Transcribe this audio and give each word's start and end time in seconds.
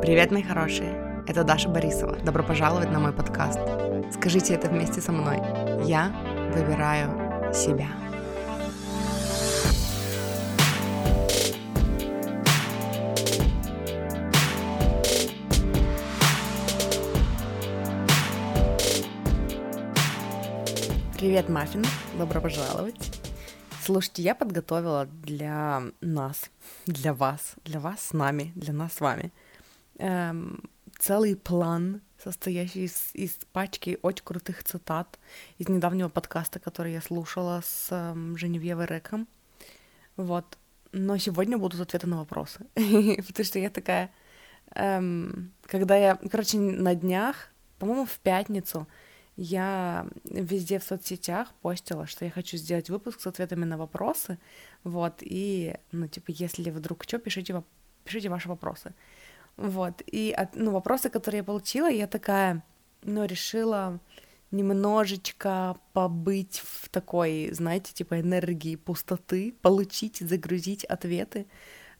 Привет, 0.00 0.30
мои 0.30 0.44
хорошие! 0.44 1.24
Это 1.26 1.42
Даша 1.42 1.68
Борисова. 1.68 2.16
Добро 2.18 2.44
пожаловать 2.44 2.88
на 2.92 3.00
мой 3.00 3.12
подкаст. 3.12 3.58
Скажите 4.14 4.54
это 4.54 4.68
вместе 4.68 5.00
со 5.00 5.10
мной. 5.10 5.38
Я 5.84 6.12
выбираю 6.54 7.52
себя. 7.52 7.88
Привет, 21.18 21.48
Маффин! 21.48 21.84
Добро 22.16 22.40
пожаловать! 22.40 23.20
Слушайте, 23.82 24.22
я 24.22 24.36
подготовила 24.36 25.06
для 25.06 25.82
нас, 26.00 26.50
для 26.86 27.12
вас, 27.12 27.56
для 27.64 27.80
вас 27.80 28.00
с 28.00 28.12
нами, 28.12 28.52
для 28.54 28.72
нас 28.72 28.92
с 28.92 29.00
вами 29.00 29.32
эм, 29.98 30.70
целый 30.98 31.36
план, 31.36 32.00
состоящий 32.22 32.84
из, 32.84 33.10
из 33.14 33.32
пачки 33.52 33.98
очень 34.02 34.24
крутых 34.24 34.64
цитат 34.64 35.18
из 35.58 35.68
недавнего 35.68 36.08
подкаста, 36.08 36.58
который 36.58 36.92
я 36.92 37.00
слушала 37.00 37.60
с 37.64 37.88
эм, 37.90 38.36
Женевьевой 38.36 38.86
Реком. 38.86 39.28
Вот. 40.16 40.58
Но 40.92 41.18
сегодня 41.18 41.58
будут 41.58 41.80
ответы 41.80 42.06
на 42.06 42.18
вопросы. 42.18 42.66
Потому 42.74 43.44
что 43.44 43.58
я 43.58 43.70
такая... 43.70 44.10
Эм, 44.74 45.52
когда 45.62 45.96
я... 45.96 46.16
Короче, 46.16 46.58
на 46.58 46.94
днях, 46.94 47.50
по-моему, 47.78 48.06
в 48.06 48.18
пятницу, 48.18 48.88
я 49.36 50.08
везде 50.24 50.80
в 50.80 50.82
соцсетях 50.82 51.54
постила, 51.62 52.08
что 52.08 52.24
я 52.24 52.30
хочу 52.30 52.56
сделать 52.56 52.90
выпуск 52.90 53.20
с 53.20 53.26
ответами 53.28 53.64
на 53.64 53.78
вопросы, 53.78 54.36
вот, 54.82 55.18
и, 55.20 55.76
ну, 55.92 56.08
типа, 56.08 56.32
если 56.32 56.70
вдруг 56.70 57.04
что, 57.04 57.18
пишите, 57.18 57.62
пишите 58.02 58.30
ваши 58.30 58.48
вопросы. 58.48 58.94
Вот, 59.58 60.02
и, 60.06 60.34
ну, 60.54 60.70
вопросы, 60.70 61.10
которые 61.10 61.38
я 61.38 61.44
получила, 61.44 61.90
я 61.90 62.06
такая, 62.06 62.62
ну, 63.02 63.26
решила 63.26 64.00
немножечко 64.50 65.76
побыть 65.92 66.62
в 66.64 66.88
такой, 66.88 67.50
знаете, 67.52 67.92
типа 67.92 68.20
энергии 68.20 68.76
пустоты, 68.76 69.52
получить, 69.60 70.16
загрузить 70.18 70.84
ответы, 70.84 71.46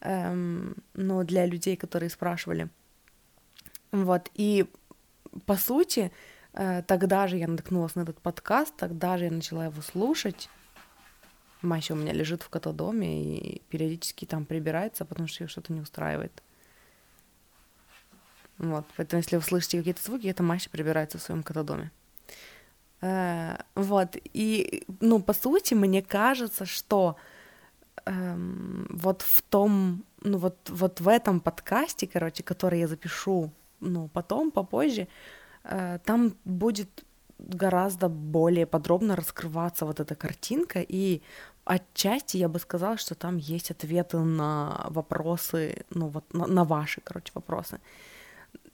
эм, 0.01 0.77
ну, 0.95 1.25
для 1.25 1.45
людей, 1.45 1.77
которые 1.77 2.09
спрашивали. 2.09 2.71
Вот, 3.93 4.31
и, 4.35 4.65
по 5.45 5.57
сути, 5.57 6.11
Э, 6.59 6.83
тогда 6.83 7.29
же 7.29 7.37
я 7.37 7.47
наткнулась 7.47 7.95
на 7.95 8.03
этот 8.03 8.21
подкаст, 8.21 8.75
тогда 8.77 9.17
же 9.17 9.25
я 9.25 9.31
начала 9.31 9.67
его 9.67 9.81
слушать. 9.81 10.49
Мася 11.63 11.95
у 11.95 11.97
меня 11.97 12.13
лежит 12.13 12.43
в 12.43 12.49
котодоме 12.49 13.39
и 13.39 13.63
периодически 13.69 14.25
там 14.25 14.45
прибирается, 14.45 15.05
потому 15.05 15.29
что 15.29 15.45
ее 15.45 15.49
что-то 15.49 15.73
не 15.73 15.81
устраивает. 15.81 16.43
Вот, 18.59 18.85
поэтому 18.97 19.23
если 19.23 19.37
вы 19.37 19.43
слышите 19.43 19.79
какие-то 19.79 20.03
звуки, 20.03 20.27
это 20.27 20.43
Мася 20.43 20.71
прибирается 20.71 21.19
в 21.19 21.23
своем 21.23 21.43
котодоме. 21.43 21.91
Э, 23.01 23.57
вот, 23.75 24.17
и, 24.35 24.85
ну, 25.01 25.21
по 25.21 25.33
сути, 25.33 25.75
мне 25.75 26.03
кажется, 26.03 26.67
что 26.67 27.17
эм, 28.05 28.87
вот 28.91 29.23
в 29.23 29.43
том, 29.43 30.05
ну, 30.23 30.39
вот, 30.39 30.57
вот 30.69 31.01
в 31.01 31.09
этом 31.09 31.41
подкасте, 31.41 32.07
короче, 32.07 32.43
который 32.43 32.81
я 32.81 32.89
запишу, 32.89 33.53
ну, 33.81 34.09
потом, 34.09 34.51
попозже, 34.51 35.07
Э, 35.69 35.99
там 36.05 36.35
будет 36.45 37.05
гораздо 37.39 38.09
более 38.09 38.67
подробно 38.67 39.17
раскрываться 39.17 39.85
вот 39.87 40.01
эта 40.01 40.15
картинка, 40.15 40.81
и 40.81 41.23
отчасти 41.65 42.37
я 42.39 42.49
бы 42.49 42.59
сказала, 42.59 42.97
что 42.97 43.15
там 43.15 43.37
есть 43.37 43.71
ответы 43.71 44.19
на 44.19 44.87
вопросы, 44.89 45.85
ну 45.91 46.09
вот 46.09 46.25
на, 46.35 46.47
на 46.47 46.65
ваши, 46.65 47.01
короче, 47.01 47.31
вопросы. 47.35 47.81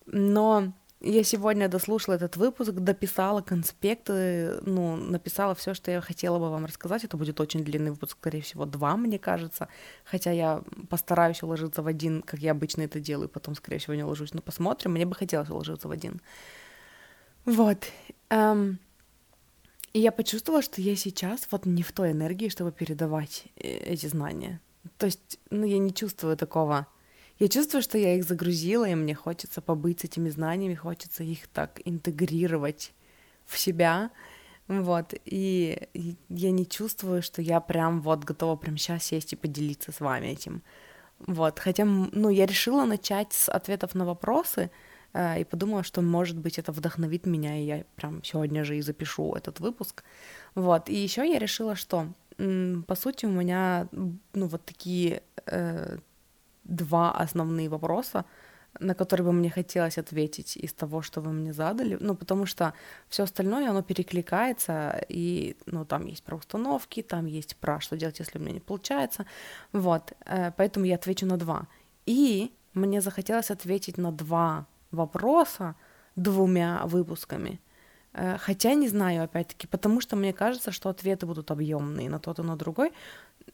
Но 0.07 0.73
я 1.01 1.23
сегодня 1.23 1.69
дослушала 1.69 2.15
этот 2.15 2.37
выпуск, 2.37 2.73
дописала 2.73 3.43
конспекты, 3.43 4.59
ну, 4.63 4.97
написала 4.97 5.55
все, 5.55 5.75
что 5.75 5.91
я 5.91 6.01
хотела 6.01 6.39
бы 6.39 6.51
вам 6.51 6.65
рассказать. 6.65 7.05
Это 7.05 7.17
будет 7.17 7.41
очень 7.41 7.63
длинный 7.63 7.91
выпуск, 7.91 8.17
скорее 8.19 8.41
всего, 8.41 8.65
два, 8.65 8.97
мне 8.97 9.19
кажется. 9.19 9.69
Хотя 10.05 10.31
я 10.31 10.63
постараюсь 10.89 11.43
уложиться 11.43 11.83
в 11.83 11.87
один, 11.87 12.23
как 12.23 12.41
я 12.41 12.53
обычно 12.53 12.83
это 12.83 13.01
делаю, 13.01 13.29
потом, 13.29 13.55
скорее 13.55 13.79
всего, 13.79 13.95
не 13.95 14.03
уложусь. 14.03 14.33
Но 14.33 14.41
посмотрим. 14.41 14.93
Мне 14.93 15.05
бы 15.05 15.15
хотелось 15.15 15.51
уложиться 15.51 15.89
в 15.89 15.91
один. 15.91 16.23
Вот. 17.45 17.85
Эм, 18.31 18.79
и 19.93 20.01
я 20.01 20.11
почувствовала, 20.11 20.63
что 20.63 20.81
я 20.81 20.97
сейчас 20.97 21.47
вот 21.51 21.67
не 21.67 21.83
в 21.83 21.93
той 21.93 22.13
энергии, 22.13 22.49
чтобы 22.49 22.73
передавать 22.73 23.45
э, 23.57 23.69
эти 23.69 24.07
знания. 24.07 24.61
То 24.97 25.07
есть, 25.07 25.39
ну, 25.51 25.67
я 25.67 25.79
не 25.79 25.93
чувствую 25.93 26.37
такого. 26.37 26.87
Я 27.39 27.49
чувствую, 27.49 27.83
что 27.83 27.99
я 27.99 28.15
их 28.17 28.25
загрузила, 28.25 28.89
и 28.89 28.95
мне 28.95 29.15
хочется 29.15 29.61
побыть 29.61 30.01
с 30.01 30.05
этими 30.05 30.29
знаниями, 30.29 30.75
хочется 30.75 31.25
их 31.25 31.49
так 31.49 31.81
интегрировать 31.85 32.93
в 33.47 33.59
себя. 33.59 34.11
Вот, 34.69 35.15
и 35.25 35.89
я 36.29 36.51
не 36.51 36.67
чувствую, 36.67 37.23
что 37.23 37.43
я 37.43 37.61
прям 37.61 38.01
вот 38.01 38.25
готова 38.25 38.57
прям 38.57 38.77
сейчас 38.79 39.05
сесть 39.05 39.33
и 39.33 39.37
поделиться 39.37 39.93
с 39.93 40.01
вами 40.01 40.29
этим. 40.29 40.63
Вот, 41.19 41.59
хотя, 41.59 41.85
ну, 41.85 42.31
я 42.31 42.47
решила 42.47 42.85
начать 42.85 43.33
с 43.33 43.49
ответов 43.49 43.95
на 43.95 44.05
вопросы, 44.05 44.71
Э, 45.15 45.41
и 45.41 45.45
подумала, 45.45 45.83
что, 45.83 46.03
может 46.03 46.37
быть, 46.37 46.59
это 46.59 46.73
вдохновит 46.73 47.25
меня, 47.27 47.57
и 47.57 47.65
я 47.65 47.85
прям 47.97 48.23
сегодня 48.25 48.65
же 48.65 48.77
и 48.77 48.83
запишу 48.83 49.35
этот 49.35 49.61
выпуск. 49.61 50.05
Вот, 50.55 50.89
и 50.89 50.95
еще 50.95 51.27
я 51.27 51.39
решила, 51.39 51.77
что, 51.77 52.09
по 52.37 52.95
сути, 52.97 53.27
у 53.27 53.31
меня, 53.31 53.89
ну, 53.93 54.47
вот 54.47 54.65
такие 54.65 55.23
э, 55.47 55.99
два 56.65 57.13
основные 57.13 57.69
вопроса, 57.69 58.25
на 58.81 58.95
которые 58.95 59.25
бы 59.25 59.33
мне 59.33 59.51
хотелось 59.51 59.99
ответить 59.99 60.57
из 60.57 60.73
того, 60.73 61.03
что 61.03 61.21
вы 61.21 61.33
мне 61.33 61.53
задали, 61.53 61.97
ну, 62.01 62.15
потому 62.17 62.47
что 62.47 62.73
все 63.09 63.23
остальное, 63.23 63.71
оно 63.71 63.83
перекликается, 63.83 65.05
и, 65.09 65.57
ну, 65.67 65.85
там 65.85 66.07
есть 66.07 66.25
про 66.25 66.37
установки, 66.37 67.03
там 67.03 67.27
есть 67.27 67.57
про 67.57 67.81
что 67.81 67.97
делать, 67.97 68.19
если 68.19 68.39
у 68.39 68.43
меня 68.43 68.55
не 68.55 68.61
получается, 68.61 69.27
вот, 69.73 70.13
э, 70.27 70.51
поэтому 70.57 70.87
я 70.87 70.97
отвечу 70.97 71.27
на 71.27 71.37
два. 71.37 71.67
И 72.07 72.53
мне 72.75 73.01
захотелось 73.01 73.51
ответить 73.51 73.99
на 73.99 74.11
два 74.11 74.67
вопроса 74.91 75.77
двумя 76.17 76.83
выпусками. 76.87 77.61
Э, 78.15 78.37
хотя 78.39 78.75
не 78.75 78.89
знаю, 78.89 79.25
опять-таки, 79.25 79.67
потому 79.67 80.01
что 80.01 80.17
мне 80.17 80.33
кажется, 80.33 80.73
что 80.73 80.89
ответы 80.89 81.27
будут 81.27 81.51
объемные 81.51 82.09
на 82.09 82.19
тот 82.19 82.39
и 82.39 82.43
на 82.43 82.57
другой. 82.57 82.93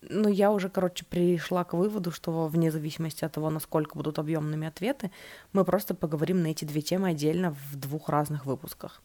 Но 0.03 0.29
я 0.29 0.51
уже, 0.51 0.71
короче, 0.71 1.05
пришла 1.05 1.65
к 1.65 1.75
выводу, 1.75 2.11
что 2.11 2.47
вне 2.47 2.71
зависимости 2.71 3.25
от 3.25 3.33
того, 3.33 3.51
насколько 3.51 3.97
будут 3.97 4.19
объемными 4.19 4.67
ответы, 4.67 5.11
мы 5.53 5.65
просто 5.65 5.95
поговорим 5.95 6.43
на 6.43 6.49
эти 6.49 6.65
две 6.65 6.81
темы 6.81 7.11
отдельно 7.11 7.55
в 7.71 7.77
двух 7.77 8.09
разных 8.09 8.47
выпусках. 8.47 9.03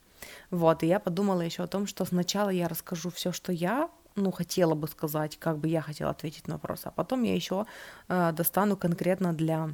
Вот, 0.52 0.84
и 0.84 0.88
я 0.88 1.00
подумала 1.00 1.42
еще 1.42 1.64
о 1.64 1.68
том, 1.68 1.86
что 1.86 2.06
сначала 2.06 2.50
я 2.50 2.68
расскажу 2.68 3.10
все, 3.10 3.32
что 3.32 3.52
я 3.52 3.90
ну, 4.16 4.32
хотела 4.32 4.76
бы 4.76 4.88
сказать, 4.88 5.38
как 5.38 5.58
бы 5.58 5.68
я 5.68 5.82
хотела 5.82 6.12
ответить 6.12 6.48
на 6.48 6.56
вопрос, 6.56 6.82
а 6.86 6.92
потом 6.92 7.24
я 7.24 7.36
еще 7.36 7.66
э, 8.08 8.32
достану 8.32 8.78
конкретно 8.78 9.34
для 9.34 9.72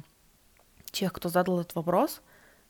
тех, 0.90 1.12
кто 1.12 1.28
задал 1.28 1.60
этот 1.60 1.76
вопрос, 1.76 2.22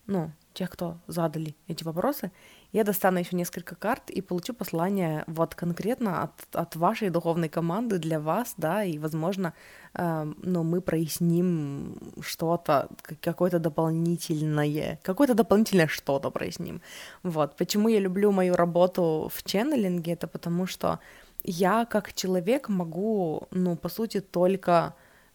ну, 0.06 0.30
тех, 0.52 0.70
кто 0.70 0.98
задали 1.06 1.56
эти 1.68 1.82
вопросы, 1.82 2.30
я 2.72 2.84
достану 2.84 3.18
еще 3.18 3.36
несколько 3.36 3.74
карт 3.74 4.10
и 4.10 4.22
получу 4.22 4.54
послание 4.54 5.24
вот 5.26 5.54
конкретно 5.54 6.22
от, 6.22 6.56
от 6.56 6.76
вашей 6.76 7.10
духовной 7.10 7.48
команды 7.48 7.98
для 7.98 8.18
вас, 8.18 8.54
да, 8.56 8.84
и, 8.84 8.98
возможно, 8.98 9.52
э, 9.94 10.32
ну, 10.42 10.62
мы 10.62 10.80
проясним 10.80 11.98
что-то, 12.20 12.88
какое-то 13.20 13.58
дополнительное, 13.58 14.98
какое-то 15.02 15.34
дополнительное 15.34 15.86
что-то 15.86 16.30
проясним. 16.30 16.80
Вот. 17.22 17.56
Почему 17.56 17.88
я 17.88 18.00
люблю 18.00 18.32
мою 18.32 18.56
работу 18.56 19.30
в 19.34 19.42
ченнелинге, 19.42 20.12
это 20.12 20.26
потому 20.26 20.66
что 20.66 20.98
я 21.44 21.84
как 21.84 22.12
человек 22.14 22.68
могу, 22.68 23.48
ну, 23.50 23.76
по 23.76 23.88
сути, 23.88 24.20
только 24.20 24.94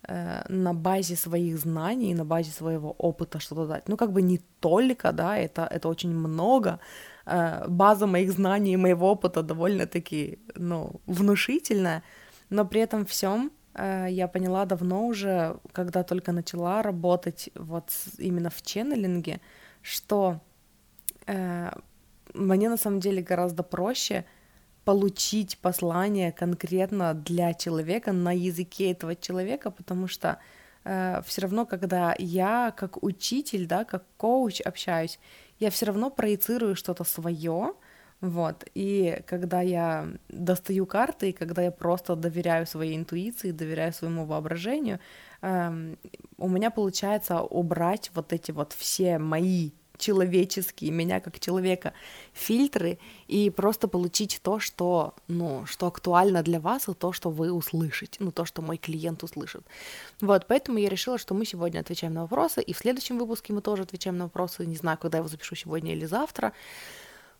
Э, 0.09 0.44
на 0.50 0.73
базе 0.73 1.15
своих 1.15 1.57
знаний, 1.59 2.13
на 2.13 2.23
базе 2.23 2.51
своего 2.51 2.91
опыта 2.97 3.39
что-то 3.39 3.67
дать. 3.67 3.89
Ну, 3.89 3.97
как 3.97 4.11
бы 4.11 4.21
не 4.21 4.39
только, 4.59 5.11
да, 5.11 5.38
это, 5.38 5.67
это 5.69 5.89
очень 5.89 6.13
много. 6.13 6.79
Э, 7.27 7.65
база 7.68 8.07
моих 8.07 8.31
знаний 8.31 8.74
и 8.74 8.77
моего 8.77 9.12
опыта 9.12 9.44
довольно-таки, 9.44 10.39
ну, 10.56 11.01
внушительная, 11.06 12.01
но 12.50 12.65
при 12.65 12.81
этом 12.81 13.06
всем 13.06 13.51
э, 13.74 14.07
я 14.09 14.27
поняла 14.27 14.65
давно 14.65 15.06
уже, 15.06 15.57
когда 15.74 16.03
только 16.03 16.31
начала 16.31 16.81
работать 16.81 17.50
вот 17.56 17.91
именно 18.18 18.50
в 18.50 18.62
ченнелинге, 18.62 19.41
что 19.81 20.41
мне 22.33 22.69
на 22.69 22.77
самом 22.77 23.01
деле 23.01 23.21
гораздо 23.21 23.63
проще— 23.63 24.23
получить 24.88 25.57
послание 25.57 26.31
конкретно 26.31 27.13
для 27.13 27.53
человека 27.53 28.13
на 28.13 28.31
языке 28.31 28.91
этого 28.91 29.18
человека, 29.18 29.69
потому 29.69 30.07
что 30.07 30.39
э, 30.85 31.21
все 31.25 31.41
равно, 31.41 31.65
когда 31.65 32.15
я 32.18 32.71
как 32.71 33.03
учитель, 33.03 33.68
да, 33.68 33.83
как 33.83 34.06
коуч 34.15 34.62
общаюсь, 34.62 35.19
я 35.59 35.69
все 35.69 35.86
равно 35.88 36.09
проецирую 36.09 36.75
что-то 36.75 37.04
свое, 37.04 37.74
Вот, 38.21 38.65
и 38.74 39.21
когда 39.27 39.62
я 39.62 40.07
достаю 40.30 40.88
карты, 40.88 41.30
и 41.30 41.33
когда 41.33 41.62
я 41.62 41.71
просто 41.71 42.15
доверяю 42.15 42.65
своей 42.65 42.95
интуиции, 42.98 43.51
доверяю 43.51 43.94
своему 43.94 44.25
воображению, 44.25 45.00
эм, 45.42 46.00
у 46.38 46.50
меня 46.50 46.71
получается 46.71 47.42
убрать 47.42 48.09
вот 48.15 48.33
эти 48.33 48.51
вот 48.51 48.74
все 48.74 49.19
мои 49.19 49.71
человеческие, 49.97 50.91
меня 50.91 51.19
как 51.19 51.39
человека, 51.39 51.94
фильтры 52.33 52.99
и 53.27 53.49
просто 53.49 53.88
получить 53.88 54.39
то, 54.41 54.59
что, 54.59 55.13
ну, 55.27 55.65
что 55.65 55.88
актуально 55.88 56.44
для 56.44 56.59
вас, 56.59 56.88
и 56.88 56.94
то, 56.94 57.13
что 57.13 57.29
вы 57.29 57.51
услышите, 57.51 58.17
ну, 58.19 58.31
то, 58.31 58.45
что 58.45 58.61
мой 58.61 58.77
клиент 58.77 59.23
услышит. 59.23 59.63
Вот, 60.21 60.45
поэтому 60.47 60.77
я 60.77 60.89
решила, 60.89 61.17
что 61.17 61.33
мы 61.33 61.45
сегодня 61.45 61.79
отвечаем 61.79 62.13
на 62.13 62.21
вопросы, 62.21 62.61
и 62.61 62.73
в 62.73 62.77
следующем 62.77 63.17
выпуске 63.17 63.53
мы 63.53 63.61
тоже 63.61 63.83
отвечаем 63.83 64.17
на 64.17 64.25
вопросы, 64.25 64.65
не 64.65 64.75
знаю, 64.75 64.97
когда 64.97 65.17
я 65.17 65.19
его 65.19 65.29
запишу, 65.29 65.55
сегодня 65.55 65.94
или 65.94 66.05
завтра. 66.05 66.53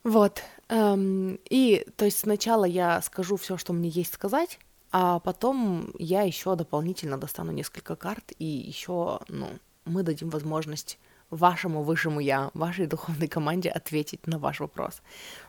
Вот, 0.04 0.42
эм, 0.70 1.40
и, 1.50 1.86
то 1.98 2.06
есть 2.06 2.20
сначала 2.20 2.66
я 2.66 3.02
скажу 3.02 3.36
все, 3.36 3.58
что 3.58 3.74
мне 3.74 3.90
есть 3.90 4.14
сказать, 4.14 4.60
а 4.92 5.20
потом 5.20 5.94
я 6.00 6.22
еще 6.22 6.56
дополнительно 6.56 7.18
достану 7.18 7.52
несколько 7.52 7.96
карт, 7.96 8.32
и 8.40 8.46
еще, 8.46 9.20
ну, 9.28 9.50
мы 9.86 10.04
дадим 10.04 10.30
возможность 10.30 10.98
вашему 11.30 11.84
высшему 11.84 12.20
я, 12.20 12.52
вашей 12.54 12.88
духовной 12.88 13.28
команде 13.28 13.70
ответить 13.70 14.28
на 14.28 14.40
ваш 14.40 14.60
вопрос. 14.60 15.02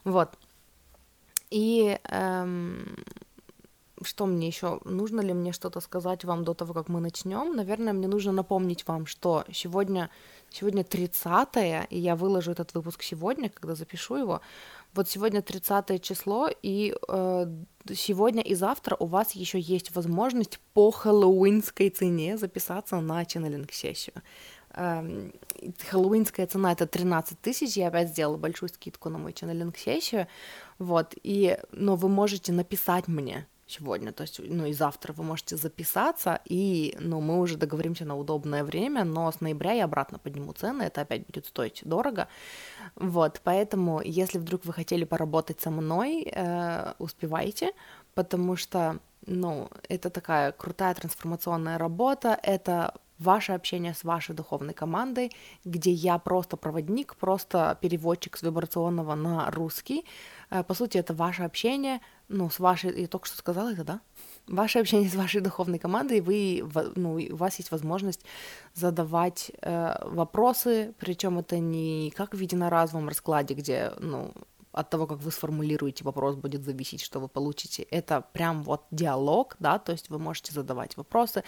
Вот. 0.04 0.30
И 1.50 1.98
эм, 2.04 2.96
что 4.02 4.26
мне 4.26 4.46
еще? 4.46 4.80
Нужно 4.84 5.20
ли 5.20 5.32
мне 5.32 5.52
что-то 5.52 5.80
сказать 5.80 6.24
вам 6.24 6.44
до 6.44 6.54
того, 6.54 6.74
как 6.74 6.88
мы 6.88 7.00
начнем? 7.00 7.56
Наверное, 7.56 7.92
мне 7.92 8.08
нужно 8.08 8.32
напомнить 8.32 8.86
вам, 8.86 9.06
что 9.06 9.44
сегодня, 9.52 10.10
сегодня 10.50 10.84
30 10.84 11.48
и 11.90 11.98
я 11.98 12.16
выложу 12.16 12.52
этот 12.52 12.74
выпуск 12.74 13.02
сегодня, 13.02 13.48
когда 13.48 13.74
запишу 13.74 14.16
его. 14.16 14.40
Вот 14.94 15.08
сегодня 15.08 15.42
30 15.42 16.02
число, 16.02 16.48
и 16.62 16.94
э, 17.08 17.46
сегодня 17.94 18.42
и 18.42 18.54
завтра 18.54 18.96
у 18.98 19.06
вас 19.06 19.32
еще 19.32 19.60
есть 19.60 19.94
возможность 19.94 20.58
по 20.74 20.90
хэллоуинской 20.90 21.90
цене 21.90 22.38
записаться 22.38 23.00
на 23.00 23.24
ченнелинг-сессию. 23.24 24.22
Эм, 24.78 25.32
хэллоуинская 25.90 26.46
цена 26.46 26.70
это 26.70 26.86
13 26.86 27.40
тысяч, 27.40 27.76
я 27.76 27.88
опять 27.88 28.10
сделала 28.10 28.36
большую 28.36 28.68
скидку 28.68 29.08
на 29.08 29.18
мой 29.18 29.32
ченнелинг-сессию, 29.32 30.28
вот, 30.78 31.14
и, 31.24 31.58
но 31.72 31.96
вы 31.96 32.08
можете 32.08 32.52
написать 32.52 33.08
мне 33.08 33.48
сегодня, 33.66 34.12
то 34.12 34.22
есть, 34.22 34.38
ну 34.38 34.66
и 34.66 34.72
завтра 34.72 35.12
вы 35.12 35.24
можете 35.24 35.56
записаться, 35.56 36.40
и, 36.44 36.96
ну, 37.00 37.20
мы 37.20 37.40
уже 37.40 37.56
договоримся 37.56 38.04
на 38.04 38.16
удобное 38.16 38.62
время, 38.62 39.02
но 39.04 39.32
с 39.32 39.40
ноября 39.40 39.72
я 39.72 39.84
обратно 39.84 40.20
подниму 40.20 40.52
цены, 40.52 40.84
это 40.84 41.00
опять 41.00 41.26
будет 41.26 41.46
стоить 41.46 41.82
дорого, 41.84 42.28
вот, 42.94 43.40
поэтому, 43.42 44.00
если 44.00 44.38
вдруг 44.38 44.64
вы 44.64 44.72
хотели 44.72 45.04
поработать 45.04 45.60
со 45.60 45.70
мной, 45.70 46.30
э, 46.32 46.92
успевайте, 47.00 47.72
потому 48.14 48.54
что, 48.54 49.00
ну, 49.26 49.68
это 49.88 50.08
такая 50.08 50.52
крутая 50.52 50.94
трансформационная 50.94 51.78
работа, 51.78 52.38
это 52.44 52.94
ваше 53.18 53.52
общение 53.52 53.94
с 53.94 54.04
вашей 54.04 54.34
духовной 54.34 54.74
командой, 54.74 55.32
где 55.64 55.90
я 55.90 56.18
просто 56.18 56.56
проводник, 56.56 57.16
просто 57.16 57.76
переводчик 57.80 58.36
с 58.36 58.42
вибрационного 58.42 59.14
на 59.14 59.50
русский. 59.50 60.04
Э, 60.50 60.62
по 60.62 60.74
сути, 60.74 60.98
это 60.98 61.14
ваше 61.14 61.42
общение, 61.42 62.00
ну, 62.28 62.50
с 62.50 62.58
вашей, 62.58 63.00
я 63.00 63.08
только 63.08 63.26
что 63.26 63.36
сказала 63.36 63.72
это, 63.72 63.84
да? 63.84 64.00
Ваше 64.46 64.78
общение 64.78 65.08
с 65.08 65.14
вашей 65.14 65.40
духовной 65.40 65.78
командой, 65.78 66.20
вы, 66.20 66.64
ну, 66.96 67.14
у 67.14 67.36
вас 67.36 67.56
есть 67.58 67.70
возможность 67.70 68.24
задавать 68.74 69.50
э, 69.60 69.94
вопросы, 70.04 70.94
причем 70.98 71.38
это 71.38 71.58
не 71.58 72.10
как 72.16 72.34
в 72.34 72.40
единоразовом 72.40 73.08
раскладе, 73.08 73.54
где, 73.54 73.92
ну, 73.98 74.32
от 74.72 74.90
того, 74.90 75.06
как 75.06 75.18
вы 75.18 75.30
сформулируете 75.30 76.04
вопрос, 76.04 76.36
будет 76.36 76.64
зависеть, 76.64 77.00
что 77.02 77.20
вы 77.20 77.28
получите. 77.28 77.82
Это 77.82 78.24
прям 78.32 78.62
вот 78.62 78.84
диалог, 78.90 79.56
да, 79.58 79.78
то 79.78 79.92
есть 79.92 80.10
вы 80.10 80.18
можете 80.18 80.52
задавать 80.52 80.96
вопросы, 80.96 81.42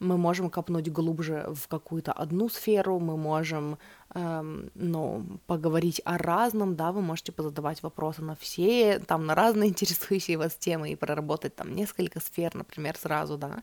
мы 0.00 0.16
можем 0.16 0.50
копнуть 0.50 0.90
глубже 0.90 1.46
в 1.54 1.68
какую-то 1.68 2.12
одну 2.12 2.48
сферу, 2.48 2.98
мы 2.98 3.16
можем, 3.16 3.78
эм, 4.14 4.70
ну, 4.74 5.24
поговорить 5.46 6.00
о 6.04 6.18
разном, 6.18 6.76
да, 6.76 6.92
вы 6.92 7.00
можете 7.00 7.32
позадавать 7.32 7.82
вопросы 7.82 8.22
на 8.22 8.34
все, 8.34 8.98
там, 8.98 9.26
на 9.26 9.34
разные 9.34 9.68
интересующие 9.70 10.36
вас 10.36 10.54
темы 10.54 10.90
и 10.90 10.96
проработать 10.96 11.56
там 11.56 11.74
несколько 11.74 12.20
сфер, 12.20 12.54
например, 12.54 12.96
сразу, 12.96 13.38
да, 13.38 13.62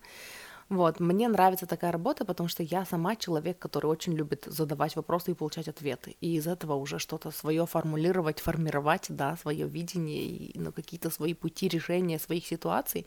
вот, 0.72 1.02
мне 1.02 1.28
нравится 1.28 1.66
такая 1.66 1.92
работа, 1.92 2.24
потому 2.24 2.48
что 2.48 2.64
я 2.64 2.86
сама 2.86 3.18
человек, 3.18 3.60
который 3.60 3.88
очень 3.88 4.14
любит 4.14 4.46
задавать 4.46 4.96
вопросы 4.96 5.32
и 5.32 5.34
получать 5.34 5.68
ответы. 5.68 6.16
И 6.22 6.36
из 6.38 6.48
этого 6.48 6.76
уже 6.76 6.98
что-то 6.98 7.30
свое 7.32 7.66
формулировать, 7.66 8.40
формировать, 8.40 9.08
да, 9.10 9.36
свое 9.36 9.68
видение 9.68 10.24
и 10.24 10.58
ну, 10.58 10.72
какие-то 10.72 11.10
свои 11.10 11.34
пути 11.34 11.68
решения 11.68 12.20
своих 12.20 12.48
ситуаций. 12.48 13.06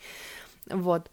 Вот. 0.67 1.11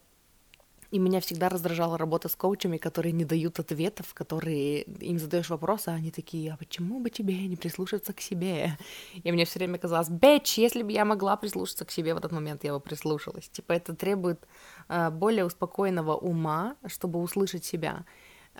И 0.92 1.00
меня 1.00 1.22
всегда 1.22 1.48
раздражала 1.48 1.98
работа 1.98 2.28
с 2.28 2.36
коучами, 2.36 2.78
которые 2.78 3.14
не 3.14 3.24
дают 3.24 3.60
ответов, 3.60 4.14
которые 4.14 4.82
им 4.84 5.20
задаешь 5.20 5.50
вопросы, 5.50 5.88
а 5.88 5.94
они 5.94 6.12
такие, 6.12 6.52
а 6.52 6.58
почему 6.58 7.00
бы 7.00 7.10
тебе 7.10 7.48
не 7.48 7.56
прислушаться 7.56 8.14
к 8.14 8.20
себе? 8.20 8.78
И 9.24 9.32
мне 9.32 9.46
все 9.46 9.60
время 9.60 9.78
казалось, 9.78 10.10
бэч, 10.10 10.58
если 10.58 10.84
бы 10.84 10.92
я 10.92 11.06
могла 11.06 11.38
прислушаться 11.38 11.86
к 11.86 11.92
себе 11.92 12.14
в 12.14 12.18
этот 12.18 12.34
момент, 12.34 12.66
я 12.66 12.74
бы 12.74 12.82
прислушалась. 12.82 13.48
Типа 13.50 13.72
это 13.72 13.96
требует 13.96 14.46
э, 14.90 15.10
более 15.10 15.46
успокоенного 15.46 16.16
ума, 16.18 16.76
чтобы 16.88 17.22
услышать 17.22 17.64
себя. 17.64 18.06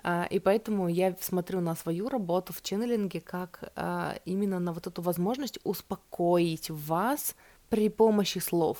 Uh, 0.02 0.26
и 0.30 0.38
поэтому 0.40 0.88
я 0.88 1.14
смотрю 1.20 1.60
на 1.60 1.76
свою 1.76 2.08
работу 2.08 2.54
в 2.54 2.62
ченнелинге 2.62 3.20
как 3.20 3.72
uh, 3.76 4.18
именно 4.24 4.58
на 4.58 4.72
вот 4.72 4.86
эту 4.86 5.02
возможность 5.02 5.58
успокоить 5.64 6.70
вас 6.70 7.36
при 7.72 7.88
помощи 7.88 8.38
слов. 8.38 8.76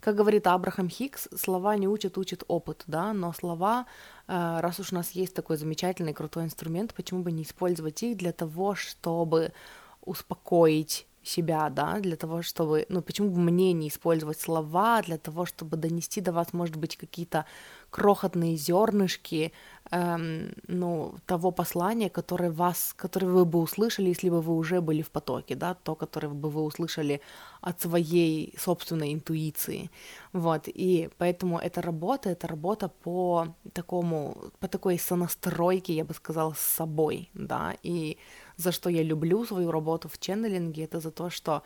Как 0.00 0.16
говорит 0.16 0.48
Абрахам 0.48 0.88
Хикс, 0.88 1.28
слова 1.36 1.76
не 1.76 1.86
учат, 1.86 2.18
учат 2.18 2.42
опыт, 2.48 2.82
да, 2.88 3.12
но 3.12 3.32
слова, 3.32 3.86
э, 4.26 4.60
раз 4.60 4.80
уж 4.80 4.90
у 4.90 4.96
нас 4.96 5.12
есть 5.12 5.32
такой 5.32 5.56
замечательный, 5.56 6.12
крутой 6.12 6.42
инструмент, 6.42 6.92
почему 6.92 7.22
бы 7.22 7.30
не 7.30 7.44
использовать 7.44 8.02
их 8.02 8.16
для 8.16 8.32
того, 8.32 8.74
чтобы 8.74 9.52
успокоить 10.00 11.06
себя, 11.24 11.70
да, 11.70 11.98
для 12.00 12.16
того, 12.16 12.42
чтобы, 12.42 12.86
ну, 12.88 13.02
почему 13.02 13.30
бы 13.30 13.40
мне 13.40 13.72
не 13.72 13.88
использовать 13.88 14.40
слова 14.40 15.02
для 15.02 15.18
того, 15.18 15.46
чтобы 15.46 15.76
донести 15.76 16.20
до 16.20 16.32
вас, 16.32 16.52
может 16.52 16.76
быть, 16.76 16.96
какие-то 16.96 17.44
крохотные 17.90 18.56
зернышки, 18.56 19.52
эм, 19.90 20.54
ну, 20.66 21.14
того 21.26 21.50
послания, 21.50 22.08
которое 22.10 22.50
вас, 22.50 22.94
которое 22.96 23.26
вы 23.26 23.44
бы 23.44 23.58
услышали, 23.60 24.08
если 24.08 24.30
бы 24.30 24.40
вы 24.40 24.56
уже 24.56 24.80
были 24.80 25.02
в 25.02 25.10
потоке, 25.10 25.54
да, 25.54 25.74
то, 25.74 25.94
которое 25.94 26.28
бы 26.28 26.48
вы 26.50 26.62
услышали 26.62 27.20
от 27.60 27.80
своей 27.80 28.54
собственной 28.58 29.12
интуиции, 29.12 29.90
вот, 30.32 30.62
и 30.66 31.10
поэтому 31.18 31.58
эта 31.58 31.82
работа, 31.82 32.30
это 32.30 32.46
работа 32.48 32.88
по 32.88 33.54
такому, 33.72 34.36
по 34.58 34.68
такой 34.68 34.98
сонастройке, 34.98 35.92
я 35.94 36.04
бы 36.04 36.14
сказала, 36.14 36.54
с 36.54 36.60
собой, 36.60 37.28
да, 37.34 37.74
и 37.82 38.16
за 38.56 38.72
что 38.72 38.90
я 38.90 39.02
люблю 39.02 39.44
свою 39.44 39.70
работу 39.70 40.08
в 40.08 40.18
ченнелинге, 40.18 40.84
это 40.84 41.00
за 41.00 41.10
то, 41.10 41.30
что 41.30 41.62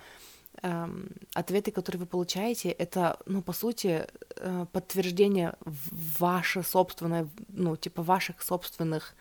эм, 0.62 1.09
ответы, 1.35 1.71
которые 1.71 2.00
вы 2.00 2.07
получаете, 2.07 2.71
это, 2.71 3.19
ну, 3.26 3.43
по 3.43 3.52
сути, 3.52 4.07
э, 4.37 4.66
подтверждение 4.73 5.55
ваше 6.21 6.62
собственное, 6.62 7.28
ну, 7.49 7.76
типа 7.76 8.02
ваших 8.02 8.43
собственных 8.43 9.14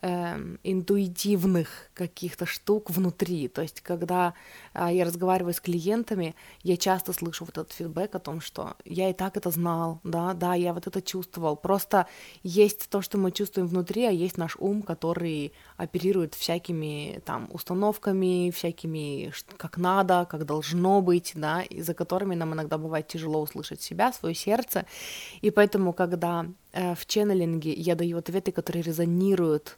интуитивных 0.00 1.68
каких-то 1.94 2.46
штук 2.46 2.90
внутри. 2.90 3.48
То 3.48 3.62
есть, 3.62 3.80
когда 3.80 4.34
э, 4.72 4.88
я 4.92 5.04
разговариваю 5.04 5.52
с 5.52 5.60
клиентами, 5.60 6.36
я 6.62 6.76
часто 6.76 7.12
слышу 7.12 7.44
вот 7.44 7.58
этот 7.58 7.72
фидбэк 7.72 8.14
о 8.14 8.20
том, 8.20 8.40
что 8.40 8.76
я 8.84 9.10
и 9.10 9.12
так 9.12 9.36
это 9.36 9.50
знал, 9.50 10.00
да, 10.04 10.34
да, 10.34 10.54
я 10.54 10.72
вот 10.72 10.86
это 10.86 11.02
чувствовал. 11.02 11.56
Просто 11.56 12.06
есть 12.44 12.88
то, 12.88 13.02
что 13.02 13.18
мы 13.18 13.32
чувствуем 13.32 13.66
внутри, 13.66 14.04
а 14.04 14.10
есть 14.10 14.38
наш 14.38 14.56
ум, 14.60 14.82
который 14.82 15.52
оперирует 15.76 16.34
всякими 16.34 17.20
там 17.24 17.48
установками, 17.52 18.52
всякими 18.54 19.32
как 19.56 19.78
надо, 19.78 20.26
как 20.30 20.44
должно 20.44 21.02
быть, 21.02 21.32
да, 21.34 21.62
и 21.62 21.82
за 21.82 21.94
которыми 21.94 22.36
нам 22.36 22.54
иногда 22.54 22.78
бывает 22.78 23.08
тяжело 23.08 23.40
услышать 23.40 23.82
себя, 23.82 24.12
свое 24.12 24.34
сердце. 24.34 24.86
И 25.40 25.50
поэтому, 25.50 25.92
когда 25.92 26.46
э, 26.72 26.94
в 26.94 27.04
ченнелинге 27.06 27.72
я 27.72 27.96
даю 27.96 28.18
ответы, 28.18 28.52
которые 28.52 28.82
резонируют 28.82 29.76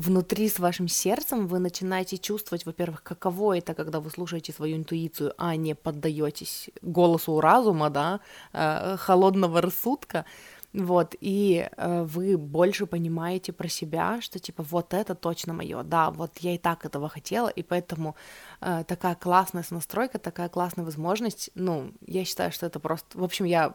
внутри 0.00 0.48
с 0.48 0.58
вашим 0.58 0.88
сердцем 0.88 1.46
вы 1.46 1.58
начинаете 1.58 2.16
чувствовать, 2.16 2.66
во-первых, 2.66 3.02
каково 3.02 3.58
это, 3.58 3.74
когда 3.74 4.00
вы 4.00 4.10
слушаете 4.10 4.52
свою 4.52 4.76
интуицию, 4.76 5.34
а 5.36 5.56
не 5.56 5.74
поддаетесь 5.74 6.70
голосу 6.82 7.40
разума, 7.40 7.90
да, 7.90 8.20
э, 8.52 8.96
холодного 8.96 9.60
рассудка, 9.60 10.24
вот, 10.72 11.16
и 11.20 11.68
э, 11.76 12.02
вы 12.04 12.38
больше 12.38 12.86
понимаете 12.86 13.52
про 13.52 13.68
себя, 13.68 14.20
что 14.20 14.38
типа 14.38 14.62
вот 14.62 14.94
это 14.94 15.16
точно 15.16 15.52
мое, 15.52 15.82
да, 15.82 16.10
вот 16.10 16.38
я 16.38 16.54
и 16.54 16.58
так 16.58 16.84
этого 16.84 17.08
хотела, 17.08 17.48
и 17.48 17.62
поэтому 17.62 18.14
э, 18.60 18.84
такая 18.86 19.16
классная 19.16 19.64
настройка, 19.70 20.18
такая 20.18 20.48
классная 20.48 20.84
возможность, 20.84 21.50
ну, 21.56 21.92
я 22.06 22.24
считаю, 22.24 22.52
что 22.52 22.66
это 22.66 22.78
просто, 22.78 23.18
в 23.18 23.24
общем, 23.24 23.46
я 23.46 23.74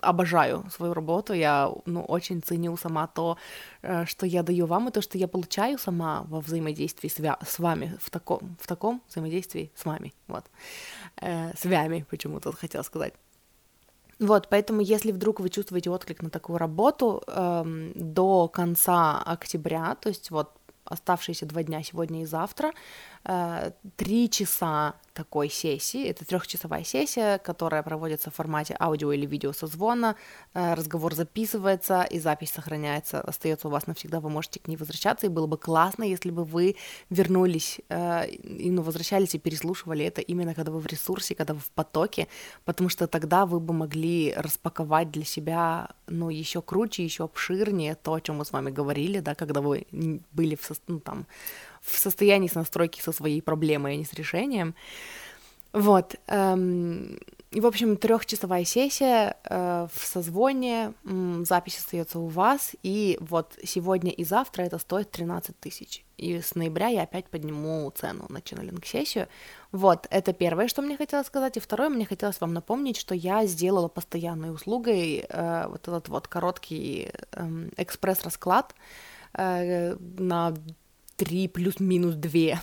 обожаю 0.00 0.64
свою 0.70 0.94
работу, 0.94 1.32
я, 1.32 1.72
ну, 1.86 2.04
очень 2.04 2.40
ценю 2.40 2.76
сама 2.76 3.08
то, 3.08 3.36
э, 3.82 4.04
что 4.06 4.24
я 4.24 4.44
даю 4.44 4.66
вам, 4.66 4.88
и 4.88 4.92
то, 4.92 5.02
что 5.02 5.18
я 5.18 5.26
получаю 5.26 5.76
сама 5.78 6.22
во 6.28 6.40
взаимодействии 6.40 7.08
с, 7.08 7.16
с 7.16 7.58
вами, 7.58 7.98
в 8.00 8.10
таком, 8.10 8.56
в 8.60 8.66
таком 8.68 9.02
взаимодействии 9.08 9.72
с 9.74 9.84
вами, 9.84 10.12
вот, 10.28 10.44
э, 11.20 11.52
с 11.56 11.64
вами, 11.64 12.06
почему-то 12.08 12.52
хотела 12.52 12.82
сказать. 12.82 13.14
Вот, 14.18 14.48
поэтому 14.48 14.80
если 14.80 15.12
вдруг 15.12 15.40
вы 15.40 15.48
чувствуете 15.48 15.90
отклик 15.90 16.22
на 16.22 16.30
такую 16.30 16.58
работу 16.58 17.22
эм, 17.28 17.92
до 17.94 18.48
конца 18.48 19.22
октября, 19.22 19.96
то 20.00 20.08
есть 20.08 20.30
вот 20.30 20.50
оставшиеся 20.84 21.46
два 21.46 21.62
дня 21.62 21.82
сегодня 21.82 22.22
и 22.22 22.26
завтра, 22.26 22.72
три 23.96 24.30
часа 24.30 24.94
такой 25.18 25.50
сессии. 25.50 26.08
Это 26.08 26.24
трехчасовая 26.24 26.84
сессия, 26.84 27.38
которая 27.38 27.82
проводится 27.82 28.30
в 28.30 28.34
формате 28.34 28.76
аудио 28.78 29.12
или 29.12 29.26
видео 29.26 29.52
созвона. 29.52 30.14
Э, 30.54 30.74
разговор 30.74 31.14
записывается 31.14 32.06
и 32.14 32.20
запись 32.20 32.52
сохраняется, 32.52 33.20
остается 33.20 33.66
у 33.66 33.70
вас 33.70 33.88
навсегда. 33.88 34.20
Вы 34.20 34.30
можете 34.30 34.60
к 34.60 34.68
ней 34.68 34.76
возвращаться. 34.76 35.26
И 35.26 35.28
было 35.28 35.48
бы 35.48 35.58
классно, 35.58 36.04
если 36.04 36.30
бы 36.30 36.44
вы 36.44 36.76
вернулись 37.10 37.80
э, 37.88 38.28
и 38.28 38.70
ну, 38.70 38.82
возвращались 38.82 39.34
и 39.34 39.38
переслушивали 39.38 40.04
это 40.04 40.20
именно 40.20 40.54
когда 40.54 40.70
вы 40.70 40.78
в 40.78 40.86
ресурсе, 40.86 41.34
когда 41.34 41.54
вы 41.54 41.60
в 41.60 41.70
потоке, 41.70 42.28
потому 42.64 42.88
что 42.88 43.08
тогда 43.08 43.44
вы 43.44 43.58
бы 43.58 43.74
могли 43.74 44.32
распаковать 44.36 45.10
для 45.10 45.24
себя 45.24 45.88
ну, 46.06 46.30
еще 46.30 46.62
круче, 46.62 47.04
еще 47.04 47.24
обширнее 47.24 47.96
то, 47.96 48.14
о 48.14 48.20
чем 48.20 48.36
мы 48.36 48.44
с 48.44 48.52
вами 48.52 48.70
говорили, 48.70 49.18
да, 49.18 49.34
когда 49.34 49.60
вы 49.60 49.86
были 50.32 50.54
в, 50.54 50.70
ну, 50.86 51.00
там, 51.00 51.26
в 51.82 51.98
состоянии 51.98 52.48
с 52.48 52.54
настройки 52.54 53.00
со 53.00 53.12
своей 53.12 53.42
проблемой, 53.42 53.94
а 53.94 53.96
не 53.96 54.04
с 54.04 54.12
решением. 54.12 54.74
Вот. 55.72 56.16
Эм, 56.26 57.18
и, 57.50 57.60
в 57.60 57.66
общем, 57.66 57.96
трехчасовая 57.96 58.64
сессия 58.64 59.36
э, 59.44 59.86
в 59.90 60.06
созвоне, 60.06 60.92
запись 61.44 61.78
остается 61.78 62.18
у 62.18 62.26
вас, 62.26 62.72
и 62.82 63.16
вот 63.20 63.58
сегодня 63.64 64.10
и 64.10 64.22
завтра 64.22 64.64
это 64.64 64.78
стоит 64.78 65.10
13 65.10 65.58
тысяч. 65.58 66.04
И 66.18 66.42
с 66.42 66.54
ноября 66.54 66.88
я 66.88 67.02
опять 67.02 67.26
подниму 67.26 67.90
цену 67.94 68.26
на 68.28 68.42
ченнелинг-сессию. 68.42 69.28
Вот, 69.72 70.06
это 70.10 70.34
первое, 70.34 70.68
что 70.68 70.82
мне 70.82 70.98
хотелось 70.98 71.26
сказать. 71.26 71.56
И 71.56 71.60
второе, 71.60 71.88
мне 71.88 72.04
хотелось 72.04 72.40
вам 72.40 72.52
напомнить, 72.52 72.98
что 72.98 73.14
я 73.14 73.46
сделала 73.46 73.88
постоянной 73.88 74.52
услугой 74.52 75.24
э, 75.26 75.68
вот 75.68 75.88
этот 75.88 76.08
вот 76.08 76.28
короткий 76.28 77.12
э, 77.32 77.68
экспресс-расклад 77.78 78.74
э, 79.32 79.94
на 80.18 80.54
3 81.18 81.48
плюс-минус 81.48 82.14
2, 82.14 82.62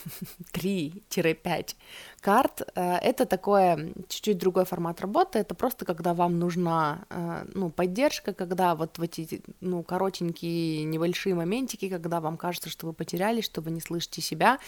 3-5 0.53 1.75
карт. 2.21 2.61
Э, 2.75 2.95
это 2.95 3.25
такое 3.25 3.93
чуть-чуть 4.07 4.37
другой 4.37 4.63
формат 4.65 5.01
работы. 5.01 5.39
Это 5.39 5.55
просто 5.55 5.85
когда 5.85 6.13
вам 6.13 6.39
нужна 6.39 7.05
э, 7.09 7.45
ну, 7.53 7.69
поддержка, 7.69 8.33
когда 8.33 8.75
вот 8.75 8.97
в 8.97 9.01
эти 9.01 9.41
ну, 9.59 9.83
коротенькие 9.83 10.85
небольшие 10.85 11.35
моментики, 11.35 11.89
когда 11.89 12.21
вам 12.21 12.37
кажется, 12.37 12.69
что 12.69 12.87
вы 12.87 12.93
потерялись, 12.93 13.43
что 13.43 13.61
вы 13.61 13.71
не 13.71 13.81
слышите 13.81 14.21
себя, 14.21 14.59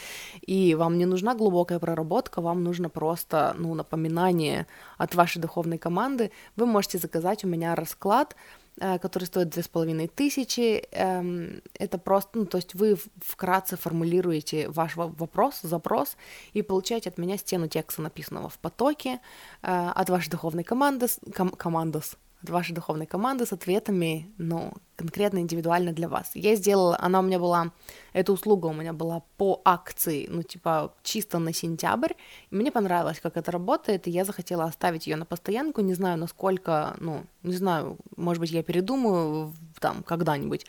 и 0.42 0.76
вам 0.76 0.98
не 0.98 1.06
нужна 1.06 1.34
глубокая 1.34 1.80
проработка, 1.80 2.42
вам 2.42 2.64
нужно 2.64 2.90
просто 2.90 3.56
ну, 3.58 3.74
напоминание 3.74 4.68
от 4.98 5.16
вашей 5.16 5.42
духовной 5.42 5.78
команды. 5.78 6.32
Вы 6.58 6.66
можете 6.66 6.98
заказать 6.98 7.46
у 7.46 7.48
меня 7.48 7.74
расклад, 7.74 8.36
который 8.80 9.26
стоит 9.26 9.50
две 9.50 9.64
с 9.64 9.68
половиной 9.68 10.08
тысячи. 10.08 10.88
Эм, 10.92 11.62
это 11.74 11.98
просто, 11.98 12.38
ну, 12.40 12.46
то 12.46 12.58
есть 12.58 12.76
вы 12.76 12.98
вкратце 13.24 13.78
формулируете 13.78 14.70
ваш 14.70 14.96
вопрос, 14.96 15.60
запрос 15.64 16.18
и 16.54 16.62
получаете 16.62 17.10
от 17.10 17.18
меня 17.18 17.38
стену 17.38 17.68
текста, 17.68 18.02
написанного 18.02 18.50
в 18.50 18.58
потоке, 18.60 19.20
э, 19.62 19.92
от 19.96 20.10
вашей 20.10 20.30
духовной 20.30 20.64
команды, 20.64 21.08
ком- 21.34 21.52
командос, 21.52 22.18
от 22.44 22.50
вашей 22.50 22.74
духовной 22.74 23.06
команды 23.06 23.46
с 23.46 23.54
ответами, 23.54 24.32
ну, 24.38 24.74
конкретно 24.96 25.40
индивидуально 25.40 25.92
для 25.92 26.08
вас. 26.08 26.32
Я 26.34 26.56
сделала, 26.56 26.98
она 27.00 27.20
у 27.20 27.24
меня 27.24 27.40
была, 27.40 27.72
эта 28.14 28.32
услуга 28.32 28.68
у 28.68 28.74
меня 28.74 28.94
была 28.94 29.24
по 29.38 29.62
акции, 29.66 30.28
ну, 30.30 30.44
типа, 30.44 30.94
чисто 31.04 31.40
на 31.40 31.54
сентябрь, 31.54 32.14
и 32.52 32.56
мне 32.56 32.72
понравилось, 32.72 33.20
как 33.20 33.38
это 33.38 33.52
работает, 33.52 34.08
и 34.08 34.12
я 34.12 34.24
захотела 34.24 34.66
оставить 34.66 35.08
ее 35.08 35.16
на 35.16 35.26
постоянку, 35.26 35.82
не 35.82 35.94
знаю, 35.94 36.18
насколько, 36.18 36.96
ну, 37.00 37.24
не 37.44 37.56
знаю, 37.56 37.98
может 38.16 38.40
быть, 38.40 38.52
я 38.52 38.64
передумаю 38.64 39.54
там 39.80 40.04
когда-нибудь 40.04 40.66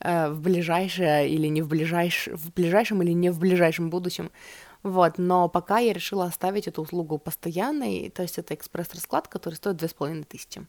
э, 0.00 0.28
в 0.30 0.40
ближайшее 0.40 1.28
или 1.28 1.46
не 1.46 1.62
в 1.62 1.68
ближайшем, 1.68 2.36
в 2.36 2.52
ближайшем 2.52 3.02
или 3.02 3.12
не 3.12 3.30
в 3.30 3.38
ближайшем 3.38 3.90
будущем, 3.90 4.30
вот, 4.82 5.18
но 5.18 5.48
пока 5.48 5.78
я 5.78 5.92
решила 5.92 6.24
оставить 6.24 6.66
эту 6.66 6.82
услугу 6.82 7.18
постоянной, 7.18 8.10
то 8.10 8.22
есть 8.22 8.38
это 8.38 8.54
экспресс-расклад, 8.54 9.28
который 9.28 9.54
стоит 9.54 9.76
две 9.76 9.88
с 9.88 9.94
половиной 9.94 10.24
тысячи. 10.24 10.66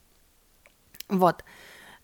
Вот. 1.08 1.44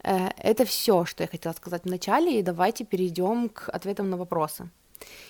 Э, 0.03 0.29
это 0.37 0.65
все, 0.65 1.05
что 1.05 1.23
я 1.23 1.29
хотела 1.29 1.53
сказать 1.53 1.85
в 1.85 1.89
начале, 1.89 2.39
и 2.39 2.43
давайте 2.43 2.85
перейдем 2.85 3.49
к 3.49 3.69
ответам 3.69 4.11
на 4.11 4.17
вопросы. 4.17 4.71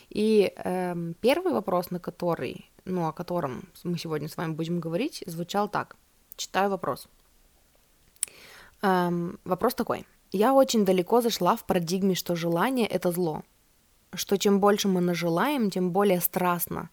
И 0.08 0.52
э, 0.56 1.12
первый 1.20 1.52
вопрос, 1.52 1.90
на 1.90 2.00
который, 2.00 2.70
ну, 2.84 3.06
о 3.06 3.12
котором 3.12 3.68
мы 3.84 3.98
сегодня 3.98 4.28
с 4.28 4.36
вами 4.36 4.52
будем 4.52 4.80
говорить, 4.80 5.22
звучал 5.26 5.68
так. 5.68 5.96
Читаю 6.36 6.70
вопрос. 6.70 7.08
Эм, 8.82 9.38
вопрос 9.44 9.74
такой. 9.74 10.06
Я 10.32 10.54
очень 10.54 10.84
далеко 10.84 11.20
зашла 11.20 11.56
в 11.56 11.64
парадигме, 11.64 12.14
что 12.14 12.34
желание— 12.34 12.86
это 12.88 13.12
зло. 13.12 13.42
Что 14.14 14.38
чем 14.38 14.60
больше 14.60 14.88
мы 14.88 15.00
нажелаем, 15.00 15.70
тем 15.70 15.90
более 15.90 16.20
страстно. 16.20 16.88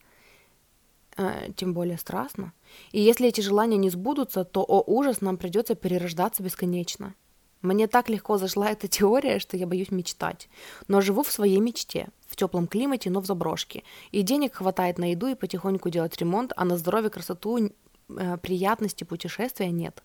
Э, 1.18 1.48
тем 1.56 1.74
более 1.74 1.98
страстно. 1.98 2.52
И 2.92 3.00
если 3.00 3.26
эти 3.26 3.40
желания 3.40 3.76
не 3.76 3.90
сбудутся, 3.90 4.44
то, 4.44 4.62
о 4.62 4.84
ужас, 4.86 5.20
нам 5.20 5.36
придется 5.36 5.74
перерождаться 5.74 6.44
бесконечно. 6.44 7.14
Мне 7.60 7.88
так 7.88 8.08
легко 8.08 8.38
зашла 8.38 8.70
эта 8.70 8.86
теория, 8.86 9.40
что 9.40 9.56
я 9.56 9.66
боюсь 9.66 9.90
мечтать. 9.90 10.48
Но 10.86 11.00
живу 11.00 11.24
в 11.24 11.32
своей 11.32 11.58
мечте, 11.58 12.08
в 12.28 12.36
теплом 12.36 12.68
климате, 12.68 13.10
но 13.10 13.20
в 13.20 13.26
заброшке. 13.26 13.82
И 14.12 14.22
денег 14.22 14.54
хватает 14.54 14.98
на 14.98 15.10
еду 15.10 15.26
и 15.26 15.34
потихоньку 15.34 15.90
делать 15.90 16.16
ремонт, 16.18 16.52
а 16.56 16.64
на 16.64 16.76
здоровье, 16.76 17.10
красоту, 17.10 17.58
э, 17.58 18.36
приятности 18.36 19.02
путешествия 19.02 19.72
нет. 19.72 20.04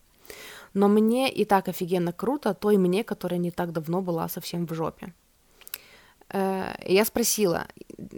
Но 0.73 0.87
мне 0.87 1.31
и 1.31 1.45
так 1.45 1.67
офигенно 1.67 2.11
круто, 2.11 2.55
той 2.55 2.77
мне, 2.77 3.03
которая 3.03 3.39
не 3.39 3.51
так 3.51 3.71
давно 3.71 4.01
была 4.01 4.27
совсем 4.29 4.65
в 4.65 4.73
жопе. 4.73 5.13
Э, 6.29 6.73
я 6.87 7.05
спросила, 7.05 7.67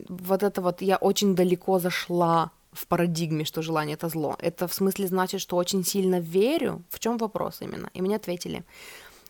вот 0.07 0.43
это 0.43 0.61
вот 0.61 0.81
я 0.81 0.95
очень 0.95 1.35
далеко 1.35 1.79
зашла 1.79 2.51
в 2.75 2.88
парадигме, 2.88 3.46
что 3.46 3.62
желание 3.62 3.96
это 3.96 4.10
зло. 4.10 4.36
Это 4.39 4.67
в 4.67 4.74
смысле 4.74 5.08
значит, 5.08 5.41
что 5.41 5.55
очень 5.55 5.84
сильно 5.84 6.20
верю? 6.20 6.84
В 6.89 7.00
чем 7.00 7.17
вопрос 7.17 7.62
именно? 7.62 7.89
И 7.94 8.01
мне 8.01 8.15
ответили. 8.15 8.63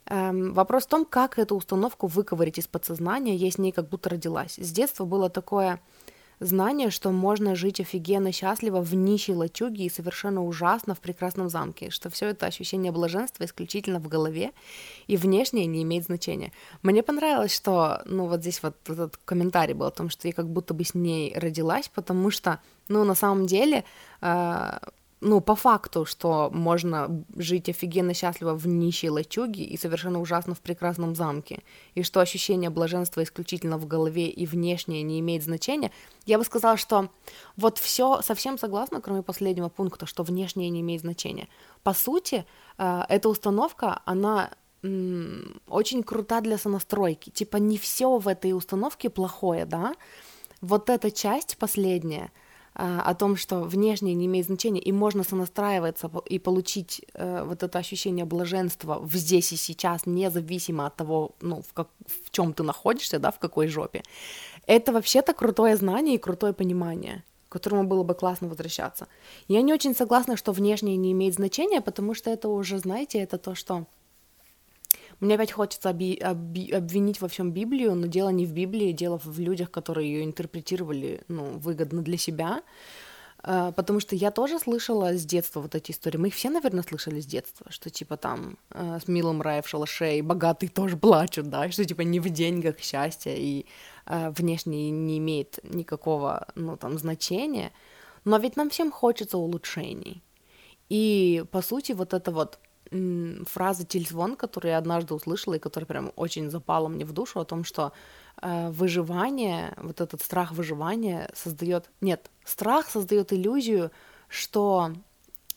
Эм, 0.07 0.53
вопрос 0.53 0.85
в 0.85 0.89
том, 0.89 1.05
как 1.05 1.39
эту 1.39 1.55
установку 1.55 2.07
выковырить 2.07 2.59
из 2.59 2.67
подсознания, 2.67 3.35
я 3.35 3.49
с 3.49 3.57
ней 3.57 3.71
как 3.71 3.89
будто 3.89 4.09
родилась. 4.09 4.57
С 4.57 4.71
детства 4.71 5.05
было 5.05 5.29
такое 5.29 5.79
знание, 6.39 6.89
что 6.89 7.11
можно 7.11 7.55
жить 7.55 7.79
офигенно 7.79 8.31
счастливо 8.31 8.81
в 8.81 8.93
нищей 8.93 9.33
лачуге 9.33 9.85
и 9.85 9.89
совершенно 9.89 10.43
ужасно 10.43 10.95
в 10.95 10.99
прекрасном 10.99 11.49
замке, 11.49 11.89
что 11.89 12.09
все 12.09 12.27
это 12.27 12.45
ощущение 12.45 12.91
блаженства 12.91 13.45
исключительно 13.45 13.99
в 13.99 14.07
голове 14.07 14.51
и 15.07 15.17
внешнее 15.17 15.65
не 15.65 15.83
имеет 15.83 16.05
значения. 16.05 16.51
Мне 16.81 17.03
понравилось, 17.03 17.55
что, 17.55 18.01
ну, 18.05 18.27
вот 18.27 18.41
здесь 18.41 18.61
вот 18.63 18.75
этот 18.87 19.17
комментарий 19.25 19.73
был 19.73 19.87
о 19.87 19.91
том, 19.91 20.09
что 20.09 20.27
я 20.27 20.33
как 20.33 20.49
будто 20.49 20.73
бы 20.73 20.83
с 20.83 20.93
ней 20.93 21.33
родилась, 21.37 21.89
потому 21.93 22.31
что, 22.31 22.59
ну, 22.87 23.03
на 23.03 23.15
самом 23.15 23.45
деле, 23.45 23.83
э, 24.21 24.77
ну, 25.25 25.41
по 25.41 25.55
факту, 25.55 26.05
что 26.05 26.51
можно 26.53 27.25
жить 27.35 27.67
офигенно 27.67 28.13
счастливо 28.13 28.53
в 28.53 28.67
нищей 28.67 29.09
лачуге 29.09 29.63
и 29.63 29.75
совершенно 29.75 30.21
ужасно 30.21 30.53
в 30.53 30.59
прекрасном 30.59 31.15
замке, 31.15 31.63
и 31.95 32.03
что 32.03 32.19
ощущение 32.19 32.69
блаженства 32.69 33.23
исключительно 33.23 33.79
в 33.79 33.87
голове 33.87 34.27
и 34.27 34.45
внешнее 34.45 35.01
не 35.01 35.19
имеет 35.19 35.43
значения, 35.43 35.91
я 36.27 36.37
бы 36.37 36.43
сказала, 36.43 36.77
что 36.77 37.09
вот 37.57 37.79
все 37.79 38.21
совсем 38.21 38.59
согласна, 38.59 39.01
кроме 39.01 39.23
последнего 39.23 39.67
пункта, 39.67 40.05
что 40.05 40.21
внешнее 40.21 40.69
не 40.69 40.81
имеет 40.81 41.01
значения. 41.01 41.47
По 41.81 41.95
сути, 41.95 42.45
э, 42.77 43.01
эта 43.09 43.27
установка, 43.27 44.01
она 44.05 44.51
очень 44.83 46.03
крута 46.03 46.41
для 46.41 46.59
сонастройки. 46.59 47.31
Типа 47.31 47.57
не 47.57 47.79
все 47.79 48.19
в 48.19 48.27
этой 48.27 48.53
установке 48.53 49.09
плохое, 49.09 49.65
да? 49.65 49.95
Вот 50.61 50.91
эта 50.91 51.09
часть 51.09 51.57
последняя— 51.57 52.31
о 52.75 53.13
том, 53.15 53.37
что 53.37 53.61
внешнее 53.61 54.15
не 54.15 54.25
имеет 54.25 54.45
значения, 54.45 54.81
и 54.81 54.91
можно 54.91 55.23
сонастраиваться 55.23 56.11
и 56.25 56.39
получить 56.39 57.05
э, 57.13 57.43
вот 57.45 57.63
это 57.63 57.79
ощущение 57.79 58.25
блаженства 58.25 58.99
в 58.99 59.15
здесь 59.15 59.53
и 59.53 59.55
сейчас, 59.55 60.05
независимо 60.05 60.85
от 60.85 60.95
того, 60.95 61.31
ну, 61.41 61.61
в, 61.61 61.73
как, 61.73 61.87
в 62.05 62.31
чем 62.31 62.53
ты 62.53 62.63
находишься, 62.63 63.19
да, 63.19 63.31
в 63.31 63.39
какой 63.39 63.67
жопе. 63.67 64.03
Это 64.67 64.91
вообще-то 64.91 65.33
крутое 65.33 65.75
знание 65.77 66.15
и 66.15 66.19
крутое 66.19 66.53
понимание 66.53 67.23
к 67.47 67.57
которому 67.57 67.85
было 67.85 68.03
бы 68.03 68.15
классно 68.15 68.49
возвращаться. 68.49 69.07
Я 69.47 69.61
не 69.61 69.73
очень 69.73 69.95
согласна, 69.95 70.35
что 70.35 70.51
внешнее 70.51 70.97
не 70.97 71.13
имеет 71.13 71.35
значения, 71.35 71.79
потому 71.79 72.13
что 72.13 72.29
это 72.29 72.49
уже, 72.49 72.79
знаете, 72.79 73.19
это 73.19 73.37
то, 73.37 73.55
что 73.55 73.85
Мне 75.19 75.35
опять 75.35 75.51
хочется 75.51 75.89
оби- 75.89 76.21
оби- 76.21 76.71
обвинить 76.71 77.21
во 77.21 77.27
всем 77.27 77.51
Библию, 77.51 77.95
но 77.95 78.07
дело 78.07 78.29
не 78.29 78.45
в 78.45 78.53
Библии, 78.53 78.91
дело 78.91 79.19
в 79.23 79.39
людях, 79.39 79.71
которые 79.71 80.11
ее 80.11 80.23
интерпретировали, 80.23 81.21
ну, 81.27 81.57
выгодно 81.57 82.01
для 82.01 82.17
себя. 82.17 82.61
Uh, 83.43 83.71
потому 83.73 83.99
что 83.99 84.15
я 84.15 84.31
тоже 84.31 84.57
слышала 84.57 85.13
с 85.13 85.23
детства 85.23 85.59
вот 85.61 85.75
эти 85.75 85.91
истории. 85.91 86.17
Мы 86.17 86.29
их 86.29 86.33
все, 86.33 86.49
наверное, 86.49 86.81
слышали 86.81 87.21
с 87.21 87.27
детства, 87.27 87.67
что 87.69 87.91
типа 87.91 88.17
там 88.17 88.57
uh, 88.71 88.99
с 88.99 89.07
милым 89.07 89.39
рай 89.43 89.61
в 89.61 89.67
шалаше, 89.67 90.17
и 90.17 90.21
богатые 90.23 90.67
тоже 90.67 90.97
плачут, 90.97 91.49
да, 91.49 91.69
что 91.69 91.85
типа 91.85 92.01
не 92.01 92.19
в 92.19 92.27
деньгах 92.29 92.79
счастье, 92.79 93.37
и 93.37 93.67
uh, 94.07 94.33
внешне 94.35 94.89
не 94.89 95.19
имеет 95.19 95.59
никакого, 95.63 96.47
ну, 96.55 96.75
там, 96.75 96.97
значения. 96.97 97.71
Но 98.23 98.37
ведь 98.37 98.55
нам 98.55 98.71
всем 98.71 98.91
хочется 98.91 99.37
улучшений. 99.37 100.23
И, 100.89 101.43
по 101.51 101.61
сути, 101.61 101.91
вот 101.91 102.15
это 102.15 102.31
вот 102.31 102.57
фраза 102.91 103.85
Тильзвон, 103.85 104.35
которую 104.35 104.71
я 104.71 104.77
однажды 104.77 105.13
услышала 105.13 105.55
и 105.55 105.59
которая 105.59 105.87
прям 105.87 106.11
очень 106.15 106.49
запала 106.49 106.87
мне 106.87 107.05
в 107.05 107.13
душу, 107.13 107.39
о 107.39 107.45
том, 107.45 107.63
что 107.63 107.91
э, 108.41 108.69
выживание, 108.69 109.73
вот 109.77 110.01
этот 110.01 110.21
страх 110.21 110.51
выживания 110.51 111.29
создает... 111.33 111.89
Нет, 112.01 112.29
страх 112.43 112.89
создает 112.89 113.33
иллюзию, 113.33 113.91
что 114.27 114.91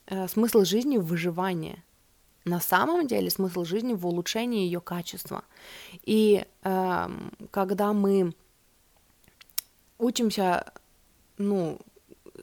э, 0.06 0.28
смысл 0.28 0.64
жизни 0.64 0.98
в 0.98 1.06
выживании. 1.06 1.82
На 2.44 2.60
самом 2.60 3.06
деле 3.06 3.30
смысл 3.30 3.64
жизни 3.64 3.92
в 3.92 4.06
улучшении 4.06 4.64
ее 4.64 4.80
качества. 4.80 5.44
И 6.04 6.46
э, 6.62 7.08
когда 7.50 7.92
мы 7.92 8.34
учимся, 9.98 10.72
ну, 11.36 11.78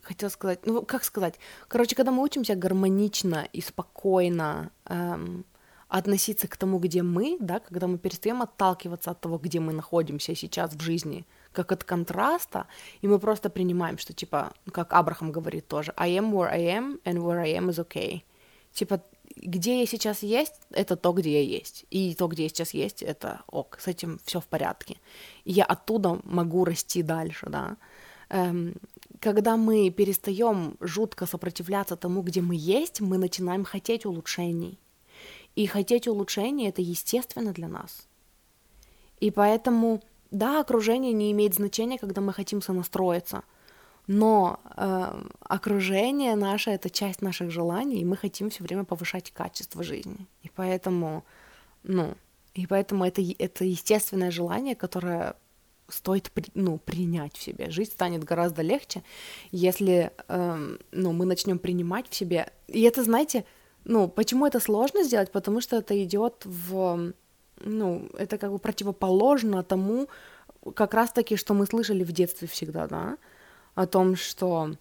хотела 0.06 0.30
сказать, 0.30 0.66
ну, 0.66 0.82
как 0.84 1.04
сказать, 1.04 1.36
короче, 1.68 1.96
когда 1.96 2.12
мы 2.12 2.24
учимся 2.24 2.56
гармонично 2.56 3.48
и 3.54 3.62
спокойно 3.62 4.72
эм, 4.86 5.46
относиться 5.88 6.48
к 6.48 6.58
тому, 6.58 6.80
где 6.80 7.04
мы, 7.04 7.38
да, 7.40 7.60
когда 7.60 7.88
мы 7.88 7.98
перестаем 7.98 8.42
отталкиваться 8.42 9.12
от 9.12 9.22
того, 9.22 9.38
где 9.38 9.60
мы 9.60 9.74
находимся 9.74 10.36
сейчас 10.36 10.74
в 10.74 10.82
жизни, 10.82 11.26
как 11.52 11.72
от 11.72 11.84
контраста, 11.84 12.68
и 13.02 13.08
мы 13.08 13.20
просто 13.20 13.50
принимаем, 13.50 13.98
что, 13.98 14.14
типа, 14.14 14.54
как 14.72 14.94
Абрахам 14.94 15.32
говорит 15.32 15.68
тоже, 15.68 15.94
I 15.98 16.12
am 16.12 16.32
where 16.32 16.50
I 16.52 16.62
am, 16.62 17.02
and 17.04 17.18
where 17.18 17.40
I 17.40 17.54
am 17.54 17.70
is 17.70 17.80
okay. 17.80 18.24
Типа, 18.74 19.02
где 19.36 19.80
я 19.80 19.86
сейчас 19.86 20.24
есть, 20.24 20.54
это 20.72 20.96
то, 20.96 21.12
где 21.14 21.42
я 21.42 21.58
есть. 21.58 21.86
И 21.90 22.14
то, 22.16 22.28
где 22.28 22.44
я 22.44 22.50
сейчас 22.50 22.74
есть, 22.74 23.02
это 23.02 23.42
ок, 23.48 23.78
с 23.80 23.88
этим 23.88 24.20
все 24.26 24.40
в 24.40 24.46
порядке. 24.46 24.98
И 25.44 25.52
я 25.52 25.66
оттуда 25.66 26.20
могу 26.24 26.66
расти 26.66 27.04
дальше, 27.04 27.48
да. 27.50 27.78
Эм, 28.30 28.76
когда 29.26 29.58
мы 29.58 29.90
перестаем 29.90 30.78
жутко 30.80 31.26
сопротивляться 31.26 31.96
тому, 31.96 32.22
где 32.22 32.42
мы 32.42 32.56
есть, 32.56 33.02
мы 33.02 33.18
начинаем 33.18 33.64
хотеть 33.64 34.06
улучшений. 34.06 34.78
И 35.56 35.66
хотеть 35.66 36.08
улучшений 36.08 36.68
это 36.70 36.84
естественно 36.84 37.52
для 37.52 37.68
нас. 37.68 38.08
И 39.20 39.32
поэтому, 39.32 40.04
да, 40.30 40.60
окружение 40.60 41.12
не 41.12 41.32
имеет 41.32 41.56
значения, 41.56 41.98
когда 41.98 42.22
мы 42.22 42.34
хотим 42.34 42.62
сонастроиться, 42.62 43.42
но 44.06 44.60
э, 44.78 45.24
окружение 45.40 46.36
наше 46.36 46.70
это 46.70 46.92
часть 46.92 47.24
наших 47.24 47.50
желаний, 47.50 48.02
и 48.02 48.06
мы 48.06 48.18
хотим 48.18 48.52
все 48.52 48.64
время 48.64 48.84
повышать 48.84 49.32
качество 49.32 49.82
жизни. 49.82 50.28
И 50.44 50.52
поэтому, 50.56 51.24
ну, 51.82 52.14
и 52.54 52.68
поэтому 52.68 53.06
это, 53.06 53.24
это 53.40 53.66
естественное 53.66 54.30
желание, 54.30 54.76
которое 54.76 55.36
стоит 55.88 56.32
ну, 56.54 56.78
принять 56.78 57.36
в 57.36 57.42
себе. 57.42 57.70
Жизнь 57.70 57.92
станет 57.92 58.24
гораздо 58.24 58.62
легче, 58.62 59.04
если 59.52 60.12
эм, 60.28 60.80
ну, 60.92 61.12
мы 61.12 61.26
начнем 61.26 61.60
принимать 61.60 62.10
в 62.10 62.16
себе. 62.16 62.52
И 62.68 62.82
это, 62.82 63.04
знаете, 63.04 63.46
ну, 63.84 64.08
почему 64.08 64.46
это 64.46 64.60
сложно 64.60 65.04
сделать? 65.04 65.32
Потому 65.32 65.62
что 65.62 65.78
это 65.78 66.02
идет 66.04 66.42
в, 66.46 67.14
ну, 67.60 68.10
это 68.18 68.38
как 68.38 68.52
бы 68.52 68.60
противоположно 68.60 69.64
тому, 69.64 70.08
как 70.74 70.94
раз-таки, 70.94 71.36
что 71.36 71.54
мы 71.54 71.66
слышали 71.68 72.04
в 72.04 72.12
детстве 72.12 72.48
всегда, 72.48 72.88
да, 72.88 73.18
о 73.76 73.86
том, 73.86 74.16
что 74.16 74.72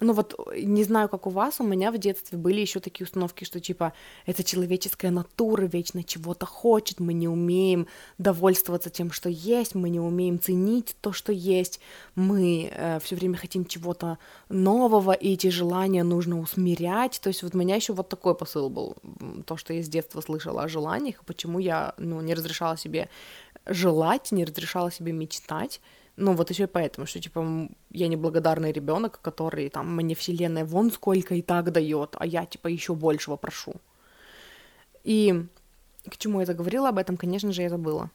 ну 0.00 0.12
вот, 0.12 0.38
не 0.56 0.84
знаю, 0.84 1.08
как 1.08 1.26
у 1.26 1.30
вас, 1.30 1.60
у 1.60 1.64
меня 1.64 1.90
в 1.90 1.98
детстве 1.98 2.38
были 2.38 2.60
еще 2.60 2.80
такие 2.80 3.04
установки, 3.04 3.44
что 3.44 3.60
типа 3.60 3.92
это 4.26 4.42
человеческая 4.44 5.10
натура 5.10 5.64
вечно 5.64 6.02
чего-то 6.02 6.46
хочет, 6.46 7.00
мы 7.00 7.12
не 7.12 7.28
умеем 7.28 7.86
довольствоваться 8.18 8.90
тем, 8.90 9.10
что 9.10 9.28
есть, 9.28 9.74
мы 9.74 9.90
не 9.90 10.00
умеем 10.00 10.38
ценить 10.38 10.96
то, 11.00 11.12
что 11.12 11.32
есть, 11.32 11.80
мы 12.14 12.70
э, 12.72 12.98
все 13.00 13.16
время 13.16 13.36
хотим 13.36 13.64
чего-то 13.64 14.18
нового, 14.48 15.12
и 15.12 15.32
эти 15.34 15.48
желания 15.48 16.04
нужно 16.04 16.40
усмирять. 16.40 17.20
То 17.20 17.28
есть 17.28 17.42
вот 17.42 17.54
у 17.54 17.58
меня 17.58 17.76
еще 17.76 17.92
вот 17.92 18.08
такой 18.08 18.34
посыл 18.34 18.68
был, 18.68 18.96
то, 19.46 19.56
что 19.56 19.72
я 19.72 19.82
с 19.82 19.88
детства 19.88 20.20
слышала 20.20 20.62
о 20.62 20.68
желаниях, 20.68 21.24
почему 21.24 21.58
я 21.58 21.94
ну, 21.98 22.20
не 22.20 22.34
разрешала 22.34 22.76
себе 22.76 23.08
желать, 23.66 24.32
не 24.32 24.44
разрешала 24.44 24.90
себе 24.90 25.12
мечтать. 25.12 25.80
Ну, 26.20 26.32
вот 26.32 26.50
еще 26.50 26.64
и 26.64 26.66
поэтому, 26.66 27.06
что, 27.06 27.20
типа, 27.20 27.68
я 27.90 28.08
неблагодарный 28.08 28.72
ребенок, 28.72 29.20
который 29.22 29.68
там 29.68 29.94
мне 29.94 30.16
вселенная 30.16 30.64
вон 30.64 30.90
сколько 30.90 31.36
и 31.36 31.42
так 31.42 31.70
дает, 31.70 32.16
а 32.18 32.26
я, 32.26 32.44
типа, 32.44 32.66
еще 32.66 32.96
большего 32.96 33.36
прошу. 33.36 33.74
И 35.04 35.46
к 36.10 36.16
чему 36.16 36.40
я 36.40 36.46
заговорила 36.46 36.88
об 36.88 36.98
этом, 36.98 37.16
конечно 37.16 37.52
же, 37.52 37.62
я 37.62 37.68
забыла. 37.68 38.10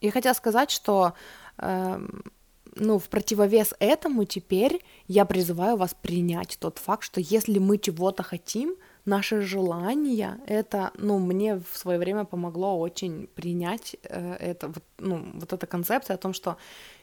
Я 0.00 0.12
хотела 0.12 0.34
сказать, 0.34 0.70
что, 0.70 1.14
э, 1.58 2.00
ну, 2.76 2.98
в 3.00 3.08
противовес 3.08 3.74
этому 3.80 4.24
теперь 4.24 4.84
я 5.08 5.24
призываю 5.24 5.76
вас 5.76 5.96
принять 6.00 6.58
тот 6.60 6.78
факт, 6.78 7.02
что 7.02 7.20
если 7.20 7.58
мы 7.58 7.78
чего-то 7.78 8.22
хотим, 8.22 8.76
наше 9.04 9.40
желание, 9.40 10.38
это, 10.46 10.90
ну, 10.98 11.18
мне 11.18 11.56
в 11.56 11.76
свое 11.76 11.98
время 11.98 12.24
помогло 12.24 12.78
очень 12.78 13.26
принять 13.34 13.96
э, 14.04 14.34
это, 14.34 14.68
вот, 14.68 14.84
ну, 14.98 15.30
вот 15.34 15.52
эта 15.52 15.66
концепция 15.66 16.14
о 16.14 16.18
том, 16.18 16.34
что 16.34 16.56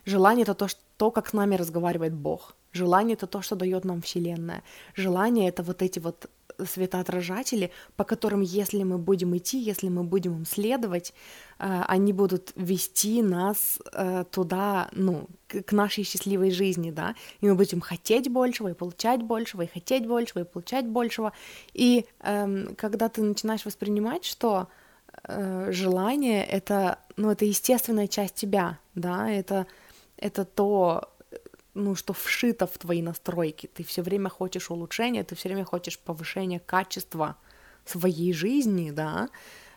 желание 0.05 0.43
это 0.43 0.53
то, 0.53 0.67
что, 0.67 0.79
то, 0.97 1.11
как 1.11 1.27
с 1.27 1.33
нами 1.33 1.55
разговаривает 1.55 2.13
Бог. 2.13 2.55
Желание 2.71 3.15
это 3.15 3.27
то, 3.27 3.41
что 3.41 3.55
дает 3.55 3.85
нам 3.85 4.01
Вселенная. 4.01 4.63
Желание 4.95 5.49
это 5.49 5.63
вот 5.63 5.81
эти 5.81 5.99
вот 5.99 6.29
светоотражатели, 6.65 7.71
по 7.95 8.03
которым, 8.03 8.41
если 8.41 8.83
мы 8.83 8.97
будем 8.97 9.35
идти, 9.37 9.59
если 9.59 9.89
мы 9.89 10.03
будем 10.03 10.37
им 10.37 10.45
следовать, 10.45 11.13
э, 11.59 11.83
они 11.87 12.13
будут 12.13 12.51
вести 12.55 13.21
нас 13.21 13.79
э, 13.93 14.25
туда, 14.31 14.89
ну, 14.93 15.27
к 15.47 15.71
нашей 15.71 16.03
счастливой 16.03 16.51
жизни, 16.51 16.91
да, 16.91 17.15
и 17.41 17.47
мы 17.47 17.55
будем 17.55 17.81
хотеть 17.81 18.29
большего, 18.29 18.69
и 18.69 18.73
получать 18.73 19.23
большего, 19.23 19.63
и 19.63 19.67
хотеть 19.67 20.05
большего, 20.05 20.41
и 20.41 20.45
получать 20.45 20.85
большего. 20.85 21.33
И 21.73 22.05
эм, 22.21 22.75
когда 22.75 23.09
ты 23.09 23.23
начинаешь 23.23 23.65
воспринимать, 23.65 24.25
что 24.25 24.67
э, 25.23 25.69
желание 25.71 26.45
это, 26.45 26.99
ну, 27.17 27.31
это 27.31 27.45
естественная 27.45 28.07
часть 28.07 28.35
тебя, 28.35 28.77
да, 28.95 29.29
это, 29.29 29.65
это 30.17 30.45
то, 30.45 31.09
ну, 31.73 31.95
что 31.95 32.13
вшито 32.13 32.67
в 32.67 32.77
твои 32.77 33.01
настройки. 33.01 33.67
Ты 33.67 33.83
все 33.83 34.01
время 34.01 34.29
хочешь 34.29 34.69
улучшения, 34.71 35.23
ты 35.23 35.35
все 35.35 35.49
время 35.49 35.65
хочешь 35.65 35.99
повышения 35.99 36.59
качества 36.59 37.35
своей 37.85 38.33
жизни, 38.33 38.91
да. 38.91 39.29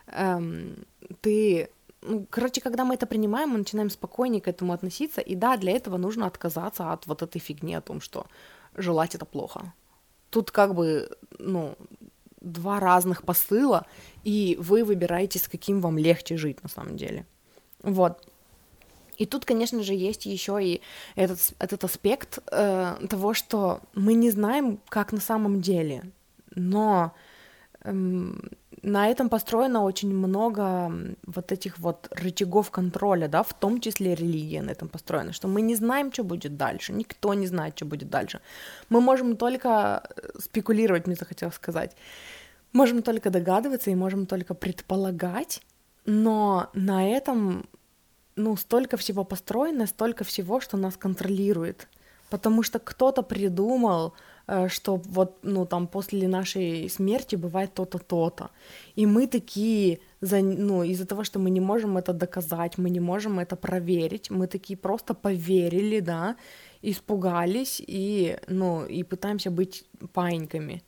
Эм, 0.07 0.85
ты, 1.21 1.69
ну, 2.01 2.25
короче, 2.29 2.61
когда 2.61 2.83
мы 2.85 2.95
это 2.95 3.05
принимаем, 3.05 3.49
мы 3.49 3.57
начинаем 3.59 3.89
спокойнее 3.89 4.41
к 4.41 4.47
этому 4.47 4.73
относиться, 4.73 5.21
и 5.21 5.35
да, 5.35 5.57
для 5.57 5.71
этого 5.71 5.97
нужно 5.97 6.27
отказаться 6.27 6.91
от 6.91 7.07
вот 7.07 7.21
этой 7.21 7.39
фигни 7.39 7.75
о 7.75 7.81
том, 7.81 8.01
что 8.01 8.25
желать 8.75 9.15
это 9.15 9.25
плохо. 9.25 9.73
Тут 10.29 10.51
как 10.51 10.73
бы, 10.73 11.09
ну, 11.39 11.75
два 12.41 12.79
разных 12.79 13.23
посыла, 13.23 13.85
и 14.23 14.57
вы 14.59 14.83
выбираете, 14.83 15.39
с 15.39 15.47
каким 15.47 15.81
вам 15.81 15.97
легче 15.97 16.37
жить 16.37 16.61
на 16.63 16.69
самом 16.69 16.97
деле. 16.97 17.25
Вот. 17.83 18.27
И 19.17 19.25
тут, 19.25 19.45
конечно 19.45 19.83
же, 19.83 19.93
есть 19.93 20.25
еще 20.25 20.59
и 20.61 20.81
этот, 21.15 21.39
этот 21.59 21.83
аспект 21.83 22.39
э, 22.51 22.95
того, 23.09 23.33
что 23.33 23.81
мы 23.93 24.13
не 24.13 24.31
знаем, 24.31 24.79
как 24.89 25.11
на 25.11 25.21
самом 25.21 25.61
деле, 25.61 26.03
но 26.55 27.13
эм, 27.83 28.49
на 28.83 29.07
этом 29.07 29.29
построено 29.29 29.83
очень 29.83 30.13
много 30.13 30.91
вот 31.25 31.51
этих 31.51 31.79
вот 31.79 32.07
рычагов 32.11 32.69
контроля, 32.69 33.27
да, 33.27 33.43
в 33.43 33.53
том 33.53 33.79
числе 33.79 34.13
религия 34.13 34.61
на 34.61 34.71
этом 34.71 34.89
построена, 34.89 35.31
что 35.31 35.47
мы 35.47 35.61
не 35.61 35.75
знаем, 35.75 36.11
что 36.11 36.23
будет 36.23 36.57
дальше, 36.57 36.93
никто 36.93 37.33
не 37.33 37.47
знает, 37.47 37.75
что 37.77 37.85
будет 37.85 38.09
дальше. 38.09 38.41
Мы 38.89 38.99
можем 39.01 39.37
только 39.37 40.03
э, 40.15 40.39
спекулировать, 40.39 41.07
мне 41.07 41.15
захотелось 41.15 41.55
сказать, 41.55 41.95
можем 42.73 43.01
только 43.01 43.29
догадываться 43.29 43.89
и 43.89 43.95
можем 43.95 44.25
только 44.25 44.53
предполагать, 44.53 45.61
но 46.05 46.69
на 46.73 47.09
этом 47.09 47.65
ну, 48.35 48.55
столько 48.57 48.97
всего 48.97 49.23
построено, 49.23 49.87
столько 49.87 50.23
всего, 50.23 50.59
что 50.59 50.77
нас 50.77 50.97
контролирует. 50.97 51.87
Потому 52.29 52.63
что 52.63 52.79
кто-то 52.79 53.21
придумал, 53.21 54.13
э, 54.47 54.67
что 54.69 54.95
вот, 54.95 55.37
ну, 55.43 55.65
там, 55.65 55.87
после 55.87 56.27
нашей 56.27 56.89
смерти 56.89 57.35
бывает 57.35 57.73
то-то, 57.73 57.99
то-то. 57.99 58.49
И 58.95 59.05
мы 59.05 59.27
такие, 59.27 59.99
ну, 60.21 60.83
из-за 60.83 61.05
того, 61.05 61.23
что 61.23 61.39
мы 61.39 61.51
не 61.51 61.61
можем 61.61 61.97
это 61.97 62.13
доказать, 62.13 62.77
мы 62.77 62.89
не 62.89 62.99
можем 62.99 63.39
это 63.39 63.55
проверить, 63.55 64.31
мы 64.31 64.47
такие 64.47 64.77
просто 64.77 65.13
поверили, 65.13 65.99
да, 65.99 66.35
испугались 66.81 67.83
и, 67.87 68.37
ну, 68.47 68.85
и 68.85 69.03
пытаемся 69.03 69.51
быть 69.51 69.85
паиньками. 70.13 70.81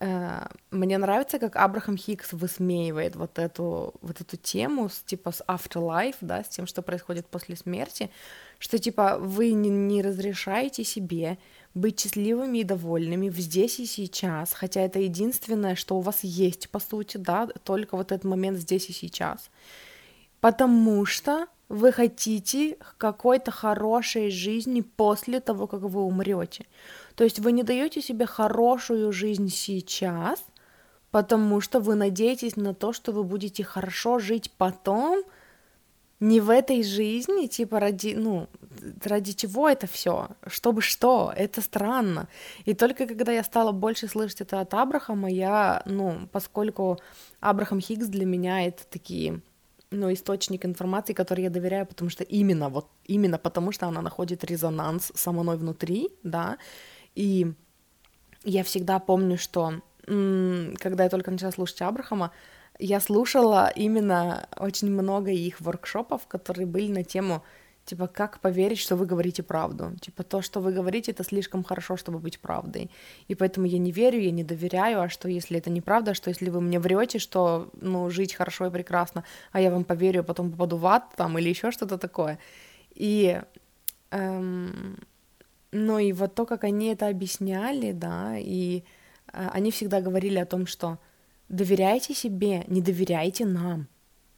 Э, 0.00 0.46
мне 0.70 0.96
нравится, 0.98 1.38
как 1.38 1.56
Абрахам 1.56 1.96
Хикс 1.96 2.32
высмеивает 2.32 3.16
вот 3.16 3.38
эту, 3.38 3.94
вот 4.00 4.20
эту 4.20 4.36
тему 4.36 4.88
с, 4.88 5.00
типа 5.00 5.32
с 5.32 5.42
afterlife, 5.48 6.16
да, 6.20 6.44
с 6.44 6.48
тем, 6.48 6.66
что 6.66 6.82
происходит 6.82 7.26
после 7.26 7.56
смерти, 7.56 8.10
что 8.58 8.78
типа 8.78 9.18
вы 9.18 9.52
не, 9.52 9.70
не 9.70 10.02
разрешаете 10.02 10.84
себе 10.84 11.38
быть 11.74 12.00
счастливыми 12.00 12.58
и 12.58 12.64
довольными 12.64 13.28
в 13.28 13.38
здесь 13.38 13.80
и 13.80 13.86
сейчас, 13.86 14.52
хотя 14.52 14.80
это 14.82 15.00
единственное, 15.00 15.74
что 15.74 15.96
у 15.96 16.00
вас 16.00 16.20
есть, 16.22 16.70
по 16.70 16.78
сути, 16.78 17.16
да, 17.16 17.48
только 17.64 17.96
вот 17.96 18.12
этот 18.12 18.24
момент 18.24 18.58
здесь 18.58 18.88
и 18.90 18.92
сейчас, 18.92 19.50
потому 20.40 21.06
что 21.06 21.46
вы 21.68 21.92
хотите 21.92 22.78
какой-то 22.96 23.50
хорошей 23.50 24.30
жизни 24.30 24.80
после 24.80 25.40
того, 25.40 25.66
как 25.66 25.82
вы 25.82 26.02
умрете. 26.02 26.66
То 27.18 27.24
есть 27.24 27.40
вы 27.40 27.50
не 27.50 27.64
даете 27.64 28.00
себе 28.00 28.26
хорошую 28.26 29.10
жизнь 29.12 29.48
сейчас, 29.48 30.40
потому 31.10 31.60
что 31.60 31.80
вы 31.80 31.96
надеетесь 31.96 32.54
на 32.54 32.74
то, 32.74 32.92
что 32.92 33.10
вы 33.10 33.24
будете 33.24 33.64
хорошо 33.64 34.20
жить 34.20 34.52
потом, 34.56 35.24
не 36.20 36.40
в 36.40 36.48
этой 36.48 36.84
жизни, 36.84 37.48
типа 37.48 37.80
ради, 37.80 38.14
ну, 38.16 38.48
ради 39.02 39.32
чего 39.32 39.68
это 39.68 39.88
все, 39.88 40.28
чтобы 40.46 40.80
что, 40.80 41.32
это 41.34 41.60
странно. 41.60 42.28
И 42.66 42.72
только 42.72 43.08
когда 43.08 43.32
я 43.32 43.42
стала 43.42 43.72
больше 43.72 44.06
слышать 44.06 44.42
это 44.42 44.60
от 44.60 44.72
Абрахама, 44.74 45.28
я, 45.28 45.82
ну, 45.86 46.28
поскольку 46.30 47.00
Абрахам 47.40 47.80
Хиггс 47.80 48.06
для 48.06 48.26
меня 48.26 48.64
это 48.64 48.84
такие, 48.88 49.40
ну, 49.90 50.12
источник 50.12 50.64
информации, 50.64 51.14
который 51.14 51.42
я 51.42 51.50
доверяю, 51.50 51.84
потому 51.84 52.10
что 52.10 52.22
именно 52.22 52.68
вот, 52.68 52.86
именно 53.06 53.38
потому 53.38 53.72
что 53.72 53.88
она 53.88 54.02
находит 54.02 54.44
резонанс 54.44 55.10
со 55.16 55.32
мной 55.32 55.56
внутри, 55.56 56.10
да, 56.22 56.58
и 57.14 57.52
я 58.44 58.62
всегда 58.62 58.98
помню, 58.98 59.38
что 59.38 59.80
когда 60.06 61.04
я 61.04 61.10
только 61.10 61.30
начала 61.30 61.52
слушать 61.52 61.82
Абрахама, 61.82 62.32
я 62.78 63.00
слушала 63.00 63.70
именно 63.74 64.48
очень 64.56 64.90
много 64.90 65.30
их 65.30 65.60
воркшопов, 65.60 66.26
которые 66.26 66.66
были 66.66 66.90
на 66.90 67.04
тему 67.04 67.42
типа, 67.88 68.06
как 68.06 68.40
поверить, 68.40 68.78
что 68.78 68.96
вы 68.96 69.06
говорите 69.06 69.42
правду. 69.42 69.92
Типа, 70.00 70.22
то, 70.22 70.42
что 70.42 70.60
вы 70.60 70.72
говорите, 70.72 71.12
это 71.12 71.24
слишком 71.24 71.64
хорошо, 71.64 71.96
чтобы 71.96 72.18
быть 72.18 72.38
правдой. 72.38 72.90
И 73.28 73.34
поэтому 73.34 73.66
я 73.66 73.78
не 73.78 73.92
верю, 73.92 74.20
я 74.20 74.30
не 74.30 74.44
доверяю, 74.44 75.00
а 75.00 75.08
что, 75.08 75.28
если 75.28 75.58
это 75.58 75.70
неправда, 75.70 76.12
что, 76.14 76.28
если 76.30 76.50
вы 76.50 76.60
мне 76.60 76.78
врете, 76.78 77.18
что, 77.18 77.70
ну, 77.80 78.10
жить 78.10 78.34
хорошо 78.34 78.66
и 78.66 78.70
прекрасно, 78.70 79.24
а 79.52 79.60
я 79.60 79.70
вам 79.70 79.84
поверю, 79.84 80.20
а 80.20 80.22
потом 80.22 80.50
попаду 80.50 80.76
в 80.76 80.86
ад 80.86 81.04
там 81.16 81.38
или 81.38 81.48
еще 81.48 81.70
что-то 81.70 81.96
такое. 81.96 82.38
И 82.94 83.40
эм, 84.10 84.98
ну 85.72 85.98
и 85.98 86.12
вот 86.12 86.34
то, 86.34 86.46
как 86.46 86.64
они 86.64 86.86
это 86.86 87.08
объясняли, 87.08 87.92
да, 87.92 88.36
и 88.38 88.82
э, 89.32 89.48
они 89.52 89.70
всегда 89.70 90.00
говорили 90.00 90.38
о 90.38 90.46
том, 90.46 90.66
что 90.66 90.98
доверяйте 91.48 92.14
себе, 92.14 92.64
не 92.68 92.80
доверяйте 92.80 93.44
нам, 93.44 93.86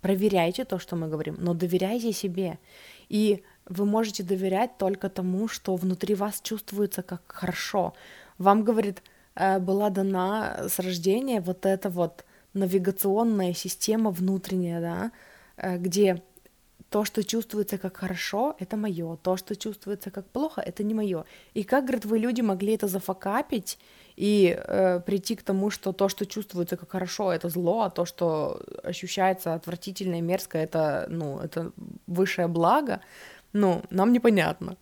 проверяйте 0.00 0.64
то, 0.64 0.78
что 0.78 0.96
мы 0.96 1.08
говорим, 1.08 1.36
но 1.38 1.54
доверяйте 1.54 2.12
себе. 2.12 2.58
И 3.08 3.42
вы 3.66 3.84
можете 3.84 4.22
доверять 4.22 4.78
только 4.78 5.08
тому, 5.08 5.48
что 5.48 5.76
внутри 5.76 6.14
вас 6.14 6.40
чувствуется 6.42 7.02
как 7.02 7.22
хорошо. 7.26 7.94
Вам, 8.38 8.64
говорит, 8.64 9.02
э, 9.34 9.58
была 9.58 9.90
дана 9.90 10.68
с 10.68 10.78
рождения 10.78 11.40
вот 11.40 11.66
эта 11.66 11.90
вот 11.90 12.24
навигационная 12.54 13.52
система 13.54 14.10
внутренняя, 14.10 14.80
да, 14.80 15.12
э, 15.56 15.78
где 15.78 16.22
то, 16.90 17.04
что 17.04 17.22
чувствуется 17.22 17.78
как 17.78 17.96
хорошо, 17.96 18.56
это 18.58 18.76
мое, 18.76 19.16
то, 19.22 19.36
что 19.36 19.54
чувствуется 19.54 20.10
как 20.10 20.26
плохо, 20.26 20.60
это 20.60 20.82
не 20.82 20.92
мое. 20.92 21.24
И 21.54 21.62
как, 21.62 21.84
говорит, 21.84 22.04
вы 22.04 22.18
люди 22.18 22.40
могли 22.40 22.74
это 22.74 22.88
зафакапить 22.88 23.78
и 24.16 24.58
э, 24.58 25.00
прийти 25.00 25.36
к 25.36 25.42
тому, 25.42 25.70
что 25.70 25.92
то, 25.92 26.08
что 26.08 26.26
чувствуется 26.26 26.76
как 26.76 26.90
хорошо, 26.90 27.32
это 27.32 27.48
зло, 27.48 27.82
а 27.82 27.90
то, 27.90 28.04
что 28.04 28.60
ощущается 28.82 29.54
отвратительно 29.54 30.16
и 30.16 30.20
мерзко, 30.20 30.58
это, 30.58 31.06
ну, 31.08 31.38
это 31.38 31.70
высшее 32.08 32.48
благо, 32.48 33.00
ну, 33.52 33.82
нам 33.90 34.12
непонятно. 34.12 34.76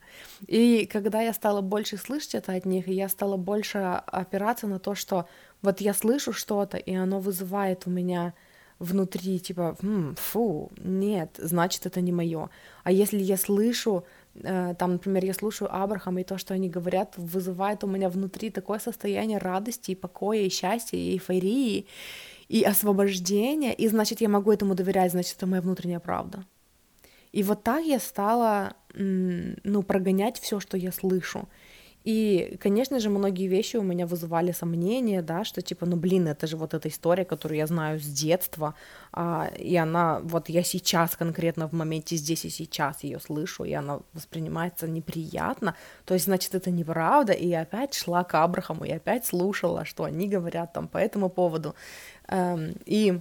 И 0.46 0.86
когда 0.86 1.20
я 1.20 1.34
стала 1.34 1.60
больше 1.60 1.98
слышать 1.98 2.34
это 2.34 2.52
от 2.52 2.64
них, 2.64 2.88
я 2.88 3.08
стала 3.08 3.36
больше 3.36 3.78
опираться 3.78 4.66
на 4.66 4.78
то, 4.78 4.94
что 4.94 5.26
вот 5.60 5.82
я 5.82 5.92
слышу 5.92 6.32
что-то, 6.32 6.78
и 6.78 6.94
оно 6.94 7.20
вызывает 7.20 7.86
у 7.86 7.90
меня 7.90 8.32
внутри, 8.78 9.38
типа, 9.40 9.76
М, 9.82 10.14
фу, 10.16 10.70
нет, 10.84 11.30
значит, 11.38 11.86
это 11.86 12.00
не 12.00 12.12
мое. 12.12 12.48
А 12.84 12.92
если 12.92 13.18
я 13.18 13.36
слышу, 13.36 14.04
э, 14.34 14.74
там, 14.78 14.92
например, 14.92 15.24
я 15.24 15.34
слушаю 15.34 15.74
Абрахама, 15.74 16.20
и 16.20 16.24
то, 16.24 16.38
что 16.38 16.54
они 16.54 16.68
говорят, 16.68 17.14
вызывает 17.16 17.84
у 17.84 17.86
меня 17.86 18.08
внутри 18.08 18.50
такое 18.50 18.78
состояние 18.78 19.38
радости, 19.38 19.92
и 19.92 19.94
покоя, 19.96 20.40
и 20.40 20.48
счастья, 20.48 20.96
и 20.96 21.12
эйфории, 21.14 21.86
и 22.48 22.62
освобождения, 22.62 23.74
и 23.74 23.88
значит, 23.88 24.20
я 24.20 24.28
могу 24.28 24.52
этому 24.52 24.74
доверять, 24.74 25.12
значит, 25.12 25.36
это 25.36 25.46
моя 25.46 25.62
внутренняя 25.62 26.00
правда. 26.00 26.44
И 27.32 27.42
вот 27.42 27.62
так 27.62 27.84
я 27.84 27.98
стала, 27.98 28.74
ну, 28.94 29.82
прогонять 29.82 30.38
все, 30.38 30.60
что 30.60 30.76
я 30.76 30.92
слышу. 30.92 31.48
И, 32.04 32.56
конечно 32.60 33.00
же, 33.00 33.10
многие 33.10 33.48
вещи 33.48 33.76
у 33.76 33.82
меня 33.82 34.06
вызывали 34.06 34.52
сомнения, 34.52 35.22
да, 35.22 35.44
что 35.44 35.62
типа, 35.62 35.86
ну 35.86 35.96
блин, 35.96 36.28
это 36.28 36.46
же 36.46 36.56
вот 36.56 36.74
эта 36.74 36.88
история, 36.88 37.24
которую 37.24 37.58
я 37.58 37.66
знаю 37.66 38.00
с 38.00 38.04
детства, 38.04 38.74
а, 39.12 39.50
и 39.58 39.76
она, 39.76 40.20
вот 40.22 40.48
я 40.48 40.62
сейчас 40.62 41.16
конкретно 41.16 41.68
в 41.68 41.72
моменте 41.72 42.16
здесь 42.16 42.44
и 42.44 42.50
сейчас 42.50 43.04
ее 43.04 43.20
слышу, 43.20 43.64
и 43.64 43.72
она 43.72 44.00
воспринимается 44.12 44.88
неприятно, 44.88 45.74
то 46.04 46.14
есть, 46.14 46.26
значит, 46.26 46.54
это 46.54 46.70
неправда, 46.70 47.32
и 47.32 47.48
я 47.48 47.62
опять 47.62 47.94
шла 47.94 48.24
к 48.24 48.34
Абрахаму, 48.34 48.84
и 48.84 48.92
опять 48.92 49.26
слушала, 49.26 49.84
что 49.84 50.04
они 50.04 50.28
говорят 50.28 50.72
там 50.72 50.88
по 50.88 50.98
этому 50.98 51.28
поводу, 51.28 51.74
эм, 52.28 52.74
и 52.86 53.20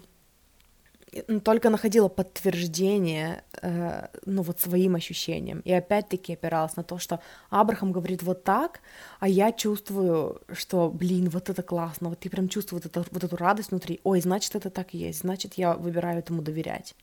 только 1.43 1.69
находила 1.69 2.09
подтверждение, 2.09 3.43
э, 3.61 4.07
ну 4.25 4.41
вот 4.41 4.59
своим 4.59 4.95
ощущениям. 4.95 5.61
И 5.61 5.71
опять-таки 5.71 6.33
опиралась 6.33 6.75
на 6.75 6.83
то, 6.83 6.99
что 6.99 7.19
Абрахам 7.49 7.91
говорит 7.91 8.23
вот 8.23 8.43
так, 8.43 8.81
а 9.19 9.27
я 9.27 9.51
чувствую, 9.51 10.41
что, 10.53 10.89
блин, 10.89 11.29
вот 11.29 11.49
это 11.49 11.63
классно, 11.63 12.09
вот 12.09 12.19
ты 12.19 12.29
прям 12.29 12.49
чувствуешь 12.49 12.83
вот, 12.83 12.97
это, 12.97 13.05
вот 13.11 13.23
эту 13.23 13.35
радость 13.37 13.71
внутри. 13.71 13.99
Ой, 14.03 14.21
значит, 14.21 14.55
это 14.55 14.69
так 14.69 14.93
и 14.93 14.97
есть, 14.97 15.19
значит, 15.19 15.53
я 15.55 15.73
выбираю 15.73 16.19
этому 16.19 16.41
доверять. 16.41 16.95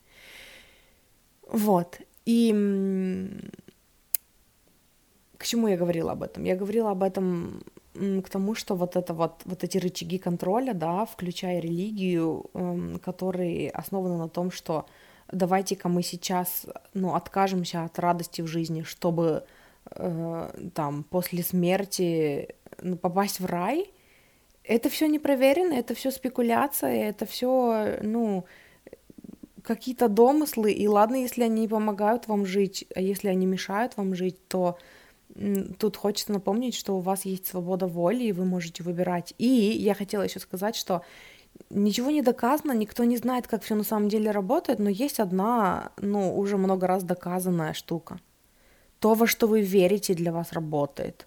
Вот. 1.48 1.98
И 2.26 2.52
к 5.38 5.46
чему 5.46 5.68
я 5.68 5.76
говорила 5.76 6.12
об 6.12 6.22
этом? 6.22 6.44
Я 6.44 6.56
говорила 6.56 6.90
об 6.90 7.02
этом 7.02 7.62
к 7.94 8.28
тому, 8.28 8.54
что 8.54 8.74
вот 8.74 8.96
это 8.96 9.14
вот, 9.14 9.42
вот 9.44 9.64
эти 9.64 9.78
рычаги 9.78 10.18
контроля, 10.18 10.74
да, 10.74 11.06
включая 11.06 11.60
религию, 11.60 12.46
эм, 12.54 12.98
которые 12.98 13.70
основаны 13.70 14.18
на 14.18 14.28
том, 14.28 14.50
что 14.50 14.86
давайте-ка 15.30 15.88
мы 15.88 16.02
сейчас, 16.02 16.66
ну, 16.92 17.14
откажемся 17.14 17.84
от 17.84 17.98
радости 17.98 18.42
в 18.42 18.46
жизни, 18.46 18.82
чтобы 18.82 19.44
э, 19.90 20.70
там 20.74 21.04
после 21.04 21.42
смерти 21.42 22.48
ну, 22.82 22.96
попасть 22.96 23.40
в 23.40 23.46
рай, 23.46 23.90
это 24.64 24.88
все 24.88 25.06
не 25.06 25.18
проверено, 25.18 25.74
это 25.74 25.94
все 25.94 26.10
спекуляция, 26.10 27.08
это 27.08 27.26
все, 27.26 27.98
ну, 28.02 28.44
какие-то 29.62 30.08
домыслы, 30.08 30.72
и 30.72 30.88
ладно, 30.88 31.16
если 31.16 31.42
они 31.42 31.68
помогают 31.68 32.28
вам 32.28 32.44
жить, 32.44 32.86
а 32.94 33.00
если 33.00 33.28
они 33.28 33.46
мешают 33.46 33.96
вам 33.96 34.14
жить, 34.14 34.48
то 34.48 34.78
тут 35.78 35.96
хочется 35.96 36.32
напомнить, 36.32 36.74
что 36.74 36.96
у 36.96 37.00
вас 37.00 37.24
есть 37.24 37.46
свобода 37.46 37.86
воли, 37.86 38.24
и 38.24 38.32
вы 38.32 38.44
можете 38.44 38.82
выбирать. 38.82 39.34
И 39.38 39.46
я 39.46 39.94
хотела 39.94 40.22
еще 40.22 40.40
сказать, 40.40 40.76
что 40.76 41.02
ничего 41.70 42.10
не 42.10 42.22
доказано, 42.22 42.72
никто 42.72 43.04
не 43.04 43.16
знает, 43.16 43.46
как 43.46 43.62
все 43.62 43.74
на 43.74 43.84
самом 43.84 44.08
деле 44.08 44.30
работает, 44.30 44.78
но 44.78 44.88
есть 44.88 45.20
одна, 45.20 45.92
ну, 46.00 46.36
уже 46.36 46.56
много 46.56 46.86
раз 46.86 47.02
доказанная 47.04 47.72
штука. 47.72 48.20
То, 49.00 49.14
во 49.14 49.26
что 49.26 49.46
вы 49.46 49.60
верите, 49.60 50.14
для 50.14 50.32
вас 50.32 50.52
работает. 50.52 51.26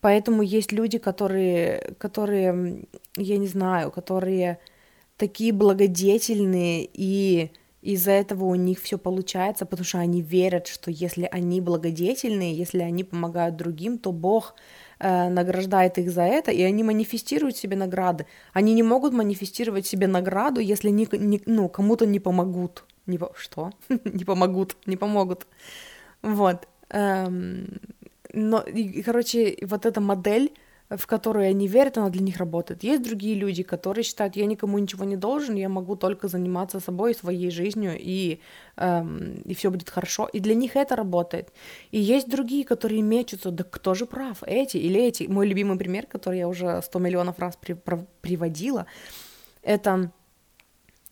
Поэтому 0.00 0.42
есть 0.42 0.72
люди, 0.72 0.98
которые, 0.98 1.94
которые, 1.98 2.84
я 3.16 3.36
не 3.38 3.46
знаю, 3.46 3.90
которые 3.90 4.58
такие 5.16 5.52
благодетельные 5.52 6.88
и 6.92 7.50
из-за 7.82 8.10
этого 8.10 8.44
у 8.44 8.54
них 8.54 8.80
все 8.80 8.98
получается, 8.98 9.64
потому 9.64 9.84
что 9.84 9.98
они 9.98 10.20
верят, 10.20 10.66
что 10.66 10.90
если 10.90 11.28
они 11.30 11.60
благодетельные, 11.60 12.54
если 12.54 12.80
они 12.80 13.04
помогают 13.04 13.56
другим, 13.56 13.98
то 13.98 14.12
Бог 14.12 14.54
э, 14.98 15.28
награждает 15.28 15.98
их 15.98 16.10
за 16.10 16.22
это, 16.22 16.50
и 16.50 16.62
они 16.62 16.84
манифестируют 16.84 17.56
себе 17.56 17.76
награды. 17.76 18.26
Они 18.52 18.74
не 18.74 18.82
могут 18.82 19.14
манифестировать 19.14 19.86
себе 19.86 20.06
награду, 20.06 20.60
если 20.60 20.90
не, 20.90 21.08
не, 21.12 21.42
ну, 21.46 21.68
кому-то 21.68 22.06
не 22.06 22.20
помогут. 22.20 22.84
Не 23.06 23.18
по... 23.18 23.32
Что? 23.34 23.70
не 24.04 24.24
помогут, 24.24 24.76
не 24.86 24.96
помогут. 24.96 25.46
Вот. 26.22 26.68
Эм... 26.90 27.80
Но, 28.32 28.60
и, 28.60 29.02
короче, 29.02 29.56
вот 29.62 29.86
эта 29.86 30.00
модель 30.00 30.52
в 30.90 31.06
которую 31.06 31.48
они 31.48 31.68
верят, 31.68 31.98
она 31.98 32.08
для 32.10 32.22
них 32.22 32.38
работает. 32.38 32.82
Есть 32.82 33.02
другие 33.02 33.36
люди, 33.36 33.62
которые 33.62 34.02
считают, 34.02 34.34
я 34.34 34.46
никому 34.46 34.78
ничего 34.78 35.04
не 35.04 35.16
должен, 35.16 35.54
я 35.54 35.68
могу 35.68 35.94
только 35.94 36.26
заниматься 36.26 36.80
собой, 36.80 37.14
своей 37.14 37.50
жизнью, 37.50 37.96
и, 37.96 38.40
эм, 38.76 39.34
и 39.44 39.54
все 39.54 39.70
будет 39.70 39.88
хорошо. 39.88 40.28
И 40.32 40.40
для 40.40 40.54
них 40.54 40.74
это 40.74 40.96
работает. 40.96 41.52
И 41.92 42.00
есть 42.00 42.28
другие, 42.28 42.64
которые 42.64 43.02
мечутся, 43.02 43.52
да 43.52 43.62
кто 43.62 43.94
же 43.94 44.04
прав, 44.04 44.42
эти 44.44 44.78
или 44.78 45.00
эти. 45.00 45.24
Мой 45.24 45.46
любимый 45.46 45.78
пример, 45.78 46.06
который 46.06 46.38
я 46.38 46.48
уже 46.48 46.82
сто 46.82 46.98
миллионов 46.98 47.38
раз 47.38 47.56
при, 47.56 47.74
про, 47.74 48.04
приводила, 48.20 48.86
это 49.62 50.10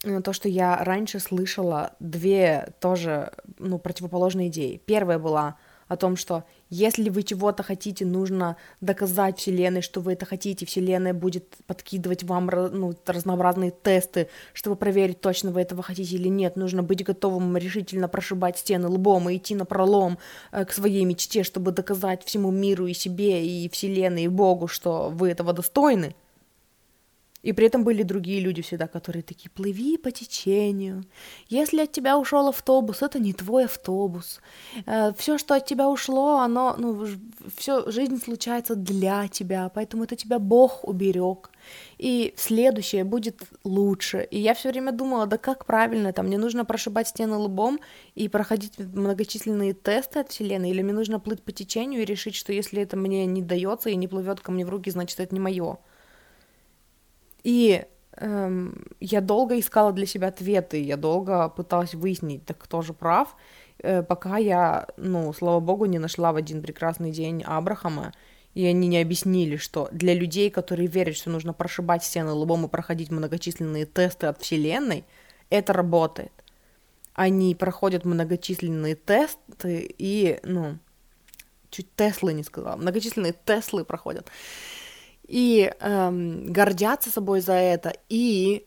э, 0.03 0.21
то, 0.23 0.33
что 0.33 0.49
я 0.49 0.83
раньше 0.83 1.21
слышала 1.21 1.95
две 2.01 2.73
тоже 2.81 3.33
ну, 3.59 3.79
противоположные 3.79 4.49
идеи. 4.49 4.83
Первая 4.85 5.21
была 5.21 5.57
о 5.89 5.97
том, 5.97 6.17
что 6.17 6.45
если 6.71 7.09
вы 7.09 7.23
чего-то 7.23 7.63
хотите, 7.63 8.05
нужно 8.05 8.57
доказать 8.81 9.39
Вселенной, 9.39 9.81
что 9.81 10.01
вы 10.01 10.13
это 10.13 10.27
хотите, 10.27 10.67
Вселенная 10.67 11.15
будет 11.15 11.57
подкидывать 11.67 12.25
вам 12.25 12.47
ну, 12.47 12.95
разнообразные 13.07 13.71
тесты, 13.71 14.29
чтобы 14.53 14.77
проверить, 14.77 15.21
точно 15.21 15.51
вы 15.51 15.63
этого 15.63 15.83
хотите 15.83 16.17
или 16.17 16.29
нет. 16.29 16.57
Нужно 16.57 16.83
быть 16.83 17.05
готовым 17.05 17.57
решительно 17.57 18.09
прошибать 18.09 18.59
стены 18.59 18.89
лбом 18.89 19.31
и 19.31 19.37
идти 19.39 19.55
на 19.55 19.65
пролом 19.65 20.19
э, 20.53 20.65
к 20.65 20.73
своей 20.73 21.05
мечте, 21.05 21.43
чтобы 21.43 21.73
доказать 21.73 22.23
всему 22.25 22.51
миру 22.51 22.87
и 22.87 22.93
себе, 22.93 23.47
и 23.47 23.69
Вселенной, 23.71 24.25
и 24.25 24.29
Богу, 24.29 24.69
что 24.69 25.09
вы 25.09 25.31
этого 25.31 25.53
достойны. 25.55 26.15
И 27.43 27.53
при 27.53 27.67
этом 27.67 27.85
были 27.85 28.03
другие 28.03 28.41
люди 28.41 28.63
всегда, 28.63 28.89
которые 28.89 29.23
такие, 29.23 29.49
плыви 29.49 29.97
по 29.97 30.11
течению. 30.11 31.05
Если 31.49 31.83
от 31.83 31.93
тебя 31.93 32.19
ушел 32.19 32.49
автобус, 32.49 33.01
это 33.01 33.21
не 33.21 33.33
твой 33.33 33.67
автобус. 33.67 34.41
Э, 34.87 35.13
все, 35.17 35.39
что 35.39 35.55
от 35.55 35.65
тебя 35.65 35.89
ушло, 35.89 36.39
оно, 36.39 36.75
ну, 36.77 37.07
все, 37.57 37.89
жизнь 37.91 38.21
случается 38.21 38.75
для 38.75 39.29
тебя, 39.29 39.71
поэтому 39.73 40.05
это 40.05 40.17
тебя 40.17 40.41
Бог 40.41 40.83
уберег. 40.83 41.51
И 41.97 42.35
следующее 42.37 43.05
будет 43.05 43.43
лучше. 43.63 44.27
И 44.31 44.41
я 44.41 44.55
все 44.55 44.71
время 44.71 44.91
думала, 44.91 45.27
да 45.27 45.39
как 45.39 45.65
правильно, 45.65 46.13
там, 46.13 46.27
мне 46.27 46.39
нужно 46.39 46.65
прошибать 46.65 47.09
стены 47.09 47.37
лбом 47.37 47.79
и 48.17 48.29
проходить 48.29 48.79
многочисленные 48.79 49.75
тесты 49.75 50.21
от 50.21 50.31
Вселенной, 50.31 50.71
или 50.71 50.83
мне 50.83 50.93
нужно 50.93 51.21
плыть 51.21 51.43
по 51.43 51.53
течению 51.53 52.03
и 52.03 52.05
решить, 52.05 52.35
что 52.35 52.53
если 52.53 52.83
это 52.83 52.97
мне 52.97 53.27
не 53.27 53.43
дается 53.43 53.91
и 53.91 53.97
не 53.97 54.09
плывет 54.09 54.41
ко 54.41 54.51
мне 54.51 54.67
в 54.67 54.71
руки, 54.71 54.91
значит, 54.91 55.21
это 55.21 55.33
не 55.33 55.41
мое. 55.41 55.79
И 57.45 57.85
эм, 58.17 58.85
я 59.01 59.21
долго 59.21 59.59
искала 59.59 59.93
для 59.93 60.07
себя 60.07 60.29
ответы, 60.29 60.83
я 60.83 60.97
долго 60.97 61.49
пыталась 61.49 61.95
выяснить, 61.95 62.45
так 62.45 62.59
кто 62.59 62.83
же 62.83 62.93
прав, 62.93 63.37
э, 63.79 64.03
пока 64.03 64.39
я, 64.39 64.89
ну, 64.97 65.33
слава 65.33 65.61
богу, 65.61 65.87
не 65.87 65.99
нашла 65.99 66.33
в 66.33 66.37
один 66.37 66.63
прекрасный 66.63 67.11
день 67.11 67.43
Абрахама, 67.45 68.13
и 68.55 68.65
они 68.67 68.89
не 68.89 69.01
объяснили, 69.01 69.57
что 69.57 69.89
для 69.93 70.15
людей, 70.15 70.51
которые 70.51 70.89
верят, 70.89 71.17
что 71.17 71.31
нужно 71.31 71.53
прошибать 71.53 72.03
стены 72.03 72.33
лбом 72.33 72.65
и 72.65 72.69
проходить 72.69 73.11
многочисленные 73.11 73.87
тесты 73.87 74.27
от 74.27 74.41
Вселенной, 74.41 75.05
это 75.51 75.73
работает. 75.73 76.33
Они 77.15 77.55
проходят 77.55 78.05
многочисленные 78.05 78.95
тесты 78.95 79.95
и, 79.99 80.41
ну, 80.43 80.79
чуть 81.71 81.95
Теслы 81.95 82.33
не 82.33 82.43
сказала, 82.43 82.77
многочисленные 82.77 83.35
Теслы 83.45 83.85
проходят 83.85 84.29
и 85.29 85.71
эм, 85.81 86.51
гордятся 86.51 87.11
собой 87.11 87.41
за 87.41 87.53
это, 87.53 87.95
и 88.09 88.67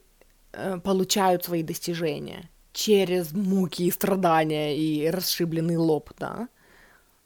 э, 0.52 0.78
получают 0.82 1.44
свои 1.44 1.62
достижения 1.62 2.48
через 2.72 3.32
муки 3.32 3.82
и 3.82 3.90
страдания 3.90 4.76
и 4.76 5.10
расшибленный 5.10 5.76
лоб, 5.76 6.10
да. 6.18 6.48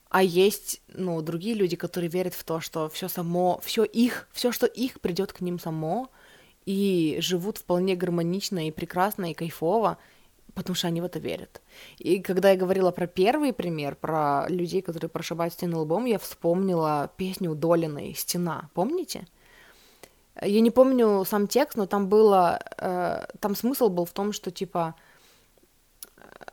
А 0.09 0.23
есть, 0.23 0.81
ну, 0.87 1.21
другие 1.21 1.53
люди, 1.53 1.75
которые 1.75 2.09
верят 2.09 2.33
в 2.33 2.43
то, 2.43 2.59
что 2.59 2.89
все 2.89 3.07
само, 3.07 3.61
все 3.63 3.83
их, 3.83 4.27
все, 4.31 4.51
что 4.51 4.65
их 4.65 4.99
придет 5.01 5.33
к 5.33 5.41
ним 5.41 5.59
само, 5.59 6.09
и 6.65 7.17
живут 7.19 7.59
вполне 7.59 7.95
гармонично 7.95 8.67
и 8.67 8.71
прекрасно 8.71 9.31
и 9.31 9.33
кайфово, 9.33 9.97
потому 10.57 10.75
что 10.75 10.87
они 10.87 11.01
в 11.01 11.05
это 11.05 11.19
верят. 11.19 11.61
И 11.99 12.19
когда 12.19 12.51
я 12.51 12.57
говорила 12.57 12.91
про 12.91 13.07
первый 13.07 13.53
пример, 13.53 13.95
про 13.95 14.47
людей, 14.49 14.81
которые 14.81 15.09
прошибают 15.09 15.53
стены 15.53 15.77
лбом, 15.77 16.05
я 16.05 16.17
вспомнила 16.17 17.09
песню 17.17 17.55
Долиной 17.55 18.15
«Стена». 18.15 18.69
Помните? 18.73 19.27
Я 20.41 20.61
не 20.61 20.71
помню 20.71 21.25
сам 21.25 21.47
текст, 21.47 21.77
но 21.77 21.85
там 21.85 22.07
было... 22.07 22.59
Э, 22.79 23.25
там 23.39 23.55
смысл 23.55 23.89
был 23.89 24.05
в 24.05 24.11
том, 24.11 24.33
что, 24.33 24.51
типа, 24.51 24.95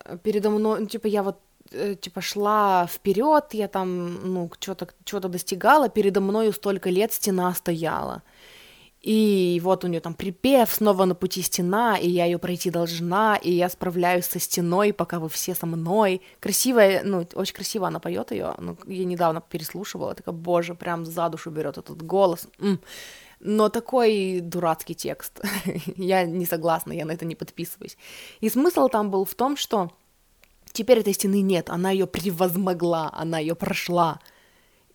э, 0.04 0.18
передо 0.22 0.50
мной... 0.50 0.80
Ну, 0.80 0.86
типа, 0.86 1.06
я 1.06 1.22
вот 1.22 1.38
э, 1.72 1.94
типа 1.94 2.20
шла 2.20 2.86
вперед, 2.86 3.54
я 3.54 3.68
там, 3.68 4.34
ну, 4.34 4.50
что-то 4.60 4.86
что 5.04 5.20
достигала, 5.20 5.88
передо 5.88 6.20
мною 6.20 6.52
столько 6.52 6.90
лет 6.90 7.12
стена 7.12 7.54
стояла. 7.54 8.22
И 9.04 9.60
вот 9.62 9.84
у 9.84 9.88
нее 9.88 10.00
там 10.00 10.14
припев, 10.14 10.72
снова 10.72 11.04
на 11.04 11.14
пути 11.14 11.42
стена, 11.42 11.98
и 11.98 12.08
я 12.08 12.24
ее 12.24 12.38
пройти 12.38 12.70
должна, 12.70 13.36
и 13.36 13.52
я 13.52 13.68
справляюсь 13.68 14.24
со 14.24 14.40
стеной, 14.40 14.94
пока 14.94 15.18
вы 15.18 15.28
все 15.28 15.54
со 15.54 15.66
мной. 15.66 16.22
Красивая, 16.40 17.02
ну, 17.04 17.26
очень 17.34 17.54
красиво 17.54 17.86
она 17.86 18.00
поет 18.00 18.30
ее. 18.30 18.54
Ну, 18.58 18.78
я 18.86 19.04
недавно 19.04 19.42
переслушивала, 19.42 20.14
такая, 20.14 20.34
боже, 20.34 20.74
прям 20.74 21.04
за 21.04 21.28
душу 21.28 21.50
берет 21.50 21.76
этот 21.76 22.02
голос. 22.02 22.48
М-м. 22.58 22.80
Но 23.40 23.68
такой 23.68 24.40
дурацкий 24.40 24.94
текст. 24.94 25.38
я 25.96 26.24
не 26.24 26.46
согласна, 26.46 26.92
я 26.92 27.04
на 27.04 27.12
это 27.12 27.26
не 27.26 27.34
подписываюсь. 27.34 27.98
И 28.40 28.48
смысл 28.48 28.88
там 28.88 29.10
был 29.10 29.26
в 29.26 29.34
том, 29.34 29.58
что 29.58 29.92
теперь 30.72 31.00
этой 31.00 31.12
стены 31.12 31.42
нет, 31.42 31.68
она 31.68 31.90
ее 31.90 32.06
превозмогла, 32.06 33.10
она 33.12 33.38
ее 33.38 33.54
прошла. 33.54 34.18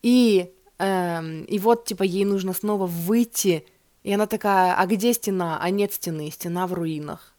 И, 0.01 0.51
эм, 0.79 1.43
и 1.43 1.59
вот, 1.59 1.85
типа, 1.85 2.01
ей 2.01 2.25
нужно 2.25 2.53
снова 2.53 2.87
выйти 2.87 3.67
и 4.03 4.13
она 4.13 4.27
такая, 4.27 4.75
а 4.75 4.85
где 4.85 5.13
стена? 5.13 5.59
А 5.61 5.69
нет 5.69 5.93
стены, 5.93 6.31
стена 6.31 6.67
в 6.67 6.73
руинах. 6.73 7.35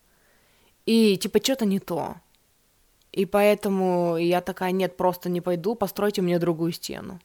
И 0.87 1.17
типа 1.17 1.43
что-то 1.43 1.65
не 1.65 1.79
то. 1.79 2.17
И 3.13 3.27
поэтому 3.27 4.17
я 4.17 4.41
такая, 4.41 4.73
нет, 4.73 4.97
просто 4.97 5.29
не 5.29 5.41
пойду, 5.41 5.75
постройте 5.75 6.23
мне 6.23 6.39
другую 6.39 6.73
стену. 6.73 7.21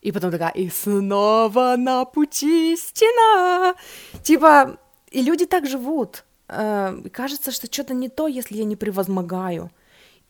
И 0.00 0.12
потом 0.12 0.30
такая, 0.30 0.50
и 0.50 0.70
снова 0.70 1.74
на 1.76 2.04
пути 2.04 2.76
стена. 2.76 3.74
Типа, 4.22 4.78
и 5.10 5.22
люди 5.22 5.44
так 5.44 5.66
живут. 5.66 6.24
Э, 6.48 6.96
кажется, 7.12 7.52
что 7.52 7.66
что-то 7.70 7.92
не 7.92 8.08
то, 8.08 8.26
если 8.26 8.56
я 8.56 8.64
не 8.64 8.76
превозмогаю. 8.76 9.70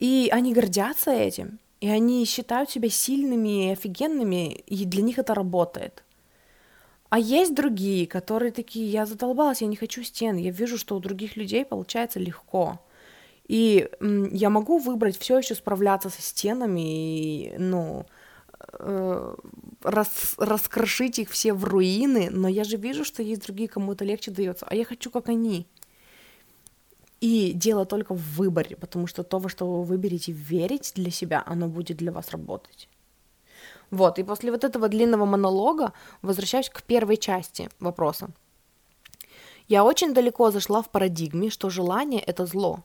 И 0.01 0.29
они 0.33 0.53
гордятся 0.53 1.13
этим. 1.13 1.61
И 1.81 1.89
они 1.89 2.25
считают 2.25 2.71
себя 2.71 2.91
сильными 2.91 3.69
и 3.69 3.73
офигенными, 3.73 4.53
и 4.53 4.85
для 4.85 5.03
них 5.03 5.19
это 5.19 5.35
работает. 5.35 6.03
А 7.11 7.19
есть 7.19 7.55
другие, 7.55 8.07
которые 8.07 8.53
такие, 8.53 8.89
я 8.89 9.05
задолбалась, 9.05 9.63
я 9.63 9.67
не 9.67 9.77
хочу 9.77 10.03
стен, 10.05 10.37
я 10.37 10.53
вижу, 10.53 10.79
что 10.79 10.97
у 10.97 11.01
других 11.01 11.37
людей 11.37 11.65
получается 11.65 12.21
легко. 12.21 12.81
И 13.49 13.91
я 14.01 14.49
могу 14.49 14.79
выбрать 14.79 15.19
все 15.19 15.39
еще 15.39 15.57
справляться 15.57 16.09
со 16.09 16.23
стенами 16.23 16.81
и, 16.81 17.59
ну, 17.59 18.07
э, 18.75 19.35
рас, 19.83 20.35
раскрошить 20.39 21.19
их 21.19 21.31
все 21.31 21.53
в 21.53 21.65
руины, 21.65 22.29
но 22.31 22.47
я 22.47 22.63
же 22.63 22.77
вижу, 22.77 23.05
что 23.05 23.25
есть 23.25 23.43
другие, 23.43 23.69
кому 23.69 23.93
это 23.93 24.05
легче 24.05 24.31
дается, 24.31 24.67
а 24.69 24.77
я 24.77 24.85
хочу, 24.85 25.11
как 25.11 25.29
они. 25.29 25.67
И 27.21 27.51
дело 27.55 27.87
только 27.87 28.15
в 28.15 28.37
выборе, 28.37 28.77
потому 28.77 29.09
что 29.09 29.25
то, 29.25 29.39
во 29.41 29.49
что 29.49 29.67
вы 29.67 29.83
выберете 29.83 30.31
верить 30.31 30.93
для 30.95 31.11
себя, 31.11 31.43
оно 31.45 31.67
будет 31.67 31.97
для 31.97 32.13
вас 32.13 32.31
работать. 32.31 32.89
Вот, 33.91 34.19
и 34.19 34.23
после 34.23 34.51
вот 34.51 34.65
этого 34.65 34.89
длинного 34.89 35.25
монолога 35.25 35.93
возвращаюсь 36.23 36.69
к 36.71 36.83
первой 36.83 37.17
части 37.17 37.69
вопроса. 37.81 38.31
Я 39.67 39.85
очень 39.85 40.15
далеко 40.15 40.51
зашла 40.51 40.83
в 40.83 40.91
парадигме, 40.91 41.51
что 41.51 41.71
желание— 41.71 42.21
это 42.27 42.47
зло, 42.47 42.81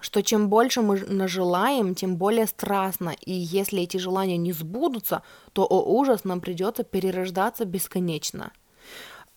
что 0.00 0.22
чем 0.22 0.48
больше 0.48 0.82
мы 0.82 0.98
нажелаем, 1.00 1.94
тем 1.94 2.16
более 2.16 2.46
страстно, 2.46 3.14
и 3.20 3.32
если 3.32 3.82
эти 3.82 3.96
желания 3.96 4.36
не 4.36 4.52
сбудутся, 4.52 5.22
то, 5.52 5.66
о 5.68 5.82
ужас, 5.82 6.24
нам 6.24 6.40
придется 6.40 6.84
перерождаться 6.84 7.64
бесконечно. 7.64 8.52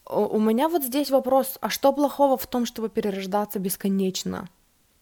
У 0.05 0.39
меня 0.39 0.69
вот 0.69 0.83
здесь 0.83 1.11
вопрос, 1.11 1.57
а 1.61 1.69
что 1.69 1.93
плохого 1.93 2.37
в 2.37 2.47
том, 2.47 2.65
чтобы 2.65 2.89
перерождаться 2.89 3.59
бесконечно? 3.59 4.49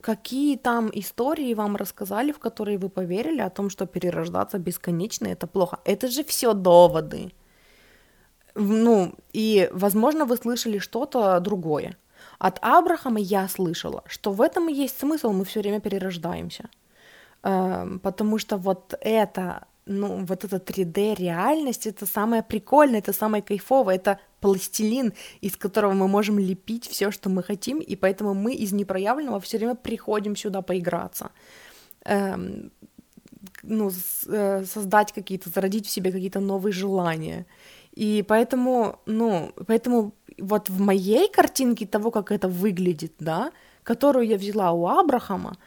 Какие 0.01 0.57
там 0.57 0.89
истории 0.93 1.53
вам 1.53 1.75
рассказали, 1.75 2.31
в 2.31 2.39
которые 2.39 2.77
вы 2.77 2.89
поверили 2.89 3.41
о 3.41 3.49
том, 3.49 3.69
что 3.69 3.85
перерождаться 3.85 4.57
бесконечно 4.57 5.27
это 5.27 5.47
плохо. 5.47 5.79
Это 5.85 6.07
же 6.07 6.23
все 6.23 6.53
доводы. 6.53 7.31
Ну, 8.55 9.13
и, 9.33 9.69
возможно, 9.71 10.25
вы 10.25 10.37
слышали 10.37 10.79
что-то 10.79 11.39
другое. 11.39 11.97
От 12.39 12.59
Абрахама 12.61 13.19
я 13.19 13.47
слышала, 13.47 14.03
что 14.07 14.31
в 14.31 14.41
этом 14.41 14.69
и 14.69 14.73
есть 14.73 14.99
смысл, 14.99 15.31
мы 15.31 15.45
все 15.45 15.59
время 15.59 15.79
перерождаемся. 15.79 16.69
Эм, 17.43 17.99
потому 17.99 18.39
что 18.39 18.57
вот 18.57 18.93
это 19.01 19.65
ну, 19.87 20.25
вот 20.25 20.43
эта 20.43 20.57
3D-реальность, 20.57 21.87
это 21.87 22.05
самое 22.05 22.43
прикольное, 22.43 22.99
это 22.99 23.13
самое 23.13 23.41
кайфовое, 23.41 23.95
это 23.95 24.19
пластилин, 24.39 25.13
из 25.41 25.55
которого 25.55 25.93
мы 25.93 26.07
можем 26.07 26.39
лепить 26.39 26.87
все, 26.87 27.11
что 27.11 27.29
мы 27.29 27.43
хотим, 27.43 27.79
и 27.79 27.95
поэтому 27.95 28.33
мы 28.33 28.53
из 28.53 28.73
непроявленного 28.73 29.39
все 29.39 29.57
время 29.57 29.75
приходим 29.75 30.35
сюда 30.35 30.61
поиграться. 30.61 31.31
Эм, 32.05 32.71
ну, 33.63 33.91
э, 34.27 34.65
создать 34.65 35.13
какие-то, 35.13 35.49
зародить 35.49 35.87
в 35.87 35.89
себе 35.89 36.11
какие-то 36.11 36.39
новые 36.39 36.73
желания. 36.73 37.45
И 37.93 38.23
поэтому, 38.27 38.99
ну, 39.05 39.51
поэтому 39.65 40.13
вот 40.37 40.69
в 40.69 40.79
моей 40.79 41.29
картинке 41.29 41.85
того, 41.85 42.11
как 42.11 42.31
это 42.31 42.47
выглядит, 42.47 43.13
да, 43.19 43.51
которую 43.83 44.27
я 44.27 44.37
взяла 44.37 44.71
у 44.71 44.87
Абрахама, 44.87 45.57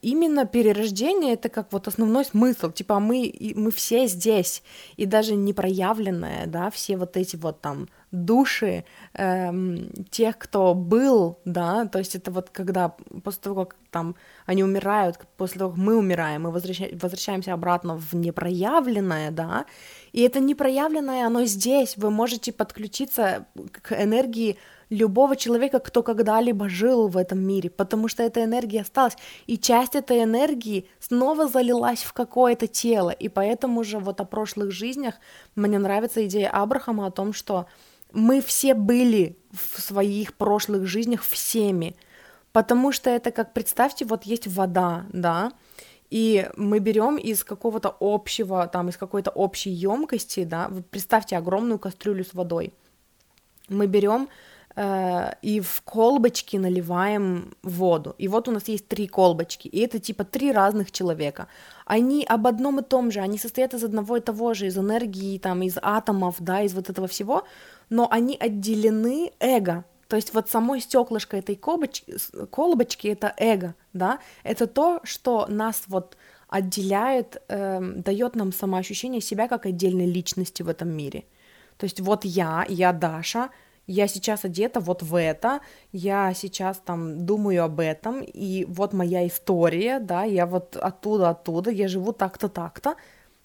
именно 0.00 0.46
перерождение 0.46 1.34
это 1.34 1.48
как 1.48 1.72
вот 1.72 1.88
основной 1.88 2.24
смысл, 2.24 2.70
типа 2.70 3.00
мы, 3.00 3.32
мы 3.54 3.70
все 3.70 4.06
здесь, 4.06 4.62
и 4.96 5.06
даже 5.06 5.34
непроявленное, 5.34 6.46
да, 6.46 6.70
все 6.70 6.96
вот 6.96 7.16
эти 7.16 7.36
вот 7.36 7.60
там 7.60 7.88
души 8.12 8.84
эм, 9.14 9.90
тех, 10.10 10.38
кто 10.38 10.74
был, 10.74 11.38
да, 11.44 11.86
то 11.86 11.98
есть 11.98 12.14
это 12.14 12.30
вот 12.30 12.50
когда 12.50 12.94
после 13.24 13.40
того, 13.42 13.64
как 13.64 13.76
там 13.90 14.14
они 14.46 14.62
умирают, 14.62 15.18
после 15.36 15.58
того, 15.58 15.70
как 15.70 15.78
мы 15.78 15.96
умираем, 15.96 16.42
мы 16.42 16.50
возвраща 16.50 16.86
возвращаемся 16.92 17.54
обратно 17.54 17.96
в 17.96 18.14
непроявленное, 18.14 19.30
да, 19.30 19.64
и 20.12 20.20
это 20.20 20.40
непроявленное, 20.40 21.26
оно 21.26 21.44
здесь, 21.46 21.96
вы 21.96 22.10
можете 22.10 22.52
подключиться 22.52 23.46
к 23.82 23.92
энергии 23.92 24.58
любого 24.90 25.36
человека, 25.36 25.78
кто 25.78 26.02
когда-либо 26.02 26.68
жил 26.68 27.08
в 27.08 27.16
этом 27.16 27.40
мире, 27.40 27.70
потому 27.70 28.08
что 28.08 28.22
эта 28.22 28.44
энергия 28.44 28.82
осталась, 28.82 29.16
и 29.46 29.56
часть 29.56 29.94
этой 29.96 30.22
энергии 30.22 30.86
снова 31.00 31.48
залилась 31.48 32.02
в 32.02 32.12
какое-то 32.12 32.66
тело, 32.66 33.08
и 33.08 33.28
поэтому 33.28 33.84
же 33.84 33.98
вот 33.98 34.20
о 34.20 34.24
прошлых 34.24 34.70
жизнях 34.70 35.14
мне 35.56 35.78
нравится 35.78 36.26
идея 36.26 36.50
Абрахама 36.50 37.06
о 37.06 37.10
том, 37.10 37.32
что 37.32 37.66
мы 38.12 38.40
все 38.40 38.74
были 38.74 39.36
в 39.50 39.80
своих 39.80 40.34
прошлых 40.34 40.86
жизнях 40.86 41.22
всеми, 41.22 41.96
потому 42.52 42.92
что 42.92 43.10
это 43.10 43.30
как, 43.30 43.52
представьте, 43.52 44.04
вот 44.04 44.24
есть 44.24 44.46
вода, 44.46 45.06
да, 45.12 45.52
и 46.10 46.48
мы 46.56 46.78
берем 46.78 47.16
из 47.16 47.42
какого-то 47.42 47.96
общего, 47.98 48.66
там, 48.66 48.90
из 48.90 48.96
какой-то 48.96 49.30
общей 49.30 49.70
емкости, 49.70 50.44
да, 50.44 50.70
представьте 50.90 51.36
огромную 51.36 51.78
кастрюлю 51.78 52.24
с 52.24 52.34
водой, 52.34 52.72
мы 53.68 53.86
берем 53.86 54.28
и 54.74 55.60
в 55.60 55.82
колбочки 55.82 56.56
наливаем 56.56 57.54
воду. 57.62 58.14
И 58.16 58.28
вот 58.28 58.48
у 58.48 58.52
нас 58.52 58.68
есть 58.68 58.88
три 58.88 59.06
колбочки, 59.06 59.68
и 59.68 59.80
это 59.80 59.98
типа 59.98 60.24
три 60.24 60.50
разных 60.50 60.92
человека. 60.92 61.48
Они 61.84 62.24
об 62.24 62.46
одном 62.46 62.80
и 62.80 62.82
том 62.82 63.10
же, 63.10 63.20
они 63.20 63.36
состоят 63.36 63.74
из 63.74 63.84
одного 63.84 64.16
и 64.16 64.20
того 64.20 64.54
же, 64.54 64.66
из 64.66 64.78
энергии, 64.78 65.38
там, 65.38 65.62
из 65.62 65.76
атомов, 65.82 66.36
да, 66.38 66.62
из 66.62 66.72
вот 66.72 66.88
этого 66.88 67.06
всего, 67.06 67.44
но 67.90 68.08
они 68.10 68.36
отделены 68.40 69.32
эго. 69.40 69.84
То 70.08 70.16
есть 70.16 70.34
вот 70.34 70.48
самой 70.48 70.80
стеклышко 70.80 71.36
этой 71.36 71.56
колбочки, 71.56 72.14
колбочки 72.50 73.08
это 73.08 73.34
эго, 73.36 73.74
да, 73.92 74.20
это 74.42 74.66
то, 74.66 75.00
что 75.04 75.46
нас 75.48 75.84
вот 75.86 76.16
отделяет, 76.48 77.42
э, 77.48 77.80
дает 77.80 78.36
нам 78.36 78.52
самоощущение 78.52 79.22
себя 79.22 79.48
как 79.48 79.64
отдельной 79.64 80.06
личности 80.06 80.62
в 80.62 80.68
этом 80.68 80.90
мире. 80.90 81.24
То 81.78 81.84
есть 81.84 82.00
вот 82.00 82.24
я, 82.26 82.66
я 82.68 82.92
Даша, 82.92 83.48
я 83.86 84.06
сейчас 84.08 84.44
одета 84.44 84.80
вот 84.80 85.02
в 85.02 85.14
это, 85.14 85.60
я 85.92 86.32
сейчас 86.34 86.78
там 86.78 87.26
думаю 87.26 87.64
об 87.64 87.80
этом, 87.80 88.22
и 88.22 88.64
вот 88.64 88.92
моя 88.92 89.26
история, 89.26 89.98
да, 89.98 90.24
я 90.24 90.46
вот 90.46 90.76
оттуда, 90.76 91.30
оттуда, 91.30 91.70
я 91.70 91.88
живу 91.88 92.12
так-то, 92.12 92.48
так-то, 92.48 92.96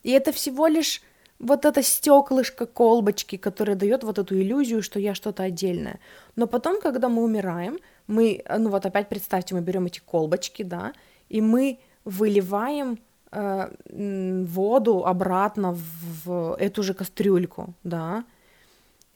и 0.04 0.12
это 0.12 0.32
всего 0.32 0.68
лишь 0.68 1.02
вот 1.40 1.66
это 1.66 1.84
стеклышко 1.84 2.66
колбочки, 2.66 3.38
которое 3.38 3.76
дает 3.76 4.04
вот 4.04 4.18
эту 4.18 4.36
иллюзию, 4.36 4.82
что 4.82 5.00
я 5.00 5.14
что-то 5.14 5.44
отдельное. 5.44 6.00
Но 6.36 6.48
потом, 6.48 6.82
когда 6.82 7.10
мы 7.10 7.24
умираем, 7.24 7.78
мы, 8.08 8.44
ну 8.58 8.70
вот 8.70 8.86
опять 8.86 9.10
представьте, 9.10 9.54
мы 9.54 9.62
берем 9.62 9.86
эти 9.86 10.00
колбочки, 10.00 10.64
да, 10.64 10.94
и 11.30 11.42
мы 11.42 11.80
выливаем 12.06 13.00
э, 13.32 13.70
воду 14.46 15.06
обратно 15.06 15.76
в, 15.76 16.56
эту 16.60 16.84
же 16.84 16.94
кастрюльку, 16.94 17.74
да, 17.84 18.24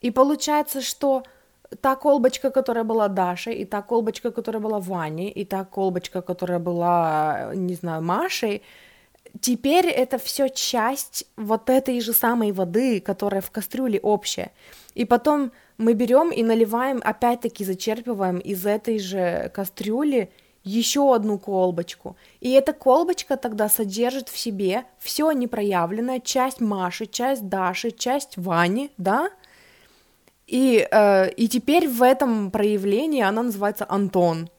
и 0.02 0.12
получается, 0.12 0.82
что 0.82 1.24
та 1.82 1.96
колбочка, 1.96 2.52
которая 2.52 2.84
была 2.84 3.08
Дашей, 3.08 3.56
и 3.56 3.66
та 3.66 3.82
колбочка, 3.82 4.32
которая 4.32 4.62
была 4.62 4.80
Ваней, 4.80 5.30
и 5.30 5.46
та 5.46 5.64
колбочка, 5.64 6.22
которая 6.22 6.60
была, 6.60 7.52
не 7.56 7.76
знаю, 7.76 8.02
Машей, 8.02 8.62
Теперь 9.40 9.88
это 9.88 10.18
все 10.18 10.50
часть 10.50 11.26
вот 11.38 11.70
этой 11.70 12.02
же 12.02 12.14
самой 12.14 12.52
воды, 12.52 13.00
которая 13.00 13.42
в 13.42 13.50
кастрюле 13.50 14.00
общая. 14.00 14.52
И 14.94 15.06
потом 15.06 15.52
мы 15.78 15.94
берем 15.94 16.32
и 16.32 16.44
наливаем, 16.44 17.02
опять-таки 17.04 17.64
зачерпываем 17.64 18.40
из 18.40 18.66
этой 18.66 19.00
же 19.00 19.50
кастрюли 19.54 20.32
еще 20.64 21.16
одну 21.16 21.40
колбочку. 21.40 22.18
И 22.40 22.52
эта 22.52 22.74
колбочка 22.74 23.38
тогда 23.38 23.70
содержит 23.70 24.30
в 24.30 24.38
себе 24.38 24.84
все 25.00 25.32
непроявленное, 25.32 26.20
часть 26.20 26.60
Маши, 26.60 27.06
часть 27.06 27.48
Даши, 27.48 27.92
часть 27.92 28.38
Вани, 28.38 28.92
да? 28.98 29.30
И, 30.52 30.86
э, 30.92 31.30
и 31.30 31.48
теперь 31.48 31.88
в 31.88 32.04
этом 32.04 32.52
проявлении 32.52 33.22
она 33.22 33.42
называется 33.42 33.86
Антон. 33.88 34.50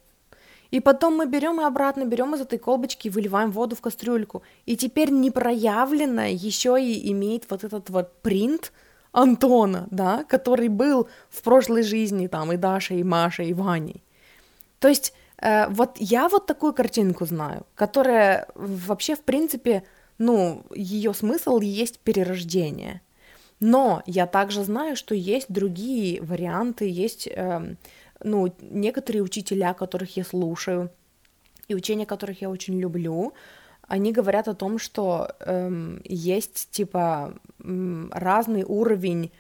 И 0.71 0.81
потом 0.81 1.19
мы 1.19 1.27
берем 1.27 1.61
и 1.61 1.65
обратно 1.65 2.07
берем 2.07 2.35
из 2.35 2.41
этой 2.41 2.59
колбочки 2.59 3.09
и 3.09 3.11
выливаем 3.11 3.51
воду 3.51 3.77
в 3.77 3.83
кастрюльку. 3.83 4.43
И 4.65 4.75
теперь 4.75 5.11
непроявленное 5.11 6.31
еще 6.31 6.83
и 6.83 7.13
имеет 7.13 7.45
вот 7.51 7.65
этот 7.65 7.91
вот 7.91 8.23
принт 8.23 8.73
Антона, 9.13 9.87
да, 9.91 10.25
который 10.25 10.69
был 10.69 11.09
в 11.29 11.43
прошлой 11.43 11.83
жизни 11.83 12.27
там 12.27 12.53
и 12.53 12.57
Даша, 12.57 12.95
и 12.95 13.03
Маша, 13.03 13.43
и 13.43 13.53
Ваней. 13.53 14.03
То 14.79 14.89
есть 14.89 15.13
э, 15.37 15.69
вот 15.69 15.99
я 15.99 16.31
вот 16.31 16.47
такую 16.47 16.73
картинку 16.73 17.27
знаю, 17.27 17.67
которая 17.75 18.49
вообще 18.55 19.15
в 19.15 19.21
принципе, 19.21 19.83
ну, 20.17 20.65
ее 20.75 21.13
смысл 21.13 21.61
есть 21.61 21.99
перерождение. 21.99 23.03
Но 23.63 24.03
я 24.07 24.27
также 24.27 24.65
знаю, 24.65 24.97
что 24.97 25.15
есть 25.15 25.47
другие 25.49 26.21
варианты, 26.21 26.89
есть 26.91 27.29
э, 27.29 27.77
ну, 28.21 28.53
некоторые 28.61 29.23
учителя, 29.23 29.73
которых 29.73 30.17
я 30.17 30.25
слушаю, 30.25 30.91
и 31.69 31.75
учения, 31.77 32.05
которых 32.05 32.43
я 32.43 32.51
очень 32.51 32.81
люблю, 32.81 33.35
они 33.87 34.11
говорят 34.11 34.49
о 34.49 34.55
том, 34.55 34.81
что 34.81 35.29
эм, 35.39 36.01
есть 36.05 36.71
типа 36.73 37.35
разный 38.11 38.65
уровень 38.65 39.31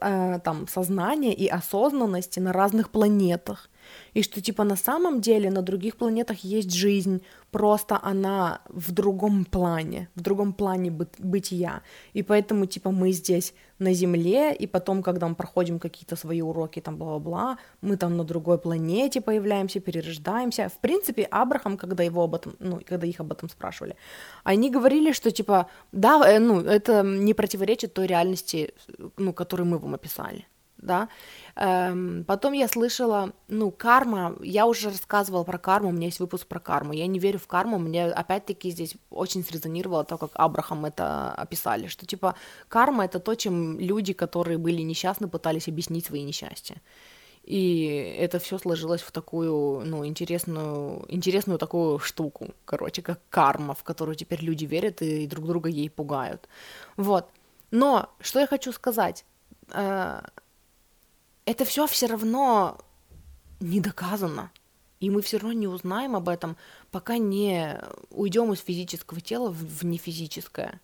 э, 0.00 0.40
там 0.42 0.66
сознания 0.66 1.32
и 1.32 1.46
осознанности 1.46 2.40
на 2.40 2.52
разных 2.52 2.90
планетах 2.90 3.70
и 4.14 4.22
что 4.22 4.40
типа 4.40 4.64
на 4.64 4.76
самом 4.76 5.20
деле 5.20 5.50
на 5.50 5.62
других 5.62 5.96
планетах 5.96 6.38
есть 6.44 6.72
жизнь, 6.72 7.22
просто 7.50 7.98
она 8.02 8.60
в 8.68 8.92
другом 8.92 9.44
плане, 9.44 10.08
в 10.14 10.20
другом 10.20 10.52
плане 10.52 10.90
бы- 10.90 11.08
бытия, 11.18 11.82
и 12.14 12.22
поэтому 12.22 12.66
типа 12.66 12.90
мы 12.90 13.12
здесь 13.12 13.54
на 13.78 13.94
Земле, 13.94 14.54
и 14.54 14.66
потом, 14.66 15.02
когда 15.02 15.28
мы 15.28 15.34
проходим 15.34 15.78
какие-то 15.78 16.16
свои 16.16 16.42
уроки, 16.42 16.80
там 16.80 16.96
бла-бла-бла, 16.96 17.58
мы 17.80 17.96
там 17.96 18.16
на 18.16 18.24
другой 18.24 18.58
планете 18.58 19.20
появляемся, 19.20 19.80
перерождаемся. 19.80 20.68
В 20.68 20.78
принципе, 20.80 21.22
Абрахам, 21.30 21.76
когда 21.76 22.02
его 22.04 22.22
об 22.22 22.34
этом, 22.34 22.56
ну, 22.58 22.80
когда 22.84 23.06
их 23.06 23.20
об 23.20 23.32
этом 23.32 23.48
спрашивали, 23.48 23.94
они 24.44 24.70
говорили, 24.70 25.12
что 25.12 25.30
типа, 25.30 25.68
да, 25.92 26.20
э, 26.28 26.38
ну, 26.38 26.60
это 26.60 27.02
не 27.02 27.34
противоречит 27.34 27.94
той 27.94 28.06
реальности, 28.06 28.74
ну, 29.16 29.32
которую 29.32 29.68
мы 29.68 29.78
вам 29.78 29.94
описали 29.94 30.46
да. 30.78 31.08
Эм, 31.56 32.24
потом 32.24 32.52
я 32.52 32.68
слышала, 32.68 33.32
ну, 33.48 33.70
карма, 33.70 34.36
я 34.40 34.66
уже 34.66 34.88
рассказывала 34.90 35.44
про 35.44 35.58
карму, 35.58 35.88
у 35.88 35.92
меня 35.92 36.06
есть 36.06 36.20
выпуск 36.20 36.46
про 36.46 36.60
карму, 36.60 36.92
я 36.92 37.06
не 37.06 37.18
верю 37.18 37.38
в 37.38 37.46
карму, 37.46 37.78
мне 37.78 38.06
опять-таки 38.06 38.70
здесь 38.70 38.94
очень 39.10 39.44
срезонировало 39.44 40.04
то, 40.04 40.18
как 40.18 40.30
Абрахам 40.34 40.86
это 40.86 41.32
описали, 41.32 41.88
что, 41.88 42.06
типа, 42.06 42.34
карма— 42.68 43.04
это 43.06 43.18
то, 43.18 43.34
чем 43.34 43.78
люди, 43.78 44.12
которые 44.12 44.58
были 44.58 44.82
несчастны, 44.82 45.28
пытались 45.28 45.68
объяснить 45.68 46.06
свои 46.06 46.22
несчастья. 46.22 46.80
И 47.42 48.16
это 48.18 48.38
все 48.38 48.58
сложилось 48.58 49.00
в 49.00 49.10
такую, 49.10 49.82
ну, 49.86 50.04
интересную, 50.04 51.04
интересную 51.08 51.58
такую 51.58 51.98
штуку, 51.98 52.48
короче, 52.66 53.00
как 53.00 53.20
карма, 53.30 53.74
в 53.74 53.82
которую 53.84 54.16
теперь 54.16 54.44
люди 54.44 54.66
верят 54.66 55.00
и 55.00 55.26
друг 55.26 55.46
друга 55.46 55.70
ей 55.70 55.88
пугают. 55.88 56.46
Вот. 56.96 57.26
Но 57.70 58.10
что 58.20 58.40
я 58.40 58.46
хочу 58.46 58.70
сказать? 58.72 59.24
Это 61.48 61.64
все 61.64 61.86
все 61.86 62.04
равно 62.04 62.76
не 63.60 63.80
доказано. 63.80 64.52
И 65.00 65.08
мы 65.08 65.22
все 65.22 65.38
равно 65.38 65.54
не 65.54 65.66
узнаем 65.66 66.14
об 66.14 66.28
этом, 66.28 66.58
пока 66.90 67.16
не 67.16 67.80
уйдем 68.10 68.52
из 68.52 68.60
физического 68.60 69.22
тела 69.22 69.48
в 69.48 69.82
нефизическое. 69.82 70.78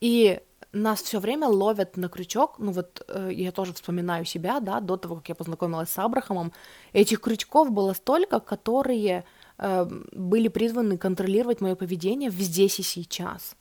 И 0.00 0.40
нас 0.72 1.02
все 1.02 1.20
время 1.20 1.48
ловят 1.48 1.98
на 1.98 2.08
крючок. 2.08 2.54
Ну 2.58 2.72
вот 2.72 3.04
э, 3.08 3.28
я 3.34 3.52
тоже 3.52 3.74
вспоминаю 3.74 4.24
себя, 4.24 4.58
да, 4.60 4.80
до 4.80 4.96
того, 4.96 5.16
как 5.16 5.28
я 5.28 5.34
познакомилась 5.34 5.90
с 5.90 5.98
Абрахамом. 5.98 6.54
Этих 6.94 7.20
крючков 7.20 7.70
было 7.70 7.92
столько, 7.92 8.40
которые 8.40 9.26
э, 9.58 9.84
были 10.12 10.48
призваны 10.48 10.96
контролировать 10.96 11.60
мое 11.60 11.74
поведение 11.74 12.30
в 12.30 12.40
здесь 12.40 12.78
и 12.78 12.82
сейчас. 12.82 13.54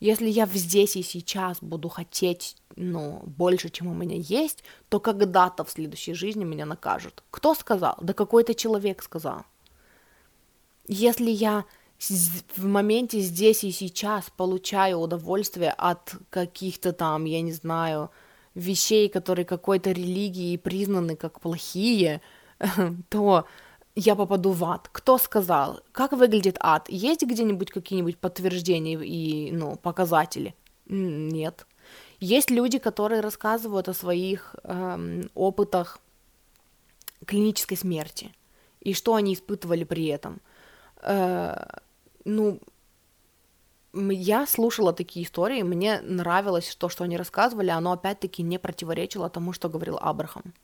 Если 0.00 0.28
я 0.28 0.46
здесь 0.46 0.96
и 0.96 1.02
сейчас 1.02 1.58
буду 1.60 1.90
хотеть, 1.90 2.56
ну, 2.74 3.22
больше, 3.26 3.68
чем 3.68 3.88
у 3.88 3.94
меня 3.94 4.16
есть, 4.16 4.64
то 4.88 4.98
когда-то 4.98 5.64
в 5.64 5.70
следующей 5.70 6.14
жизни 6.14 6.44
меня 6.44 6.64
накажут. 6.64 7.22
Кто 7.30 7.54
сказал? 7.54 7.98
Да 8.00 8.14
какой-то 8.14 8.54
человек 8.54 9.02
сказал. 9.02 9.44
Если 10.88 11.30
я 11.30 11.66
в 12.56 12.64
моменте 12.64 13.20
здесь 13.20 13.62
и 13.62 13.70
сейчас 13.70 14.30
получаю 14.34 14.98
удовольствие 14.98 15.70
от 15.76 16.14
каких-то 16.30 16.94
там, 16.94 17.26
я 17.26 17.42
не 17.42 17.52
знаю, 17.52 18.10
вещей, 18.54 19.10
которые 19.10 19.44
какой-то 19.44 19.90
религией 19.90 20.56
признаны 20.56 21.14
как 21.14 21.40
плохие, 21.40 22.22
то 23.10 23.44
я 23.94 24.14
попаду 24.14 24.52
в 24.52 24.64
ад. 24.64 24.88
Кто 24.92 25.18
сказал? 25.18 25.80
Как 25.92 26.12
выглядит 26.12 26.56
ад? 26.60 26.88
Есть 26.88 27.22
где-нибудь 27.22 27.70
какие-нибудь 27.70 28.18
подтверждения 28.18 28.98
и 29.02 29.52
ну, 29.52 29.76
показатели? 29.76 30.54
Нет. 30.86 31.66
Есть 32.20 32.50
люди, 32.50 32.78
которые 32.78 33.20
рассказывают 33.20 33.88
о 33.88 33.94
своих 33.94 34.54
эм, 34.64 35.30
опытах 35.34 35.98
клинической 37.26 37.76
смерти 37.76 38.32
и 38.80 38.94
что 38.94 39.14
они 39.14 39.34
испытывали 39.34 39.84
при 39.84 40.06
этом. 40.06 40.40
Э, 41.02 41.56
ну, 42.24 42.60
я 43.92 44.46
слушала 44.46 44.92
такие 44.92 45.24
истории, 45.24 45.62
мне 45.62 46.00
нравилось 46.02 46.76
то, 46.76 46.88
что 46.88 47.04
они 47.04 47.16
рассказывали, 47.16 47.70
оно 47.70 47.92
опять-таки 47.92 48.42
не 48.42 48.58
противоречило 48.58 49.28
тому, 49.28 49.52
что 49.52 49.68
говорил 49.68 49.98
Абрахам. 50.00 50.54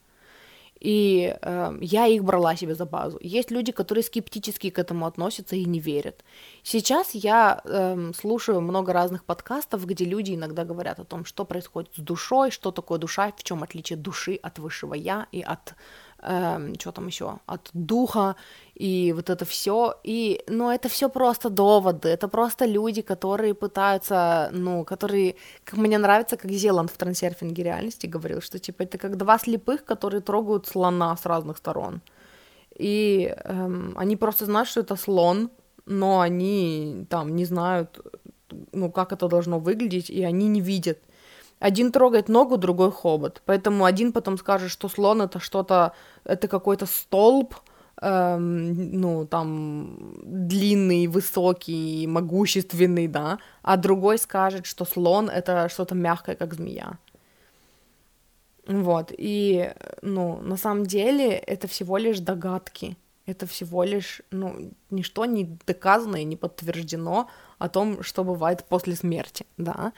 И 0.80 1.34
э, 1.40 1.78
я 1.80 2.06
их 2.06 2.22
брала 2.22 2.56
себе 2.56 2.74
за 2.74 2.84
базу. 2.84 3.18
Есть 3.22 3.50
люди, 3.50 3.72
которые 3.72 4.04
скептически 4.04 4.70
к 4.70 4.78
этому 4.78 5.06
относятся 5.06 5.56
и 5.56 5.64
не 5.64 5.80
верят. 5.80 6.24
Сейчас 6.62 7.14
я 7.14 7.60
э, 7.64 8.12
слушаю 8.14 8.60
много 8.60 8.92
разных 8.92 9.24
подкастов, 9.24 9.86
где 9.86 10.04
люди 10.04 10.34
иногда 10.34 10.64
говорят 10.64 10.98
о 10.98 11.04
том, 11.04 11.24
что 11.24 11.44
происходит 11.44 11.90
с 11.94 12.00
душой, 12.00 12.50
что 12.50 12.70
такое 12.70 12.98
душа, 12.98 13.32
в 13.36 13.42
чем 13.42 13.62
отличие 13.62 13.96
души 13.96 14.38
от 14.42 14.58
высшего 14.58 14.94
я 14.94 15.26
и 15.32 15.40
от 15.40 15.74
эм, 16.22 16.74
что 16.78 16.92
там 16.92 17.06
еще, 17.06 17.38
от 17.46 17.70
духа 17.72 18.36
и 18.74 19.12
вот 19.14 19.30
это 19.30 19.44
все. 19.44 19.94
И, 20.04 20.42
ну, 20.48 20.70
это 20.70 20.88
все 20.88 21.08
просто 21.08 21.50
доводы, 21.50 22.08
это 22.08 22.28
просто 22.28 22.66
люди, 22.66 23.02
которые 23.02 23.54
пытаются, 23.54 24.50
ну, 24.52 24.84
которые, 24.84 25.36
как 25.64 25.78
мне 25.78 25.98
нравится, 25.98 26.36
как 26.36 26.50
Зеланд 26.50 26.90
в 26.90 26.96
трансерфинге 26.96 27.62
реальности 27.62 28.06
говорил, 28.06 28.40
что, 28.40 28.58
типа, 28.58 28.82
это 28.82 28.98
как 28.98 29.16
два 29.16 29.38
слепых, 29.38 29.84
которые 29.84 30.20
трогают 30.20 30.66
слона 30.66 31.16
с 31.16 31.26
разных 31.26 31.56
сторон. 31.56 32.00
И 32.78 33.34
эм, 33.44 33.94
они 33.96 34.16
просто 34.16 34.44
знают, 34.44 34.68
что 34.68 34.80
это 34.80 34.96
слон, 34.96 35.50
но 35.86 36.20
они 36.20 37.06
там 37.08 37.34
не 37.34 37.44
знают, 37.44 37.98
ну, 38.72 38.90
как 38.90 39.12
это 39.12 39.28
должно 39.28 39.58
выглядеть, 39.58 40.10
и 40.10 40.22
они 40.24 40.48
не 40.48 40.60
видят. 40.60 40.98
Один 41.58 41.90
трогает 41.90 42.28
ногу, 42.28 42.58
другой 42.58 42.90
хобот. 42.90 43.42
Поэтому 43.46 43.84
один 43.84 44.12
потом 44.12 44.36
скажет, 44.38 44.70
что 44.70 44.88
слон 44.88 45.22
это 45.22 45.40
что-то, 45.40 45.92
это 46.24 46.48
какой-то 46.48 46.86
столб, 46.86 47.54
эм, 48.02 49.00
ну, 49.00 49.26
там, 49.26 50.14
длинный, 50.22 51.06
высокий, 51.06 52.06
могущественный, 52.06 53.08
да, 53.08 53.38
а 53.62 53.76
другой 53.76 54.18
скажет, 54.18 54.66
что 54.66 54.84
слон 54.84 55.30
это 55.30 55.68
что-то 55.70 55.94
мягкое, 55.94 56.36
как 56.36 56.54
змея. 56.54 56.98
Вот, 58.66 59.12
и, 59.16 59.72
ну, 60.02 60.40
на 60.42 60.56
самом 60.56 60.86
деле 60.86 61.30
это 61.30 61.68
всего 61.68 61.96
лишь 61.98 62.18
догадки, 62.18 62.96
это 63.24 63.46
всего 63.46 63.84
лишь, 63.84 64.22
ну, 64.30 64.72
ничто 64.90 65.24
не 65.24 65.58
доказано 65.66 66.16
и 66.16 66.24
не 66.24 66.36
подтверждено 66.36 67.28
о 67.58 67.68
том, 67.68 68.02
что 68.02 68.24
бывает 68.24 68.64
после 68.68 68.94
смерти, 68.96 69.46
да. 69.56 69.92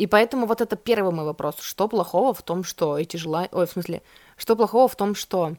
И 0.00 0.06
поэтому 0.06 0.46
вот 0.46 0.62
это 0.62 0.76
первый 0.76 1.12
мой 1.12 1.26
вопрос. 1.26 1.56
Что 1.60 1.86
плохого 1.86 2.32
в 2.32 2.42
том, 2.42 2.64
что 2.64 2.96
эти 2.98 3.18
желания... 3.18 3.50
Ой, 3.52 3.66
в 3.66 3.70
смысле, 3.70 4.00
что 4.38 4.56
плохого 4.56 4.88
в 4.88 4.96
том, 4.96 5.14
что 5.14 5.56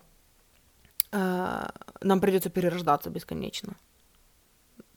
э, 1.11 1.69
нам 2.01 2.19
придется 2.19 2.49
перерождаться 2.49 3.11
бесконечно? 3.11 3.75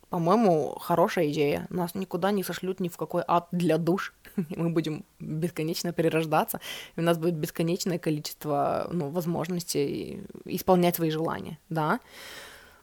По-моему, 0.08 0.78
хорошая 0.80 1.28
идея. 1.28 1.66
Нас 1.68 1.94
никуда 1.94 2.30
не 2.30 2.42
сошлют 2.42 2.80
ни 2.80 2.88
в 2.88 2.96
какой 2.96 3.22
ад 3.28 3.48
для 3.52 3.76
душ. 3.76 4.14
Мы 4.48 4.70
будем 4.70 5.04
бесконечно 5.20 5.92
перерождаться, 5.92 6.60
и 6.96 7.00
у 7.00 7.02
нас 7.02 7.18
будет 7.18 7.34
бесконечное 7.34 7.98
количество 7.98 8.88
ну, 8.90 9.10
возможностей 9.10 10.22
исполнять 10.46 10.96
свои 10.96 11.10
желания, 11.10 11.58
да. 11.68 12.00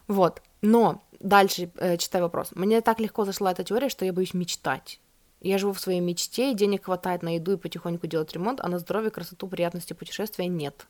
Вот. 0.06 0.42
Но 0.60 1.02
дальше 1.18 1.72
э, 1.74 1.96
читаю 1.96 2.22
вопрос. 2.22 2.52
Мне 2.54 2.80
так 2.82 3.00
легко 3.00 3.24
зашла 3.24 3.50
эта 3.50 3.64
теория, 3.64 3.88
что 3.88 4.04
я 4.04 4.12
боюсь 4.12 4.32
мечтать. 4.32 5.00
Я 5.42 5.58
живу 5.58 5.72
в 5.72 5.80
своей 5.80 6.00
мечте, 6.00 6.54
денег 6.54 6.84
хватает 6.84 7.22
на 7.22 7.34
еду 7.34 7.52
и 7.52 7.56
потихоньку 7.56 8.06
делать 8.06 8.32
ремонт, 8.32 8.60
а 8.60 8.68
на 8.68 8.78
здоровье, 8.78 9.10
красоту, 9.10 9.48
приятности 9.48 9.92
путешествия 9.92 10.46
нет. 10.46 10.86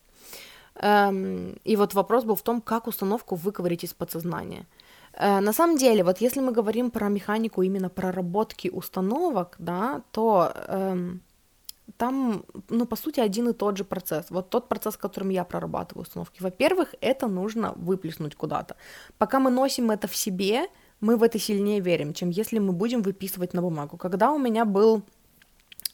Эм, 0.74 1.56
и 1.64 1.76
вот 1.76 1.94
вопрос 1.94 2.24
был 2.24 2.34
в 2.34 2.42
том, 2.42 2.60
как 2.60 2.86
установку 2.86 3.34
выковырить 3.34 3.84
из 3.84 3.94
подсознания. 3.94 4.66
Э, 5.14 5.40
на 5.40 5.52
самом 5.52 5.76
деле, 5.76 6.04
вот 6.04 6.20
если 6.20 6.40
мы 6.40 6.52
говорим 6.52 6.90
про 6.90 7.08
механику 7.08 7.62
именно 7.62 7.88
проработки 7.88 8.68
установок, 8.68 9.56
да, 9.58 10.02
то 10.12 10.52
эм, 10.68 11.22
там, 11.96 12.44
ну, 12.68 12.86
по 12.86 12.96
сути, 12.96 13.20
один 13.20 13.48
и 13.48 13.52
тот 13.52 13.76
же 13.76 13.84
процесс. 13.84 14.30
Вот 14.30 14.50
тот 14.50 14.68
процесс, 14.68 14.96
которым 14.96 15.30
я 15.30 15.44
прорабатываю 15.44 16.02
установки. 16.02 16.42
Во-первых, 16.42 16.94
это 17.00 17.26
нужно 17.26 17.72
выплеснуть 17.76 18.34
куда-то. 18.34 18.76
Пока 19.18 19.40
мы 19.40 19.50
носим 19.50 19.90
это 19.90 20.08
в 20.08 20.16
себе, 20.16 20.68
мы 21.02 21.16
в 21.16 21.22
это 21.22 21.38
сильнее 21.38 21.80
верим, 21.80 22.14
чем 22.14 22.30
если 22.30 22.60
мы 22.60 22.72
будем 22.72 23.02
выписывать 23.02 23.54
на 23.54 23.60
бумагу. 23.60 23.96
Когда 23.96 24.30
у 24.30 24.38
меня 24.38 24.64
был 24.64 25.02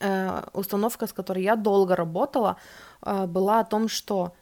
э, 0.00 0.42
установка, 0.52 1.06
с 1.06 1.12
которой 1.12 1.42
я 1.42 1.56
долго 1.56 1.96
работала, 1.96 2.56
э, 3.02 3.26
была 3.26 3.60
о 3.60 3.64
том, 3.64 3.88
что 3.88 4.34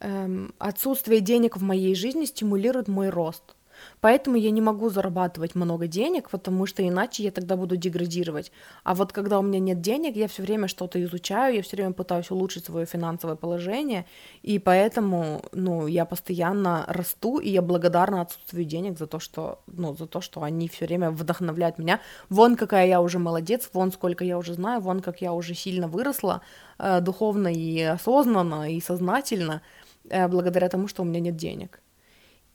э, 0.00 0.48
отсутствие 0.58 1.20
денег 1.20 1.56
в 1.56 1.62
моей 1.62 1.94
жизни 1.94 2.26
стимулирует 2.26 2.88
мой 2.88 3.10
рост. 3.10 3.54
Поэтому 4.00 4.36
я 4.36 4.50
не 4.50 4.60
могу 4.60 4.90
зарабатывать 4.90 5.54
много 5.54 5.86
денег, 5.86 6.30
потому 6.30 6.66
что 6.66 6.86
иначе 6.86 7.22
я 7.24 7.30
тогда 7.30 7.56
буду 7.56 7.76
деградировать. 7.76 8.52
А 8.84 8.94
вот 8.94 9.12
когда 9.12 9.38
у 9.38 9.42
меня 9.42 9.58
нет 9.58 9.80
денег, 9.80 10.16
я 10.16 10.28
все 10.28 10.42
время 10.42 10.68
что-то 10.68 11.02
изучаю, 11.02 11.56
я 11.56 11.62
все 11.62 11.76
время 11.76 11.92
пытаюсь 11.92 12.30
улучшить 12.30 12.64
свое 12.64 12.86
финансовое 12.86 13.36
положение, 13.36 14.06
и 14.42 14.58
поэтому, 14.58 15.42
ну, 15.52 15.86
я 15.86 16.04
постоянно 16.04 16.84
расту, 16.88 17.38
и 17.38 17.50
я 17.50 17.62
благодарна 17.62 18.22
отсутствию 18.22 18.64
денег 18.64 18.98
за 18.98 19.06
то, 19.06 19.18
что, 19.18 19.60
ну, 19.66 19.94
за 19.96 20.06
то, 20.06 20.20
что 20.20 20.42
они 20.42 20.68
все 20.68 20.86
время 20.86 21.10
вдохновляют 21.10 21.78
меня. 21.78 22.00
Вон 22.28 22.56
какая 22.56 22.86
я 22.86 23.00
уже 23.00 23.18
молодец, 23.18 23.70
вон 23.72 23.92
сколько 23.92 24.24
я 24.24 24.38
уже 24.38 24.54
знаю, 24.54 24.80
вон 24.80 25.00
как 25.00 25.20
я 25.20 25.32
уже 25.32 25.54
сильно 25.54 25.88
выросла 25.88 26.42
э, 26.78 27.00
духовно 27.00 27.48
и 27.48 27.82
осознанно 27.82 28.72
и 28.72 28.80
сознательно 28.80 29.62
э, 30.08 30.28
благодаря 30.28 30.68
тому, 30.68 30.88
что 30.88 31.02
у 31.02 31.04
меня 31.04 31.20
нет 31.20 31.36
денег. 31.36 31.80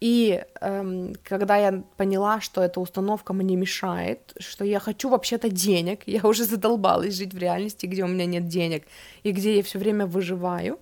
И 0.04 0.44
эм, 0.60 1.14
когда 1.24 1.56
я 1.56 1.82
поняла, 1.96 2.42
что 2.42 2.62
эта 2.62 2.82
установка 2.82 3.32
мне 3.32 3.56
мешает, 3.56 4.34
что 4.38 4.66
я 4.66 4.80
хочу 4.80 5.08
вообще-то 5.08 5.48
денег, 5.48 6.02
я 6.06 6.24
уже 6.24 6.44
задолбалась 6.44 7.16
жить 7.16 7.34
в 7.34 7.38
реальности, 7.38 7.86
где 7.86 8.04
у 8.04 8.08
меня 8.08 8.26
нет 8.26 8.50
денег 8.50 8.84
и 9.24 9.32
где 9.32 9.56
я 9.56 9.64
все 9.64 9.80
время 9.80 10.06
выживаю, 10.06 10.80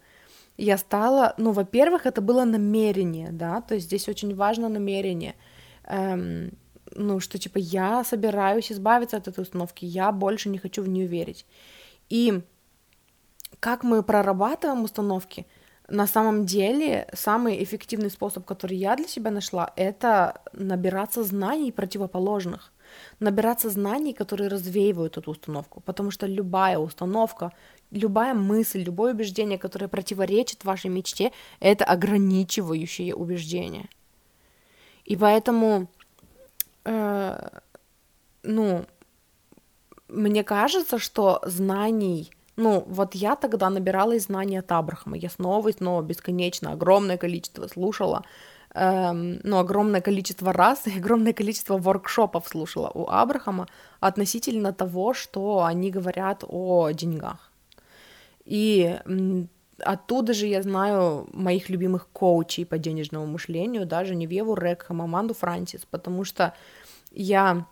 я 0.57 0.75
стала, 0.79 1.35
ну, 1.37 1.51
во-первых, 1.51 2.07
это 2.07 2.19
было 2.19 2.45
намерение, 2.45 3.29
да, 3.31 3.61
то 3.61 3.75
есть 3.75 3.85
здесь 3.85 4.09
очень 4.09 4.33
важно 4.35 4.69
намерение, 4.69 5.35
эм, 5.83 6.57
ну, 6.95 7.19
что 7.19 7.37
типа 7.37 7.59
я 7.59 8.03
собираюсь 8.03 8.71
избавиться 8.71 9.17
от 9.17 9.27
этой 9.27 9.41
установки, 9.41 9.85
я 9.85 10.11
больше 10.11 10.49
не 10.49 10.57
хочу 10.57 10.81
в 10.81 10.89
нее 10.89 11.05
верить. 11.05 11.45
И 12.09 12.41
как 13.59 13.83
мы 13.83 14.01
прорабатываем 14.01 14.83
установки— 14.83 15.45
на 15.91 16.07
самом 16.07 16.45
деле 16.45 17.07
самый 17.13 17.61
эффективный 17.63 18.09
способ, 18.09 18.45
который 18.45 18.77
я 18.77 18.95
для 18.95 19.07
себя 19.07 19.29
нашла, 19.29 19.73
это 19.75 20.41
набираться 20.53 21.23
знаний 21.23 21.71
противоположных, 21.71 22.71
набираться 23.19 23.69
знаний, 23.69 24.13
которые 24.13 24.47
развеивают 24.49 25.17
эту 25.17 25.31
установку, 25.31 25.81
потому 25.81 26.11
что 26.11 26.27
любая 26.27 26.77
установка, 26.77 27.51
любая 27.91 28.33
мысль, 28.33 28.83
любое 28.83 29.13
убеждение, 29.13 29.57
которое 29.57 29.87
противоречит 29.87 30.63
вашей 30.63 30.89
мечте, 30.89 31.31
это 31.59 31.83
ограничивающее 31.83 33.13
убеждение. 33.13 33.89
И 35.03 35.17
поэтому, 35.17 35.87
э, 36.85 37.49
ну, 38.43 38.85
мне 40.07 40.43
кажется, 40.43 40.99
что 40.99 41.41
знаний 41.45 42.31
ну, 42.61 42.83
вот 42.87 43.15
я 43.15 43.35
тогда 43.35 43.69
набирала 43.69 44.19
знания 44.19 44.59
от 44.59 44.71
Абрахама, 44.71 45.17
я 45.17 45.29
снова 45.29 45.69
и 45.69 45.73
снова 45.73 46.01
бесконечно, 46.01 46.71
огромное 46.71 47.17
количество 47.17 47.67
слушала, 47.67 48.23
эм, 48.73 49.39
ну, 49.43 49.57
огромное 49.57 50.01
количество 50.01 50.53
раз 50.53 50.87
и 50.87 50.97
огромное 50.97 51.33
количество 51.33 51.77
воркшопов 51.77 52.47
слушала 52.47 52.91
у 52.93 53.07
Абрахама 53.09 53.67
относительно 53.99 54.73
того, 54.73 55.13
что 55.13 55.63
они 55.63 55.91
говорят 55.91 56.43
о 56.47 56.91
деньгах. 56.91 57.51
И 58.45 58.99
оттуда 59.79 60.33
же 60.33 60.47
я 60.47 60.61
знаю 60.61 61.27
моих 61.33 61.69
любимых 61.69 62.07
коучей 62.13 62.65
по 62.65 62.77
денежному 62.77 63.25
мышлению, 63.25 63.85
даже 63.85 64.15
Невеву 64.15 64.55
Рекхам, 64.55 65.01
Аманду 65.01 65.33
Франсис, 65.33 65.85
потому 65.89 66.23
что 66.25 66.53
я 67.11 67.65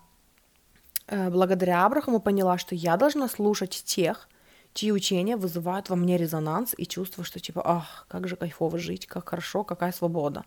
э, 1.08 1.30
благодаря 1.30 1.86
Абрахаму 1.86 2.20
поняла, 2.20 2.58
что 2.58 2.76
я 2.76 2.98
должна 2.98 3.28
слушать 3.28 3.84
тех, 3.86 4.28
чьи 4.74 4.92
учения 4.92 5.38
вызывают 5.38 5.90
во 5.90 5.96
мне 5.96 6.18
резонанс 6.18 6.74
и 6.78 6.86
чувство, 6.86 7.24
что 7.24 7.40
типа, 7.40 7.62
ах, 7.66 8.06
как 8.08 8.28
же 8.28 8.36
кайфово 8.36 8.78
жить, 8.78 9.08
как 9.08 9.30
хорошо, 9.30 9.64
какая 9.64 9.92
свобода. 9.92 10.46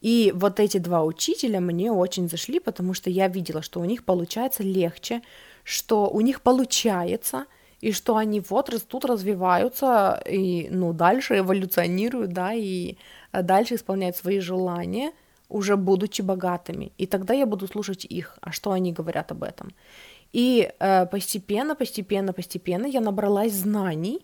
И 0.00 0.32
вот 0.34 0.58
эти 0.58 0.78
два 0.78 1.04
учителя 1.04 1.60
мне 1.60 1.92
очень 1.92 2.28
зашли, 2.28 2.58
потому 2.58 2.92
что 2.92 3.08
я 3.08 3.28
видела, 3.28 3.62
что 3.62 3.80
у 3.80 3.84
них 3.84 4.04
получается 4.04 4.64
легче, 4.64 5.22
что 5.62 6.10
у 6.10 6.20
них 6.20 6.40
получается, 6.40 7.46
и 7.80 7.92
что 7.92 8.16
они 8.16 8.40
вот 8.40 8.68
растут, 8.68 9.04
развиваются, 9.04 10.22
и, 10.28 10.68
ну, 10.70 10.92
дальше 10.92 11.38
эволюционируют, 11.38 12.32
да, 12.32 12.52
и 12.52 12.96
дальше 13.32 13.74
исполняют 13.74 14.16
свои 14.16 14.40
желания, 14.40 15.12
уже 15.48 15.76
будучи 15.76 16.22
богатыми. 16.22 16.92
И 16.98 17.06
тогда 17.06 17.34
я 17.34 17.46
буду 17.46 17.68
слушать 17.68 18.04
их, 18.04 18.38
а 18.40 18.52
что 18.52 18.70
они 18.72 18.92
говорят 18.92 19.30
об 19.32 19.42
этом. 19.42 19.72
И 20.32 20.72
э, 20.78 21.06
постепенно, 21.06 21.74
постепенно, 21.74 22.32
постепенно 22.32 22.86
я 22.86 23.00
набралась 23.00 23.52
знаний, 23.52 24.20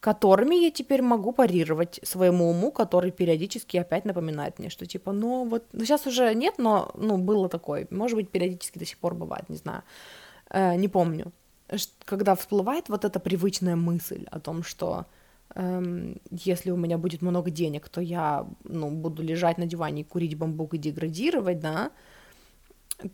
которыми 0.00 0.54
я 0.56 0.70
теперь 0.70 1.02
могу 1.02 1.32
парировать 1.32 2.00
своему 2.02 2.50
уму, 2.50 2.70
который 2.70 3.10
периодически 3.10 3.78
опять 3.78 4.04
напоминает 4.04 4.58
мне, 4.58 4.70
что 4.70 4.86
типа, 4.86 5.12
ну 5.12 5.48
вот, 5.48 5.64
ну 5.72 5.84
сейчас 5.84 6.06
уже 6.06 6.34
нет, 6.34 6.58
но, 6.58 6.90
ну, 6.94 7.18
было 7.18 7.48
такое, 7.48 7.86
может 7.90 8.16
быть, 8.16 8.30
периодически 8.30 8.78
до 8.78 8.84
сих 8.84 8.98
пор 8.98 9.14
бывает, 9.14 9.48
не 9.48 9.56
знаю, 9.56 9.82
э, 10.50 10.76
не 10.76 10.88
помню, 10.88 11.32
когда 12.04 12.34
всплывает 12.34 12.88
вот 12.88 13.04
эта 13.04 13.18
привычная 13.18 13.74
мысль 13.74 14.26
о 14.30 14.38
том, 14.38 14.62
что 14.62 15.06
эм, 15.54 16.20
если 16.30 16.70
у 16.70 16.76
меня 16.76 16.98
будет 16.98 17.22
много 17.22 17.50
денег, 17.50 17.88
то 17.88 18.00
я, 18.00 18.46
ну, 18.64 18.90
буду 18.90 19.22
лежать 19.22 19.58
на 19.58 19.66
диване 19.66 20.02
и 20.02 20.04
курить 20.04 20.36
бамбук 20.36 20.74
и 20.74 20.78
деградировать, 20.78 21.60
да, 21.60 21.90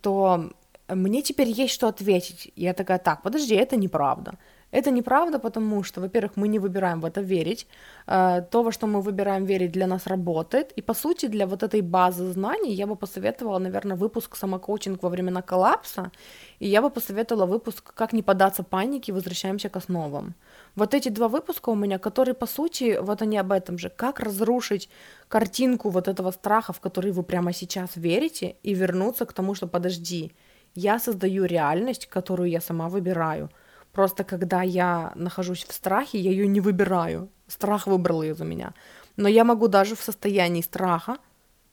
то 0.02 0.50
мне 0.94 1.22
теперь 1.22 1.48
есть 1.48 1.74
что 1.74 1.88
ответить. 1.88 2.52
Я 2.56 2.72
такая, 2.74 2.98
так, 2.98 3.22
подожди, 3.22 3.54
это 3.54 3.76
неправда. 3.76 4.34
Это 4.72 4.90
неправда, 4.90 5.38
потому 5.38 5.82
что, 5.82 6.00
во-первых, 6.00 6.32
мы 6.36 6.48
не 6.48 6.58
выбираем 6.58 7.00
в 7.00 7.04
это 7.04 7.20
верить. 7.20 7.66
Э, 8.06 8.42
то, 8.50 8.62
во 8.62 8.72
что 8.72 8.86
мы 8.86 9.02
выбираем 9.02 9.44
верить, 9.44 9.72
для 9.72 9.86
нас 9.86 10.06
работает. 10.06 10.72
И, 10.78 10.82
по 10.82 10.94
сути, 10.94 11.28
для 11.28 11.46
вот 11.46 11.62
этой 11.62 11.82
базы 11.82 12.32
знаний 12.32 12.72
я 12.74 12.86
бы 12.86 12.96
посоветовала, 12.96 13.58
наверное, 13.58 13.96
выпуск 13.96 14.34
самокоучинг 14.36 15.02
во 15.02 15.10
времена 15.10 15.42
коллапса. 15.42 16.10
И 16.58 16.68
я 16.68 16.80
бы 16.80 16.88
посоветовала 16.88 17.44
выпуск 17.44 17.92
«Как 17.94 18.14
не 18.14 18.22
поддаться 18.22 18.62
панике, 18.62 19.12
возвращаемся 19.12 19.68
к 19.68 19.76
основам». 19.76 20.34
Вот 20.74 20.94
эти 20.94 21.10
два 21.10 21.28
выпуска 21.28 21.70
у 21.70 21.74
меня, 21.74 21.98
которые, 21.98 22.34
по 22.34 22.46
сути, 22.46 22.98
вот 22.98 23.20
они 23.20 23.36
об 23.36 23.52
этом 23.52 23.76
же. 23.76 23.90
Как 23.90 24.20
разрушить 24.20 24.88
картинку 25.28 25.90
вот 25.90 26.08
этого 26.08 26.30
страха, 26.30 26.72
в 26.72 26.80
который 26.80 27.12
вы 27.12 27.22
прямо 27.22 27.52
сейчас 27.52 27.90
верите, 27.96 28.56
и 28.62 28.72
вернуться 28.72 29.26
к 29.26 29.34
тому, 29.34 29.54
что 29.54 29.66
подожди, 29.66 30.32
я 30.74 30.98
создаю 30.98 31.44
реальность, 31.44 32.06
которую 32.06 32.50
я 32.50 32.60
сама 32.60 32.88
выбираю– 32.88 33.50
Просто 33.92 34.24
когда 34.24 34.62
я 34.62 35.12
нахожусь 35.14 35.64
в 35.64 35.72
страхе, 35.72 36.18
я 36.18 36.30
ее 36.30 36.46
не 36.46 36.60
выбираю. 36.60 37.28
Страх 37.46 37.86
выбрал 37.86 38.22
ее 38.22 38.34
за 38.34 38.44
меня. 38.44 38.72
Но 39.16 39.28
я 39.28 39.44
могу 39.44 39.68
даже 39.68 39.94
в 39.94 40.02
состоянии 40.02 40.62
страха 40.62 41.18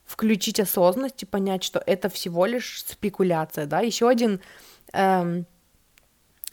включить 0.05 0.59
осознанность 0.59 1.23
и 1.23 1.25
понять, 1.25 1.63
что 1.63 1.81
это 1.85 2.09
всего 2.09 2.45
лишь 2.45 2.83
спекуляция, 2.85 3.67
да. 3.67 3.79
Еще 3.79 4.09
один 4.09 4.41
эм, 4.91 5.45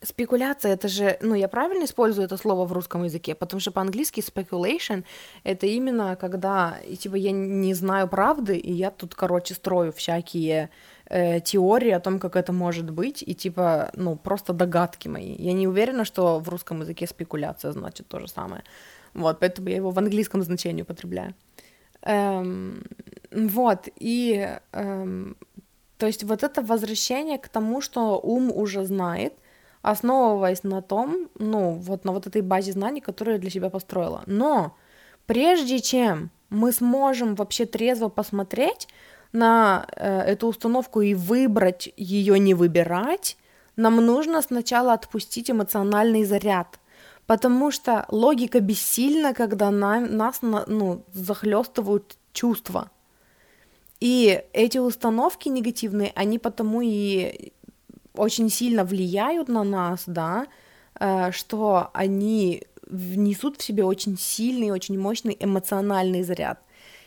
спекуляция, 0.03 0.75
это 0.75 0.87
же, 0.87 1.19
ну, 1.21 1.35
я 1.35 1.49
правильно 1.49 1.85
использую 1.85 2.27
это 2.27 2.37
слово 2.37 2.65
в 2.65 2.73
русском 2.73 3.03
языке, 3.03 3.35
потому 3.35 3.59
что 3.61 3.73
по-английски 3.73 4.21
speculation 4.21 5.05
это 5.43 5.67
именно 5.67 6.15
когда, 6.15 6.79
типа, 6.99 7.17
я 7.17 7.33
не 7.33 7.75
знаю 7.75 8.07
правды, 8.07 8.57
и 8.57 8.73
я 8.73 8.93
тут, 8.93 9.17
короче, 9.17 9.55
строю 9.55 9.93
всякие 9.93 10.71
э, 11.09 11.41
теории 11.41 11.91
о 11.91 12.01
том, 12.01 12.19
как 12.19 12.37
это 12.37 12.53
может 12.53 12.91
быть, 12.91 13.23
и 13.27 13.35
типа, 13.35 13.91
ну, 13.95 14.17
просто 14.17 14.53
догадки 14.53 15.09
мои. 15.09 15.35
Я 15.39 15.53
не 15.53 15.69
уверена, 15.69 16.05
что 16.05 16.39
в 16.41 16.49
русском 16.49 16.81
языке 16.81 17.07
спекуляция 17.07 17.73
значит 17.73 18.09
то 18.09 18.21
же 18.21 18.29
самое. 18.29 18.63
Вот, 19.15 19.39
поэтому 19.41 19.69
я 19.69 19.77
его 19.77 19.91
в 19.91 19.99
английском 19.99 20.43
значении 20.43 20.83
употребляю. 20.83 21.35
Эм, 22.03 22.85
вот, 23.33 23.89
и 23.97 24.59
эм, 24.73 25.37
то 25.99 26.07
есть 26.07 26.25
вот 26.25 26.43
это 26.43 26.63
возвращение 26.63 27.39
к 27.39 27.49
тому, 27.49 27.81
что 27.81 28.21
ум 28.23 28.53
уже 28.53 28.85
знает, 28.85 29.33
основываясь 29.83 30.65
на 30.65 30.83
том, 30.83 31.29
ну, 31.39 31.73
вот 31.73 32.05
на 32.05 32.13
вот 32.13 32.27
этой 32.27 32.43
базе 32.43 32.73
знаний, 32.73 33.01
которую 33.01 33.37
я 33.37 33.41
для 33.41 33.51
себя 33.51 33.71
построила. 33.71 34.23
Но 34.27 34.77
прежде 35.27 35.81
чем 35.81 36.31
мы 36.51 36.73
сможем 36.73 37.35
вообще 37.35 37.67
трезво 37.67 38.09
посмотреть 38.09 38.89
на 39.37 39.87
э, 39.97 40.21
эту 40.21 40.49
установку 40.49 41.01
и 41.01 41.15
выбрать 41.15 41.93
ее 41.97 42.39
не 42.39 42.55
выбирать, 42.55 43.37
нам 43.77 43.97
нужно 43.97 44.43
сначала 44.43 44.95
отпустить 44.95 45.51
эмоциональный 45.51 46.25
заряд, 46.25 46.81
потому 47.27 47.71
что 47.71 48.07
логика 48.09 48.61
бессильна, 48.61 49.35
когда 49.35 49.71
на, 49.71 50.01
нас 50.01 50.41
ну, 50.43 51.03
захлестывают 51.13 52.17
чувства. 52.33 52.91
И 54.01 54.43
эти 54.53 54.79
установки 54.79 55.49
негативные, 55.49 56.13
они 56.15 56.39
потому 56.39 56.81
и 56.83 57.53
очень 58.15 58.51
сильно 58.51 58.85
влияют 58.85 59.49
на 59.49 59.65
нас, 59.65 60.05
да, 60.07 60.47
э, 60.99 61.33
что 61.33 61.91
они 61.93 62.63
внесут 62.87 63.59
в 63.59 63.63
себе 63.63 63.85
очень 63.85 64.17
сильный, 64.19 64.71
очень 64.71 64.99
мощный 64.99 65.37
эмоциональный 65.39 66.23
заряд. 66.23 66.61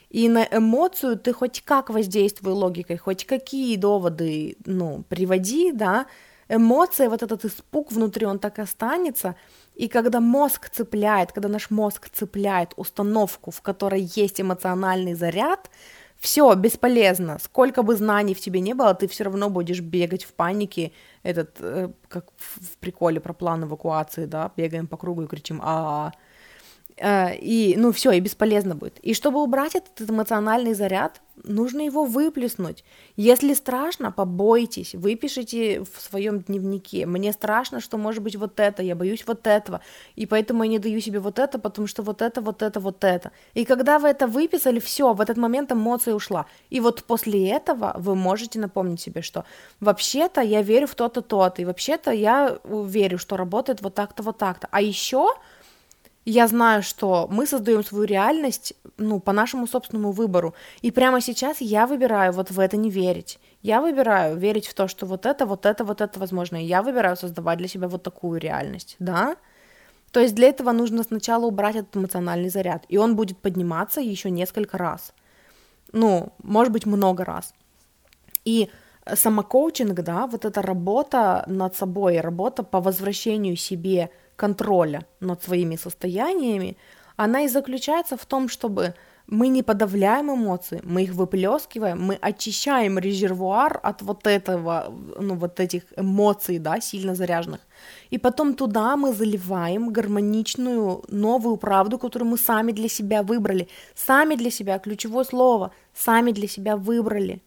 И 0.10 0.28
на 0.28 0.44
эмоцию 0.52 1.18
ты 1.18 1.34
хоть 1.34 1.62
как 1.62 1.90
воздействуй 1.90 2.54
логикой, 2.54 2.98
хоть 2.98 3.26
какие 3.26 3.76
доводы, 3.76 4.58
ну, 4.66 5.04
приводи, 5.08 5.72
да, 5.72 6.08
эмоция, 6.50 7.10
вот 7.10 7.22
этот 7.22 7.46
испуг 7.46 7.92
внутри, 7.92 8.26
он 8.26 8.40
так 8.40 8.60
останется. 8.60 9.36
И 9.76 9.88
когда 9.88 10.20
мозг 10.20 10.70
цепляет, 10.70 11.32
когда 11.32 11.48
наш 11.48 11.70
мозг 11.70 12.10
цепляет 12.10 12.74
установку, 12.76 13.52
в 13.52 13.62
которой 13.62 14.10
есть 14.16 14.42
эмоциональный 14.42 15.14
заряд, 15.14 15.70
все 16.18 16.54
бесполезно. 16.56 17.38
Сколько 17.40 17.82
бы 17.82 17.96
знаний 17.96 18.34
в 18.34 18.42
тебе 18.42 18.60
не 18.60 18.74
было, 18.74 18.94
ты 18.94 19.08
все 19.08 19.24
равно 19.24 19.50
будешь 19.50 19.80
бегать 19.80 20.26
в 20.26 20.34
панике. 20.34 20.92
Этот, 21.24 21.56
э, 21.60 21.90
как 22.10 22.26
в 22.38 22.78
приколе 22.80 23.22
про 23.22 23.34
план 23.34 23.64
эвакуации, 23.64 24.26
да, 24.26 24.52
бегаем 24.58 24.88
по 24.88 24.98
кругу 24.98 25.22
и 25.22 25.28
кричим 25.28 25.62
а, 25.64 25.66
-а, 25.66 26.12
-а 26.12 26.14
и, 27.02 27.76
ну, 27.78 27.92
все, 27.92 28.12
и 28.12 28.20
бесполезно 28.20 28.76
будет. 28.76 29.00
И 29.00 29.14
чтобы 29.14 29.42
убрать 29.42 29.76
этот 29.76 30.10
эмоциональный 30.10 30.74
заряд, 30.74 31.22
нужно 31.44 31.82
его 31.82 32.04
выплеснуть. 32.04 32.84
Если 33.16 33.54
страшно, 33.54 34.12
побойтесь, 34.12 34.96
выпишите 34.96 35.82
в 35.82 36.02
своем 36.02 36.40
дневнике. 36.42 37.06
Мне 37.06 37.32
страшно, 37.32 37.80
что 37.80 37.98
может 37.98 38.22
быть 38.24 38.36
вот 38.36 38.60
это, 38.60 38.84
я 38.84 38.96
боюсь 38.96 39.24
вот 39.26 39.48
этого, 39.48 39.80
и 40.16 40.26
поэтому 40.26 40.64
я 40.64 40.70
не 40.70 40.80
даю 40.80 41.00
себе 41.00 41.20
вот 41.20 41.40
это, 41.40 41.60
потому 41.60 41.88
что 41.88 42.04
вот 42.04 42.22
это, 42.22 42.42
вот 42.42 42.62
это, 42.62 42.80
вот 42.80 43.04
это. 43.04 43.32
И 43.54 43.66
когда 43.66 44.00
вы 44.00 44.10
это 44.10 44.28
выписали, 44.28 44.80
все, 44.80 45.14
в 45.14 45.22
этот 45.22 45.38
момент 45.38 45.72
эмоция 45.72 46.14
ушла. 46.14 46.46
И 46.70 46.80
вот 46.80 47.04
после 47.04 47.50
этого 47.50 47.94
вы 47.98 48.16
можете 48.16 48.60
напомнить 48.60 49.00
себе, 49.00 49.22
что 49.22 49.46
вообще-то 49.80 50.42
я 50.42 50.62
верю 50.62 50.88
в 50.88 50.96
то-то, 50.96 51.22
то-то, 51.22 51.62
и 51.62 51.66
вообще-то 51.66 52.12
я 52.12 52.60
верю, 52.66 53.18
что 53.18 53.38
работает 53.38 53.82
вот 53.82 53.96
так-то, 53.96 54.24
вот 54.24 54.38
так-то. 54.38 54.68
А 54.72 54.82
еще 54.82 55.34
я 56.30 56.48
знаю, 56.48 56.84
что 56.84 57.28
мы 57.32 57.48
создаем 57.48 57.84
свою 57.84 58.06
реальность, 58.06 58.74
ну, 58.98 59.20
по 59.20 59.34
нашему 59.34 59.68
собственному 59.68 60.12
выбору. 60.12 60.54
И 60.82 60.92
прямо 60.92 61.22
сейчас 61.22 61.62
я 61.62 61.88
выбираю 61.88 62.34
вот 62.34 62.52
в 62.52 62.60
это 62.60 62.78
не 62.78 62.92
верить. 62.92 63.40
Я 63.64 63.82
выбираю 63.82 64.38
верить 64.38 64.68
в 64.68 64.74
то, 64.74 64.88
что 64.88 65.06
вот 65.06 65.26
это, 65.26 65.46
вот 65.46 65.66
это, 65.66 65.84
вот 65.84 66.02
это 66.02 66.20
возможно. 66.20 66.58
И 66.58 66.68
я 66.68 66.82
выбираю 66.82 67.18
создавать 67.18 67.58
для 67.58 67.68
себя 67.68 67.88
вот 67.88 68.04
такую 68.04 68.40
реальность, 68.40 68.96
да? 69.00 69.38
То 70.12 70.20
есть 70.20 70.36
для 70.36 70.50
этого 70.50 70.72
нужно 70.72 71.04
сначала 71.04 71.46
убрать 71.46 71.76
этот 71.76 71.96
эмоциональный 71.98 72.50
заряд, 72.50 72.86
и 72.90 72.98
он 72.98 73.16
будет 73.16 73.38
подниматься 73.38 74.02
еще 74.02 74.30
несколько 74.30 74.78
раз. 74.78 75.14
Ну, 75.94 76.32
может 76.44 76.74
быть, 76.74 76.86
много 76.86 77.26
раз. 77.26 77.54
И 78.46 78.70
самокоучинг, 79.12 80.02
да, 80.02 80.28
вот 80.28 80.46
эта 80.46 80.62
работа 80.62 81.44
над 81.48 81.76
собой, 81.76 82.22
работа 82.22 82.64
по 82.64 82.82
возвращению 82.82 83.56
себе 83.56 84.10
контроля 84.40 85.06
над 85.20 85.44
своими 85.44 85.78
состояниями, 85.78 86.78
она 87.18 87.42
и 87.42 87.50
заключается 87.50 88.16
в 88.16 88.26
том, 88.26 88.50
чтобы 88.50 88.94
мы 89.28 89.50
не 89.50 89.64
подавляем 89.64 90.32
эмоции, 90.32 90.82
мы 90.84 91.04
их 91.04 91.14
выплескиваем, 91.14 92.02
мы 92.02 92.16
очищаем 92.16 93.00
резервуар 93.00 93.80
от 93.84 94.02
вот 94.02 94.28
этого, 94.28 94.94
ну, 95.20 95.36
вот 95.36 95.60
этих 95.60 95.84
эмоций, 95.98 96.60
да, 96.60 96.82
сильно 96.82 97.16
заряженных. 97.16 97.60
И 98.14 98.18
потом 98.18 98.54
туда 98.54 98.96
мы 98.96 99.14
заливаем 99.14 99.94
гармоничную 99.94 101.04
новую 101.10 101.58
правду, 101.58 102.00
которую 102.00 102.32
мы 102.32 102.38
сами 102.38 102.72
для 102.72 102.90
себя 102.90 103.22
выбрали. 103.22 103.68
Сами 103.96 104.36
для 104.36 104.52
себя, 104.52 104.80
ключевое 104.80 105.26
слово, 105.26 105.72
сами 105.94 106.32
для 106.32 106.48
себя 106.48 106.76
выбрали. 106.76 107.42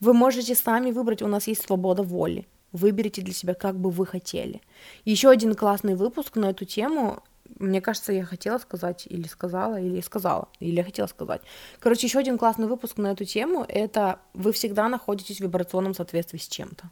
Вы 0.00 0.12
можете 0.12 0.54
сами 0.54 0.92
выбрать, 0.92 1.22
у 1.22 1.28
нас 1.28 1.48
есть 1.48 1.62
свобода 1.62 2.02
воли. 2.02 2.46
Выберите 2.72 3.22
для 3.22 3.34
себя, 3.34 3.54
как 3.54 3.76
бы 3.76 3.90
вы 3.90 4.06
хотели. 4.06 4.62
Еще 5.04 5.28
один 5.28 5.54
классный 5.54 5.94
выпуск 5.94 6.36
на 6.36 6.50
эту 6.50 6.64
тему. 6.64 7.22
Мне 7.58 7.80
кажется, 7.80 8.12
я 8.12 8.24
хотела 8.24 8.58
сказать, 8.58 9.06
или 9.10 9.28
сказала, 9.28 9.78
или 9.78 10.00
сказала, 10.00 10.48
или 10.58 10.76
я 10.76 10.84
хотела 10.84 11.06
сказать. 11.06 11.42
Короче, 11.80 12.06
еще 12.06 12.18
один 12.18 12.38
классный 12.38 12.66
выпуск 12.66 12.96
на 12.96 13.12
эту 13.12 13.24
тему— 13.24 13.64
это 13.68 14.20
вы 14.32 14.52
всегда 14.52 14.88
находитесь 14.88 15.36
в 15.36 15.40
вибрационном 15.40 15.94
соответствии 15.94 16.38
с 16.38 16.48
чем-то. 16.48 16.90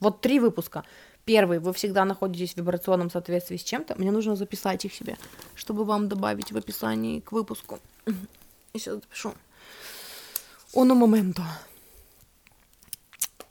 Вот 0.00 0.20
три 0.20 0.38
выпуска. 0.38 0.84
Первый, 1.24 1.58
вы 1.58 1.72
всегда 1.72 2.04
находитесь 2.04 2.54
в 2.54 2.56
вибрационном 2.56 3.10
соответствии 3.10 3.56
с 3.56 3.64
чем-то. 3.64 3.96
Мне 3.96 4.12
нужно 4.12 4.36
записать 4.36 4.84
их 4.84 4.94
себе, 4.94 5.18
чтобы 5.54 5.84
вам 5.84 6.08
добавить 6.08 6.52
в 6.52 6.56
описании 6.56 7.20
к 7.20 7.32
выпуску. 7.32 7.80
Я 8.06 8.80
сейчас 8.80 8.94
запишу. 8.94 9.34
Оно 10.74 10.94
моменто. 10.94 11.42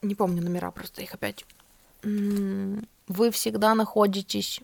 Не 0.01 0.15
помню 0.15 0.41
номера, 0.41 0.71
просто 0.71 1.01
их 1.01 1.13
опять 1.13 1.45
вы 2.03 3.31
всегда 3.31 3.75
находитесь 3.75 4.61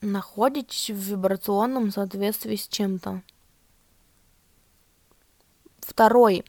находитесь 0.00 0.90
в 0.90 0.96
вибрационном 0.96 1.90
соответствии 1.90 2.56
с 2.56 2.68
чем-то. 2.68 3.22
Второй. 5.80 6.44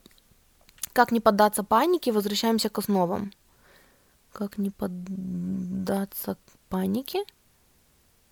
Как 0.94 1.12
не 1.12 1.20
поддаться 1.20 1.64
панике, 1.64 2.12
возвращаемся 2.12 2.70
к 2.70 2.78
основам. 2.78 3.32
Как 4.34 4.58
не 4.58 4.70
поддаться 4.70 6.38
панике? 6.68 7.24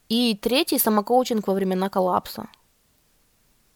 И 0.10 0.36
третий 0.36 0.80
самокоучинг 0.80 1.48
во 1.48 1.54
времена 1.54 1.90
коллапса. 1.90 2.48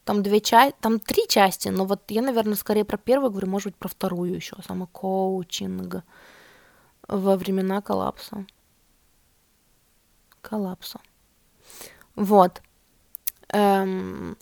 Там 0.04 0.22
две 0.22 0.40
части, 0.40 0.76
там 0.80 0.98
три 0.98 1.28
части, 1.28 1.68
но 1.68 1.84
вот 1.84 2.10
я, 2.10 2.22
наверное, 2.22 2.56
скорее 2.56 2.84
про 2.84 2.96
первую 2.96 3.30
говорю, 3.30 3.48
может 3.48 3.66
быть, 3.66 3.76
про 3.76 3.88
вторую 3.88 4.34
еще, 4.34 4.56
самокоучинг 4.66 6.02
во 7.06 7.36
времена 7.36 7.80
коллапса. 7.80 8.44
Коллапса. 10.40 11.00
Вот. 12.16 12.62
Эм, 13.48 14.36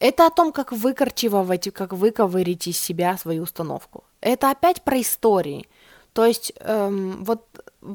это 0.00 0.26
о 0.26 0.30
том, 0.30 0.52
как 0.52 0.72
выкорчевывать, 0.72 1.72
как 1.72 1.92
выковырить 1.92 2.66
из 2.66 2.78
себя 2.78 3.16
свою 3.16 3.44
установку. 3.44 4.04
Это 4.20 4.50
опять 4.50 4.82
про 4.82 5.00
истории. 5.00 5.66
То 6.20 6.26
есть 6.26 6.52
эм, 6.60 7.24
вот 7.24 7.46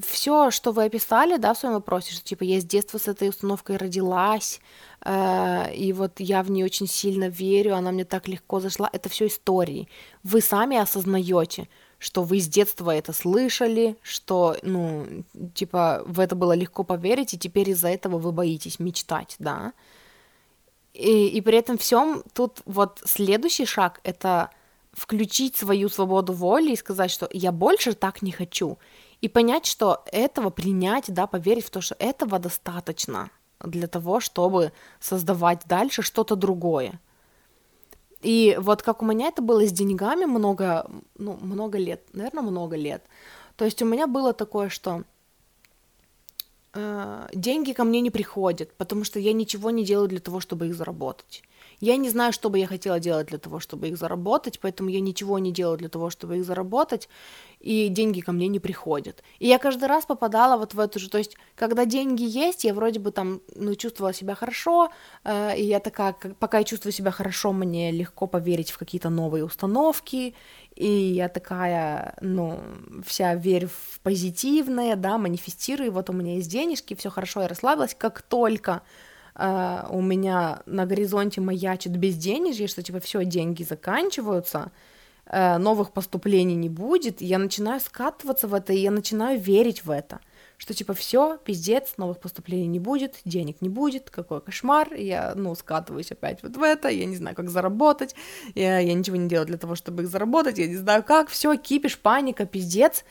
все, 0.01 0.49
что 0.49 0.71
вы 0.71 0.85
описали, 0.85 1.37
да, 1.37 1.53
в 1.53 1.59
своем 1.59 1.75
вопросе, 1.75 2.11
что 2.11 2.23
типа 2.23 2.41
я 2.41 2.59
с 2.59 2.65
детства 2.65 2.97
с 2.97 3.07
этой 3.07 3.29
установкой 3.29 3.77
родилась, 3.77 4.61
э, 5.01 5.75
и 5.75 5.93
вот 5.93 6.13
я 6.17 6.41
в 6.41 6.49
нее 6.49 6.65
очень 6.65 6.87
сильно 6.87 7.29
верю, 7.29 7.75
она 7.75 7.91
мне 7.91 8.03
так 8.03 8.27
легко 8.27 8.59
зашла, 8.59 8.89
это 8.91 9.09
все 9.09 9.27
истории. 9.27 9.87
Вы 10.23 10.41
сами 10.41 10.75
осознаете, 10.75 11.69
что 11.99 12.23
вы 12.23 12.39
с 12.39 12.47
детства 12.47 12.95
это 12.95 13.13
слышали, 13.13 13.95
что, 14.01 14.57
ну, 14.63 15.05
типа, 15.53 16.01
в 16.07 16.19
это 16.19 16.33
было 16.33 16.53
легко 16.53 16.83
поверить, 16.83 17.35
и 17.35 17.37
теперь 17.37 17.69
из-за 17.69 17.89
этого 17.89 18.17
вы 18.17 18.31
боитесь 18.31 18.79
мечтать, 18.79 19.35
да. 19.37 19.73
И, 20.95 21.27
и 21.27 21.41
при 21.41 21.59
этом 21.59 21.77
всем 21.77 22.23
тут 22.33 22.63
вот 22.65 23.03
следующий 23.05 23.67
шаг— 23.67 23.99
это 24.03 24.49
включить 24.95 25.55
свою 25.55 25.89
свободу 25.89 26.33
воли 26.33 26.71
и 26.71 26.75
сказать, 26.75 27.11
что 27.11 27.29
я 27.31 27.51
больше 27.51 27.93
так 27.93 28.21
не 28.21 28.31
хочу, 28.31 28.77
и 29.21 29.27
понять, 29.27 29.65
что 29.65 30.03
этого 30.11 30.49
принять, 30.49 31.05
да, 31.07 31.27
поверить 31.27 31.65
в 31.65 31.69
то, 31.69 31.81
что 31.81 31.95
этого 31.99 32.39
достаточно 32.39 33.29
для 33.59 33.87
того, 33.87 34.19
чтобы 34.19 34.71
создавать 34.99 35.61
дальше 35.65 36.01
что-то 36.01 36.35
другое. 36.35 36.99
И 38.21 38.57
вот 38.59 38.81
как 38.81 39.01
у 39.01 39.05
меня 39.05 39.27
это 39.27 39.41
было 39.41 39.65
с 39.65 39.71
деньгами 39.71 40.25
много, 40.25 40.89
ну, 41.17 41.37
много 41.41 41.77
лет, 41.77 42.01
наверное, 42.13 42.43
много 42.43 42.75
лет. 42.75 43.03
То 43.55 43.65
есть 43.65 43.81
у 43.81 43.85
меня 43.85 44.07
было 44.07 44.33
такое, 44.33 44.69
что 44.69 45.03
э, 46.73 47.27
деньги 47.33 47.73
ко 47.73 47.83
мне 47.83 48.01
не 48.01 48.09
приходят, 48.09 48.73
потому 48.77 49.03
что 49.03 49.19
я 49.19 49.33
ничего 49.33 49.69
не 49.69 49.85
делаю 49.85 50.07
для 50.07 50.19
того, 50.19 50.39
чтобы 50.39 50.67
их 50.67 50.75
заработать. 50.75 51.43
Я 51.79 51.97
не 51.97 52.09
знаю, 52.09 52.33
что 52.33 52.49
бы 52.49 52.59
я 52.59 52.67
хотела 52.67 52.99
делать 52.99 53.27
для 53.27 53.37
того, 53.37 53.59
чтобы 53.59 53.87
их 53.89 53.97
заработать, 53.97 54.59
поэтому 54.59 54.89
я 54.89 54.99
ничего 54.99 55.39
не 55.39 55.51
делаю 55.51 55.77
для 55.77 55.89
того, 55.89 56.09
чтобы 56.09 56.37
их 56.37 56.45
заработать, 56.45 57.09
и 57.59 57.89
деньги 57.89 58.21
ко 58.21 58.31
мне 58.31 58.47
не 58.47 58.59
приходят. 58.59 59.23
И 59.39 59.47
я 59.47 59.57
каждый 59.57 59.87
раз 59.87 60.05
попадала 60.05 60.57
вот 60.57 60.73
в 60.73 60.79
эту 60.79 60.99
же, 60.99 61.09
то 61.09 61.17
есть, 61.17 61.35
когда 61.55 61.85
деньги 61.85 62.23
есть, 62.23 62.63
я 62.63 62.73
вроде 62.73 62.99
бы 62.99 63.11
там, 63.11 63.41
ну, 63.55 63.75
чувствовала 63.75 64.13
себя 64.13 64.35
хорошо, 64.35 64.89
э, 65.23 65.57
и 65.57 65.63
я 65.63 65.79
такая, 65.79 66.13
пока 66.39 66.59
я 66.59 66.63
чувствую 66.63 66.93
себя 66.93 67.11
хорошо, 67.11 67.53
мне 67.53 67.91
легко 67.91 68.27
поверить 68.27 68.71
в 68.71 68.77
какие-то 68.77 69.09
новые 69.09 69.43
установки, 69.45 70.35
и 70.75 70.87
я 70.87 71.29
такая, 71.29 72.15
ну, 72.21 72.59
вся 73.05 73.35
верю 73.35 73.69
в 73.69 73.99
позитивное, 74.01 74.95
да, 74.95 75.17
манифестирую, 75.17 75.91
вот 75.91 76.09
у 76.09 76.13
меня 76.13 76.35
есть 76.35 76.49
денежки, 76.51 76.95
все 76.95 77.09
хорошо, 77.09 77.41
я 77.41 77.47
расслабилась, 77.47 77.95
как 77.95 78.21
только 78.21 78.81
Uh, 79.35 79.89
у 79.89 80.01
меня 80.01 80.61
на 80.65 80.85
горизонте 80.85 81.41
маячит 81.41 81.97
безденежье, 81.97 82.67
что 82.67 82.81
типа 82.81 83.01
все, 83.01 83.25
деньги 83.25 83.63
заканчиваются, 83.63 84.71
uh, 85.25 85.57
новых 85.57 85.91
поступлений 85.91 86.55
не 86.55 86.69
будет, 86.69 87.19
я 87.19 87.37
начинаю 87.37 87.81
скатываться 87.81 88.47
в 88.47 88.53
это, 88.53 88.71
и 88.71 88.77
я 88.77 88.91
начинаю 88.91 89.37
верить 89.37 89.83
в 89.83 89.91
это, 89.91 90.21
что 90.57 90.73
типа 90.73 90.93
все, 90.93 91.37
пиздец, 91.43 91.95
новых 91.97 92.19
поступлений 92.19 92.67
не 92.67 92.79
будет, 92.79 93.15
денег 93.25 93.59
не 93.59 93.67
будет, 93.67 94.09
какой 94.09 94.39
кошмар, 94.39 94.93
я, 94.93 95.33
ну, 95.35 95.53
скатываюсь 95.53 96.13
опять 96.13 96.41
вот 96.41 96.55
в 96.55 96.63
это, 96.63 96.87
я 96.87 97.05
не 97.05 97.17
знаю, 97.17 97.35
как 97.35 97.49
заработать, 97.49 98.15
я, 98.53 98.79
я 98.79 98.93
ничего 98.93 99.17
не 99.17 99.27
делаю 99.27 99.47
для 99.47 99.57
того, 99.57 99.75
чтобы 99.75 100.03
их 100.03 100.09
заработать, 100.09 100.59
я 100.59 100.67
не 100.67 100.77
знаю 100.77 101.03
как, 101.03 101.27
все, 101.27 101.57
кипиш, 101.57 101.99
паника, 101.99 102.45
пиздец, 102.45 103.03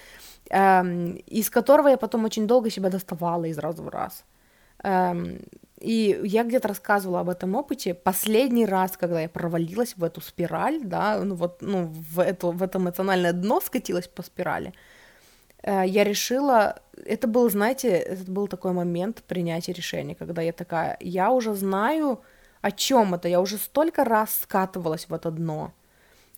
um, 0.51 1.18
из 1.18 1.51
которого 1.51 1.89
я 1.89 1.97
потом 1.97 2.25
очень 2.25 2.47
долго 2.47 2.70
себя 2.70 2.89
доставала 2.89 3.45
из 3.45 3.59
раза 3.59 3.83
в 3.83 3.89
раз. 3.89 4.25
Um, 4.83 5.47
и 5.85 6.20
я 6.24 6.45
где-то 6.45 6.68
рассказывала 6.68 7.20
об 7.20 7.28
этом 7.28 7.55
опыте. 7.55 7.95
Последний 7.95 8.66
раз, 8.66 8.97
когда 8.97 9.20
я 9.20 9.28
провалилась 9.28 9.95
в 9.97 10.05
эту 10.05 10.20
спираль, 10.20 10.80
да, 10.82 11.20
ну 11.22 11.35
вот, 11.35 11.62
ну, 11.62 11.93
в, 12.12 12.20
эту, 12.20 12.53
в 12.53 12.62
это 12.62 12.78
эмоциональное 12.78 13.32
дно 13.32 13.61
скатилась 13.61 14.09
по 14.09 14.22
спирали, 14.22 14.72
э, 15.62 15.85
я 15.87 16.05
решила, 16.05 16.80
это 17.07 17.28
был, 17.28 17.51
знаете, 17.51 17.89
это 17.89 18.30
был 18.30 18.49
такой 18.49 18.72
момент 18.72 19.22
принятия 19.28 19.72
решения, 19.72 20.14
когда 20.14 20.43
я 20.43 20.53
такая, 20.53 20.97
я 21.01 21.30
уже 21.30 21.55
знаю, 21.55 22.20
о 22.62 22.70
чем 22.70 23.14
это, 23.14 23.28
я 23.28 23.41
уже 23.41 23.59
столько 23.59 24.05
раз 24.05 24.41
скатывалась 24.43 25.09
в 25.09 25.14
это 25.14 25.30
дно, 25.30 25.72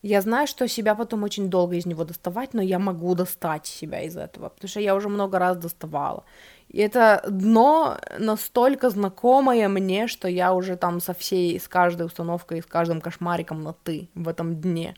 я 0.03 0.21
знаю, 0.21 0.47
что 0.47 0.69
себя 0.69 0.95
потом 0.95 1.23
очень 1.25 1.51
долго 1.51 1.75
из 1.77 1.87
него 1.87 2.05
доставать, 2.05 2.55
но 2.55 2.63
я 2.63 2.79
могу 2.79 3.15
достать 3.15 3.67
себя 3.67 4.03
из 4.03 4.17
этого, 4.17 4.51
потому 4.51 4.69
что 4.69 4.81
я 4.81 4.95
уже 4.95 5.09
много 5.09 5.39
раз 5.39 5.57
доставала. 5.57 6.25
И 6.69 6.79
это 6.79 7.25
дно 7.29 7.99
настолько 8.19 8.91
знакомое 8.91 9.69
мне, 9.69 10.09
что 10.09 10.29
я 10.29 10.53
уже 10.53 10.77
там 10.77 11.01
со 11.01 11.15
всей, 11.15 11.59
с 11.59 11.69
каждой 11.69 12.07
установкой, 12.07 12.63
с 12.63 12.67
каждым 12.67 13.01
кошмариком 13.01 13.63
на 13.63 13.73
«ты» 13.73 14.09
в 14.15 14.29
этом 14.29 14.61
дне. 14.61 14.95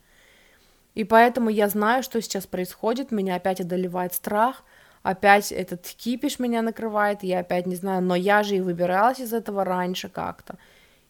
И 0.94 1.04
поэтому 1.04 1.50
я 1.50 1.68
знаю, 1.68 2.02
что 2.02 2.20
сейчас 2.20 2.46
происходит, 2.46 3.12
меня 3.12 3.36
опять 3.36 3.60
одолевает 3.60 4.14
страх, 4.14 4.64
опять 5.02 5.52
этот 5.52 5.86
кипиш 5.86 6.38
меня 6.38 6.62
накрывает, 6.62 7.22
я 7.22 7.40
опять 7.40 7.66
не 7.66 7.76
знаю, 7.76 8.02
но 8.02 8.16
я 8.16 8.42
же 8.42 8.56
и 8.56 8.60
выбиралась 8.60 9.20
из 9.20 9.32
этого 9.32 9.64
раньше 9.64 10.08
как-то. 10.08 10.58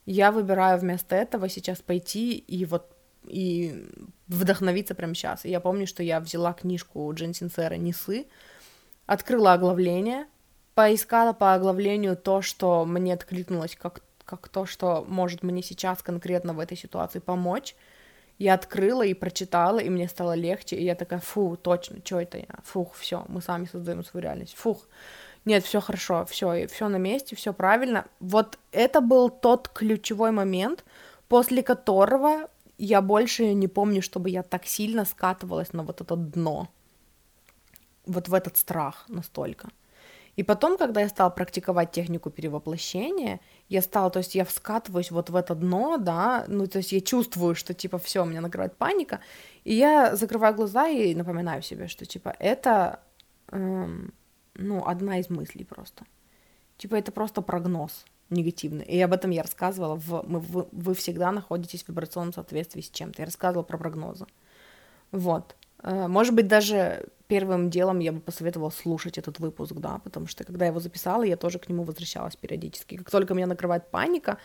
Я 0.04 0.32
выбираю 0.32 0.78
вместо 0.78 1.16
этого 1.16 1.48
сейчас 1.48 1.78
пойти 1.80 2.32
и 2.34 2.64
вот 2.64 2.92
и 3.26 3.86
вдохновиться 4.26 4.94
прямо 4.94 5.14
сейчас. 5.14 5.44
И 5.44 5.50
я 5.50 5.60
помню, 5.60 5.86
что 5.86 6.02
я 6.02 6.20
взяла 6.20 6.52
книжку 6.52 7.12
Джен 7.12 7.34
Синсера 7.34 7.74
«Несы», 7.74 8.26
открыла 9.06 9.54
оглавление, 9.54 10.26
поискала 10.78 11.32
по 11.32 11.54
оглавлению 11.54 12.16
то, 12.16 12.40
что 12.40 12.84
мне 12.84 13.12
откликнулось 13.12 13.74
как, 13.74 14.00
как 14.24 14.48
то, 14.48 14.64
что 14.64 15.04
может 15.08 15.42
мне 15.42 15.60
сейчас 15.60 16.04
конкретно 16.04 16.52
в 16.52 16.60
этой 16.60 16.76
ситуации 16.76 17.18
помочь. 17.18 17.74
Я 18.38 18.54
открыла 18.54 19.02
и 19.02 19.12
прочитала, 19.12 19.80
и 19.80 19.90
мне 19.90 20.06
стало 20.06 20.36
легче, 20.36 20.76
и 20.76 20.84
я 20.84 20.94
такая, 20.94 21.18
фу, 21.18 21.58
точно, 21.60 21.96
что 22.04 22.20
это 22.20 22.38
я? 22.38 22.60
Фух, 22.62 22.94
все, 22.94 23.24
мы 23.26 23.42
сами 23.42 23.64
создаем 23.64 24.04
свою 24.04 24.22
реальность. 24.22 24.54
Фух, 24.54 24.86
нет, 25.44 25.64
все 25.64 25.80
хорошо, 25.80 26.24
все, 26.26 26.68
все 26.68 26.86
на 26.86 26.98
месте, 26.98 27.34
все 27.34 27.52
правильно. 27.52 28.04
Вот 28.20 28.56
это 28.70 29.00
был 29.00 29.30
тот 29.30 29.68
ключевой 29.68 30.30
момент, 30.30 30.84
после 31.26 31.64
которого 31.64 32.48
я 32.78 33.02
больше 33.02 33.52
не 33.52 33.66
помню, 33.66 34.00
чтобы 34.00 34.30
я 34.30 34.44
так 34.44 34.64
сильно 34.64 35.04
скатывалась 35.04 35.72
на 35.72 35.82
вот 35.82 36.00
это 36.00 36.14
дно, 36.14 36.68
вот 38.06 38.28
в 38.28 38.34
этот 38.34 38.56
страх 38.56 39.06
настолько. 39.08 39.70
И 40.38 40.44
потом, 40.44 40.78
когда 40.78 41.00
я 41.00 41.08
стала 41.08 41.30
практиковать 41.30 41.90
технику 41.90 42.30
перевоплощения, 42.30 43.40
я 43.68 43.82
стала, 43.82 44.08
то 44.08 44.20
есть 44.20 44.36
я 44.36 44.44
вскатываюсь 44.44 45.10
вот 45.10 45.30
в 45.30 45.34
это 45.34 45.56
дно, 45.56 45.96
да, 45.96 46.44
ну, 46.46 46.68
то 46.68 46.78
есть 46.78 46.92
я 46.92 47.00
чувствую, 47.00 47.56
что, 47.56 47.74
типа, 47.74 47.98
все, 47.98 48.24
меня 48.24 48.40
накрывает 48.40 48.76
паника, 48.76 49.18
и 49.64 49.74
я 49.74 50.14
закрываю 50.14 50.54
глаза 50.54 50.86
и 50.86 51.12
напоминаю 51.16 51.60
себе, 51.62 51.88
что, 51.88 52.06
типа, 52.06 52.36
это, 52.38 53.00
эм, 53.50 54.14
ну, 54.54 54.86
одна 54.86 55.18
из 55.18 55.28
мыслей 55.28 55.64
просто. 55.64 56.04
Типа, 56.76 56.94
это 56.94 57.10
просто 57.10 57.42
прогноз 57.42 58.04
негативный. 58.30 58.84
И 58.84 59.00
об 59.00 59.12
этом 59.12 59.32
я 59.32 59.42
рассказывала, 59.42 59.96
в, 59.96 60.22
мы, 60.24 60.38
вы, 60.38 60.68
вы 60.70 60.94
всегда 60.94 61.32
находитесь 61.32 61.82
в 61.82 61.88
вибрационном 61.88 62.32
соответствии 62.32 62.82
с 62.82 62.90
чем-то. 62.90 63.22
Я 63.22 63.26
рассказывала 63.26 63.64
про 63.64 63.76
прогнозы. 63.76 64.26
Вот. 65.10 65.56
Э, 65.82 66.08
может 66.08 66.34
быть, 66.34 66.48
даже 66.48 67.06
первым 67.28 67.70
делом 67.70 67.98
я 68.00 68.12
бы 68.12 68.20
посоветовала 68.20 68.70
слушать 68.70 69.18
этот 69.18 69.38
выпуск, 69.38 69.74
да, 69.74 69.98
потому 70.02 70.26
что 70.26 70.44
когда 70.44 70.64
я 70.64 70.70
его 70.70 70.80
записала, 70.80 71.22
я 71.22 71.36
тоже 71.36 71.58
к 71.58 71.68
нему 71.68 71.84
возвращалась 71.84 72.36
периодически. 72.36 72.96
Как 72.96 73.10
только 73.10 73.34
меня 73.34 73.46
накрывает 73.46 73.90
паника, 73.90 74.38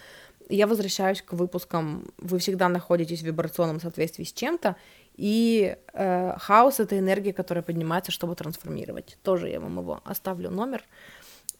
я 0.49 0.67
возвращаюсь 0.67 1.21
к 1.21 1.33
выпускам. 1.33 2.05
Вы 2.17 2.39
всегда 2.39 2.67
находитесь 2.69 3.21
в 3.21 3.25
вибрационном 3.25 3.79
соответствии 3.79 4.25
с 4.25 4.33
чем-то, 4.33 4.75
и 5.15 5.77
э, 5.93 6.37
хаос 6.37 6.79
это 6.79 6.99
энергия, 6.99 7.33
которая 7.33 7.63
поднимается, 7.63 8.11
чтобы 8.11 8.35
трансформировать. 8.35 9.17
Тоже 9.23 9.49
я 9.49 9.59
вам 9.59 9.79
его 9.79 10.01
оставлю 10.03 10.49
номер. 10.49 10.83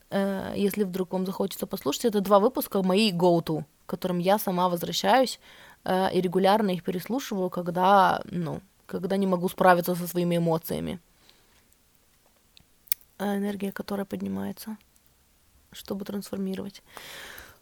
Э, 0.09 0.53
если 0.55 0.83
вдруг 0.83 1.13
вам 1.13 1.25
захочется 1.25 1.67
послушать, 1.67 2.05
это 2.05 2.19
два 2.19 2.39
выпуска 2.39 2.83
мои 2.83 3.11
go-to, 3.11 3.63
к 3.85 3.89
которым 3.89 4.19
я 4.19 4.37
сама 4.37 4.67
возвращаюсь 4.67 5.39
э, 5.85 6.13
и 6.13 6.19
регулярно 6.19 6.71
их 6.71 6.83
переслушиваю, 6.83 7.49
когда, 7.49 8.21
ну, 8.25 8.61
когда 8.85 9.17
не 9.17 9.27
могу 9.27 9.49
справиться 9.49 9.95
со 9.95 10.07
своими 10.07 10.37
эмоциями. 10.37 10.99
А 13.17 13.37
энергия, 13.37 13.71
которая 13.71 14.05
поднимается. 14.05 14.77
чтобы 15.75 16.05
трансформировать. 16.05 16.83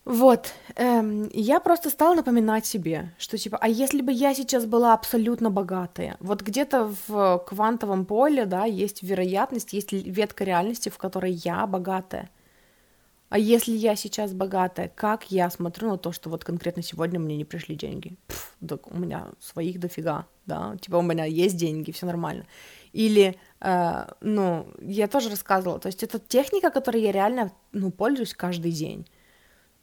Вот, 0.06 0.52
эм, 0.76 1.30
я 1.34 1.60
просто 1.60 1.90
стала 1.92 2.16
напоминать 2.16 2.66
себе, 2.66 3.14
что 3.20 3.38
типа, 3.38 3.58
а 3.62 3.68
если 3.68 4.02
бы 4.02 4.12
я 4.12 4.34
сейчас 4.34 4.66
была 4.66 4.94
абсолютно 4.94 5.52
богатая, 5.52 6.18
вот 6.20 6.42
где-то 6.42 6.94
в 7.08 7.44
квантовом 7.48 8.06
поле, 8.06 8.46
да, 8.46 8.66
есть 8.66 9.04
вероятность, 9.04 9.74
есть 9.74 9.94
ветка 9.94 10.44
реальности, 10.44 10.90
в 10.90 10.98
которой 10.98 11.32
я 11.34 11.68
богатая. 11.68 12.30
А 13.32 13.40
если 13.40 13.72
я 13.72 13.96
сейчас 13.96 14.34
богатая, 14.34 14.92
как 14.94 15.32
я 15.32 15.50
смотрю 15.50 15.92
на 15.92 15.98
то, 15.98 16.12
что 16.12 16.30
вот 16.30 16.44
конкретно 16.44 16.84
сегодня 16.84 17.18
мне 17.18 17.38
не 17.38 17.46
пришли 17.46 17.78
деньги? 17.78 18.18
Пф, 18.28 18.58
да 18.60 18.78
у 18.84 18.98
меня 18.98 19.30
своих 19.40 19.80
дофига, 19.80 20.26
да, 20.46 20.76
типа 20.82 20.98
у 20.98 21.02
меня 21.02 21.24
есть 21.24 21.56
деньги, 21.56 21.92
все 21.92 22.06
нормально. 22.08 22.46
Или, 22.92 23.38
э, 23.62 24.06
ну, 24.20 24.68
я 24.82 25.08
тоже 25.08 25.30
рассказывала, 25.30 25.80
то 25.80 25.88
есть 25.88 26.04
это 26.04 26.20
техника, 26.20 26.72
которой 26.72 27.04
я 27.04 27.14
реально, 27.14 27.54
ну, 27.72 27.90
пользуюсь 27.90 28.34
каждый 28.34 28.74
день. 28.74 29.08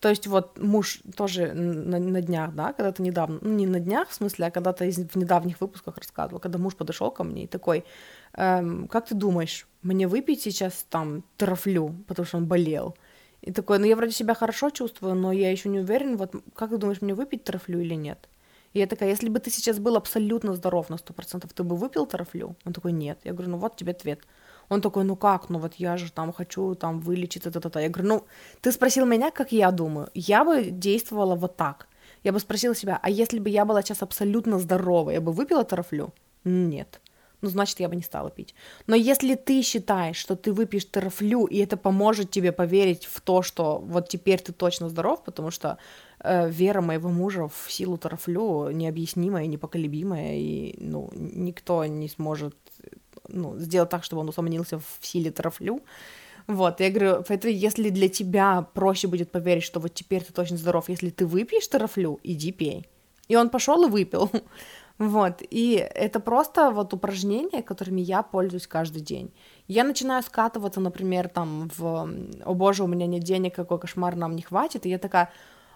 То 0.00 0.10
есть 0.10 0.26
вот 0.26 0.58
муж 0.58 1.00
тоже 1.16 1.54
на, 1.54 1.98
на 1.98 2.20
днях, 2.20 2.54
да, 2.54 2.74
когда-то 2.74 3.02
недавно, 3.02 3.38
ну 3.40 3.54
не 3.54 3.66
на 3.66 3.80
днях 3.80 4.10
в 4.10 4.14
смысле, 4.14 4.48
а 4.48 4.50
когда-то 4.50 4.84
в 4.84 5.16
недавних 5.16 5.58
выпусках 5.62 5.96
рассказывал, 5.96 6.38
когда 6.38 6.58
муж 6.58 6.76
подошел 6.76 7.10
ко 7.10 7.24
мне 7.24 7.44
и 7.44 7.46
такой, 7.46 7.86
эм, 8.34 8.88
как 8.88 9.06
ты 9.06 9.14
думаешь, 9.14 9.66
мне 9.80 10.06
выпить 10.06 10.42
сейчас 10.42 10.84
там 10.90 11.24
трафлю, 11.38 11.94
потому 12.06 12.26
что 12.26 12.36
он 12.36 12.46
болел? 12.46 12.94
И 13.42 13.52
такой, 13.52 13.78
ну 13.78 13.86
я 13.86 13.96
вроде 13.96 14.12
себя 14.12 14.34
хорошо 14.34 14.70
чувствую, 14.70 15.14
но 15.14 15.32
я 15.32 15.50
еще 15.50 15.68
не 15.68 15.80
уверен, 15.80 16.16
вот 16.16 16.34
как 16.54 16.70
ты 16.70 16.76
думаешь, 16.76 17.00
мне 17.00 17.14
выпить 17.14 17.44
трафлю 17.44 17.80
или 17.80 17.94
нет? 17.94 18.28
И 18.72 18.80
я 18.80 18.86
такая, 18.86 19.08
если 19.08 19.28
бы 19.28 19.38
ты 19.38 19.50
сейчас 19.50 19.78
был 19.78 19.96
абсолютно 19.96 20.54
здоров 20.54 20.90
на 20.90 20.98
сто 20.98 21.12
процентов, 21.14 21.52
ты 21.52 21.62
бы 21.62 21.76
выпил 21.76 22.06
трафлю? 22.06 22.56
Он 22.64 22.72
такой, 22.72 22.92
нет. 22.92 23.18
Я 23.24 23.32
говорю, 23.32 23.50
ну 23.52 23.58
вот 23.58 23.76
тебе 23.76 23.92
ответ. 23.92 24.20
Он 24.68 24.80
такой, 24.80 25.04
ну 25.04 25.16
как, 25.16 25.48
ну 25.48 25.58
вот 25.58 25.74
я 25.74 25.96
же 25.96 26.12
там 26.12 26.32
хочу 26.32 26.74
там 26.74 27.00
вылечиться, 27.00 27.50
та-та-та. 27.50 27.80
Я 27.80 27.88
говорю, 27.88 28.08
ну 28.08 28.24
ты 28.60 28.72
спросил 28.72 29.06
меня, 29.06 29.30
как 29.30 29.52
я 29.52 29.70
думаю. 29.70 30.10
Я 30.14 30.44
бы 30.44 30.64
действовала 30.64 31.34
вот 31.34 31.56
так. 31.56 31.88
Я 32.24 32.32
бы 32.32 32.40
спросила 32.40 32.74
себя, 32.74 32.98
а 33.02 33.08
если 33.08 33.38
бы 33.38 33.48
я 33.48 33.64
была 33.64 33.82
сейчас 33.82 34.02
абсолютно 34.02 34.58
здорова, 34.58 35.10
я 35.10 35.20
бы 35.20 35.32
выпила 35.32 35.64
тарафлю? 35.64 36.12
Нет 36.44 37.00
ну, 37.40 37.48
значит, 37.48 37.80
я 37.80 37.88
бы 37.88 37.96
не 37.96 38.02
стала 38.02 38.30
пить. 38.30 38.54
Но 38.86 38.96
если 38.96 39.34
ты 39.34 39.62
считаешь, 39.62 40.16
что 40.16 40.34
ты 40.34 40.52
выпьешь 40.52 40.90
терафлю, 40.90 41.46
и 41.46 41.58
это 41.58 41.76
поможет 41.76 42.30
тебе 42.30 42.52
поверить 42.52 43.04
в 43.04 43.20
то, 43.20 43.42
что 43.42 43.78
вот 43.78 44.08
теперь 44.08 44.40
ты 44.40 44.52
точно 44.52 44.88
здоров, 44.88 45.22
потому 45.24 45.50
что 45.50 45.78
э, 46.20 46.50
вера 46.50 46.80
моего 46.80 47.10
мужа 47.10 47.48
в 47.48 47.70
силу 47.70 47.96
терафлю 47.96 48.70
необъяснимая, 48.70 49.46
непоколебимая, 49.46 50.34
и, 50.36 50.74
ну, 50.80 51.10
никто 51.14 51.84
не 51.84 52.08
сможет, 52.08 52.56
ну, 53.28 53.56
сделать 53.58 53.90
так, 53.90 54.04
чтобы 54.04 54.22
он 54.22 54.28
усомнился 54.28 54.78
в 54.78 54.98
силе 55.00 55.30
терафлю. 55.30 55.80
Вот, 56.48 56.80
я 56.80 56.90
говорю, 56.90 57.22
поэтому 57.28 57.52
если 57.52 57.90
для 57.90 58.08
тебя 58.08 58.62
проще 58.74 59.06
будет 59.06 59.30
поверить, 59.30 59.64
что 59.64 59.80
вот 59.80 59.94
теперь 59.94 60.24
ты 60.24 60.32
точно 60.32 60.56
здоров, 60.56 60.88
если 60.88 61.10
ты 61.10 61.26
выпьешь 61.26 61.68
терафлю, 61.68 62.18
иди 62.24 62.52
пей. 62.52 62.86
И 63.28 63.36
он 63.36 63.50
пошел 63.50 63.84
и 63.84 63.90
выпил. 63.90 64.30
Вот, 64.98 65.42
и 65.48 65.74
это 65.94 66.18
просто 66.18 66.70
вот 66.72 66.92
упражнения, 66.92 67.62
которыми 67.62 68.00
я 68.00 68.22
пользуюсь 68.22 68.66
каждый 68.66 69.00
день. 69.00 69.32
Я 69.68 69.84
начинаю 69.84 70.24
скатываться, 70.24 70.80
например, 70.80 71.28
там 71.28 71.70
в 71.76 72.10
«О 72.44 72.54
боже, 72.54 72.82
у 72.82 72.88
меня 72.88 73.06
нет 73.06 73.22
денег, 73.22 73.54
какой 73.54 73.78
кошмар, 73.78 74.16
нам 74.16 74.34
не 74.34 74.42
хватит», 74.42 74.86
и 74.86 74.90
я 74.90 74.98
такая 74.98 75.30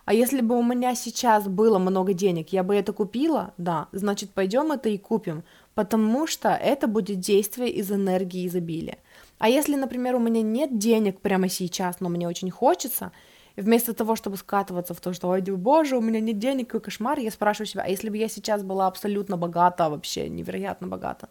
а 0.05 0.15
если 0.15 0.41
бы 0.41 0.59
у 0.59 0.63
меня 0.63 0.95
сейчас 0.95 1.47
было 1.47 1.79
много 1.79 2.13
денег, 2.13 2.49
я 2.53 2.65
бы 2.65 2.75
это 2.75 2.93
купила? 2.93 3.55
Да, 3.57 3.89
значит, 3.93 4.31
пойдем 4.31 4.73
это 4.73 4.89
и 4.89 4.99
купим, 4.99 5.45
потому 5.75 6.27
что 6.27 6.49
это 6.51 6.89
будет 6.89 7.21
действие 7.21 7.71
из 7.71 7.91
энергии 7.93 8.47
изобилия. 8.47 8.99
А 9.39 9.49
если, 9.49 9.77
например, 9.77 10.17
у 10.17 10.19
меня 10.19 10.43
нет 10.43 10.79
денег 10.79 11.21
прямо 11.21 11.49
сейчас, 11.49 12.01
но 12.01 12.09
мне 12.09 12.27
очень 12.27 12.51
хочется, 12.51 13.13
вместо 13.57 13.93
того, 13.93 14.17
чтобы 14.17 14.37
скатываться 14.37 14.95
в 14.95 15.01
то, 15.01 15.13
что, 15.13 15.29
ой, 15.29 15.41
боже, 15.43 15.97
у 15.97 16.01
меня 16.01 16.21
нет 16.21 16.39
денег, 16.39 16.67
какой 16.67 16.81
кошмар, 16.81 17.19
я 17.19 17.31
спрашиваю 17.31 17.67
себя, 17.67 17.83
а 17.87 17.89
если 17.89 18.11
бы 18.11 18.17
я 18.17 18.29
сейчас 18.29 18.63
была 18.63 18.87
абсолютно 18.87 19.37
богата, 19.37 19.89
вообще 19.89 20.29
невероятно 20.29 20.87
богата, 20.87 21.29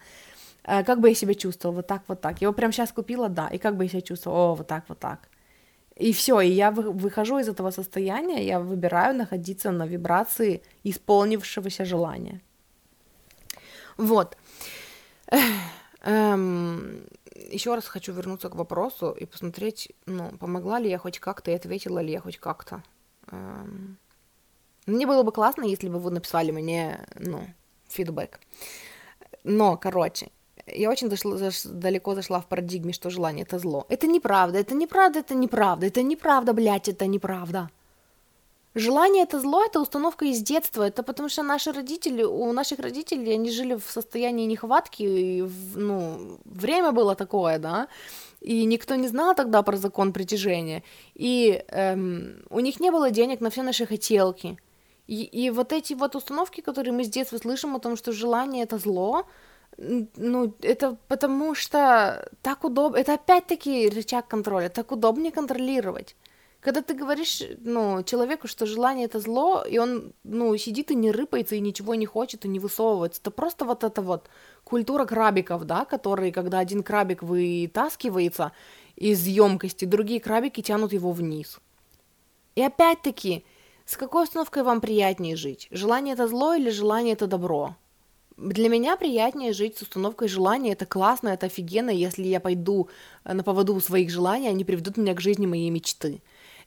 э, 0.64 0.84
как 0.84 1.00
бы 1.00 1.10
я 1.10 1.16
себя 1.16 1.34
чувствовала, 1.34 1.78
вот 1.78 1.88
так, 1.88 2.04
вот 2.08 2.22
так. 2.22 2.42
Я 2.42 2.46
его 2.46 2.54
прямо 2.54 2.74
сейчас 2.74 2.92
купила, 2.92 3.30
да, 3.30 3.48
и 3.48 3.58
как 3.58 3.76
бы 3.76 3.84
я 3.84 3.90
себя 3.90 4.02
чувствовала, 4.02 4.52
о, 4.52 4.56
вот 4.56 4.68
так, 4.68 4.86
вот 4.88 5.00
так. 5.00 5.30
И 5.96 6.14
все, 6.14 6.42
и 6.42 6.50
я 6.50 6.72
выхожу 6.72 7.40
из 7.40 7.48
этого 7.48 7.72
состояния, 7.72 8.46
я 8.46 8.60
выбираю 8.60 9.16
находиться 9.16 9.72
на 9.72 9.86
вибрации 9.86 10.62
исполнившегося 10.84 11.86
желания. 11.86 12.42
Вот. 13.98 14.38
Эм, 16.04 17.06
еще 17.36 17.76
раз 17.76 17.88
хочу 17.88 18.12
вернуться 18.14 18.50
к 18.50 18.56
вопросу 18.56 19.12
и 19.12 19.26
посмотреть, 19.26 19.92
ну, 20.06 20.32
помогла 20.40 20.80
ли 20.80 20.90
я 20.90 20.98
хоть 20.98 21.20
как-то 21.20 21.52
и 21.52 21.56
ответила 21.56 22.00
ли 22.00 22.12
я 22.12 22.22
хоть 22.22 22.38
как-то. 22.38 22.84
Эм... 23.32 23.98
Мне 24.88 25.06
было 25.06 25.22
бы 25.22 25.32
классно, 25.32 25.64
если 25.64 25.90
бы 25.90 26.00
вы 26.00 26.10
написали 26.10 26.50
мне, 26.52 27.06
ну, 27.16 27.46
фидбэк. 27.88 28.40
Но, 29.44 29.78
короче, 29.78 30.32
я 30.66 30.90
очень 30.90 31.08
дошла, 31.08 31.38
заш, 31.38 31.64
далеко 31.64 32.16
зашла 32.16 32.42
в 32.42 32.48
парадигме, 32.48 32.92
что 32.92 33.12
желание— 33.12 33.44
это 33.48 33.60
зло. 33.60 33.86
Это 33.90 34.08
неправда, 34.08 34.58
это 34.58 34.74
неправда, 34.74 35.20
это 35.20 35.36
неправда, 35.36 35.86
это 35.86 36.02
неправда, 36.02 36.54
блядь, 36.54 36.90
это 36.90 37.06
неправда. 37.06 37.70
Желание 38.76 39.24
это 39.24 39.42
зло, 39.42 39.66
это 39.66 39.82
установка 39.82 40.26
из 40.26 40.42
детства, 40.42 40.84
это 40.84 41.04
потому 41.04 41.28
что 41.28 41.44
наши 41.44 41.74
родители, 41.74 42.24
у 42.24 42.54
наших 42.54 42.80
родителей, 42.80 43.34
они 43.34 43.52
жили 43.52 43.74
в 43.74 43.84
состоянии 43.84 44.46
нехватки, 44.46 45.04
и, 45.04 45.44
ну, 45.76 46.40
время 46.46 46.94
было 46.94 47.16
такое, 47.16 47.60
да, 47.60 47.90
и 48.40 48.64
никто 48.64 48.96
не 48.96 49.10
знал 49.10 49.36
тогда 49.36 49.62
про 49.62 49.76
закон 49.76 50.14
притяжения, 50.14 50.84
и 51.16 51.66
эм, 51.68 52.46
у 52.50 52.62
них 52.62 52.80
не 52.80 52.92
было 52.92 53.12
денег 53.12 53.42
на 53.42 53.50
все 53.50 53.62
наши 53.62 53.86
хотелки, 53.86 54.58
и, 55.06 55.24
и 55.24 55.50
вот 55.50 55.74
эти 55.74 55.94
вот 55.94 56.16
установки, 56.16 56.62
которые 56.62 56.94
мы 56.94 57.04
с 57.04 57.10
детства 57.10 57.38
слышим 57.38 57.76
о 57.76 57.80
том, 57.80 57.98
что 57.98 58.14
желание 58.14 58.64
это 58.64 58.78
зло, 58.78 59.26
ну, 59.78 60.54
это 60.62 60.98
потому 61.10 61.56
что 61.56 62.30
так 62.42 62.64
удобно, 62.64 62.98
это 62.98 63.16
опять-таки 63.16 63.90
рычаг 63.90 64.30
контроля, 64.30 64.70
так 64.70 64.92
удобнее 64.94 65.34
контролировать. 65.34 66.16
Когда 66.62 66.84
ты 66.84 66.94
говоришь, 66.94 67.42
ну, 67.58 68.04
человеку, 68.04 68.48
что 68.48 68.68
желание 68.68 69.06
это 69.06 69.20
зло, 69.20 69.64
и 69.68 69.80
он, 69.80 70.14
ну, 70.24 70.56
сидит 70.58 70.92
и 70.92 70.96
не 70.96 71.12
рыпается, 71.12 71.56
и 71.56 71.60
ничего 71.60 71.96
не 71.96 72.06
хочет, 72.06 72.46
и 72.46 72.48
не 72.48 72.60
высовывается, 72.60 73.20
это 73.20 73.32
просто 73.32 73.66
вот 73.66 73.84
это 73.84 74.04
вот 74.04 74.30
культура 74.64 75.06
крабиков, 75.06 75.66
да, 75.66 75.86
которые, 75.86 76.32
когда 76.32 76.60
один 76.60 76.84
крабик 76.84 77.24
вытаскивается 77.24 78.52
из 78.96 79.26
емкости, 79.26 79.86
другие 79.86 80.20
крабики 80.20 80.62
тянут 80.62 80.94
его 80.94 81.12
вниз. 81.12 81.60
И 82.56 82.62
опять-таки, 82.62 83.44
с 83.86 83.98
какой 83.98 84.26
установкой 84.26 84.62
вам 84.62 84.82
приятнее 84.82 85.36
жить? 85.36 85.68
Желание 85.72 86.14
это 86.14 86.28
зло 86.28 86.54
или 86.54 86.70
желание 86.70 87.14
это 87.14 87.26
добро? 87.26 87.76
Для 88.38 88.70
меня 88.70 88.98
приятнее 88.98 89.54
жить 89.54 89.78
с 89.78 89.82
установкой 89.82 90.28
желания. 90.28 90.74
Это 90.74 90.86
классно, 90.86 91.30
это 91.30 91.48
офигенно. 91.48 91.90
Если 91.90 92.24
я 92.24 92.40
пойду 92.40 92.90
на 93.24 93.44
поводу 93.44 93.80
своих 93.82 94.10
желаний, 94.10 94.48
они 94.48 94.64
приведут 94.64 94.98
меня 94.98 95.14
к 95.14 95.22
жизни 95.22 95.46
моей 95.46 95.70
мечты. 95.70 96.22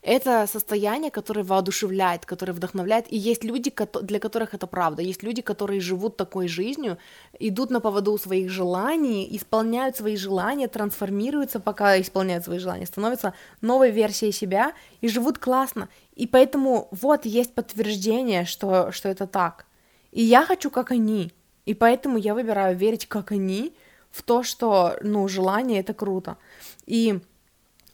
Это 0.05 0.45
состояние, 0.45 1.09
которое 1.09 1.43
воодушевляет, 1.43 2.27
которое 2.27 2.53
вдохновляет. 2.53 3.11
И 3.11 3.17
есть 3.17 3.43
люди, 3.43 3.73
для 4.03 4.19
которых 4.19 4.53
это 4.53 4.67
правда. 4.67 5.01
Есть 5.01 5.23
люди, 5.23 5.41
которые 5.41 5.81
живут 5.81 6.15
такой 6.15 6.47
жизнью, 6.47 6.99
идут 7.39 7.71
на 7.71 7.79
поводу 7.79 8.15
своих 8.19 8.51
желаний, 8.51 9.27
исполняют 9.31 9.97
свои 9.97 10.15
желания, 10.15 10.67
трансформируются, 10.67 11.59
пока 11.59 11.99
исполняют 11.99 12.43
свои 12.43 12.59
желания, 12.59 12.85
становятся 12.85 13.33
новой 13.61 13.89
версией 13.89 14.31
себя 14.31 14.73
и 15.01 15.07
живут 15.07 15.39
классно. 15.39 15.89
И 16.13 16.27
поэтому 16.27 16.87
вот 16.91 17.25
есть 17.25 17.55
подтверждение, 17.55 18.45
что, 18.45 18.91
что 18.91 19.09
это 19.09 19.25
так. 19.25 19.65
И 20.11 20.21
я 20.21 20.45
хочу, 20.45 20.69
как 20.69 20.91
они. 20.91 21.31
И 21.65 21.73
поэтому 21.73 22.19
я 22.19 22.35
выбираю 22.35 22.77
верить, 22.77 23.07
как 23.07 23.31
они, 23.31 23.73
в 24.11 24.21
то, 24.21 24.43
что, 24.43 24.97
ну, 25.01 25.27
желание— 25.27 25.79
это 25.81 25.95
круто. 25.95 26.37
И 26.85 27.21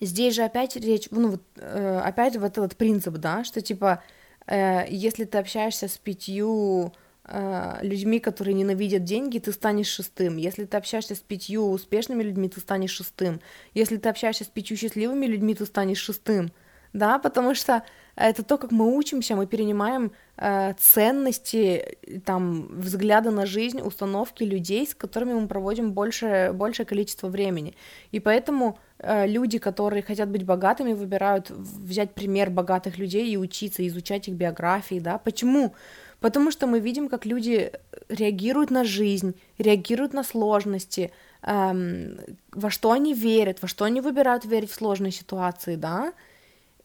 Здесь 0.01 0.33
же 0.33 0.41
опять 0.41 0.75
речь, 0.75 1.07
ну 1.11 1.29
вот 1.29 1.43
э, 1.57 2.01
опять 2.03 2.35
вот 2.35 2.57
этот 2.57 2.75
принцип, 2.75 3.13
да, 3.15 3.43
что 3.43 3.61
типа 3.61 4.01
э, 4.47 4.85
если 4.89 5.25
ты 5.25 5.37
общаешься 5.37 5.87
с 5.87 5.97
пятью 5.99 6.91
э, 7.25 7.77
людьми, 7.83 8.19
которые 8.19 8.55
ненавидят 8.55 9.03
деньги, 9.03 9.37
ты 9.37 9.51
станешь 9.51 9.87
шестым. 9.87 10.37
Если 10.37 10.65
ты 10.65 10.75
общаешься 10.75 11.13
с 11.13 11.19
пятью 11.19 11.69
успешными 11.69 12.23
людьми, 12.23 12.49
ты 12.49 12.59
станешь 12.59 12.91
шестым. 12.91 13.41
Если 13.75 13.97
ты 13.97 14.09
общаешься 14.09 14.43
с 14.43 14.47
пятью 14.47 14.75
счастливыми 14.75 15.27
людьми, 15.27 15.53
ты 15.53 15.67
станешь 15.67 15.99
шестым. 15.99 16.51
Да, 16.93 17.19
потому 17.19 17.53
что 17.53 17.83
это 18.15 18.43
то, 18.43 18.57
как 18.57 18.71
мы 18.71 18.95
учимся, 18.95 19.35
мы 19.35 19.47
перенимаем 19.47 20.11
э, 20.37 20.73
ценности, 20.79 21.97
там, 22.25 22.67
взгляды 22.79 23.31
на 23.31 23.45
жизнь, 23.45 23.81
установки 23.81 24.43
людей, 24.43 24.85
с 24.85 24.95
которыми 24.95 25.33
мы 25.33 25.47
проводим 25.47 25.91
больше, 25.93 26.51
большее 26.53 26.85
количество 26.85 27.27
времени. 27.27 27.75
И 28.11 28.19
поэтому 28.19 28.77
Э, 29.03 29.25
люди, 29.25 29.57
которые 29.57 30.03
хотят 30.03 30.29
быть 30.29 30.43
богатыми, 30.43 30.93
выбирают 30.93 31.49
взять 31.49 32.13
пример 32.13 32.49
богатых 32.49 32.99
людей 32.99 33.31
и 33.31 33.37
учиться, 33.37 33.85
изучать 33.87 34.27
их 34.27 34.35
биографии, 34.35 34.99
да. 34.99 35.17
Почему? 35.17 35.73
Потому 36.19 36.51
что 36.51 36.67
мы 36.67 36.79
видим, 36.79 37.09
как 37.09 37.25
люди 37.25 37.71
реагируют 38.09 38.69
на 38.69 38.83
жизнь, 38.83 39.33
реагируют 39.57 40.13
на 40.13 40.23
сложности, 40.23 41.11
эм, 41.41 42.19
во 42.51 42.69
что 42.69 42.91
они 42.91 43.15
верят, 43.15 43.61
во 43.63 43.67
что 43.67 43.85
они 43.85 44.01
выбирают 44.01 44.45
верить 44.45 44.69
в 44.69 44.75
сложные 44.75 45.11
ситуации, 45.11 45.75
да. 45.75 46.13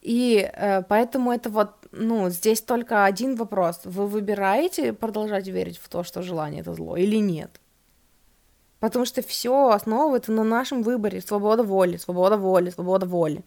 И 0.03 0.49
э, 0.53 0.83
поэтому 0.83 1.33
это 1.33 1.51
вот, 1.51 1.71
ну, 1.93 2.31
здесь 2.31 2.61
только 2.61 3.05
один 3.05 3.37
вопрос. 3.37 3.81
Вы 3.85 4.07
выбираете 4.07 4.93
продолжать 4.93 5.49
верить 5.49 5.79
в 5.79 5.89
то, 5.89 6.05
что 6.05 6.23
желание 6.23 6.61
это 6.61 6.75
зло, 6.75 6.97
или 6.97 7.17
нет? 7.17 7.61
Потому 8.81 9.05
что 9.05 9.23
все 9.23 9.71
основывается 9.71 10.33
на 10.33 10.45
нашем 10.45 10.83
выборе. 10.83 11.21
Свобода 11.21 11.63
воли, 11.63 11.97
свобода 11.97 12.37
воли, 12.37 12.71
свобода 12.71 13.07
воли. 13.07 13.43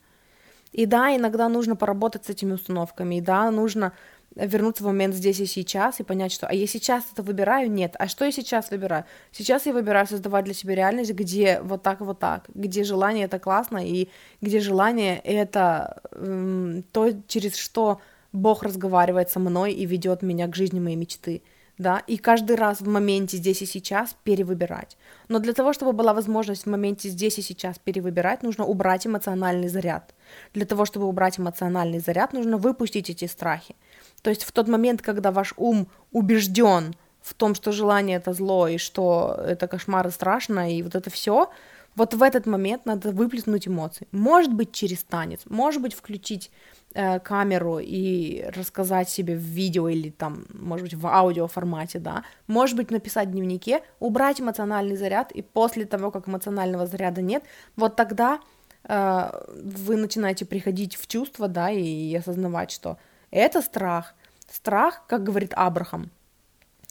И 0.72 0.86
да, 0.86 1.16
иногда 1.16 1.50
нужно 1.50 1.76
поработать 1.76 2.26
с 2.26 2.30
этими 2.30 2.54
установками, 2.54 3.16
и 3.16 3.22
да, 3.22 3.50
нужно 3.50 3.94
вернуться 4.36 4.84
в 4.84 4.88
момент 4.88 5.16
здесь 5.16 5.40
и 5.40 5.46
сейчас 5.46 6.00
и 6.00 6.04
понять, 6.04 6.32
что 6.32 6.48
а 6.48 6.54
я 6.54 6.68
сейчас 6.68 7.04
это 7.12 7.24
выбираю, 7.24 7.72
нет, 7.72 7.96
а 8.00 8.08
что 8.08 8.26
я 8.26 8.32
сейчас 8.32 8.72
выбираю? 8.72 9.06
Сейчас 9.32 9.66
я 9.66 9.74
выбираю 9.74 10.08
создавать 10.08 10.46
для 10.46 10.54
себя 10.54 10.76
реальность, 10.76 11.14
где 11.14 11.60
вот 11.62 11.84
так, 11.84 12.02
вот 12.02 12.20
так, 12.20 12.50
где 12.54 12.84
желание 12.84 13.26
это 13.26 13.40
классно, 13.40 13.86
и 13.86 14.10
где 14.42 14.60
желание 14.60 15.20
это 15.20 16.02
эм, 16.12 16.84
то, 16.92 17.12
через 17.28 17.56
что 17.56 18.02
Бог 18.32 18.64
разговаривает 18.64 19.30
со 19.30 19.40
мной 19.40 19.74
и 19.74 19.86
ведет 19.86 20.22
меня 20.22 20.48
к 20.48 20.56
жизни 20.56 20.80
моей 20.80 20.96
мечты 20.96 21.42
да, 21.80 22.04
и 22.08 22.18
каждый 22.18 22.58
раз 22.58 22.82
в 22.82 22.88
моменте 22.88 23.38
здесь 23.38 23.62
и 23.62 23.66
сейчас 23.66 24.16
перевыбирать. 24.24 24.98
Но 25.30 25.40
для 25.40 25.54
того, 25.54 25.72
чтобы 25.72 25.94
была 25.94 26.14
возможность 26.14 26.66
в 26.66 26.70
моменте 26.70 27.08
здесь 27.08 27.40
и 27.40 27.42
сейчас 27.42 27.80
перевыбирать, 27.80 28.44
нужно 28.44 28.66
убрать 28.66 29.08
эмоциональный 29.08 29.70
заряд. 29.70 30.14
Для 30.54 30.66
того, 30.66 30.84
чтобы 30.84 31.08
убрать 31.08 31.40
эмоциональный 31.40 32.00
заряд, 32.00 32.34
нужно 32.34 32.58
выпустить 32.58 33.10
эти 33.10 33.26
страхи. 33.26 33.76
То 34.22 34.30
есть 34.30 34.44
в 34.44 34.52
тот 34.52 34.68
момент, 34.68 35.02
когда 35.02 35.32
ваш 35.32 35.54
ум 35.58 35.88
убежден 36.12 36.96
в 37.22 37.34
том, 37.34 37.56
что 37.56 37.72
желание 37.72 38.18
это 38.18 38.34
зло, 38.34 38.68
и 38.68 38.78
что 38.78 39.40
это 39.46 39.68
кошмар 39.68 40.08
и 40.08 40.12
страшно, 40.12 40.74
и 40.74 40.82
вот 40.82 40.96
это 40.96 41.10
все, 41.10 41.50
вот 41.96 42.14
в 42.14 42.24
этот 42.24 42.46
момент 42.46 42.86
надо 42.86 43.12
выплеснуть 43.12 43.68
эмоции. 43.68 44.08
Может 44.12 44.54
быть, 44.54 44.72
через 44.72 45.04
танец, 45.04 45.42
может 45.50 45.82
быть, 45.82 45.94
включить 45.94 46.50
э, 46.94 47.20
камеру 47.20 47.80
и 47.80 48.46
рассказать 48.56 49.10
себе 49.10 49.36
в 49.36 49.42
видео 49.42 49.90
или 49.90 50.10
там, 50.10 50.46
может 50.54 50.84
быть, 50.84 50.94
в 50.94 51.06
аудио 51.08 51.48
формате, 51.48 52.00
да. 52.00 52.24
Может 52.48 52.78
быть, 52.78 52.92
написать 52.92 53.28
в 53.28 53.32
дневнике, 53.32 53.82
убрать 54.00 54.40
эмоциональный 54.40 54.96
заряд, 54.96 55.32
и 55.32 55.42
после 55.42 55.86
того, 55.86 56.10
как 56.12 56.28
эмоционального 56.28 56.86
заряда 56.86 57.22
нет, 57.22 57.44
вот 57.76 57.96
тогда 57.96 58.40
э, 58.84 59.32
вы 59.62 59.98
начинаете 59.98 60.46
приходить 60.46 60.96
в 60.96 61.06
чувство, 61.08 61.48
да, 61.48 61.70
и, 61.70 62.16
осознавать, 62.16 62.72
что 62.72 62.98
это 63.32 63.62
страх. 63.62 64.14
Страх, 64.52 65.04
как 65.08 65.24
говорит 65.24 65.54
Абрахам, 65.56 66.12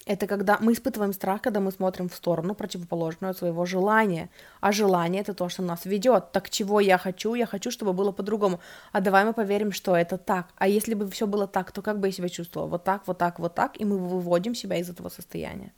это 0.09 0.26
когда 0.26 0.57
мы 0.59 0.72
испытываем 0.72 1.12
страх, 1.12 1.43
когда 1.43 1.61
мы 1.61 1.70
смотрим 1.70 2.09
в 2.09 2.14
сторону, 2.14 2.55
противоположную 2.55 3.32
от 3.32 3.39
своего 3.39 3.66
желания. 3.66 4.30
А 4.61 4.72
желание 4.72 5.20
это 5.20 5.34
то, 5.34 5.51
что 5.51 5.62
нас 5.62 5.84
ведет. 5.84 6.32
Так 6.32 6.49
чего 6.49 6.80
я 6.80 6.97
хочу? 6.97 7.34
Я 7.34 7.45
хочу, 7.45 7.70
чтобы 7.70 7.93
было 7.93 8.11
по-другому. 8.11 8.59
А 8.93 9.01
давай 9.01 9.26
мы 9.26 9.34
поверим, 9.34 9.70
что 9.70 9.95
это 9.95 10.16
так. 10.16 10.47
А 10.57 10.66
если 10.66 10.95
бы 10.95 11.11
все 11.11 11.26
было 11.26 11.47
так, 11.47 11.72
то 11.72 11.82
как 11.82 12.01
бы 12.01 12.09
я 12.09 12.12
себя 12.12 12.30
чувствовала? 12.30 12.68
Вот 12.68 12.84
так, 12.84 13.03
вот 13.07 13.18
так, 13.18 13.39
вот 13.39 13.55
так, 13.55 13.78
и 13.78 13.84
мы 13.84 13.99
выводим 13.99 14.55
себя 14.55 14.78
из 14.78 14.89
этого 14.89 15.11
состояния. 15.11 15.72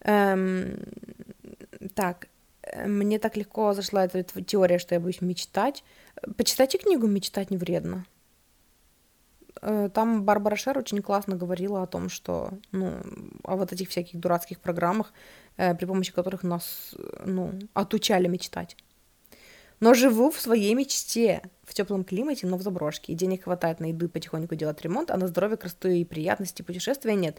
Эм, 0.00 0.80
так, 1.94 2.26
мне 2.84 3.20
так 3.20 3.36
легко 3.36 3.72
зашла 3.72 4.04
эта 4.04 4.24
теория, 4.42 4.80
что 4.80 4.96
я 4.96 5.00
боюсь 5.00 5.20
мечтать. 5.20 5.84
Почитайте 6.36 6.78
книгу 6.78 7.06
«Мечтать 7.06 7.50
не 7.50 7.56
вредно». 7.56 8.04
Э, 9.62 9.88
там 9.94 10.24
Барбара 10.24 10.56
Шер 10.56 10.78
очень 10.78 11.00
классно 11.02 11.36
говорила 11.36 11.82
о 11.82 11.86
том, 11.86 12.08
что, 12.08 12.50
ну, 12.72 13.00
о 13.44 13.56
вот 13.56 13.72
этих 13.72 13.88
всяких 13.88 14.20
дурацких 14.20 14.60
программах, 14.60 15.12
э, 15.56 15.74
при 15.74 15.86
помощи 15.86 16.12
которых 16.12 16.42
нас, 16.42 16.94
ну, 17.24 17.52
отучали 17.72 18.26
мечтать. 18.28 18.76
Но 19.80 19.94
живу 19.94 20.30
в 20.30 20.40
своей 20.40 20.74
мечте, 20.74 21.42
в 21.64 21.74
теплом 21.74 22.04
климате, 22.04 22.46
но 22.46 22.56
в 22.56 22.62
заброшке. 22.62 23.12
И 23.12 23.16
денег 23.16 23.44
хватает 23.44 23.80
на 23.80 23.86
еду 23.86 24.06
и 24.06 24.08
потихоньку 24.08 24.54
делать 24.54 24.80
ремонт, 24.82 25.10
а 25.10 25.16
на 25.16 25.26
здоровье, 25.26 25.56
красоту 25.56 25.88
и 25.88 26.04
приятности 26.04 26.62
путешествия 26.62 27.16
нет. 27.16 27.38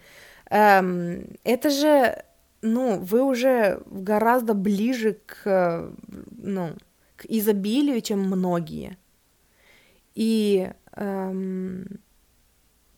Эм, 0.49 1.37
это 1.45 1.69
же, 1.69 2.25
ну, 2.61 2.99
вы 2.99 3.23
уже 3.23 3.81
гораздо 3.85 4.53
ближе 4.53 5.17
к, 5.25 5.93
ну, 6.37 6.75
к 7.15 7.25
изобилию, 7.25 8.01
чем 8.01 8.19
многие. 8.19 8.97
И 10.13 10.69
эм, 10.97 12.02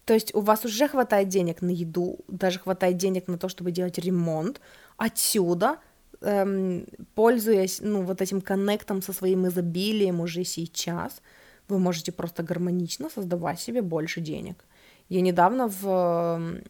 то 0.05 0.13
есть 0.13 0.33
у 0.35 0.41
вас 0.41 0.63
уже 0.65 0.87
хватает 0.87 1.29
денег 1.29 1.61
на 1.61 1.71
еду, 1.71 2.19
даже 2.27 2.59
хватает 2.59 2.97
денег 2.97 3.27
на 3.27 3.37
то, 3.37 3.49
чтобы 3.49 3.71
делать 3.71 3.97
ремонт. 3.97 4.61
Отсюда, 4.97 5.79
эм, 6.21 6.85
пользуясь 7.15 7.79
ну, 7.81 8.03
вот 8.03 8.21
этим 8.21 8.41
коннектом 8.41 9.01
со 9.01 9.13
своим 9.13 9.47
изобилием 9.47 10.21
уже 10.21 10.43
сейчас, 10.43 11.21
вы 11.67 11.79
можете 11.79 12.11
просто 12.11 12.43
гармонично 12.43 13.09
создавать 13.09 13.59
себе 13.59 13.81
больше 13.81 14.21
денег. 14.21 14.63
Я 15.09 15.21
недавно 15.21 15.67
в, 15.67 16.61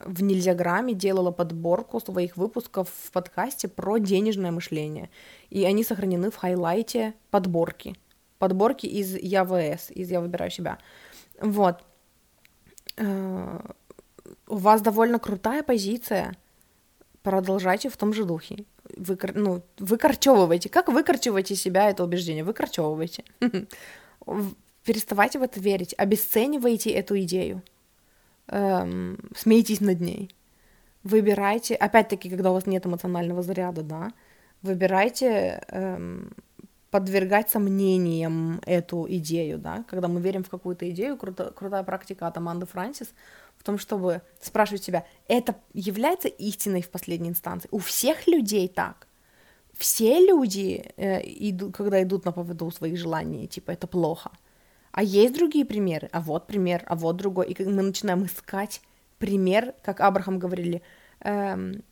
в 0.00 0.22
Нельзяграме 0.22 0.92
делала 0.92 1.30
подборку 1.30 2.00
своих 2.00 2.36
выпусков 2.36 2.90
в 3.04 3.10
подкасте 3.10 3.68
про 3.68 3.96
денежное 3.98 4.50
мышление. 4.50 5.08
И 5.48 5.64
они 5.64 5.82
сохранены 5.82 6.30
в 6.30 6.36
хайлайте 6.36 7.14
подборки. 7.30 7.96
Подборки 8.38 8.86
из 8.86 9.14
ЯВС, 9.14 9.90
из 9.90 10.10
«Я 10.10 10.20
выбираю 10.20 10.50
себя». 10.50 10.78
Вот. 11.40 11.82
Э, 12.96 13.60
у 14.48 14.56
вас 14.56 14.80
довольно 14.80 15.18
крутая 15.18 15.62
позиция, 15.62 16.36
продолжайте 17.22 17.88
в 17.88 17.96
том 17.96 18.12
же 18.12 18.24
духе. 18.24 18.64
Вы, 18.96 19.18
ну, 19.34 19.62
выкорчевывайте. 19.78 20.68
Как 20.68 20.88
выкорчевываете 20.88 21.56
себя 21.56 21.90
это 21.90 22.04
убеждение? 22.04 22.44
Выкорчевывайте. 22.44 23.24
Переставайте 24.84 25.40
в 25.40 25.42
это 25.42 25.58
верить, 25.58 25.94
обесценивайте 25.98 26.90
эту 26.90 27.18
идею, 27.22 27.62
эм, 28.46 29.18
смейтесь 29.34 29.80
над 29.80 30.00
ней. 30.00 30.30
Выбирайте, 31.02 31.74
опять-таки, 31.74 32.30
когда 32.30 32.50
у 32.50 32.54
вас 32.54 32.66
нет 32.66 32.86
эмоционального 32.86 33.42
заряда, 33.42 33.82
да, 33.82 34.12
выбирайте 34.62 35.60
эм, 35.68 36.30
подвергать 36.96 37.50
сомнениям 37.50 38.58
эту 38.64 39.06
идею, 39.16 39.58
да, 39.58 39.84
когда 39.86 40.08
мы 40.08 40.18
верим 40.18 40.42
в 40.42 40.48
какую-то 40.48 40.88
идею, 40.88 41.18
круто, 41.18 41.52
крутая 41.54 41.82
практика 41.82 42.26
от 42.26 42.38
Аманды 42.38 42.64
Франсис 42.64 43.08
в 43.58 43.64
том, 43.64 43.76
чтобы 43.76 44.22
спрашивать 44.40 44.82
себя, 44.82 45.04
это 45.28 45.56
является 45.74 46.28
истиной 46.28 46.80
в 46.80 46.88
последней 46.88 47.28
инстанции? 47.28 47.68
У 47.70 47.78
всех 47.78 48.26
людей 48.26 48.66
так. 48.68 49.08
Все 49.74 50.26
люди, 50.26 50.90
э, 50.96 51.20
идут, 51.50 51.76
когда 51.76 52.02
идут 52.02 52.24
на 52.24 52.32
поводу 52.32 52.70
своих 52.70 52.96
желаний, 52.96 53.46
типа, 53.46 53.72
это 53.72 53.86
плохо. 53.86 54.30
А 54.90 55.02
есть 55.02 55.34
другие 55.34 55.66
примеры, 55.66 56.08
а 56.12 56.20
вот 56.20 56.46
пример, 56.46 56.82
а 56.86 56.94
вот 56.94 57.16
другой. 57.16 57.52
И 57.52 57.64
мы 57.64 57.82
начинаем 57.82 58.24
искать 58.24 58.80
пример, 59.18 59.74
как 59.82 60.00
Абрахам 60.00 60.38
говорили, 60.38 60.80
эм, 61.20 61.82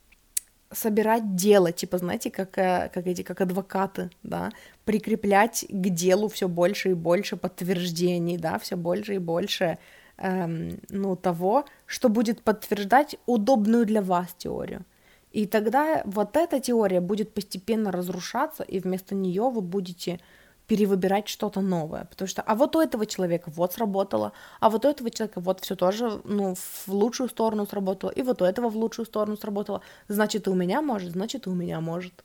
собирать 0.75 1.35
дело, 1.37 1.73
типа, 1.73 1.99
знаете, 1.99 2.31
как, 2.31 2.59
э, 2.59 2.91
как 2.93 3.07
эти, 3.07 3.23
как 3.23 3.41
адвокаты, 3.41 4.11
да, 4.23 4.51
прикреплять 4.85 5.65
к 5.69 5.89
делу 5.91 6.29
все 6.29 6.49
больше 6.49 6.91
и 6.91 6.95
больше 6.95 7.37
подтверждений, 7.37 8.37
да, 8.39 8.59
все 8.59 8.77
больше 8.77 9.15
и 9.15 9.19
больше, 9.19 9.79
эм, 10.19 10.81
ну, 10.91 11.17
того, 11.17 11.65
что 11.87 12.09
будет 12.09 12.43
подтверждать 12.43 13.17
удобную 13.27 13.87
для 13.87 14.03
вас 14.03 14.35
теорию. 14.37 14.85
И 15.33 15.47
тогда 15.47 16.03
вот 16.05 16.37
эта 16.37 16.61
теория 16.61 17.01
будет 17.01 17.35
постепенно 17.35 17.91
разрушаться, 17.91 18.63
и 18.63 18.79
вместо 18.79 19.15
нее 19.15 19.51
вы 19.51 19.63
будете 19.63 20.21
перевыбирать 20.67 21.29
что-то 21.29 21.61
новое, 21.61 22.05
потому 22.05 22.29
что, 22.29 22.43
а 22.43 22.55
вот 22.55 22.75
у 22.77 22.81
этого 22.81 23.05
человека 23.07 23.51
вот 23.51 23.75
сработало, 23.75 24.33
а 24.61 24.71
вот 24.71 24.85
у 24.85 24.89
этого 24.89 25.11
человека 25.11 25.41
вот 25.41 25.61
все 25.61 25.77
тоже, 25.77 26.21
ну, 26.25 26.55
в 26.55 26.89
лучшую 26.89 27.29
сторону 27.29 27.67
сработало, 27.67 28.11
и 28.11 28.23
вот 28.23 28.41
у 28.41 28.45
этого 28.45 28.71
в 28.71 28.77
лучшую 28.77 29.05
сторону 29.07 29.37
сработало, 29.37 29.83
значит, 30.09 30.47
и 30.47 30.51
у 30.51 30.55
меня 30.55 30.81
может, 30.81 31.13
значит, 31.13 31.47
и 31.47 31.51
у 31.51 31.55
меня 31.55 31.81
может. 31.81 32.25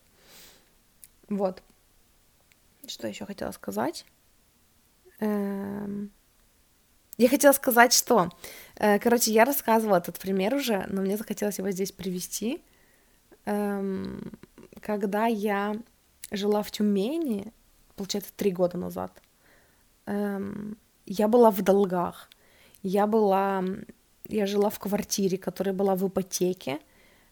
Вот. 1.28 1.62
Что 2.88 3.08
еще 3.08 3.26
хотела 3.26 3.52
сказать? 3.52 4.06
Эм... 5.20 6.12
Я 7.18 7.28
хотела 7.28 7.52
сказать, 7.52 7.92
что, 7.92 8.30
э, 8.78 8.98
короче, 9.00 9.34
я 9.34 9.44
рассказывала 9.44 9.98
этот 9.98 10.18
пример 10.18 10.56
уже, 10.56 10.86
но 10.88 11.02
мне 11.02 11.18
захотелось 11.18 11.58
его 11.58 11.70
здесь 11.72 11.92
привести. 11.92 12.64
Эм... 13.46 14.32
Когда 14.82 15.26
я 15.26 15.76
жила 16.32 16.64
в 16.64 16.72
Тюмени, 16.72 17.52
получается, 18.00 18.32
три 18.36 18.52
года 18.52 18.78
назад, 18.78 19.12
эм, 20.06 20.78
я 21.06 21.28
была 21.28 21.52
в 21.52 21.62
долгах. 21.62 22.30
Я 22.82 23.08
была, 23.08 23.64
я 24.30 24.46
жила 24.46 24.70
в 24.70 24.80
квартире, 24.80 25.38
которая 25.38 25.76
была 25.76 25.96
в 25.96 26.08
ипотеке. 26.08 26.80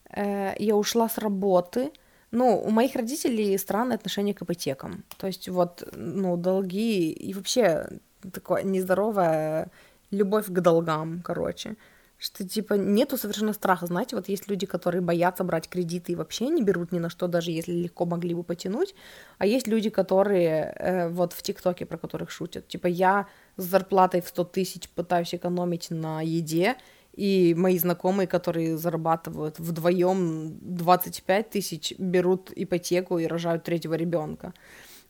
Э, 0.10 0.54
я 0.60 0.76
ушла 0.76 1.08
с 1.08 1.18
работы. 1.18 1.92
Ну, 2.32 2.62
у 2.62 2.70
моих 2.70 2.96
родителей 2.96 3.58
странное 3.58 3.96
отношение 3.96 4.34
к 4.34 4.42
ипотекам. 4.42 5.06
То 5.18 5.28
есть 5.28 5.48
вот, 5.48 5.88
ну, 5.96 6.36
долги 6.36 7.12
и 7.12 7.34
вообще 7.34 7.88
такое 8.34 8.64
нездоровая 8.64 9.70
любовь 10.12 10.48
к 10.48 10.60
долгам, 10.60 11.22
короче. 11.24 11.78
Что, 12.18 12.48
типа, 12.48 12.74
нету 12.74 13.18
совершенно 13.18 13.54
страха. 13.54 13.86
Знаете, 13.86 14.16
вот 14.16 14.28
есть 14.28 14.50
люди, 14.50 14.66
которые 14.66 15.02
боятся 15.02 15.44
брать 15.44 15.70
кредиты 15.70 16.12
и 16.12 16.16
вообще 16.16 16.48
не 16.50 16.64
берут 16.64 16.92
ни 16.92 17.00
на 17.00 17.10
что, 17.10 17.28
даже 17.28 17.52
если 17.52 17.74
легко 17.74 18.06
могли 18.06 18.34
бы 18.34 18.44
потянуть. 18.44 18.96
А 19.38 19.46
есть 19.46 19.68
люди, 19.68 19.90
которые 19.90 20.74
э, 20.76 21.10
вот 21.10 21.34
в 21.34 21.42
ТикТоке, 21.44 21.86
про 21.86 21.98
которых 21.98 22.32
шутят. 22.32 22.68
Типа, 22.68 22.88
я 22.88 23.28
с 23.56 23.64
зарплатой 23.64 24.22
в 24.22 24.28
100 24.28 24.44
тысяч 24.46 24.90
пытаюсь 24.90 25.36
экономить 25.36 25.92
на 25.92 26.22
еде, 26.22 26.78
и 27.14 27.56
мои 27.56 27.78
знакомые, 27.80 28.28
которые 28.28 28.78
зарабатывают 28.78 29.60
вдвоем 29.60 30.58
25 30.62 31.50
тысяч, 31.50 31.94
берут 31.98 32.52
ипотеку 32.56 33.20
и 33.20 33.28
рожают 33.28 33.64
третьего 33.64 33.96
ребенка. 33.96 34.54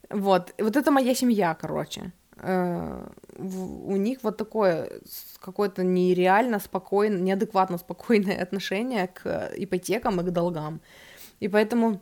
Вот. 0.09 0.53
Вот 0.57 0.75
это 0.75 0.91
моя 0.91 1.15
семья, 1.15 1.53
короче. 1.53 2.13
Э, 2.39 3.07
у 3.37 3.95
них 3.95 4.19
вот 4.23 4.37
такое 4.37 4.89
какое-то 5.39 5.83
нереально 5.83 6.59
спокойное, 6.59 7.19
неадекватно 7.19 7.77
спокойное 7.77 8.41
отношение 8.43 9.07
к 9.07 9.51
ипотекам 9.57 10.21
и 10.21 10.23
к 10.23 10.31
долгам. 10.31 10.81
И 11.39 11.47
поэтому, 11.47 11.99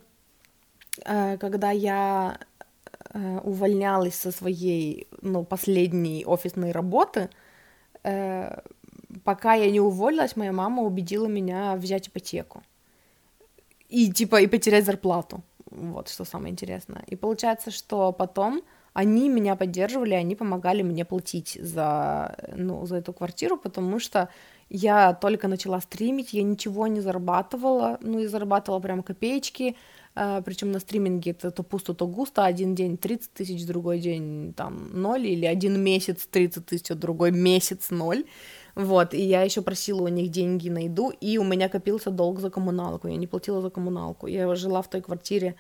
э, 1.06 1.38
когда 1.38 1.72
я 1.72 2.38
э, 3.14 3.40
увольнялась 3.44 4.16
со 4.16 4.32
своей, 4.32 5.08
ну, 5.22 5.44
последней 5.44 6.26
офисной 6.26 6.72
работы, 6.72 7.30
пока 9.24 9.56
я 9.56 9.72
не 9.72 9.80
уволилась, 9.80 10.36
моя 10.36 10.52
мама 10.52 10.84
убедила 10.84 11.26
меня 11.26 11.76
взять 11.76 12.08
ипотеку. 12.08 12.62
И, 13.90 14.12
типа, 14.12 14.42
и 14.42 14.48
потерять 14.48 14.86
зарплату. 14.86 15.42
Вот, 15.72 16.10
что 16.10 16.24
самое 16.24 16.52
интересное. 16.52 17.04
И 17.08 17.16
получается, 17.16 17.72
что 17.72 18.12
потом 18.12 18.62
они 18.96 19.28
меня 19.28 19.58
поддерживали, 19.58 20.14
они 20.14 20.36
помогали 20.36 20.82
мне 20.82 21.04
платить 21.04 21.60
за, 21.62 22.34
ну, 22.56 22.86
за 22.86 22.96
эту 22.96 23.12
квартиру, 23.12 23.58
потому 23.58 24.00
что 24.00 24.30
я 24.70 25.14
только 25.14 25.50
начала 25.50 25.82
стримить, 25.82 26.32
я 26.32 26.44
ничего 26.44 26.88
не 26.88 27.02
зарабатывала, 27.02 27.98
ну 28.02 28.20
и 28.20 28.28
зарабатывала 28.28 28.80
прям 28.80 29.04
копеечки, 29.04 29.76
э, 30.16 30.42
причем 30.46 30.72
на 30.72 30.80
стриминге 30.80 31.32
это 31.32 31.52
то 31.52 31.62
пусто, 31.62 31.94
то 31.94 32.08
густо, 32.08 32.46
один 32.46 32.74
день 32.74 32.98
30 32.98 33.34
тысяч, 33.34 33.66
другой 33.66 34.00
день 34.00 34.54
там 34.56 34.90
ноль, 34.94 35.28
или 35.28 35.46
один 35.46 35.78
месяц 35.84 36.26
30 36.32 36.66
тысяч, 36.66 36.90
а 36.90 36.96
другой 36.96 37.32
месяц 37.32 37.90
ноль, 37.90 38.24
вот, 38.76 39.14
и 39.14 39.22
я 39.22 39.42
еще 39.42 39.62
просила 39.62 40.04
у 40.04 40.08
них 40.08 40.32
деньги 40.32 40.70
на 40.70 40.86
еду, 40.86 41.10
и 41.10 41.38
у 41.38 41.44
меня 41.44 41.68
копился 41.68 42.12
долг 42.12 42.40
за 42.40 42.50
коммуналку, 42.50 43.10
я 43.10 43.18
не 43.18 43.28
платила 43.28 43.60
за 43.62 43.70
коммуналку, 43.70 44.28
я 44.28 44.56
жила 44.56 44.82
в 44.82 44.90
той 44.90 45.02
квартире, 45.02 45.56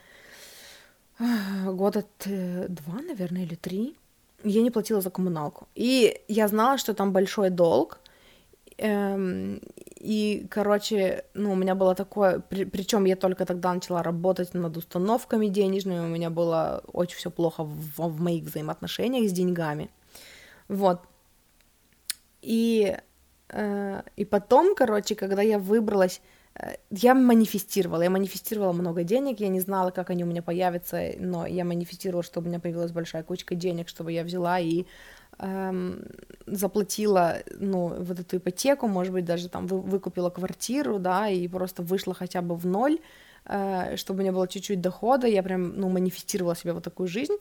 года 1.66 2.03
два, 2.26 3.01
наверное, 3.01 3.43
или 3.43 3.55
три, 3.55 3.95
я 4.43 4.61
не 4.61 4.72
платила 4.72 5.01
за 5.01 5.09
коммуналку. 5.09 5.68
И 5.76 6.22
я 6.28 6.47
знала, 6.47 6.78
что 6.78 6.93
там 6.93 7.11
большой 7.11 7.49
долг. 7.49 7.99
Эм, 8.78 9.61
и, 9.95 10.45
короче, 10.49 11.24
ну, 11.34 11.53
у 11.53 11.55
меня 11.55 11.76
было 11.76 11.95
такое, 11.95 12.39
при, 12.39 12.66
причем 12.66 13.05
я 13.05 13.16
только 13.16 13.45
тогда 13.45 13.74
начала 13.74 14.03
работать 14.03 14.53
над 14.53 14.78
установками 14.78 15.47
денежными, 15.47 15.99
у 15.99 16.07
меня 16.07 16.30
было 16.30 16.84
очень 16.91 17.18
все 17.18 17.32
плохо 17.32 17.63
в, 17.63 17.97
в 17.97 18.22
моих 18.22 18.43
взаимоотношениях 18.43 19.30
с 19.30 19.34
деньгами. 19.34 19.89
Вот. 20.68 20.99
И, 22.41 22.97
э, 23.49 24.01
и 24.18 24.26
потом, 24.26 24.76
короче, 24.76 25.16
когда 25.16 25.41
я 25.41 25.57
выбралась 25.57 26.22
я 26.89 27.14
манифестировала, 27.14 28.01
я 28.01 28.10
манифестировала 28.10 28.72
много 28.72 29.03
денег, 29.03 29.39
я 29.39 29.49
не 29.49 29.60
знала, 29.60 29.91
как 29.91 30.10
они 30.10 30.24
у 30.24 30.28
меня 30.28 30.41
появятся, 30.41 31.12
но 31.20 31.45
я 31.45 31.66
манифестировала, 31.66 32.24
чтобы 32.24 32.45
у 32.45 32.49
меня 32.49 32.60
появилась 32.60 32.91
большая 32.91 33.24
кучка 33.24 33.56
денег, 33.56 33.89
чтобы 33.89 34.14
я 34.14 34.24
взяла 34.24 34.60
и 34.60 34.86
эм, 35.39 36.03
заплатила, 36.45 37.39
ну, 37.60 38.01
вот 38.01 38.20
эту 38.20 38.38
ипотеку, 38.38 38.88
может 38.88 39.12
быть, 39.12 39.26
даже 39.26 39.49
там 39.49 39.68
вы, 39.68 39.82
выкупила 39.82 40.30
квартиру, 40.30 40.97
да, 40.97 41.28
и 41.28 41.45
просто 41.49 41.84
вышла 41.84 42.14
хотя 42.14 42.41
бы 42.41 42.56
в 42.56 42.66
ноль, 42.66 42.99
э, 43.45 43.97
чтобы 43.97 44.20
у 44.20 44.22
меня 44.22 44.32
было 44.32 44.47
чуть-чуть 44.47 44.80
дохода, 44.80 45.28
я 45.28 45.43
прям, 45.43 45.78
ну, 45.78 45.89
манифестировала 45.89 46.56
себе 46.56 46.72
вот 46.72 46.86
такую 46.86 47.10
жизнь, 47.10 47.36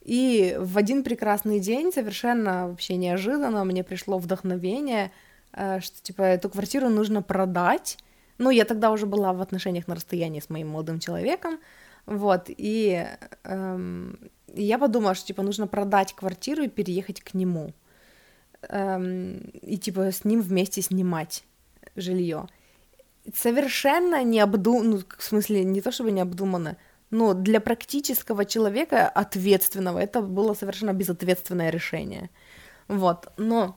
и 0.00 0.56
в 0.58 0.78
один 0.78 1.04
прекрасный 1.04 1.60
день, 1.60 1.92
совершенно 1.92 2.68
вообще 2.68 2.96
неожиданно, 2.96 3.62
мне 3.64 3.84
пришло 3.84 4.16
вдохновение, 4.16 5.12
э, 5.52 5.80
что, 5.80 6.02
типа, 6.02 6.22
эту 6.22 6.48
квартиру 6.48 6.88
нужно 6.88 7.20
продать, 7.20 7.98
ну, 8.38 8.50
я 8.50 8.64
тогда 8.64 8.90
уже 8.90 9.06
была 9.06 9.32
в 9.32 9.40
отношениях 9.40 9.88
на 9.88 9.94
расстоянии 9.94 10.40
с 10.40 10.50
моим 10.50 10.68
молодым 10.68 11.00
человеком, 11.00 11.58
вот, 12.06 12.44
и 12.48 13.06
эм, 13.44 14.18
я 14.54 14.78
подумала, 14.78 15.14
что, 15.14 15.26
типа, 15.26 15.42
нужно 15.42 15.66
продать 15.66 16.14
квартиру 16.14 16.62
и 16.62 16.68
переехать 16.68 17.20
к 17.20 17.34
нему, 17.34 17.74
эм, 18.62 19.50
и, 19.60 19.76
типа, 19.76 20.10
с 20.10 20.24
ним 20.24 20.40
вместе 20.40 20.80
снимать 20.80 21.44
жилье. 21.96 22.46
Совершенно 23.34 24.24
необдуманно, 24.24 24.90
ну, 24.90 25.02
в 25.18 25.22
смысле, 25.22 25.64
не 25.64 25.82
то 25.82 25.92
чтобы 25.92 26.10
необдуманно, 26.10 26.78
но 27.10 27.34
для 27.34 27.60
практического 27.60 28.44
человека 28.44 29.08
ответственного 29.08 29.98
это 29.98 30.22
было 30.22 30.54
совершенно 30.54 30.92
безответственное 30.92 31.70
решение. 31.70 32.30
Вот, 32.86 33.28
но 33.36 33.76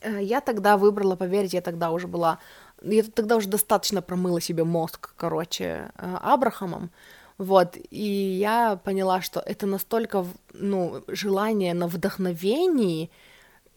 э, 0.00 0.22
я 0.22 0.40
тогда 0.40 0.76
выбрала 0.76 1.16
поверить, 1.16 1.54
я 1.54 1.62
тогда 1.62 1.90
уже 1.90 2.06
была 2.06 2.38
я 2.84 3.02
тогда 3.02 3.36
уже 3.36 3.48
достаточно 3.48 4.02
промыла 4.02 4.40
себе 4.40 4.64
мозг, 4.64 5.14
короче, 5.16 5.90
э, 5.96 6.16
Абрахамом, 6.22 6.90
вот, 7.38 7.76
и 7.90 8.36
я 8.38 8.76
поняла, 8.76 9.20
что 9.20 9.40
это 9.40 9.66
настолько, 9.66 10.24
ну, 10.52 11.02
желание 11.08 11.74
на 11.74 11.88
вдохновении, 11.88 13.10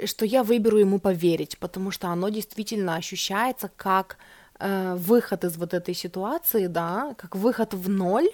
что 0.06 0.26
я 0.26 0.44
выберу 0.44 0.78
ему 0.78 1.00
поверить, 1.00 1.58
потому 1.58 1.92
что 1.92 2.10
оно 2.10 2.30
действительно 2.30 2.96
ощущается 2.96 3.72
как 3.76 4.18
э, 4.60 4.96
выход 4.96 5.44
из 5.44 5.58
вот 5.58 5.74
этой 5.74 5.96
ситуации, 5.96 6.68
да, 6.68 7.16
как 7.18 7.36
выход 7.36 7.74
в 7.74 7.90
ноль, 7.90 8.30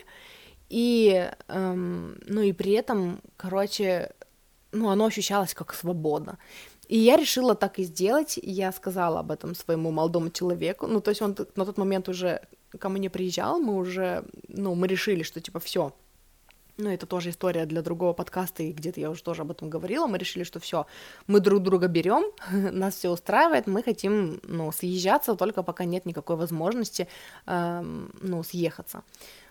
и, 0.69 1.29
эм, 1.47 2.17
ну, 2.25 2.41
и 2.41 2.51
при 2.51 2.71
этом, 2.71 3.21
короче, 3.37 4.11
ну, 4.71 4.89
оно 4.89 5.05
ощущалось 5.05 5.53
как 5.53 5.73
свобода. 5.73 6.37
И 6.87 6.97
я 6.97 7.15
решила 7.15 7.55
так 7.55 7.79
и 7.79 7.83
сделать, 7.83 8.39
я 8.41 8.71
сказала 8.71 9.19
об 9.19 9.31
этом 9.31 9.55
своему 9.55 9.91
молодому 9.91 10.29
человеку, 10.29 10.87
ну, 10.87 11.01
то 11.01 11.11
есть 11.11 11.21
он 11.21 11.35
на 11.55 11.65
тот 11.65 11.77
момент 11.77 12.09
уже 12.09 12.41
ко 12.79 12.89
мне 12.89 13.09
приезжал, 13.09 13.59
мы 13.59 13.75
уже, 13.75 14.25
ну, 14.47 14.75
мы 14.75 14.87
решили, 14.87 15.23
что, 15.23 15.39
типа, 15.39 15.59
все, 15.59 15.93
ну, 16.77 16.89
это 16.89 17.05
тоже 17.05 17.29
история 17.29 17.65
для 17.65 17.81
другого 17.81 18.13
подкаста, 18.13 18.63
и 18.63 18.71
где-то 18.71 18.99
я 18.99 19.09
уже 19.09 19.23
тоже 19.23 19.43
об 19.43 19.51
этом 19.51 19.69
говорила, 19.69 20.07
мы 20.07 20.17
решили, 20.17 20.43
что 20.43 20.59
все, 20.59 20.85
мы 21.27 21.39
друг 21.39 21.61
друга 21.61 21.87
берем, 21.87 22.23
нас 22.51 22.95
все 22.95 23.09
устраивает, 23.09 23.67
мы 23.67 23.83
хотим, 23.83 24.39
ну, 24.43 24.71
съезжаться, 24.71 25.35
только 25.35 25.63
пока 25.63 25.85
нет 25.85 26.05
никакой 26.05 26.35
возможности, 26.35 27.07
эм, 27.45 28.11
ну, 28.21 28.43
съехаться. 28.43 29.03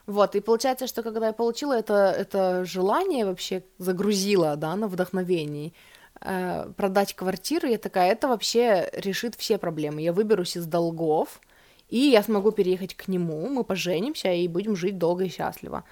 Вот, 0.06 0.34
и 0.34 0.40
получается, 0.40 0.88
что 0.88 1.02
когда 1.02 1.28
я 1.28 1.32
получила 1.32 1.74
это, 1.74 1.94
это 1.94 2.64
желание 2.64 3.24
вообще, 3.24 3.62
загрузила, 3.78 4.56
да, 4.56 4.74
на 4.74 4.88
вдохновении, 4.88 5.72
продать 6.76 7.14
квартиру, 7.14 7.68
я 7.68 7.78
такая, 7.78 8.12
это 8.12 8.28
вообще 8.28 8.88
решит 8.92 9.34
все 9.36 9.58
проблемы. 9.58 10.00
Я 10.02 10.12
выберусь 10.12 10.56
из 10.56 10.66
долгов, 10.66 11.40
и 11.88 11.98
я 11.98 12.22
смогу 12.22 12.52
переехать 12.52 12.94
к 12.94 13.08
нему, 13.08 13.48
мы 13.48 13.64
поженимся 13.64 14.32
и 14.32 14.48
будем 14.48 14.76
жить 14.76 14.98
долго 14.98 15.24
и 15.24 15.28
счастливо. 15.28 15.84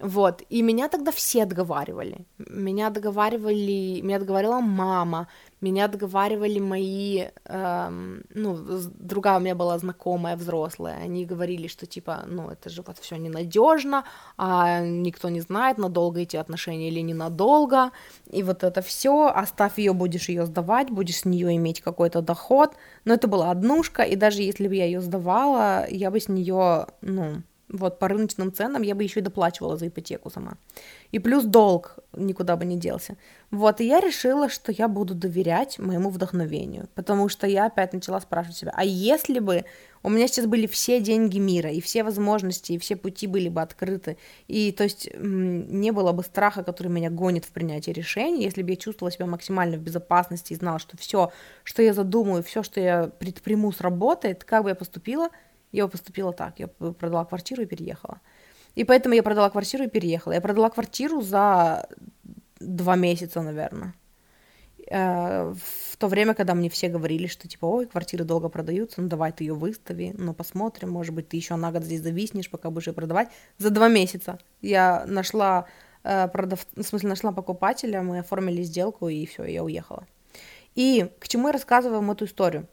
Вот, 0.00 0.42
и 0.50 0.62
меня 0.62 0.88
тогда 0.88 1.12
все 1.12 1.44
отговаривали. 1.44 2.26
Меня 2.38 2.90
договаривали, 2.90 4.00
меня 4.02 4.18
договорила 4.18 4.60
мама, 4.60 5.28
меня 5.60 5.88
договаривали 5.88 6.58
мои, 6.58 7.28
эм, 7.44 8.24
ну, 8.34 8.58
другая 8.98 9.38
у 9.38 9.40
меня 9.40 9.54
была 9.54 9.78
знакомая 9.78 10.36
взрослая, 10.36 10.98
они 11.04 11.24
говорили, 11.24 11.68
что 11.68 11.86
типа, 11.86 12.24
ну, 12.26 12.50
это 12.50 12.70
же 12.70 12.82
вот 12.86 12.98
все 12.98 13.16
ненадежно, 13.16 14.04
а 14.36 14.80
никто 14.80 15.28
не 15.28 15.40
знает, 15.40 15.78
надолго 15.78 16.20
эти 16.20 16.36
отношения 16.36 16.88
или 16.88 17.00
ненадолго, 17.00 17.92
и 18.30 18.42
вот 18.42 18.64
это 18.64 18.82
все, 18.82 19.28
оставь 19.28 19.78
ее, 19.78 19.92
будешь 19.92 20.28
ее 20.28 20.44
сдавать, 20.44 20.90
будешь 20.90 21.20
с 21.20 21.24
нее 21.24 21.54
иметь 21.56 21.80
какой-то 21.80 22.20
доход, 22.20 22.74
но 23.04 23.14
это 23.14 23.28
была 23.28 23.50
однушка, 23.52 24.02
и 24.02 24.16
даже 24.16 24.42
если 24.42 24.66
бы 24.68 24.74
я 24.74 24.86
ее 24.86 25.00
сдавала, 25.00 25.86
я 25.88 26.10
бы 26.10 26.18
с 26.18 26.28
нее, 26.28 26.88
ну, 27.00 27.42
вот 27.76 27.98
по 27.98 28.08
рыночным 28.08 28.52
ценам 28.52 28.82
я 28.82 28.94
бы 28.94 29.02
еще 29.02 29.20
и 29.20 29.22
доплачивала 29.22 29.76
за 29.76 29.88
ипотеку 29.88 30.30
сама. 30.30 30.56
И 31.12 31.18
плюс 31.18 31.44
долг 31.44 31.98
никуда 32.12 32.56
бы 32.56 32.64
не 32.64 32.76
делся. 32.76 33.16
Вот, 33.50 33.80
и 33.80 33.86
я 33.86 34.00
решила, 34.00 34.48
что 34.48 34.72
я 34.72 34.88
буду 34.88 35.14
доверять 35.14 35.78
моему 35.78 36.10
вдохновению, 36.10 36.88
потому 36.94 37.28
что 37.28 37.46
я 37.46 37.66
опять 37.66 37.92
начала 37.92 38.20
спрашивать 38.20 38.56
себя, 38.56 38.72
а 38.74 38.84
если 38.84 39.38
бы 39.38 39.64
у 40.02 40.10
меня 40.10 40.28
сейчас 40.28 40.46
были 40.46 40.66
все 40.66 41.00
деньги 41.00 41.38
мира, 41.38 41.70
и 41.70 41.80
все 41.80 42.04
возможности, 42.04 42.72
и 42.72 42.78
все 42.78 42.94
пути 42.94 43.26
были 43.26 43.48
бы 43.48 43.62
открыты, 43.62 44.18
и 44.48 44.70
то 44.72 44.84
есть 44.84 45.08
не 45.16 45.92
было 45.92 46.12
бы 46.12 46.22
страха, 46.22 46.62
который 46.62 46.88
меня 46.88 47.10
гонит 47.10 47.44
в 47.44 47.50
принятии 47.50 47.90
решений, 47.90 48.44
если 48.44 48.62
бы 48.62 48.70
я 48.70 48.76
чувствовала 48.76 49.10
себя 49.10 49.26
максимально 49.26 49.76
в 49.76 49.80
безопасности 49.80 50.52
и 50.52 50.56
знала, 50.56 50.78
что 50.78 50.96
все, 50.96 51.32
что 51.62 51.82
я 51.82 51.94
задумаю, 51.94 52.42
все, 52.42 52.62
что 52.62 52.80
я 52.80 53.06
предприму, 53.06 53.72
сработает, 53.72 54.44
как 54.44 54.64
бы 54.64 54.70
я 54.70 54.74
поступила– 54.74 55.28
я 55.76 55.88
поступила 55.88 56.32
так, 56.32 56.58
я 56.60 56.68
продала 56.68 57.24
квартиру 57.24 57.62
и 57.62 57.66
переехала. 57.66 58.20
И 58.76 58.84
поэтому 58.84 59.14
я 59.14 59.22
продала 59.22 59.50
квартиру 59.50 59.84
и 59.84 59.88
переехала. 59.88 60.34
Я 60.34 60.40
продала 60.40 60.70
квартиру 60.70 61.20
за 61.20 61.88
два 62.60 62.96
месяца, 62.96 63.42
наверное. 63.42 63.94
э, 64.90 65.54
в 65.90 65.96
то 65.96 66.08
время, 66.08 66.34
когда 66.34 66.54
мне 66.54 66.68
все 66.68 66.88
говорили, 66.88 67.26
что 67.26 67.48
типа, 67.48 67.66
ой, 67.66 67.86
квартиры 67.86 68.24
долго 68.24 68.48
продаются, 68.48 69.00
ну 69.02 69.08
давай 69.08 69.32
ты 69.32 69.44
ее 69.44 69.54
выстави, 69.54 70.14
ну 70.18 70.34
посмотрим, 70.34 70.90
может 70.90 71.14
быть, 71.14 71.28
ты 71.28 71.36
еще 71.36 71.56
на 71.56 71.72
год 71.72 71.84
здесь 71.84 72.02
зависнешь, 72.02 72.50
пока 72.50 72.70
будешь 72.70 72.88
ее 72.88 72.92
продавать. 72.92 73.28
За 73.58 73.70
два 73.70 73.88
месяца 73.88 74.38
я 74.60 75.04
нашла 75.06 75.66
э, 76.04 76.28
продав... 76.28 76.66
в 76.76 76.82
смысле, 76.82 77.08
нашла 77.08 77.32
покупателя, 77.32 78.02
мы 78.02 78.18
оформили 78.18 78.62
сделку, 78.62 79.08
и 79.08 79.26
все, 79.26 79.44
я 79.44 79.64
уехала. 79.64 80.06
И 80.74 81.10
к 81.20 81.28
чему 81.28 81.48
я 81.48 81.52
рассказываю 81.52 82.00
вам 82.00 82.10
эту 82.10 82.24
историю? 82.24 82.68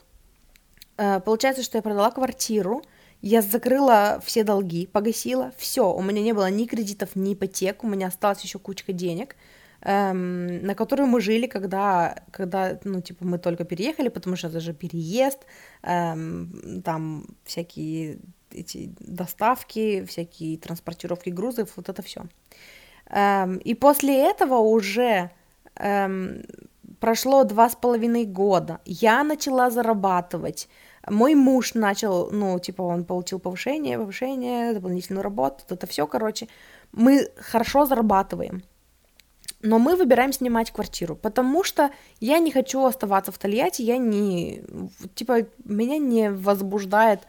Э, 1.01 1.19
получается, 1.19 1.63
что 1.63 1.77
я 1.77 1.81
продала 1.81 2.11
квартиру, 2.11 2.83
я 3.21 3.41
закрыла 3.41 4.21
все 4.23 4.43
долги, 4.43 4.85
погасила, 4.85 5.51
все, 5.57 5.91
у 5.91 6.01
меня 6.03 6.21
не 6.21 6.33
было 6.33 6.49
ни 6.51 6.65
кредитов, 6.65 7.15
ни 7.15 7.33
ипотек, 7.33 7.83
у 7.83 7.87
меня 7.87 8.07
осталась 8.07 8.41
еще 8.41 8.59
кучка 8.59 8.93
денег, 8.93 9.35
эм, 9.81 10.63
на 10.63 10.75
которую 10.75 11.07
мы 11.07 11.21
жили, 11.21 11.47
когда, 11.47 12.23
когда, 12.31 12.79
ну, 12.83 13.01
типа, 13.01 13.25
мы 13.25 13.39
только 13.39 13.63
переехали, 13.63 14.09
потому 14.09 14.35
что 14.35 14.47
это 14.47 14.59
же 14.59 14.73
переезд, 14.73 15.39
эм, 15.81 16.81
там 16.83 17.25
всякие 17.45 18.19
эти 18.51 18.93
доставки, 18.99 20.05
всякие 20.05 20.57
транспортировки 20.57 21.29
грузов, 21.29 21.69
вот 21.77 21.89
это 21.89 22.01
все. 22.03 22.25
Эм, 23.09 23.57
и 23.57 23.73
после 23.73 24.29
этого 24.29 24.57
уже 24.59 25.31
эм, 25.75 26.43
прошло 27.01 27.43
два 27.43 27.69
с 27.69 27.75
половиной 27.75 28.25
года, 28.25 28.79
я 28.85 29.23
начала 29.23 29.69
зарабатывать, 29.69 30.69
мой 31.09 31.33
муж 31.35 31.73
начал, 31.73 32.29
ну, 32.31 32.59
типа, 32.59 32.83
он 32.83 33.03
получил 33.03 33.39
повышение, 33.39 33.97
повышение, 33.97 34.73
дополнительную 34.73 35.23
работу, 35.23 35.63
это 35.69 35.87
все, 35.87 36.05
короче, 36.07 36.47
мы 36.91 37.27
хорошо 37.37 37.85
зарабатываем, 37.85 38.63
но 39.63 39.79
мы 39.79 39.95
выбираем 39.95 40.31
снимать 40.31 40.71
квартиру, 40.71 41.15
потому 41.15 41.63
что 41.63 41.89
я 42.19 42.37
не 42.37 42.51
хочу 42.51 42.85
оставаться 42.85 43.31
в 43.31 43.37
Тольятти, 43.39 43.81
я 43.81 43.97
не, 43.97 44.63
типа, 45.15 45.47
меня 45.65 45.97
не 45.97 46.29
возбуждает, 46.29 47.21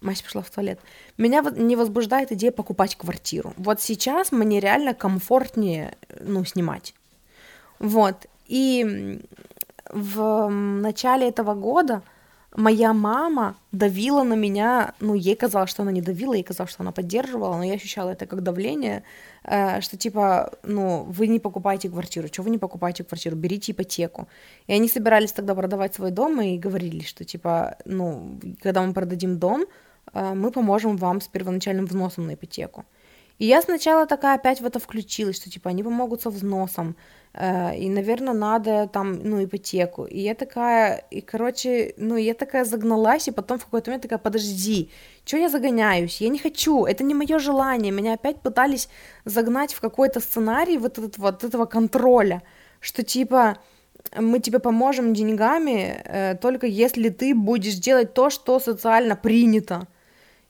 Мася 0.00 0.24
пошла 0.24 0.40
в 0.40 0.50
туалет, 0.50 0.78
меня 1.18 1.42
не 1.56 1.76
возбуждает 1.76 2.32
идея 2.32 2.52
покупать 2.52 2.96
квартиру. 2.96 3.52
Вот 3.58 3.82
сейчас 3.82 4.32
мне 4.32 4.58
реально 4.58 4.94
комфортнее, 4.94 5.94
ну, 6.20 6.42
снимать. 6.46 6.94
Вот, 7.78 8.26
и 8.50 9.20
в 9.88 10.48
начале 10.48 11.28
этого 11.28 11.54
года 11.54 12.02
моя 12.56 12.92
мама 12.92 13.54
давила 13.70 14.24
на 14.24 14.34
меня, 14.34 14.94
ну, 15.00 15.14
ей 15.14 15.36
казалось, 15.36 15.70
что 15.70 15.82
она 15.82 15.92
не 15.92 16.02
давила, 16.02 16.34
ей 16.34 16.42
казалось, 16.42 16.72
что 16.72 16.82
она 16.82 16.90
поддерживала, 16.90 17.56
но 17.56 17.62
я 17.62 17.74
ощущала 17.74 18.10
это 18.10 18.26
как 18.26 18.42
давление, 18.42 19.04
э, 19.44 19.80
что 19.80 19.96
типа, 19.96 20.52
ну, 20.64 21.04
вы 21.04 21.28
не 21.28 21.38
покупаете 21.38 21.88
квартиру, 21.88 22.26
что 22.26 22.42
вы 22.42 22.50
не 22.50 22.58
покупаете 22.58 23.04
квартиру, 23.04 23.36
берите 23.36 23.70
ипотеку. 23.70 24.26
И 24.66 24.72
они 24.72 24.88
собирались 24.88 25.32
тогда 25.32 25.54
продавать 25.54 25.94
свой 25.94 26.10
дом 26.10 26.40
и 26.40 26.58
говорили, 26.58 27.04
что 27.04 27.24
типа, 27.24 27.76
ну, 27.84 28.40
когда 28.60 28.82
мы 28.82 28.92
продадим 28.92 29.38
дом, 29.38 29.64
э, 30.12 30.34
мы 30.34 30.50
поможем 30.50 30.96
вам 30.96 31.20
с 31.20 31.28
первоначальным 31.28 31.86
взносом 31.86 32.26
на 32.26 32.34
ипотеку. 32.34 32.84
И 33.40 33.46
я 33.46 33.62
сначала 33.62 34.06
такая 34.06 34.34
опять 34.34 34.60
в 34.60 34.66
это 34.66 34.78
включилась, 34.78 35.36
что 35.36 35.50
типа 35.50 35.70
они 35.70 35.82
помогут 35.82 36.20
со 36.20 36.30
взносом, 36.30 36.94
э, 37.32 37.74
и, 37.78 37.88
наверное, 37.88 38.34
надо 38.34 38.86
там, 38.86 39.14
ну, 39.24 39.42
ипотеку. 39.42 40.04
И 40.04 40.20
я 40.20 40.34
такая, 40.34 41.04
и, 41.10 41.22
короче, 41.22 41.94
ну, 41.96 42.16
я 42.16 42.34
такая 42.34 42.64
загналась, 42.64 43.28
и 43.28 43.32
потом 43.32 43.58
в 43.58 43.64
какой-то 43.64 43.90
момент 43.90 44.02
такая, 44.02 44.18
подожди, 44.18 44.90
что 45.24 45.38
я 45.38 45.48
загоняюсь? 45.48 46.20
Я 46.20 46.28
не 46.28 46.38
хочу, 46.38 46.84
это 46.84 47.02
не 47.02 47.14
мое 47.14 47.38
желание. 47.38 47.92
Меня 47.92 48.12
опять 48.12 48.42
пытались 48.42 48.90
загнать 49.24 49.72
в 49.72 49.80
какой-то 49.80 50.20
сценарий 50.20 50.76
вот, 50.76 50.98
этот, 50.98 51.16
вот 51.16 51.42
этого 51.42 51.64
контроля, 51.64 52.42
что 52.80 53.02
типа 53.02 53.56
мы 54.18 54.40
тебе 54.40 54.58
поможем 54.58 55.14
деньгами, 55.14 56.02
э, 56.04 56.34
только 56.34 56.66
если 56.66 57.08
ты 57.08 57.34
будешь 57.34 57.76
делать 57.76 58.12
то, 58.12 58.28
что 58.28 58.58
социально 58.58 59.16
принято. 59.16 59.88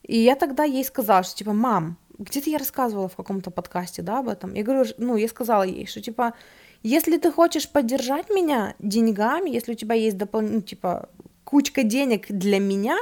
И 0.03 0.17
я 0.17 0.35
тогда 0.35 0.65
ей 0.65 0.83
сказала, 0.83 1.23
что 1.23 1.37
типа, 1.37 1.53
мам, 1.53 1.97
где-то 2.21 2.49
я 2.49 2.57
рассказывала 2.57 3.07
в 3.07 3.15
каком-то 3.15 3.51
подкасте, 3.51 4.01
да, 4.01 4.19
об 4.19 4.29
этом. 4.29 4.53
Я 4.53 4.63
говорю, 4.63 4.85
ну, 4.97 5.17
я 5.17 5.27
сказала 5.27 5.63
ей, 5.63 5.85
что, 5.87 6.01
типа, 6.01 6.33
если 6.83 7.17
ты 7.17 7.31
хочешь 7.31 7.69
поддержать 7.69 8.29
меня 8.29 8.75
деньгами, 8.79 9.49
если 9.49 9.73
у 9.73 9.75
тебя 9.75 9.95
есть 9.95 10.17
дополнительно, 10.17 10.61
ну, 10.61 10.65
типа, 10.65 11.09
кучка 11.43 11.83
денег 11.83 12.27
для 12.29 12.59
меня, 12.59 12.97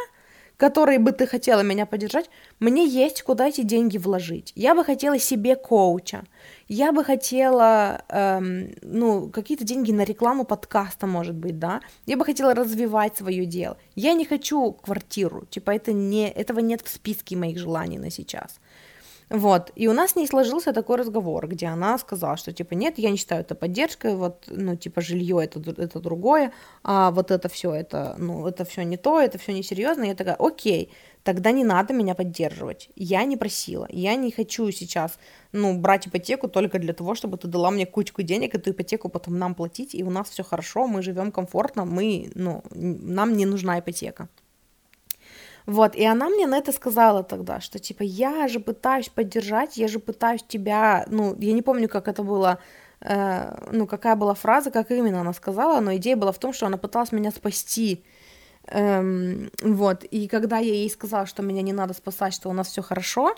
которые 0.60 1.00
бы 1.00 1.14
ты 1.14 1.26
хотела 1.26 1.62
меня 1.62 1.86
поддержать, 1.86 2.30
мне 2.60 2.86
есть 2.86 3.22
куда 3.22 3.48
эти 3.48 3.62
деньги 3.62 3.98
вложить. 3.98 4.52
Я 4.56 4.76
бы 4.76 4.84
хотела 4.84 5.18
себе 5.18 5.56
коуча, 5.56 6.24
я 6.68 6.92
бы 6.92 7.06
хотела, 7.06 8.04
эм, 8.10 8.76
ну, 8.82 9.30
какие-то 9.30 9.64
деньги 9.64 9.94
на 9.94 10.04
рекламу 10.04 10.44
подкаста, 10.44 11.08
может 11.08 11.36
быть, 11.36 11.60
да, 11.60 11.80
я 12.06 12.18
бы 12.18 12.26
хотела 12.26 12.54
развивать 12.54 13.16
свое 13.16 13.46
дело. 13.46 13.78
Я 13.96 14.14
не 14.14 14.26
хочу 14.26 14.74
квартиру, 14.74 15.46
типа, 15.50 15.72
это 15.72 15.94
не, 15.94 16.30
этого 16.30 16.60
нет 16.60 16.82
в 16.82 16.90
списке 16.90 17.38
моих 17.38 17.58
желаний 17.58 17.98
на 17.98 18.12
сейчас. 18.12 18.60
Вот, 19.30 19.72
и 19.76 19.88
у 19.88 19.94
нас 19.94 20.12
с 20.12 20.16
ней 20.16 20.28
сложился 20.28 20.74
такой 20.74 20.98
разговор, 20.98 21.48
где 21.48 21.68
она 21.68 22.00
сказала, 22.00 22.36
что, 22.36 22.52
типа, 22.52 22.74
нет, 22.74 22.98
я 22.98 23.12
не 23.12 23.18
считаю 23.18 23.42
это 23.42 23.54
поддержкой, 23.54 24.16
вот, 24.16 24.46
ну, 24.48 24.76
типа, 24.76 25.02
жилье 25.02 25.44
это, 25.44 25.60
это 25.80 26.00
другое, 26.00 26.52
а 26.84 27.12
вот 27.12 27.30
это 27.30 27.48
все, 27.48 27.72
это, 27.72 28.16
ну, 28.18 28.48
это 28.48 28.66
все 28.66 28.82
не 28.84 28.98
то, 28.98 29.20
это 29.22 29.38
все 29.38 29.54
несерьезно, 29.54 30.06
я 30.06 30.16
такая, 30.16 30.36
окей, 30.36 30.92
тогда 31.22 31.52
не 31.52 31.64
надо 31.64 31.94
меня 31.94 32.16
поддерживать, 32.16 32.90
я 32.96 33.24
не 33.26 33.38
просила, 33.38 33.88
я 33.92 34.16
не 34.16 34.32
хочу 34.32 34.72
сейчас, 34.72 35.20
ну, 35.52 35.78
брать 35.78 36.08
ипотеку 36.08 36.48
только 36.48 36.80
для 36.80 36.94
того, 36.94 37.14
чтобы 37.14 37.38
ты 37.38 37.48
дала 37.48 37.70
мне 37.70 37.86
кучку 37.86 38.24
денег, 38.24 38.56
эту 38.56 38.72
ипотеку 38.72 39.10
потом 39.10 39.38
нам 39.38 39.54
платить, 39.54 39.94
и 39.94 40.04
у 40.04 40.10
нас 40.10 40.28
все 40.30 40.44
хорошо, 40.44 40.88
мы 40.88 41.04
живем 41.04 41.32
комфортно, 41.32 41.86
мы, 41.86 42.32
ну, 42.34 42.64
нам 42.72 43.38
не 43.38 43.46
нужна 43.46 43.78
ипотека. 43.78 44.28
Вот, 45.70 45.96
и 45.96 46.04
она 46.04 46.30
мне 46.30 46.48
на 46.48 46.58
это 46.58 46.72
сказала 46.72 47.24
тогда, 47.24 47.62
что 47.62 47.78
типа 47.78 48.02
я 48.02 48.48
же 48.48 48.60
пытаюсь 48.60 49.08
поддержать, 49.08 49.78
я 49.78 49.88
же 49.88 50.00
пытаюсь 50.00 50.42
тебя, 50.42 51.06
ну, 51.08 51.36
я 51.38 51.54
не 51.54 51.62
помню, 51.62 51.88
как 51.88 52.08
это 52.08 52.24
было, 52.24 52.58
э, 53.02 53.70
ну, 53.72 53.86
какая 53.86 54.16
была 54.16 54.34
фраза, 54.34 54.72
как 54.72 54.90
именно 54.90 55.22
она 55.22 55.32
сказала, 55.32 55.80
но 55.80 55.96
идея 55.98 56.16
была 56.16 56.32
в 56.32 56.40
том, 56.40 56.54
что 56.54 56.66
она 56.66 56.78
пыталась 56.78 57.12
меня 57.12 57.30
спасти. 57.30 58.04
Эм, 58.66 59.52
вот, 59.62 60.04
и 60.06 60.28
когда 60.28 60.58
я 60.58 60.74
ей 60.74 60.90
сказала, 60.90 61.28
что 61.28 61.44
меня 61.44 61.62
не 61.62 61.74
надо 61.74 61.94
спасать, 61.94 62.34
что 62.34 62.50
у 62.50 62.54
нас 62.54 62.70
все 62.70 62.82
хорошо, 62.82 63.36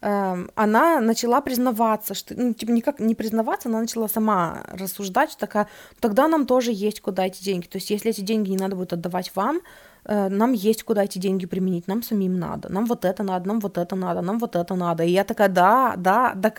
эм, 0.00 0.52
она 0.54 1.00
начала 1.00 1.40
признаваться, 1.40 2.14
что, 2.14 2.34
ну, 2.36 2.54
типа, 2.54 2.70
никак 2.70 3.00
не 3.00 3.16
признаваться, 3.16 3.68
она 3.68 3.80
начала 3.80 4.06
сама 4.06 4.62
рассуждать, 4.68 5.32
что 5.32 5.40
такая, 5.40 5.66
тогда 5.98 6.28
нам 6.28 6.46
тоже 6.46 6.70
есть 6.72 7.00
куда 7.00 7.26
эти 7.26 7.42
деньги, 7.42 7.66
то 7.66 7.78
есть 7.78 7.90
если 7.90 8.12
эти 8.12 8.20
деньги 8.20 8.50
не 8.50 8.58
надо 8.58 8.76
будет 8.76 8.92
отдавать 8.92 9.32
вам, 9.34 9.60
нам 10.06 10.52
есть 10.52 10.82
куда 10.82 11.04
эти 11.04 11.18
деньги 11.18 11.46
применить, 11.46 11.88
нам 11.88 12.02
самим 12.02 12.38
надо, 12.38 12.72
нам 12.72 12.86
вот 12.86 13.04
это 13.04 13.22
надо, 13.22 13.48
нам 13.48 13.60
вот 13.60 13.78
это 13.78 13.96
надо, 13.96 14.22
нам 14.22 14.38
вот 14.38 14.56
это 14.56 14.74
надо. 14.74 15.04
И 15.04 15.10
я 15.10 15.24
такая, 15.24 15.48
да, 15.48 15.94
да, 15.96 16.34
да, 16.34 16.52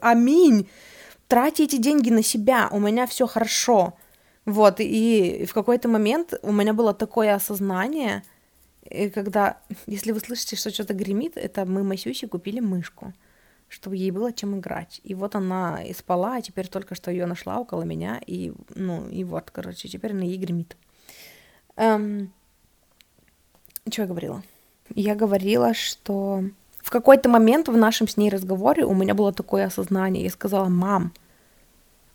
аминь, 0.00 0.68
трати 1.28 1.64
эти 1.64 1.76
деньги 1.76 2.10
на 2.10 2.22
себя, 2.22 2.68
у 2.70 2.78
меня 2.78 3.06
все 3.06 3.26
хорошо. 3.26 3.94
Вот, 4.46 4.76
и 4.78 5.46
в 5.48 5.54
какой-то 5.54 5.88
момент 5.88 6.34
у 6.42 6.52
меня 6.52 6.74
было 6.74 6.92
такое 6.92 7.34
осознание, 7.34 8.22
когда, 9.14 9.58
если 9.86 10.12
вы 10.12 10.20
слышите, 10.20 10.56
что 10.56 10.70
что-то 10.70 10.92
гремит, 10.92 11.36
это 11.36 11.64
мы 11.64 11.82
Масюсе 11.82 12.28
купили 12.28 12.60
мышку, 12.60 13.14
чтобы 13.68 13.96
ей 13.96 14.10
было 14.10 14.32
чем 14.32 14.58
играть. 14.58 15.00
И 15.02 15.14
вот 15.14 15.34
она 15.34 15.82
и 15.82 15.94
спала, 15.94 16.36
а 16.36 16.42
теперь 16.42 16.68
только 16.68 16.94
что 16.94 17.10
ее 17.10 17.24
нашла 17.24 17.58
около 17.58 17.82
меня, 17.82 18.20
и, 18.26 18.52
ну, 18.74 19.08
и 19.08 19.24
вот, 19.24 19.50
короче, 19.50 19.88
теперь 19.88 20.12
она 20.12 20.24
ей 20.24 20.36
гремит. 20.36 20.76
Эм, 21.76 22.32
что 23.90 24.02
я 24.02 24.08
говорила? 24.08 24.42
Я 24.94 25.14
говорила, 25.14 25.74
что 25.74 26.44
в 26.82 26.90
какой-то 26.90 27.28
момент 27.28 27.68
в 27.68 27.76
нашем 27.76 28.08
с 28.08 28.16
ней 28.16 28.30
разговоре 28.30 28.84
у 28.84 28.94
меня 28.94 29.14
было 29.14 29.32
такое 29.32 29.66
осознание. 29.66 30.24
Я 30.24 30.30
сказала, 30.30 30.68
мам, 30.68 31.12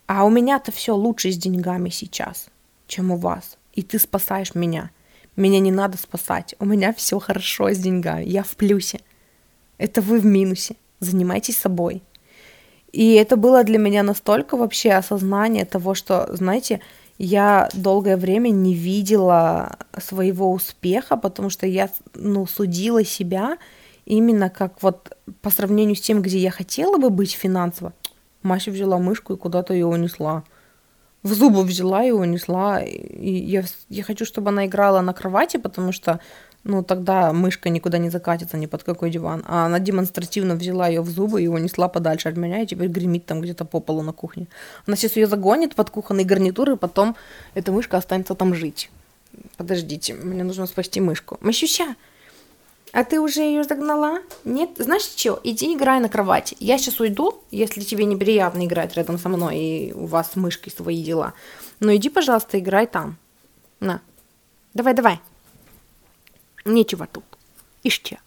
а 0.07 0.25
у 0.25 0.29
меня-то 0.29 0.71
все 0.71 0.95
лучше 0.95 1.31
с 1.31 1.37
деньгами 1.37 1.89
сейчас, 1.89 2.47
чем 2.87 3.11
у 3.11 3.17
вас. 3.17 3.57
И 3.73 3.83
ты 3.83 3.99
спасаешь 3.99 4.55
меня. 4.55 4.91
Меня 5.35 5.59
не 5.59 5.71
надо 5.71 5.97
спасать. 5.97 6.55
У 6.59 6.65
меня 6.65 6.93
все 6.93 7.19
хорошо 7.19 7.69
с 7.71 7.77
деньгами. 7.77 8.23
Я 8.25 8.43
в 8.43 8.55
плюсе. 8.55 9.01
Это 9.77 10.01
вы 10.01 10.19
в 10.19 10.25
минусе. 10.25 10.75
Занимайтесь 10.99 11.57
собой. 11.57 12.03
И 12.91 13.13
это 13.13 13.37
было 13.37 13.63
для 13.63 13.77
меня 13.77 14.03
настолько 14.03 14.57
вообще 14.57 14.93
осознание 14.93 15.65
того, 15.65 15.93
что, 15.93 16.27
знаете, 16.35 16.81
я 17.19 17.67
долгое 17.73 18.15
время 18.15 18.49
не 18.49 18.73
видела 18.73 19.77
своего 19.97 20.51
успеха, 20.53 21.17
потому 21.17 21.49
что 21.49 21.67
я, 21.67 21.89
ну, 22.15 22.47
судила 22.47 23.03
себя 23.03 23.57
именно 24.05 24.49
как 24.49 24.81
вот 24.81 25.17
по 25.41 25.49
сравнению 25.49 25.97
с 25.97 26.01
тем, 26.01 26.21
где 26.21 26.39
я 26.39 26.49
хотела 26.49 26.97
бы 26.97 27.09
быть 27.09 27.33
финансово. 27.33 27.93
Маша 28.41 28.71
взяла 28.71 28.97
мышку 28.97 29.33
и 29.33 29.37
куда-то 29.37 29.73
ее 29.73 29.85
унесла. 29.85 30.45
В 31.21 31.33
зубы 31.33 31.63
взяла 31.63 32.05
и 32.05 32.11
унесла. 32.11 32.81
И 32.81 33.29
я, 33.29 33.65
я 33.89 34.03
хочу, 34.03 34.23
чтобы 34.23 34.49
она 34.49 34.65
играла 34.65 35.01
на 35.01 35.13
кровати, 35.13 35.57
потому 35.57 35.91
что 35.91 36.21
ну, 36.63 36.83
тогда 36.83 37.31
мышка 37.31 37.69
никуда 37.69 37.97
не 37.97 38.09
закатится 38.09 38.57
ни 38.57 38.65
под 38.65 38.83
какой 38.83 39.09
диван. 39.09 39.43
А 39.47 39.65
она 39.65 39.79
демонстративно 39.79 40.55
взяла 40.55 40.87
ее 40.87 41.01
в 41.01 41.09
зубы 41.09 41.41
и 41.41 41.47
унесла 41.47 41.87
подальше 41.87 42.29
от 42.29 42.37
меня, 42.37 42.61
и 42.61 42.65
теперь 42.65 42.89
гремит 42.89 43.25
там 43.25 43.41
где-то 43.41 43.65
по 43.65 43.79
полу 43.79 44.01
на 44.01 44.11
кухне. 44.11 44.47
Она 44.85 44.97
сейчас 44.97 45.15
ее 45.15 45.27
загонит 45.27 45.75
под 45.75 45.89
кухонные 45.89 46.25
гарнитуры, 46.25 46.73
и 46.73 46.77
потом 46.77 47.15
эта 47.53 47.71
мышка 47.71 47.97
останется 47.97 48.35
там 48.35 48.53
жить. 48.53 48.89
Подождите, 49.57 50.13
мне 50.13 50.43
нужно 50.43 50.67
спасти 50.67 50.99
мышку. 50.99 51.37
Мащуща, 51.41 51.95
а 52.91 53.03
ты 53.03 53.19
уже 53.19 53.41
ее 53.41 53.63
загнала? 53.63 54.19
Нет? 54.43 54.71
Знаешь 54.77 55.03
что? 55.03 55.39
Иди 55.43 55.73
играй 55.75 55.99
на 55.99 56.09
кровати. 56.09 56.57
Я 56.59 56.77
сейчас 56.77 56.99
уйду, 56.99 57.41
если 57.51 57.81
тебе 57.81 58.05
неприятно 58.05 58.65
играть 58.65 58.95
рядом 58.95 59.17
со 59.17 59.29
мной, 59.29 59.57
и 59.57 59.93
у 59.93 60.07
вас 60.07 60.31
с 60.31 60.35
мышкой 60.35 60.73
свои 60.73 61.03
дела. 61.03 61.33
Но 61.79 61.95
иди, 61.95 62.09
пожалуйста, 62.09 62.59
играй 62.59 62.87
там. 62.87 63.17
На. 63.79 64.01
Давай, 64.73 64.93
давай. 64.93 65.19
Нечего 66.69 67.07
тут. 67.11 67.23
Ишче. 67.83 68.19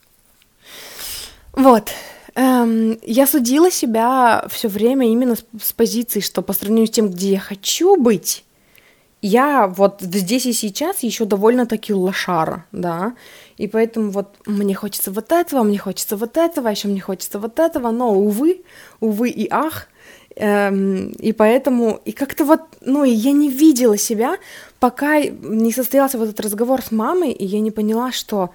Вот. 1.52 1.90
Эм, 2.35 2.98
я 3.02 3.27
судила 3.27 3.70
себя 3.70 4.47
все 4.51 4.69
время 4.69 5.10
именно 5.10 5.36
с, 5.36 5.44
с 5.60 5.73
позиции, 5.73 6.20
что 6.20 6.43
по 6.43 6.52
сравнению 6.52 6.86
с 6.86 6.90
тем, 6.90 7.10
где 7.10 7.32
я 7.32 7.40
хочу 7.40 7.97
быть, 7.97 8.44
я 9.20 9.66
вот 9.69 10.01
здесь 10.01 10.47
и 10.47 10.52
сейчас 10.52 11.02
еще 11.02 11.27
довольно-таки 11.27 11.93
лошара, 11.93 12.64
да, 12.73 13.14
и 13.59 13.69
поэтому 13.69 14.10
вот 14.10 14.35
мне 14.47 14.74
хочется 14.74 15.12
вот 15.12 15.31
этого, 15.31 15.62
мне 15.62 15.78
хочется 15.78 16.16
вот 16.16 16.36
этого, 16.36 16.69
еще 16.69 16.89
мне 16.89 17.01
хочется 17.01 17.39
вот 17.39 17.60
этого, 17.60 17.90
но, 17.90 18.12
увы, 18.12 18.62
увы 19.01 19.28
и 19.28 19.47
ах, 19.51 19.89
эм, 20.35 21.10
и 21.10 21.32
поэтому, 21.32 22.01
и 22.05 22.12
как-то 22.12 22.44
вот, 22.44 22.62
ну, 22.81 23.05
я 23.05 23.32
не 23.32 23.51
видела 23.51 23.98
себя, 23.98 24.39
пока 24.82 25.20
не 25.20 25.70
состоялся 25.70 26.18
вот 26.18 26.30
этот 26.30 26.40
разговор 26.40 26.82
с 26.82 26.90
мамой, 26.90 27.30
и 27.30 27.44
я 27.44 27.60
не 27.60 27.70
поняла, 27.70 28.10
что, 28.10 28.50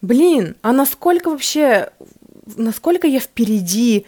блин, 0.00 0.56
а 0.62 0.72
насколько 0.72 1.28
вообще, 1.28 1.90
насколько 2.56 3.06
я 3.06 3.20
впереди, 3.20 4.06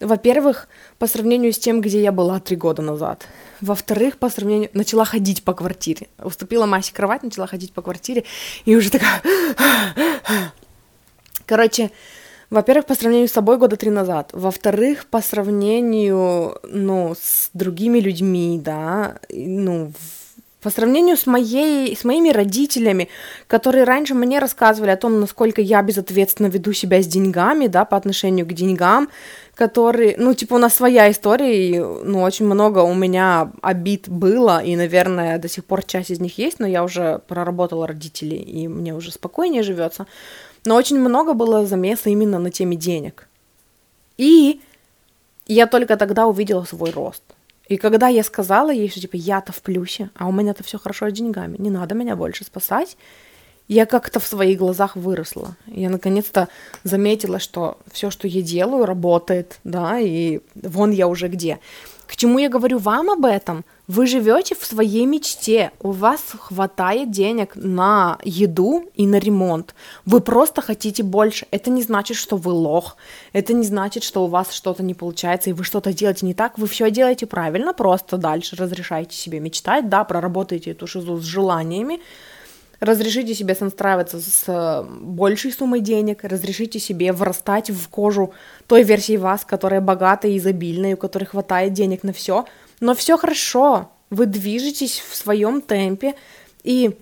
во-первых, 0.00 0.66
по 0.98 1.06
сравнению 1.06 1.52
с 1.52 1.58
тем, 1.58 1.82
где 1.82 2.00
я 2.02 2.10
была 2.10 2.40
три 2.40 2.56
года 2.56 2.80
назад. 2.80 3.26
Во-вторых, 3.60 4.16
по 4.16 4.30
сравнению... 4.30 4.70
Начала 4.72 5.04
ходить 5.04 5.42
по 5.44 5.52
квартире. 5.52 6.08
Уступила 6.24 6.64
Масе 6.64 6.94
кровать, 6.94 7.22
начала 7.22 7.46
ходить 7.46 7.74
по 7.74 7.82
квартире, 7.82 8.24
и 8.64 8.74
уже 8.74 8.90
такая... 8.90 9.20
Короче, 11.44 11.90
во-первых, 12.48 12.86
по 12.86 12.94
сравнению 12.94 13.28
с 13.28 13.32
собой 13.32 13.58
года 13.58 13.76
три 13.76 13.90
назад. 13.90 14.30
Во-вторых, 14.32 15.04
по 15.04 15.20
сравнению, 15.20 16.58
ну, 16.62 17.14
с 17.14 17.50
другими 17.52 17.98
людьми, 17.98 18.58
да, 18.58 19.18
ну, 19.28 19.92
по 20.60 20.70
сравнению 20.70 21.16
с, 21.16 21.26
моей, 21.26 21.96
с 21.96 22.04
моими 22.04 22.30
родителями, 22.30 23.08
которые 23.46 23.84
раньше 23.84 24.14
мне 24.14 24.38
рассказывали 24.38 24.90
о 24.90 24.96
том, 24.96 25.20
насколько 25.20 25.60
я 25.62 25.82
безответственно 25.82 26.48
веду 26.48 26.72
себя 26.72 27.02
с 27.02 27.06
деньгами, 27.06 27.66
да, 27.66 27.84
по 27.84 27.96
отношению 27.96 28.46
к 28.46 28.52
деньгам, 28.52 29.08
которые, 29.54 30.16
ну, 30.18 30.34
типа, 30.34 30.54
у 30.54 30.58
нас 30.58 30.74
своя 30.74 31.10
история, 31.10 31.68
и, 31.68 31.78
ну, 31.78 32.22
очень 32.22 32.46
много 32.46 32.80
у 32.80 32.94
меня 32.94 33.52
обид 33.62 34.08
было, 34.08 34.62
и, 34.62 34.76
наверное, 34.76 35.38
до 35.38 35.48
сих 35.48 35.64
пор 35.64 35.82
часть 35.84 36.10
из 36.10 36.20
них 36.20 36.38
есть, 36.38 36.60
но 36.60 36.66
я 36.66 36.84
уже 36.84 37.20
проработала 37.26 37.86
родителей, 37.86 38.38
и 38.38 38.68
мне 38.68 38.94
уже 38.94 39.12
спокойнее 39.12 39.62
живется. 39.62 40.06
Но 40.66 40.76
очень 40.76 40.98
много 40.98 41.32
было 41.32 41.66
замеса 41.66 42.10
именно 42.10 42.38
на 42.38 42.50
теме 42.50 42.76
денег. 42.76 43.28
И 44.18 44.60
я 45.46 45.66
только 45.66 45.96
тогда 45.96 46.26
увидела 46.26 46.64
свой 46.64 46.90
рост– 46.90 47.22
и 47.70 47.76
когда 47.76 48.08
я 48.08 48.24
сказала 48.24 48.72
ей, 48.72 48.90
что 48.90 49.00
типа 49.00 49.14
я-то 49.14 49.52
в 49.52 49.62
плюсе, 49.62 50.10
а 50.16 50.26
у 50.26 50.32
меня-то 50.32 50.64
все 50.64 50.76
хорошо 50.76 51.08
с 51.08 51.12
деньгами, 51.12 51.56
не 51.56 51.70
надо 51.70 51.94
меня 51.94 52.16
больше 52.16 52.44
спасать, 52.44 52.96
я 53.68 53.86
как-то 53.86 54.18
в 54.18 54.26
своих 54.26 54.58
глазах 54.58 54.96
выросла. 54.96 55.56
Я 55.68 55.88
наконец-то 55.88 56.48
заметила, 56.82 57.38
что 57.38 57.78
все, 57.92 58.10
что 58.10 58.26
я 58.26 58.42
делаю, 58.42 58.86
работает, 58.86 59.60
да, 59.62 60.00
и 60.00 60.40
вон 60.56 60.90
я 60.90 61.06
уже 61.06 61.28
где. 61.28 61.60
К 62.10 62.16
чему 62.16 62.40
я 62.40 62.48
говорю 62.48 62.78
вам 62.78 63.08
об 63.08 63.24
этом? 63.24 63.64
Вы 63.86 64.08
живете 64.08 64.56
в 64.56 64.66
своей 64.66 65.06
мечте, 65.06 65.70
у 65.78 65.92
вас 65.92 66.20
хватает 66.40 67.12
денег 67.12 67.52
на 67.54 68.18
еду 68.24 68.90
и 68.96 69.06
на 69.06 69.20
ремонт. 69.20 69.76
Вы 70.06 70.20
просто 70.20 70.60
хотите 70.60 71.04
больше. 71.04 71.46
Это 71.52 71.70
не 71.70 71.82
значит, 71.82 72.16
что 72.16 72.36
вы 72.36 72.50
лох. 72.50 72.96
Это 73.32 73.52
не 73.52 73.62
значит, 73.62 74.02
что 74.02 74.24
у 74.24 74.26
вас 74.26 74.50
что-то 74.50 74.82
не 74.82 74.94
получается 74.94 75.50
и 75.50 75.52
вы 75.52 75.62
что-то 75.62 75.92
делаете 75.92 76.26
не 76.26 76.34
так. 76.34 76.58
Вы 76.58 76.66
все 76.66 76.90
делаете 76.90 77.26
правильно, 77.26 77.72
просто 77.72 78.16
дальше 78.16 78.56
разрешаете 78.56 79.16
себе 79.16 79.38
мечтать, 79.38 79.88
да, 79.88 80.02
проработаете 80.02 80.72
эту 80.72 80.88
шизу 80.88 81.16
с 81.16 81.24
желаниями, 81.24 82.00
разрешите 82.80 83.34
себе 83.34 83.54
сонстраиваться 83.54 84.20
с 84.20 84.86
большей 84.88 85.52
суммой 85.52 85.80
денег, 85.80 86.24
разрешите 86.24 86.78
себе 86.78 87.12
вырастать 87.12 87.70
в 87.70 87.88
кожу 87.88 88.32
той 88.66 88.82
версии 88.82 89.16
вас, 89.16 89.44
которая 89.44 89.80
богатая 89.80 90.32
и 90.32 90.38
изобильная, 90.38 90.94
у 90.94 90.98
которой 90.98 91.24
хватает 91.24 91.72
денег 91.74 92.02
на 92.02 92.12
все, 92.12 92.46
но 92.80 92.94
все 92.94 93.16
хорошо, 93.16 93.90
вы 94.08 94.26
движетесь 94.26 94.98
в 94.98 95.14
своем 95.14 95.60
темпе, 95.60 96.14
и 96.64 96.98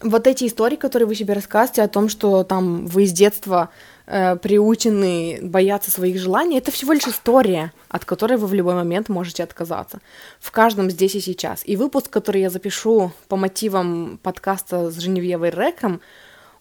вот 0.00 0.26
эти 0.26 0.46
истории, 0.46 0.76
которые 0.76 1.06
вы 1.08 1.14
себе 1.14 1.34
рассказываете 1.34 1.82
о 1.82 1.88
том, 1.88 2.08
что 2.08 2.44
там 2.44 2.86
вы 2.86 3.06
с 3.06 3.12
детства 3.12 3.70
э, 4.10 4.36
приучены 4.36 5.38
бояться 5.42 5.90
своих 5.90 6.18
желаний, 6.18 6.58
это 6.58 6.70
всего 6.70 6.92
лишь 6.92 7.06
история, 7.06 7.72
от 7.88 8.04
которой 8.04 8.36
вы 8.36 8.46
в 8.46 8.54
любой 8.54 8.74
момент 8.74 9.08
можете 9.08 9.42
отказаться. 9.44 10.00
В 10.40 10.50
каждом 10.50 10.90
здесь 10.90 11.14
и 11.14 11.20
сейчас. 11.20 11.62
И 11.64 11.76
выпуск, 11.76 12.10
который 12.10 12.42
я 12.42 12.50
запишу 12.50 13.12
по 13.28 13.36
мотивам 13.36 14.18
подкаста 14.22 14.90
с 14.90 14.98
Женевьевой 14.98 15.50
Реком, 15.50 16.00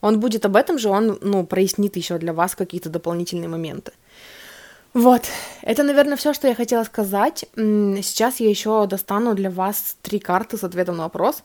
он 0.02 0.20
будет 0.20 0.46
об 0.46 0.56
этом 0.56 0.78
же, 0.78 0.90
он, 0.90 1.18
ну, 1.22 1.46
прояснит 1.46 1.98
еще 1.98 2.18
для 2.18 2.34
вас 2.34 2.56
какие-то 2.56 2.90
дополнительные 2.90 3.50
моменты. 3.50 3.92
Вот, 4.94 5.24
это, 5.62 5.84
наверное, 5.84 6.18
все, 6.18 6.34
что 6.34 6.48
я 6.48 6.56
хотела 6.56 6.84
сказать. 6.84 7.46
Сейчас 7.56 8.40
я 8.40 8.50
еще 8.50 8.88
достану 8.88 9.36
для 9.36 9.50
вас 9.50 9.98
три 10.02 10.20
карты 10.20 10.58
с 10.58 10.64
ответом 10.64 10.98
на 10.98 11.04
вопрос. 11.04 11.44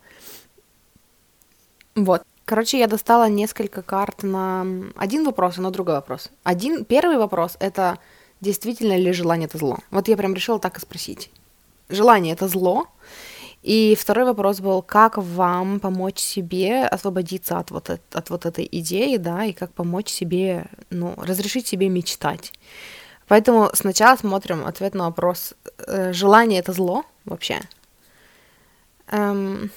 Вот. 1.95 2.23
Короче, 2.45 2.79
я 2.79 2.87
достала 2.87 3.29
несколько 3.29 3.83
карт 3.83 4.23
на 4.23 4.67
один 4.97 5.25
вопрос 5.25 5.59
и 5.59 5.61
на 5.61 5.71
другой 5.71 5.95
вопрос. 5.95 6.31
Один, 6.43 6.85
первый 6.85 7.17
вопрос— 7.17 7.57
это 7.61 7.99
действительно 8.41 8.97
ли 8.97 9.13
желание— 9.13 9.47
это 9.49 9.59
зло? 9.59 9.79
Вот 9.91 10.09
я 10.09 10.17
прям 10.17 10.35
решила 10.35 10.59
так 10.59 10.77
и 10.77 10.81
спросить. 10.81 11.31
Желание— 11.89 12.33
это 12.35 12.49
зло? 12.49 12.87
И 13.63 13.97
второй 13.99 14.27
вопрос 14.27 14.61
был, 14.61 14.83
как 14.83 15.17
вам 15.17 15.81
помочь 15.81 16.19
себе 16.19 16.85
освободиться 16.85 17.59
от 17.59 17.71
вот, 17.71 17.89
от 17.89 18.31
вот 18.31 18.45
этой 18.45 18.69
идеи, 18.71 19.17
да, 19.17 19.47
и 19.47 19.55
как 19.55 19.73
помочь 19.73 20.11
себе, 20.11 20.67
ну, 20.91 21.15
разрешить 21.17 21.67
себе 21.67 21.89
мечтать. 21.89 22.53
Поэтому 23.27 23.71
сначала 23.73 24.17
смотрим 24.17 24.67
ответ 24.67 24.95
на 24.95 25.05
вопрос, 25.07 25.55
э, 25.79 26.13
желание 26.13 26.61
это 26.61 26.75
зло 26.75 27.05
вообще? 27.25 27.61
Эм, 29.07 29.71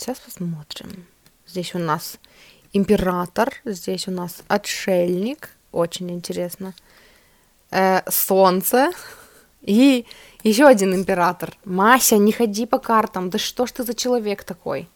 Сейчас 0.00 0.18
посмотрим. 0.18 1.06
Здесь 1.46 1.74
у 1.74 1.78
нас 1.78 2.18
император, 2.72 3.52
здесь 3.66 4.08
у 4.08 4.10
нас 4.10 4.42
отшельник, 4.48 5.50
очень 5.72 6.10
интересно. 6.10 6.72
Э, 7.70 8.00
солнце 8.10 8.92
и 9.60 10.06
еще 10.42 10.66
один 10.66 10.94
император. 10.94 11.52
Мася, 11.66 12.16
не 12.16 12.32
ходи 12.32 12.64
по 12.64 12.78
картам, 12.78 13.28
да 13.28 13.36
что 13.36 13.66
ж 13.66 13.72
ты 13.72 13.82
за 13.82 13.92
человек 13.92 14.42
такой? 14.42 14.88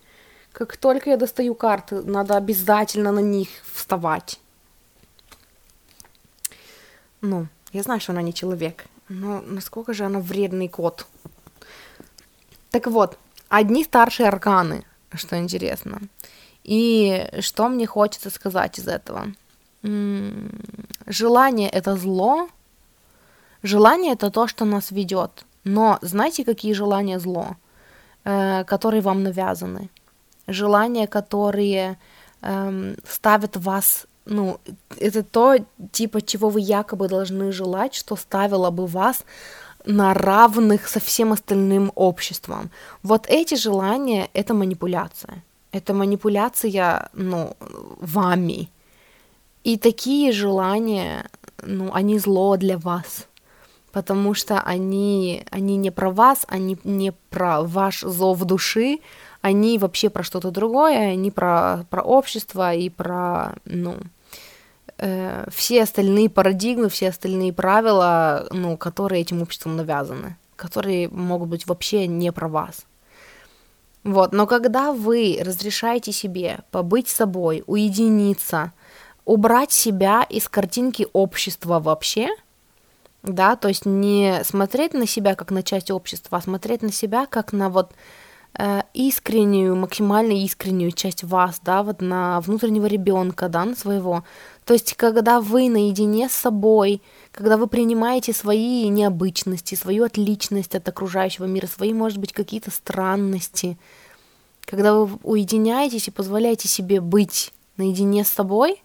Как 0.53 0.79
только 0.79 1.11
я 1.11 1.19
достаю 1.19 1.55
карты, 1.55 2.01
надо 2.03 2.39
обязательно 2.39 3.13
на 3.13 3.21
них 3.21 3.49
вставать. 3.75 4.41
Ну, 7.21 7.49
я 7.73 7.83
знаю, 7.83 8.01
что 8.01 8.13
она 8.13 8.23
не 8.23 8.33
человек, 8.33 8.87
но 9.11 9.43
насколько 9.43 9.93
же 9.93 10.05
она 10.07 10.21
вредный 10.21 10.69
кот. 10.69 11.07
Так 12.71 12.87
вот, 12.87 13.19
одни 13.51 13.85
старшие 13.85 14.29
арканы, 14.29 14.87
что 15.15 15.39
интересно. 15.39 16.01
И 16.65 17.29
что 17.41 17.69
мне 17.69 17.87
хочется 17.87 18.31
сказать 18.31 18.79
из 18.79 18.89
этого? 18.89 19.33
Желание 21.07 21.69
это 21.69 21.97
зло. 21.97 22.49
Желание 23.63 24.13
это 24.13 24.31
то, 24.31 24.47
что 24.47 24.65
нас 24.65 24.91
ведет. 24.91 25.45
Но 25.65 25.99
знаете, 26.03 26.45
какие 26.45 26.75
желания 26.75 27.19
зло, 27.19 27.57
э, 28.25 28.65
которые 28.65 29.01
вам 29.01 29.23
навязаны? 29.23 29.89
Желания, 30.47 31.07
которые 31.07 31.99
э, 32.43 32.95
ставят 33.09 33.57
вас, 33.57 34.07
ну, 34.27 34.59
это 34.99 35.23
то, 35.23 35.57
типа, 35.93 36.21
чего 36.21 36.51
вы 36.51 36.61
якобы 36.61 37.09
должны 37.09 37.53
желать, 37.53 37.95
что 37.95 38.17
ставило 38.17 38.71
бы 38.71 38.87
вас 38.87 39.25
на 39.85 40.15
равных 40.15 40.89
со 40.89 41.01
всем 41.01 41.33
остальным 41.33 41.93
обществом. 41.95 42.71
Вот 43.03 43.27
эти 43.29 43.55
желания— 43.55 44.29
это 44.35 44.55
манипуляция. 44.55 45.43
Это 45.73 45.93
манипуляция, 45.93 47.09
ну, 47.13 47.57
вами. 48.01 48.69
И 49.65 49.77
такие 49.77 50.33
желания, 50.33 51.29
ну, 51.63 51.91
они 51.93 52.19
зло 52.19 52.57
для 52.57 52.79
вас, 52.79 53.27
потому 53.93 54.35
что 54.35 54.61
они, 54.61 55.45
они 55.51 55.77
не 55.77 55.91
про 55.91 56.11
вас, 56.11 56.45
они 56.49 56.77
не 56.85 57.13
про 57.31 57.63
ваш 57.63 58.01
зов 58.01 58.39
души, 58.45 58.99
они 59.41 59.79
вообще 59.79 60.11
про 60.11 60.23
что-то 60.23 60.51
другое, 60.51 61.13
они 61.13 61.31
про, 61.31 61.85
про 61.91 62.03
общество 62.03 62.75
и 62.75 62.89
про, 62.89 63.55
ну, 63.65 63.97
э, 65.05 65.45
все 65.51 65.83
остальные 65.83 66.31
парадигмы, 66.31 66.89
все 66.89 67.11
остальные 67.11 67.53
правила, 67.53 68.47
ну, 68.51 68.77
которые 68.77 69.21
этим 69.21 69.43
обществом 69.43 69.77
навязаны, 69.77 70.37
которые 70.57 71.09
могут 71.09 71.51
быть 71.51 71.67
вообще 71.67 72.07
не 72.07 72.33
про 72.33 72.49
вас. 72.49 72.87
Вот, 74.03 74.33
но 74.33 74.47
когда 74.47 74.93
вы 74.93 75.41
разрешаете 75.43 76.13
себе 76.13 76.61
побыть 76.71 77.09
собой, 77.09 77.65
уединиться, 77.67 78.73
убрать 79.25 79.73
себя 79.73 80.27
из 80.29 80.49
картинки 80.49 81.07
общества 81.13 81.81
вообще, 81.81 82.29
да, 83.23 83.57
то 83.57 83.69
есть 83.69 83.87
не 83.87 84.43
смотреть 84.45 84.93
на 84.93 85.07
себя 85.07 85.35
как 85.35 85.51
на 85.51 85.63
часть 85.63 85.91
общества, 85.91 86.39
а 86.39 86.43
смотреть 86.43 86.83
на 86.83 86.93
себя 86.93 87.25
как 87.25 87.53
на 87.55 87.71
вот 87.71 87.93
э, 88.59 88.83
искреннюю, 88.93 89.77
максимально 89.77 90.33
искреннюю 90.33 90.93
часть 90.93 91.25
вас, 91.25 91.61
да, 91.65 91.83
вот 91.83 92.03
на 92.03 92.41
внутреннего 92.41 92.87
ребенка, 92.87 93.49
да, 93.49 93.65
на 93.65 93.75
своего. 93.75 94.25
То 94.65 94.73
есть, 94.73 94.95
когда 94.95 95.41
вы 95.41 95.69
наедине 95.69 96.29
с 96.29 96.33
собой, 96.33 97.03
когда 97.33 97.57
вы 97.57 97.67
принимаете 97.67 98.33
свои 98.33 98.89
необычности, 98.89 99.75
свою 99.75 100.05
отличность 100.05 100.75
от 100.75 100.89
окружающего 100.89 101.45
мира, 101.45 101.67
свои, 101.67 101.93
может 101.93 102.19
быть, 102.19 102.33
какие-то 102.33 102.71
странности, 102.71 103.77
когда 104.65 104.95
вы 104.95 105.19
уединяетесь 105.23 106.09
и 106.09 106.13
позволяете 106.13 106.69
себе 106.69 107.01
быть 107.03 107.53
наедине 107.77 108.25
с 108.25 108.29
собой, 108.29 108.83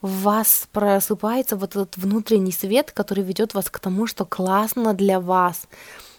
в 0.00 0.22
вас 0.22 0.68
просыпается 0.70 1.56
вот 1.56 1.70
этот 1.70 1.96
внутренний 1.96 2.52
свет, 2.52 2.92
который 2.92 3.24
ведет 3.24 3.54
вас 3.54 3.68
к 3.68 3.80
тому, 3.80 4.06
что 4.06 4.24
классно 4.24 4.94
для 4.94 5.18
вас. 5.18 5.62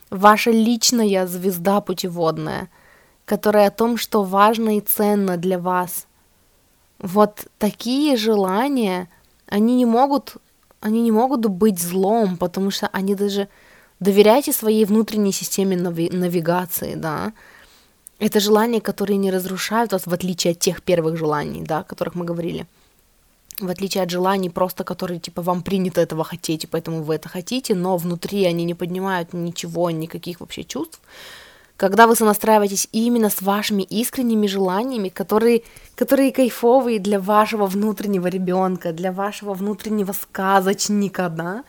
Ваша 0.09 0.51
личная 0.51 1.27
звезда 1.27 1.79
путеводная, 1.79 2.69
которая 3.23 3.67
о 3.67 3.71
том, 3.71 3.95
что 3.95 4.23
важно 4.23 4.77
и 4.77 4.81
ценно 4.81 5.37
для 5.37 5.59
вас. 5.59 6.07
Вот 6.99 7.47
такие 7.57 8.17
желания, 8.17 9.07
они 9.47 9.75
не 9.75 9.85
могут, 9.85 10.37
они 10.79 11.01
не 11.01 11.11
могут 11.11 11.45
быть 11.45 11.79
злом, 11.79 12.37
потому 12.37 12.71
что 12.71 12.87
они 12.87 13.15
даже 13.15 13.47
доверяйте 13.99 14.51
своей 14.53 14.85
внутренней 14.85 15.31
системе 15.31 15.75
нави- 15.75 16.15
навигации, 16.15 16.95
да, 16.95 17.33
это 18.19 18.39
желания, 18.39 18.81
которые 18.81 19.17
не 19.17 19.31
разрушают 19.31 19.91
вас, 19.91 20.07
в 20.07 20.13
отличие 20.13 20.51
от 20.51 20.59
тех 20.59 20.81
первых 20.81 21.17
желаний, 21.17 21.61
да, 21.61 21.79
о 21.79 21.83
которых 21.83 22.15
мы 22.15 22.25
говорили. 22.25 22.65
В 23.59 23.69
отличие 23.69 24.03
от 24.03 24.09
желаний, 24.09 24.49
просто 24.49 24.83
которые, 24.83 25.19
типа, 25.19 25.41
вам 25.41 25.61
принято 25.61 26.01
этого 26.01 26.23
хотеть, 26.23 26.63
и 26.63 26.67
поэтому 26.67 27.03
вы 27.03 27.15
это 27.15 27.29
хотите, 27.29 27.75
но 27.75 27.97
внутри 27.97 28.45
они 28.45 28.65
не 28.65 28.75
поднимают 28.75 29.33
ничего, 29.33 29.91
никаких 29.91 30.39
вообще 30.39 30.63
чувств. 30.63 30.99
Когда 31.77 32.07
вы 32.07 32.15
сонастраиваетесь 32.15 32.89
именно 32.91 33.29
с 33.29 33.41
вашими 33.41 33.83
искренними 33.83 34.47
желаниями, 34.47 35.09
которые, 35.09 35.61
которые 35.95 36.31
кайфовые 36.31 36.99
для 36.99 37.19
вашего 37.19 37.67
внутреннего 37.67 38.27
ребенка, 38.27 38.93
для 38.93 39.11
вашего 39.11 39.53
внутреннего 39.53 40.11
сказочника, 40.11 41.29
да, 41.29 41.63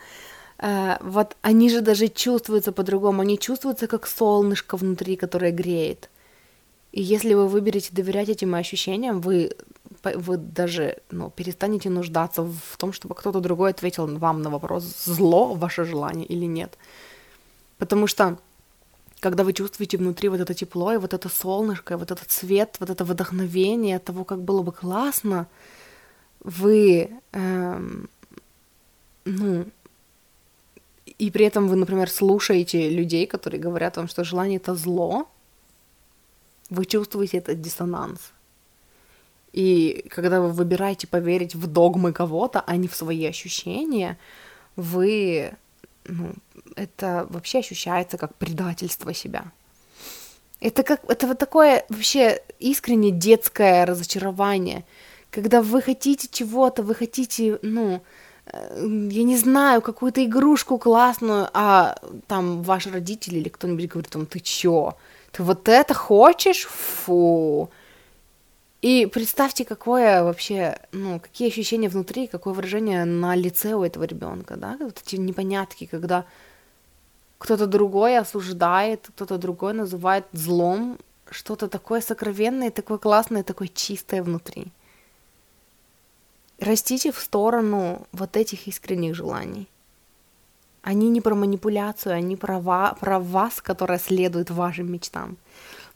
э, 0.57 0.97
вот 1.01 1.37
они 1.43 1.69
же 1.69 1.81
даже 1.81 2.07
чувствуются 2.07 2.71
по-другому, 2.71 3.21
они 3.21 3.37
чувствуются 3.37 3.85
как 3.85 4.07
солнышко 4.07 4.77
внутри, 4.77 5.15
которое 5.15 5.51
греет. 5.51 6.09
И 6.91 7.03
если 7.03 7.35
вы 7.35 7.47
выберете 7.47 7.89
доверять 7.91 8.29
этим 8.29 8.55
ощущениям, 8.55 9.21
вы, 9.21 9.51
вы 10.03 10.37
даже 10.37 10.97
ну, 11.11 11.29
перестанете 11.29 11.91
нуждаться 11.91 12.41
в 12.41 12.77
том, 12.77 12.93
чтобы 12.93 13.13
кто-то 13.13 13.41
другой 13.41 13.69
ответил 13.69 14.07
вам 14.07 14.41
на 14.41 14.49
вопрос, 14.49 14.85
зло 15.05 15.53
ваше 15.53 15.85
желание 15.85 16.25
или 16.25 16.45
нет. 16.45 16.79
Потому 17.77 18.07
что 18.07 18.39
когда 19.19 19.43
вы 19.43 19.53
чувствуете 19.53 19.97
внутри 19.97 20.29
вот 20.29 20.39
это 20.39 20.53
тепло, 20.53 20.93
и 20.93 20.97
вот 20.97 21.13
это 21.13 21.29
солнышко, 21.29 21.93
и 21.93 21.97
вот 21.97 22.11
этот 22.11 22.29
цвет, 22.29 22.77
вот 22.79 22.89
это 22.89 23.03
вдохновение 23.03 23.99
того, 23.99 24.23
как 24.23 24.41
было 24.41 24.61
бы 24.61 24.71
классно, 24.71 25.47
вы, 26.39 27.09
эм, 27.33 28.09
ну, 29.25 29.65
и 31.17 31.31
при 31.31 31.45
этом 31.45 31.67
вы, 31.67 31.75
например, 31.75 32.09
слушаете 32.09 32.89
людей, 32.89 33.27
которые 33.27 33.59
говорят 33.59 33.97
вам, 33.97 34.07
что 34.07 34.23
желание 34.23 34.57
это 34.57 34.73
зло, 34.75 35.27
вы 36.69 36.85
чувствуете 36.85 37.37
этот 37.37 37.61
диссонанс. 37.61 38.31
И 39.51 40.05
когда 40.09 40.39
вы 40.39 40.49
выбираете 40.49 41.07
поверить 41.07 41.55
в 41.55 41.67
догмы 41.67 42.13
кого-то, 42.13 42.61
а 42.61 42.75
не 42.77 42.87
в 42.87 42.95
свои 42.95 43.25
ощущения, 43.25 44.17
вы, 44.75 45.51
ну, 46.09 46.33
это 46.75 47.27
вообще 47.29 47.59
ощущается 47.59 48.17
как 48.17 48.35
предательство 48.35 49.13
себя. 49.13 49.51
Это 50.61 50.83
как, 50.83 51.01
это 51.07 51.27
вот 51.27 51.37
такое 51.39 51.85
вообще 51.89 52.41
искренне 52.59 53.11
детское 53.11 53.85
разочарование, 53.85 54.83
когда 55.31 55.61
вы 55.61 55.81
хотите 55.81 56.27
чего-то, 56.29 56.83
вы 56.83 56.95
хотите, 56.95 57.59
ну, 57.61 58.01
э, 58.45 58.85
я 59.11 59.23
не 59.23 59.37
знаю, 59.37 59.81
какую-то 59.81 60.23
игрушку 60.25 60.77
классную, 60.77 61.47
а 61.53 61.95
там 62.27 62.61
ваши 62.63 62.91
родители 62.91 63.39
или 63.39 63.49
кто-нибудь 63.49 63.89
говорит 63.89 64.15
вам, 64.15 64.25
ты 64.25 64.39
чё? 64.39 64.97
Ты 65.31 65.43
вот 65.43 65.69
это 65.69 65.93
хочешь? 65.93 66.67
Фу. 66.67 67.69
И 68.81 69.05
представьте, 69.07 69.65
какое 69.65 70.23
вообще, 70.23 70.79
ну, 70.93 71.19
какие 71.19 71.49
ощущения 71.49 71.89
внутри, 71.89 72.27
какое 72.27 72.53
выражение 72.53 73.03
на 73.03 73.35
лице 73.35 73.73
у 73.73 73.83
этого 73.83 74.05
ребенка, 74.05 74.55
да, 74.55 74.77
вот 74.79 75.01
эти 75.05 75.17
непонятки, 75.17 75.85
когда 75.85 76.25
кто-то 77.37 77.67
другой 77.67 78.17
осуждает, 78.17 79.09
кто-то 79.15 79.37
другой 79.37 79.73
называет 79.73 80.25
злом 80.31 80.97
что-то 81.29 81.67
такое 81.67 82.01
сокровенное, 82.01 82.71
такое 82.71 82.97
классное, 82.97 83.43
такое 83.43 83.67
чистое 83.67 84.23
внутри. 84.23 84.67
Растите 86.59 87.11
в 87.11 87.19
сторону 87.19 88.07
вот 88.11 88.35
этих 88.35 88.67
искренних 88.67 89.15
желаний. 89.15 89.67
Они 90.81 91.09
не 91.09 91.21
про 91.21 91.35
манипуляцию, 91.35 92.15
они 92.15 92.35
про, 92.35 92.59
ва- 92.59 92.97
про 92.99 93.19
вас, 93.19 93.61
которая 93.61 93.99
следует 93.99 94.49
вашим 94.49 94.91
мечтам. 94.91 95.37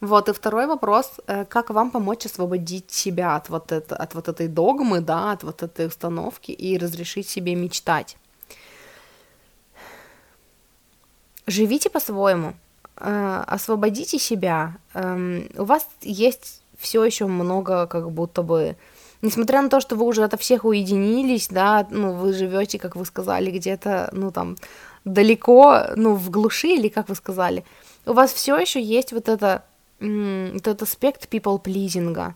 Вот, 0.04 0.28
и 0.28 0.34
второй 0.34 0.68
вопрос, 0.68 1.12
э, 1.28 1.46
как 1.46 1.70
вам 1.70 1.90
помочь 1.90 2.26
освободить 2.26 2.92
себя 2.92 3.38
от 3.38 3.48
вот, 3.48 3.72
это, 3.72 3.96
от 3.96 4.16
вот 4.16 4.28
этой 4.28 4.50
догмы, 4.50 5.00
да, 5.00 5.32
от 5.32 5.44
вот 5.44 5.64
этой 5.64 5.88
установки 5.88 6.52
и 6.52 6.78
разрешить 6.78 7.30
себе 7.30 7.56
мечтать. 7.56 8.18
Живите 11.48 11.90
по-своему, 11.90 12.54
э, 12.98 13.44
освободите 13.48 14.20
себя. 14.20 14.76
Эм, 14.94 15.48
у 15.58 15.64
вас 15.64 15.88
есть 16.02 16.62
все 16.78 17.06
еще 17.06 17.28
много 17.28 17.88
как 17.88 18.12
будто 18.12 18.44
бы 18.44 18.76
несмотря 19.22 19.62
на 19.62 19.70
то, 19.70 19.80
что 19.80 19.96
вы 19.96 20.06
уже 20.06 20.26
ото 20.26 20.36
всех 20.36 20.66
уединились, 20.66 21.48
да, 21.48 21.88
ну, 21.90 22.12
вы 22.12 22.34
живете, 22.34 22.78
как 22.78 22.98
вы 22.98 23.06
сказали, 23.06 23.52
где-то, 23.52 24.10
ну, 24.12 24.32
там, 24.32 24.58
далеко, 25.06 25.86
ну, 25.96 26.16
в 26.16 26.30
глуши, 26.30 26.68
или 26.68 26.90
как 26.90 27.08
вы 27.08 27.16
сказали, 27.16 27.64
у 28.06 28.12
вас 28.12 28.34
все 28.34 28.58
еще 28.58 28.82
есть 28.82 29.14
вот 29.14 29.30
это, 29.30 29.64
этот 30.04 30.82
аспект 30.82 31.28
people 31.32 31.62
pleasing, 31.62 32.34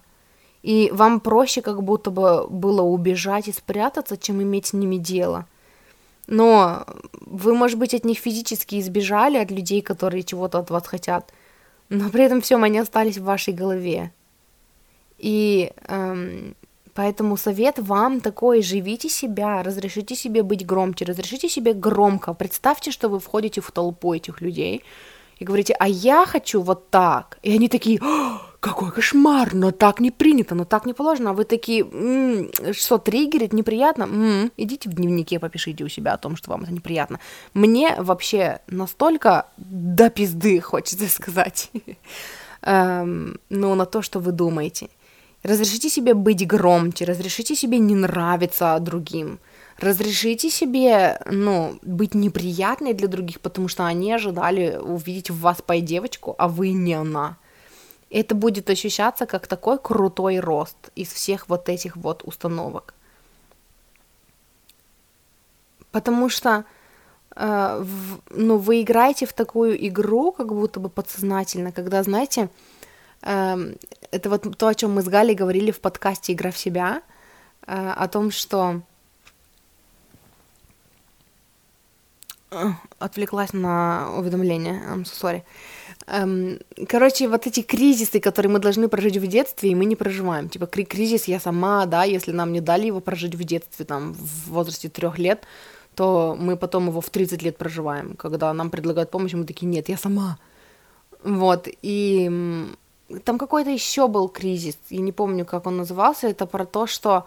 и 0.64 0.89
вам 0.91 1.19
проще 1.19 1.61
как 1.61 1.84
будто 1.84 2.11
бы 2.11 2.48
было 2.48 2.81
убежать 2.81 3.48
и 3.48 3.53
спрятаться, 3.53 4.18
чем 4.18 4.41
иметь 4.41 4.68
с 4.68 4.73
ними 4.73 4.98
дело. 4.98 5.45
Но 6.27 6.85
вы, 7.22 7.56
может 7.56 7.80
быть, 7.80 7.94
от 7.94 8.03
них 8.03 8.18
физически 8.18 8.80
избежали, 8.80 9.38
от 9.38 9.52
людей, 9.52 9.81
которые 9.81 10.23
чего-то 10.23 10.60
от 10.60 10.69
вас 10.69 10.88
хотят, 10.88 11.31
но 11.89 12.10
при 12.10 12.23
этом 12.26 12.41
всем 12.41 12.64
они 12.64 12.80
остались 12.80 13.18
в 13.18 13.23
вашей 13.23 13.53
голове. 13.53 14.11
И 15.19 15.72
эм, 15.88 16.56
Поэтому 16.98 17.38
совет 17.38 17.77
вам 17.77 18.22
такой, 18.22 18.64
живите 18.64 19.07
себя, 19.07 19.61
разрешите 19.61 20.15
себе 20.15 20.41
быть 20.41 20.65
громче, 20.65 21.06
разрешите 21.06 21.48
себе 21.48 21.73
громко. 21.73 22.34
Представьте, 22.34 22.89
что 22.89 23.07
вы 23.07 23.19
входите 23.19 23.61
в 23.61 23.72
толпу 23.72 24.15
этих 24.15 24.41
людей 24.41 24.84
и 25.40 25.46
говорите, 25.46 25.76
а 25.80 25.88
я 25.88 26.26
хочу 26.26 26.62
вот 26.62 26.90
так. 26.90 27.38
И 27.44 27.54
они 27.54 27.70
такие, 27.70 28.00
какой 28.60 28.92
кошмар, 28.92 29.54
но 29.54 29.72
так 29.72 30.00
не 30.00 30.12
принято, 30.12 30.56
но 30.56 30.66
так 30.66 30.86
не 30.86 30.94
положено. 30.94 31.30
А 31.30 31.34
вы 31.34 31.44
такие, 31.44 31.82
м-м, 31.84 32.74
что, 32.74 32.98
триггерит, 32.98 33.54
неприятно? 33.54 34.04
М-м, 34.04 34.52
идите 34.58 34.90
в 34.90 34.94
дневнике, 34.94 35.40
попишите 35.40 35.84
у 35.84 35.90
себя 35.90 36.14
о 36.14 36.18
том, 36.18 36.36
что 36.36 36.52
вам 36.52 36.64
это 36.64 36.74
неприятно. 36.74 37.20
Мне 37.54 37.96
вообще 38.00 38.60
настолько 38.68 39.46
до 39.58 40.10
пизды, 40.10 40.60
хочется 40.62 41.08
сказать, 41.08 41.72
эм, 42.62 43.40
ну, 43.50 43.76
на 43.76 43.86
то, 43.86 44.02
что 44.02 44.20
вы 44.20 44.32
думаете. 44.32 44.90
Разрешите 45.44 45.90
себе 45.90 46.14
быть 46.14 46.46
громче, 46.48 47.06
разрешите 47.06 47.56
себе 47.56 47.78
не 47.78 47.96
нравиться 47.96 48.78
другим, 48.80 49.40
разрешите 49.80 50.49
себе, 50.49 51.20
ну, 51.26 51.78
быть 51.82 52.14
неприятной 52.14 52.94
для 52.94 53.08
других, 53.08 53.40
потому 53.41 53.68
что 53.68 53.86
они 53.86 54.12
ожидали 54.14 54.78
увидеть 54.78 55.30
в 55.30 55.40
вас 55.40 55.62
пай-девочку, 55.62 56.36
а 56.38 56.48
вы 56.48 56.72
не 56.72 56.94
она. 56.94 57.38
Это 58.10 58.36
будет 58.36 58.70
ощущаться 58.70 59.26
как 59.26 59.48
такой 59.48 59.78
крутой 59.78 60.40
рост 60.40 60.78
из 60.95 61.12
всех 61.12 61.49
вот 61.49 61.70
этих 61.70 61.98
вот 61.98 62.24
установок. 62.24 62.94
Потому 65.91 66.30
что 66.30 66.64
э, 67.36 67.86
ну, 68.30 68.58
вы 68.58 68.82
играете 68.82 69.26
в 69.26 69.34
такую 69.34 69.88
игру, 69.88 70.32
как 70.32 70.48
будто 70.54 70.80
бы 70.80 70.90
подсознательно, 70.90 71.72
когда, 71.72 72.02
знаете, 72.04 72.49
Эм, 73.22 73.76
это 74.12 74.30
вот 74.30 74.58
то, 74.58 74.68
о 74.68 74.76
чем 74.76 74.94
мы 74.94 75.02
с 75.02 75.08
Галей 75.08 75.36
говорили 75.36 75.72
в 75.72 75.80
подкасте 75.80 76.34
«Игра 76.34 76.52
в 76.52 76.58
себя», 76.58 77.02
э, 77.66 77.94
о 77.95 78.08
том, 78.08 78.32
что 78.32 78.82
отвлеклась 82.99 83.53
на 83.53 84.10
уведомление, 84.18 84.82
I'm 84.90 85.03
so 85.03 85.14
sorry. 85.22 85.44
Эм, 86.07 86.60
короче, 86.88 87.28
вот 87.28 87.48
эти 87.48 87.61
кризисы, 87.61 88.19
которые 88.19 88.52
мы 88.52 88.60
должны 88.60 88.88
прожить 88.88 89.18
в 89.18 89.28
детстве, 89.28 89.72
и 89.72 89.76
мы 89.76 89.86
не 89.86 89.95
проживаем. 89.95 90.48
Типа 90.48 90.65
кризис 90.65 91.28
я 91.28 91.40
сама, 91.40 91.86
да, 91.86 92.03
если 92.06 92.32
нам 92.32 92.53
не 92.53 92.61
дали 92.61 92.88
его 92.88 93.02
прожить 93.02 93.36
в 93.36 93.44
детстве, 93.44 93.86
там, 93.86 94.14
в 94.14 94.49
возрасте 94.49 94.88
трех 94.88 95.19
лет, 95.19 95.44
то 95.95 96.38
мы 96.40 96.56
потом 96.56 96.88
его 96.88 97.02
в 97.02 97.10
30 97.10 97.41
лет 97.44 97.57
проживаем. 97.57 98.15
Когда 98.15 98.53
нам 98.53 98.69
предлагают 98.69 99.11
помощь, 99.11 99.34
мы 99.34 99.45
такие, 99.45 99.65
нет, 99.68 99.90
я 99.90 99.98
сама. 99.98 100.38
Вот, 101.24 101.68
и 101.82 102.30
там 103.24 103.38
какой-то 103.38 103.69
еще 103.69 104.07
был 104.07 104.30
кризис, 104.30 104.78
я 104.90 105.02
не 105.02 105.11
помню, 105.11 105.45
как 105.45 105.65
он 105.65 105.78
назывался, 105.78 106.28
это 106.28 106.45
про 106.45 106.65
то, 106.65 106.88
что, 106.88 107.26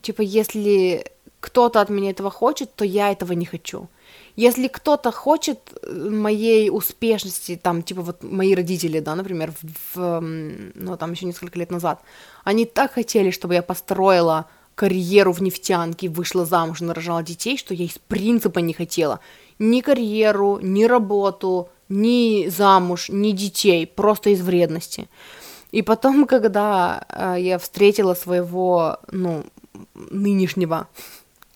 типа, 0.00 0.22
если 0.22 1.04
кто-то 1.40 1.80
от 1.80 1.90
меня 1.90 2.10
этого 2.10 2.30
хочет, 2.30 2.74
то 2.74 2.84
я 2.84 3.10
этого 3.10 3.32
не 3.32 3.44
хочу. 3.44 3.88
Если 4.36 4.68
кто-то 4.68 5.10
хочет 5.10 5.58
э, 5.82 6.10
моей 6.10 6.70
успешности, 6.70 7.58
там, 7.60 7.82
типа 7.82 8.02
вот 8.02 8.22
мои 8.22 8.54
родители, 8.54 9.00
да, 9.00 9.14
например, 9.14 9.52
в, 9.52 9.94
в, 9.94 10.20
ну, 10.20 10.96
там 10.96 11.12
еще 11.12 11.26
несколько 11.26 11.58
лет 11.58 11.70
назад, 11.70 12.00
они 12.44 12.66
так 12.66 12.92
хотели, 12.92 13.30
чтобы 13.30 13.54
я 13.54 13.62
построила 13.62 14.46
карьеру 14.74 15.32
в 15.32 15.40
нефтянке, 15.40 16.08
вышла 16.08 16.44
замуж, 16.44 16.80
нарожала 16.80 17.22
детей, 17.22 17.56
что 17.56 17.72
я 17.72 17.86
из 17.86 17.98
принципа 17.98 18.58
не 18.58 18.74
хотела 18.74 19.20
ни 19.58 19.80
карьеру, 19.80 20.58
ни 20.62 20.84
работу, 20.84 21.70
ни 21.88 22.48
замуж, 22.48 23.08
ни 23.08 23.32
детей, 23.32 23.86
просто 23.86 24.30
из 24.30 24.42
вредности. 24.42 25.08
И 25.72 25.82
потом, 25.82 26.26
когда 26.28 27.06
э, 27.08 27.36
я 27.40 27.58
встретила 27.58 28.14
своего, 28.14 28.98
ну, 29.10 29.44
нынешнего 29.94 30.88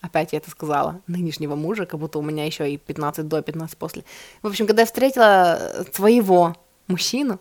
опять 0.00 0.32
я 0.32 0.38
это 0.38 0.50
сказала, 0.50 1.00
нынешнего 1.06 1.54
мужа, 1.54 1.86
как 1.86 2.00
будто 2.00 2.18
у 2.18 2.22
меня 2.22 2.44
еще 2.46 2.70
и 2.70 2.76
15 2.76 3.28
до, 3.28 3.42
15 3.42 3.76
после. 3.76 4.04
В 4.42 4.46
общем, 4.46 4.66
когда 4.66 4.82
я 4.82 4.86
встретила 4.86 5.84
своего 5.92 6.56
мужчину, 6.88 7.38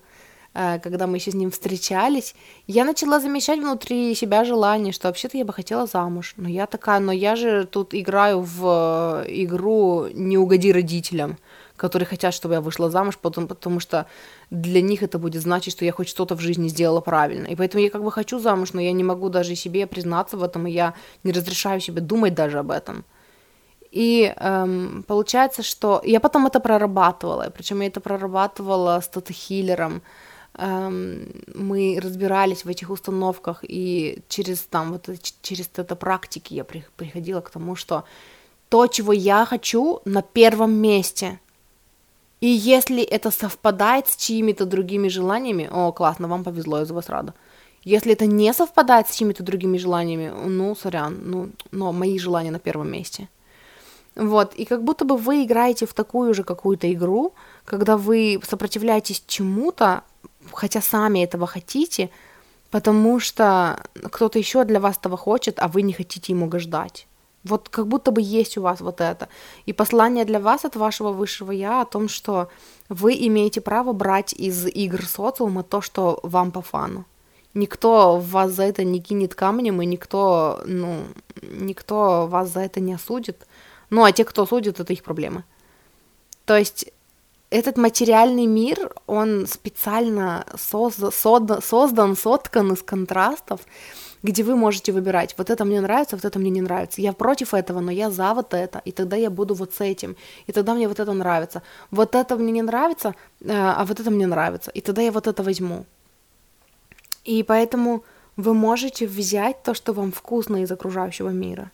э, 0.54 0.80
когда 0.80 1.08
мы 1.08 1.18
еще 1.18 1.32
с 1.32 1.36
ним 1.36 1.52
встречались, 1.52 2.36
я 2.68 2.86
начала 2.86 3.20
замечать 3.20 3.60
внутри 3.60 4.14
себя 4.16 4.44
желание, 4.44 4.94
что 4.94 5.08
вообще-то 5.08 5.38
я 5.38 5.46
бы 5.46 5.54
хотела 5.54 5.86
замуж. 5.86 6.34
Но 6.38 6.50
я 6.50 6.66
такая, 6.66 7.00
но 7.00 7.12
я 7.12 7.36
же 7.36 7.66
тут 7.66 7.94
играю 7.94 8.42
в 8.42 9.24
э, 9.26 9.44
игру 9.44 10.08
«Не 10.14 10.38
угоди 10.38 10.72
родителям» 10.72 11.38
которые 11.80 12.06
хотят, 12.06 12.34
чтобы 12.34 12.54
я 12.54 12.62
вышла 12.62 12.90
замуж, 12.90 13.18
потому, 13.18 13.48
потому 13.48 13.80
что 13.80 14.06
для 14.52 14.82
них 14.82 15.04
это 15.04 15.18
будет 15.18 15.42
значить, 15.42 15.74
что 15.74 15.86
я 15.86 15.92
хоть 15.92 16.10
что-то 16.10 16.36
в 16.36 16.40
жизни 16.40 16.70
сделала 16.70 17.02
правильно. 17.02 17.48
И 17.48 17.56
поэтому 17.56 17.84
я 17.84 17.90
как 17.90 18.04
бы 18.04 18.12
хочу 18.12 18.40
замуж, 18.40 18.74
но 18.74 18.82
я 18.82 18.92
не 18.92 19.04
могу 19.04 19.30
даже 19.30 19.56
себе 19.56 19.88
признаться 19.88 20.38
в 20.38 20.44
этом, 20.44 20.68
и 20.68 20.72
я 20.72 20.94
не 21.24 21.32
разрешаю 21.32 21.82
себе 21.82 22.02
думать 22.02 22.34
даже 22.36 22.60
об 22.60 22.72
этом. 22.72 23.04
И 23.92 24.34
эм, 24.36 25.04
получается, 25.08 25.64
что 25.64 26.02
я 26.06 26.20
потом 26.20 26.46
это 26.46 26.60
прорабатывала, 26.60 27.50
причем 27.50 27.82
я 27.82 27.88
это 27.88 28.00
прорабатывала 28.02 29.00
с 29.02 29.08
тета-хиллером. 29.08 30.02
Эм, 30.54 31.28
мы 31.56 32.00
разбирались 32.02 32.66
в 32.66 32.70
этих 32.70 32.92
установках, 32.92 33.64
и 33.64 34.20
через 34.28 34.62
там 34.62 34.92
вот 34.92 35.10
через 35.42 35.70
это 35.76 35.96
практики 35.96 36.54
я 36.54 36.64
приходила 36.64 37.42
к 37.42 37.50
тому, 37.50 37.76
что 37.76 38.04
то, 38.70 38.88
чего 38.88 39.14
я 39.14 39.46
хочу, 39.46 40.02
на 40.06 40.22
первом 40.22 40.72
месте. 40.74 41.40
И 42.42 42.48
если 42.48 43.04
это 43.04 43.32
совпадает 43.32 44.08
с 44.08 44.16
чьими-то 44.16 44.66
другими 44.66 45.10
желаниями, 45.10 45.70
о, 45.72 45.92
классно, 45.92 46.28
вам 46.28 46.44
повезло, 46.44 46.80
я 46.80 46.86
за 46.86 46.94
вас 46.94 47.10
рада. 47.10 47.34
Если 47.84 48.14
это 48.14 48.26
не 48.26 48.54
совпадает 48.54 49.08
с 49.08 49.16
чьими-то 49.16 49.44
другими 49.44 49.78
желаниями, 49.78 50.32
ну, 50.46 50.76
сорян, 50.76 51.20
ну, 51.24 51.50
но 51.72 51.92
мои 51.92 52.20
желания 52.20 52.52
на 52.52 52.60
первом 52.60 52.92
месте. 52.92 53.28
Вот, 54.16 54.54
и 54.56 54.66
как 54.66 54.84
будто 54.84 55.06
бы 55.06 55.18
вы 55.18 55.44
играете 55.44 55.86
в 55.86 55.94
такую 55.94 56.34
же 56.34 56.44
какую-то 56.44 56.92
игру, 56.92 57.34
когда 57.66 57.96
вы 57.96 58.40
сопротивляетесь 58.44 59.24
чему-то, 59.28 60.04
хотя 60.54 60.82
сами 60.82 61.24
этого 61.24 61.48
хотите, 61.48 62.10
потому 62.72 63.20
что 63.20 63.82
кто-то 64.12 64.40
еще 64.40 64.64
для 64.66 64.80
вас 64.80 64.98
этого 64.98 65.18
хочет, 65.18 65.60
а 65.60 65.68
вы 65.68 65.84
не 65.84 65.94
хотите 65.94 66.34
ему 66.34 66.46
угождать. 66.46 67.08
Вот 67.44 67.70
как 67.70 67.88
будто 67.88 68.12
бы 68.12 68.22
есть 68.22 68.58
у 68.58 68.62
вас 68.62 68.82
вот 68.82 69.02
это. 69.02 69.30
И 69.66 69.74
послание 69.74 70.26
для 70.26 70.40
вас 70.40 70.66
от 70.66 70.76
вашего 70.76 71.12
высшего 71.12 71.52
я 71.52 71.82
о 71.82 71.86
том, 71.86 72.10
что 72.10 72.50
вы 72.90 73.14
имеете 73.14 73.62
право 73.62 73.94
брать 73.94 74.34
из 74.34 74.66
игр 74.66 75.06
социума 75.06 75.64
то, 75.64 75.82
что 75.82 76.20
вам 76.24 76.52
по 76.52 76.62
фану. 76.62 77.06
Никто 77.54 78.18
вас 78.18 78.52
за 78.52 78.64
это 78.64 78.84
не 78.84 79.02
кинет 79.02 79.36
камнем, 79.36 79.82
и 79.82 79.86
никто, 79.86 80.62
ну, 80.66 81.04
никто 81.42 82.28
вас 82.28 82.50
за 82.50 82.62
это 82.62 82.80
не 82.80 82.94
осудит. 82.94 83.48
Ну, 83.90 84.04
а 84.04 84.12
те, 84.12 84.24
кто 84.24 84.46
судит, 84.46 84.80
это 84.80 84.94
их 84.94 85.04
проблемы. 85.04 85.44
То 86.46 86.58
есть 86.58 86.92
этот 87.50 87.78
материальный 87.78 88.46
мир, 88.46 88.94
он 89.08 89.48
специально 89.48 90.46
создан, 90.58 91.12
создан 91.62 92.16
соткан 92.16 92.74
из 92.74 92.84
контрастов, 92.84 93.62
где 94.24 94.44
вы 94.44 94.56
можете 94.56 94.92
выбирать, 94.92 95.36
вот 95.38 95.50
это 95.50 95.66
мне 95.66 95.82
нравится, 95.82 96.16
вот 96.16 96.26
это 96.26 96.40
мне 96.40 96.50
не 96.50 96.62
нравится. 96.62 97.02
Я 97.02 97.14
против 97.14 97.54
этого, 97.54 97.80
но 97.80 97.92
я 97.92 98.10
за 98.10 98.34
вот 98.34 98.54
это, 98.54 98.82
и 98.86 98.92
тогда 98.92 99.16
я 99.16 99.30
буду 99.30 99.54
вот 99.54 99.74
с 99.74 99.82
этим, 99.82 100.16
и 100.48 100.52
тогда 100.52 100.74
мне 100.74 100.88
вот 100.88 101.00
это 101.00 101.14
нравится. 101.14 101.62
Вот 101.92 102.16
это 102.16 102.36
мне 102.36 102.52
не 102.52 102.62
нравится, 102.62 103.16
э, 103.42 103.48
а 103.50 103.86
вот 103.86 104.00
это 104.00 104.12
мне 104.12 104.28
нравится, 104.28 104.72
и 104.72 104.82
тогда 104.82 105.02
я 105.02 105.12
вот 105.12 105.28
это 105.28 105.44
возьму. 105.44 105.86
И 107.26 107.44
поэтому 107.44 108.04
вы 108.36 108.54
можете 108.54 109.08
взять 109.08 109.64
то, 109.64 109.74
что 109.74 109.94
вам 109.94 110.12
вкусно 110.12 110.64
из 110.64 110.72
окружающего 110.72 111.30
мира, 111.30 111.72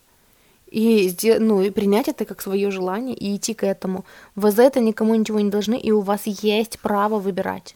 и, 0.71 1.15
ну, 1.39 1.61
и 1.61 1.69
принять 1.69 2.07
это 2.07 2.25
как 2.25 2.41
свое 2.41 2.71
желание 2.71 3.15
и 3.15 3.35
идти 3.35 3.53
к 3.53 3.63
этому. 3.63 4.03
Вы 4.35 4.51
за 4.51 4.63
это 4.63 4.79
никому 4.79 5.15
ничего 5.15 5.39
не 5.39 5.49
должны, 5.49 5.77
и 5.79 5.91
у 5.91 6.01
вас 6.01 6.21
есть 6.25 6.79
право 6.79 7.19
выбирать. 7.19 7.75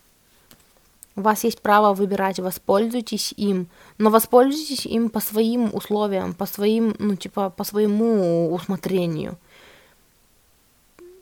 У 1.20 1.22
вас 1.22 1.44
есть 1.44 1.60
право 1.60 1.94
выбирать, 1.94 2.40
воспользуйтесь 2.40 3.34
им, 3.36 3.68
но 3.98 4.10
воспользуйтесь 4.10 4.86
им 4.86 5.10
по 5.10 5.20
своим 5.20 5.70
условиям, 5.74 6.34
по 6.34 6.46
своим, 6.46 6.96
ну, 6.98 7.18
типа, 7.18 7.50
по 7.50 7.66
своему 7.66 8.54
усмотрению. 8.54 9.38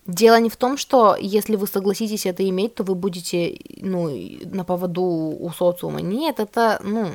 Дело 0.05 0.39
не 0.39 0.51
в 0.51 0.55
том, 0.55 0.77
что 0.77 1.17
если 1.19 1.55
вы 1.55 1.65
согласитесь 1.65 2.27
это 2.27 2.47
иметь, 2.47 2.75
то 2.75 2.83
вы 2.83 2.93
будете, 2.93 3.57
ну, 3.81 4.11
на 4.43 4.63
поводу 4.63 5.01
у 5.01 5.49
социума. 5.49 5.99
Нет, 5.99 6.39
это, 6.39 6.79
ну, 6.83 7.07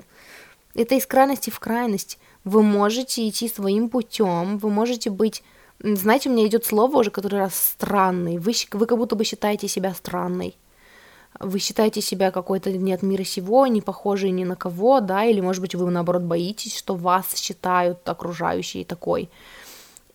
это 0.75 0.97
из 0.97 1.07
крайности 1.07 1.51
в 1.51 1.61
крайность. 1.61 2.19
Вы 2.43 2.65
можете 2.65 3.29
идти 3.29 3.49
своим 3.49 3.91
путем, 3.91 4.59
вы 4.59 4.71
можете 4.71 5.09
быть 5.09 5.45
знаете, 5.79 6.31
у 6.31 6.33
меня 6.33 6.47
идет 6.47 6.65
слово 6.65 6.99
уже 6.99 7.11
который 7.11 7.39
раз 7.39 7.55
странный. 7.55 8.39
Вы, 8.39 8.53
вы 8.73 8.87
как 8.87 8.99
будто 8.99 9.17
бы 9.17 9.25
считаете 9.25 9.69
себя 9.69 9.95
странной 9.95 10.57
вы 11.41 11.59
считаете 11.59 12.01
себя 12.01 12.31
какой-то 12.31 12.71
не 12.71 12.93
от 12.93 13.03
мира 13.03 13.25
сего, 13.25 13.67
не 13.67 13.81
похожей 13.81 14.31
ни 14.31 14.45
на 14.45 14.57
кого, 14.57 15.01
да, 15.01 15.25
или, 15.25 15.41
может 15.41 15.61
быть, 15.61 15.75
вы, 15.75 15.91
наоборот, 15.91 16.23
боитесь, 16.23 16.77
что 16.77 16.95
вас 16.95 17.35
считают 17.37 18.09
окружающие 18.09 18.85
такой. 18.85 19.29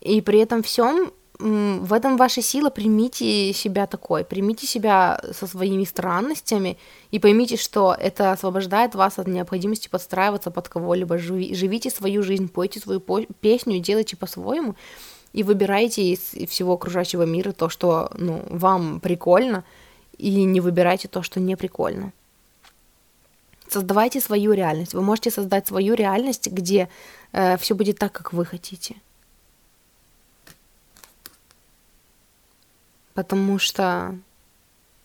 И 0.01 0.21
при 0.21 0.39
этом 0.39 0.63
всем 0.63 1.11
в 1.39 1.93
этом 1.93 2.17
ваша 2.17 2.41
сила, 2.41 2.71
примите 2.71 3.53
себя 3.53 3.85
такой, 3.85 4.25
примите 4.25 4.65
себя 4.65 5.21
со 5.31 5.45
своими 5.45 5.83
странностями 5.83 6.77
и 7.11 7.19
поймите, 7.19 7.57
что 7.57 7.95
это 7.99 8.31
освобождает 8.31 8.95
вас 8.95 9.19
от 9.19 9.27
необходимости 9.27 9.87
подстраиваться 9.87 10.49
под 10.49 10.67
кого-либо. 10.67 11.19
Живите 11.19 11.91
свою 11.91 12.23
жизнь, 12.23 12.49
пойте 12.49 12.79
свою 12.79 12.99
песню, 13.39 13.79
делайте 13.79 14.17
по-своему 14.17 14.75
и 15.33 15.43
выбирайте 15.43 16.01
из 16.01 16.49
всего 16.49 16.73
окружающего 16.73 17.23
мира 17.23 17.51
то, 17.51 17.69
что 17.69 18.09
ну, 18.17 18.41
вам 18.49 18.99
прикольно, 18.99 19.63
и 20.17 20.43
не 20.43 20.61
выбирайте 20.61 21.07
то, 21.07 21.23
что 21.23 21.39
не 21.39 21.55
прикольно. 21.55 22.11
Создавайте 23.67 24.21
свою 24.21 24.53
реальность. 24.53 24.93
Вы 24.93 25.01
можете 25.01 25.29
создать 25.29 25.67
свою 25.67 25.93
реальность, 25.93 26.47
где 26.47 26.89
э, 27.33 27.57
все 27.57 27.75
будет 27.75 27.99
так, 27.99 28.11
как 28.13 28.33
вы 28.33 28.45
хотите. 28.45 28.95
Потому 33.13 33.59
что, 33.59 34.15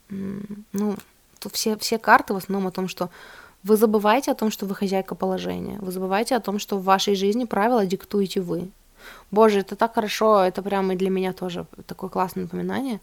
ну, 0.08 0.96
тут 1.40 1.54
все, 1.54 1.76
все 1.76 1.98
карты 1.98 2.34
в 2.34 2.36
основном 2.36 2.68
о 2.68 2.70
том, 2.70 2.86
что 2.86 3.10
вы 3.62 3.76
забываете 3.76 4.30
о 4.30 4.34
том, 4.34 4.50
что 4.50 4.66
вы 4.66 4.74
хозяйка 4.74 5.14
положения. 5.14 5.78
Вы 5.80 5.92
забываете 5.92 6.36
о 6.36 6.40
том, 6.40 6.58
что 6.58 6.76
в 6.76 6.84
вашей 6.84 7.14
жизни 7.14 7.44
правила 7.44 7.86
диктуете 7.86 8.40
вы. 8.40 8.70
Боже, 9.30 9.60
это 9.60 9.76
так 9.76 9.94
хорошо, 9.94 10.42
это 10.42 10.62
прямо 10.62 10.94
и 10.94 10.96
для 10.96 11.10
меня 11.10 11.32
тоже 11.32 11.66
такое 11.86 12.10
классное 12.10 12.44
напоминание. 12.44 13.00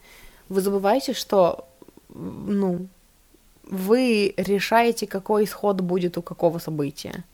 Вы 0.48 0.60
забываете, 0.60 1.12
что 1.12 1.66
ну, 2.14 2.86
вы 3.64 4.34
решаете, 4.36 5.06
какой 5.06 5.44
исход 5.44 5.80
будет 5.80 6.18
у 6.18 6.22
какого 6.22 6.58
события. 6.58 7.24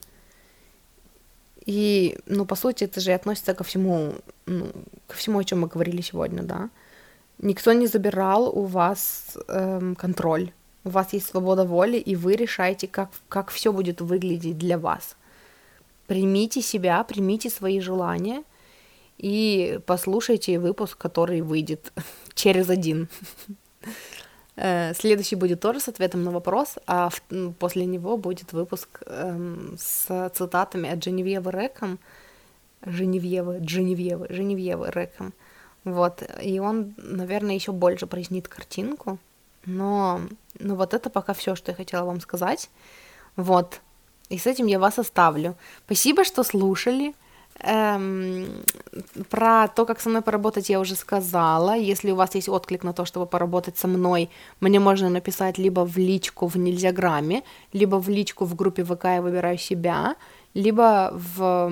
И, 1.65 2.17
ну, 2.27 2.45
по 2.45 2.55
сути, 2.55 2.85
это 2.85 3.01
же 3.01 3.13
относится 3.13 3.53
ко 3.53 3.63
всему, 3.63 4.13
ну, 4.45 4.71
ко 5.07 5.15
всему, 5.15 5.39
о 5.39 5.43
чем 5.43 5.61
мы 5.61 5.67
говорили 5.67 6.01
сегодня, 6.01 6.43
да. 6.43 6.69
Никто 7.39 7.73
не 7.73 7.87
забирал 7.87 8.49
у 8.57 8.65
вас 8.65 9.37
эм, 9.47 9.95
контроль. 9.95 10.51
у 10.85 10.89
вас 10.89 11.13
есть 11.13 11.27
свобода 11.27 11.65
воли, 11.65 11.97
и 11.97 12.15
вы 12.15 12.35
решаете, 12.35 12.87
как, 12.87 13.09
как 13.27 13.49
все 13.49 13.73
будет 13.73 14.01
выглядеть 14.01 14.57
для 14.57 14.77
вас. 14.77 15.17
Примите 16.07 16.61
себя, 16.61 17.03
примите 17.03 17.49
свои 17.49 17.81
желания 17.81 18.43
и 19.17 19.79
послушайте 19.85 20.59
выпуск, 20.59 20.97
который 20.97 21.41
выйдет 21.41 21.91
через 22.33 22.69
один. 22.69 23.09
Э, 24.57 24.93
следующий 24.95 25.35
будет 25.35 25.59
тоже 25.59 25.79
с 25.79 25.87
ответом 25.87 26.23
на 26.23 26.31
вопрос, 26.31 26.77
а 26.87 27.09
после 27.59 27.85
него 27.85 28.17
будет 28.17 28.53
выпуск 28.53 29.03
эм, 29.05 29.77
с 29.77 30.31
цитатами 30.33 30.89
от 30.89 31.03
Женевьевы 31.03 31.51
Рэком, 31.51 31.99
Женевьевы, 32.83 33.59
Женевьевы, 33.67 34.25
Женевьевы 34.29 34.89
Рэком. 34.89 35.33
Вот, 35.83 36.23
и 36.41 36.59
он, 36.59 36.95
наверное, 36.97 37.53
еще 37.53 37.71
больше 37.71 38.07
прояснит 38.07 38.47
картинку, 38.47 39.19
но, 39.65 40.21
ну 40.59 40.75
вот 40.75 40.95
это 40.95 41.11
пока 41.11 41.33
все, 41.33 41.55
что 41.55 41.71
я 41.71 41.75
хотела 41.75 42.05
вам 42.05 42.19
сказать. 42.19 42.71
Вот, 43.35 43.79
и 44.29 44.39
с 44.39 44.47
этим 44.47 44.65
я 44.65 44.79
вас 44.79 44.97
оставлю. 44.97 45.55
Спасибо, 45.85 46.23
что 46.23 46.43
слушали. 46.43 47.13
Эм, 47.59 48.63
про 49.29 49.67
то, 49.67 49.85
как 49.85 49.99
со 49.99 50.09
мной 50.09 50.21
поработать, 50.21 50.69
я 50.69 50.79
уже 50.79 50.95
сказала. 50.95 51.75
Если 51.75 52.11
у 52.11 52.15
вас 52.15 52.35
есть 52.35 52.49
отклик 52.49 52.83
на 52.83 52.93
то, 52.93 53.05
чтобы 53.05 53.25
поработать 53.25 53.77
со 53.77 53.87
мной, 53.87 54.29
мне 54.59 54.79
можно 54.79 55.09
написать 55.09 55.57
либо 55.57 55.85
в 55.85 55.97
личку 55.97 56.47
в 56.47 56.55
Нельзяграме, 56.55 57.43
либо 57.73 57.95
в 57.95 58.09
личку 58.09 58.45
в 58.45 58.55
группе 58.55 58.83
ВК 58.83 59.05
«Я 59.05 59.21
выбираю 59.21 59.57
себя», 59.57 60.15
либо 60.53 61.11
в 61.13 61.71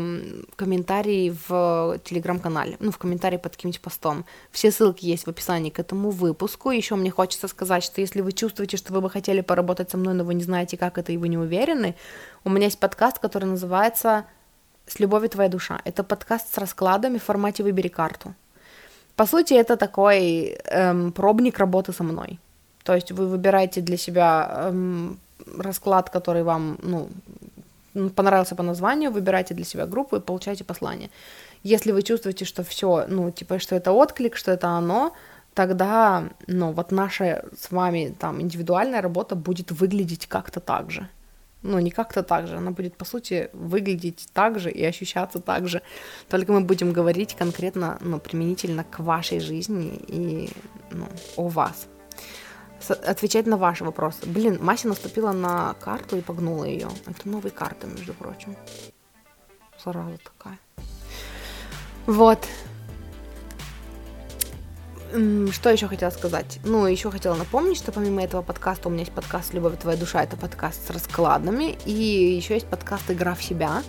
комментарии 0.55 1.35
в 1.47 1.99
телеграм-канале, 2.03 2.77
ну, 2.79 2.91
в 2.91 2.99
комментарии 2.99 3.37
под 3.37 3.55
каким-нибудь 3.55 3.81
постом. 3.81 4.25
Все 4.51 4.71
ссылки 4.71 5.05
есть 5.05 5.25
в 5.25 5.29
описании 5.29 5.71
к 5.71 5.79
этому 5.79 6.11
выпуску. 6.11 6.69
Еще 6.69 6.95
мне 6.95 7.09
хочется 7.09 7.47
сказать, 7.47 7.83
что 7.83 8.01
если 8.01 8.21
вы 8.21 8.31
чувствуете, 8.31 8.77
что 8.77 8.93
вы 8.93 9.01
бы 9.01 9.09
хотели 9.09 9.41
поработать 9.41 9.89
со 9.89 9.97
мной, 9.97 10.13
но 10.13 10.23
вы 10.23 10.35
не 10.35 10.43
знаете, 10.43 10.77
как 10.77 10.99
это, 10.99 11.11
и 11.11 11.17
вы 11.17 11.29
не 11.29 11.37
уверены, 11.37 11.95
у 12.43 12.49
меня 12.49 12.65
есть 12.65 12.79
подкаст, 12.79 13.17
который 13.17 13.45
называется 13.45 14.25
«С 14.87 14.99
любовью 14.99 15.29
твоя 15.29 15.49
душа». 15.49 15.79
Это 15.85 16.03
подкаст 16.03 16.53
с 16.53 16.57
раскладами 16.57 17.17
в 17.17 17.23
формате 17.23 17.63
«Выбери 17.63 17.89
карту». 17.89 18.33
По 19.15 19.25
сути, 19.25 19.53
это 19.53 19.77
такой 19.77 20.57
эм, 20.65 21.11
пробник 21.11 21.59
работы 21.59 21.93
со 21.93 22.03
мной. 22.03 22.39
То 22.83 22.93
есть 22.93 23.11
вы 23.11 23.27
выбираете 23.27 23.81
для 23.81 23.97
себя 23.97 24.69
эм, 24.69 25.19
расклад, 25.57 26.09
который 26.09 26.43
вам, 26.43 26.77
ну, 26.83 27.09
понравился 28.15 28.55
по 28.55 28.63
названию, 28.63 29.11
выбирайте 29.11 29.53
для 29.53 29.65
себя 29.65 29.85
группу 29.85 30.17
и 30.17 30.19
получайте 30.19 30.63
послание. 30.63 31.09
Если 31.63 31.91
вы 31.91 32.01
чувствуете, 32.03 32.45
что 32.45 32.63
все, 32.63 33.05
ну, 33.07 33.31
типа, 33.31 33.59
что 33.59 33.75
это 33.75 33.91
отклик, 33.91 34.35
что 34.35 34.51
это 34.51 34.67
оно, 34.67 35.13
тогда, 35.53 36.23
ну, 36.47 36.71
вот 36.73 36.91
наша 36.91 37.45
с 37.57 37.71
вами 37.71 38.15
там 38.19 38.41
индивидуальная 38.41 39.01
работа 39.01 39.35
будет 39.35 39.71
выглядеть 39.71 40.27
как-то 40.27 40.59
так 40.59 40.91
же. 40.91 41.07
Ну, 41.67 41.79
не 41.79 41.89
как-то 41.89 42.21
так 42.21 42.47
же, 42.47 42.57
она 42.57 42.71
будет, 42.71 42.95
по 42.95 43.05
сути, 43.05 43.49
выглядеть 43.53 44.27
так 44.33 44.59
же 44.59 44.71
и 44.71 44.85
ощущаться 44.85 45.39
так 45.39 45.67
же. 45.67 45.81
Только 46.29 46.53
мы 46.53 46.61
будем 46.61 46.93
говорить 46.93 47.35
конкретно, 47.35 47.97
ну, 48.01 48.19
применительно 48.19 48.83
к 48.83 48.99
вашей 48.99 49.39
жизни 49.39 49.99
и, 50.07 50.49
ну, 50.91 51.07
о 51.37 51.47
вас 51.47 51.87
отвечать 52.89 53.47
на 53.47 53.57
ваши 53.57 53.83
вопросы. 53.83 54.19
Блин, 54.25 54.59
Мася 54.61 54.87
наступила 54.87 55.31
на 55.31 55.73
карту 55.73 56.17
и 56.17 56.21
погнула 56.21 56.65
ее. 56.65 56.87
Это 57.07 57.27
новые 57.27 57.51
карты, 57.51 57.87
между 57.87 58.13
прочим. 58.13 58.55
Зараза 59.83 60.17
такая. 60.23 60.59
Вот. 62.05 62.47
Что 65.51 65.69
еще 65.69 65.87
хотела 65.87 66.09
сказать? 66.09 66.59
Ну, 66.65 66.85
еще 66.85 67.09
хотела 67.09 67.35
напомнить, 67.35 67.77
что 67.77 67.93
помимо 67.93 68.21
этого 68.21 68.41
подкаста 68.41 68.89
у 68.89 68.91
меня 68.91 69.03
есть 69.03 69.13
подкаст 69.13 69.53
«Любовь 69.53 69.79
твоя 69.79 69.97
душа», 69.97 70.21
это 70.21 70.35
подкаст 70.35 70.85
с 70.85 70.89
раскладами, 70.89 71.77
и 71.85 72.35
еще 72.35 72.55
есть 72.55 72.67
подкаст 72.67 73.09
«Игра 73.09 73.33
в 73.33 73.41
себя». 73.41 73.81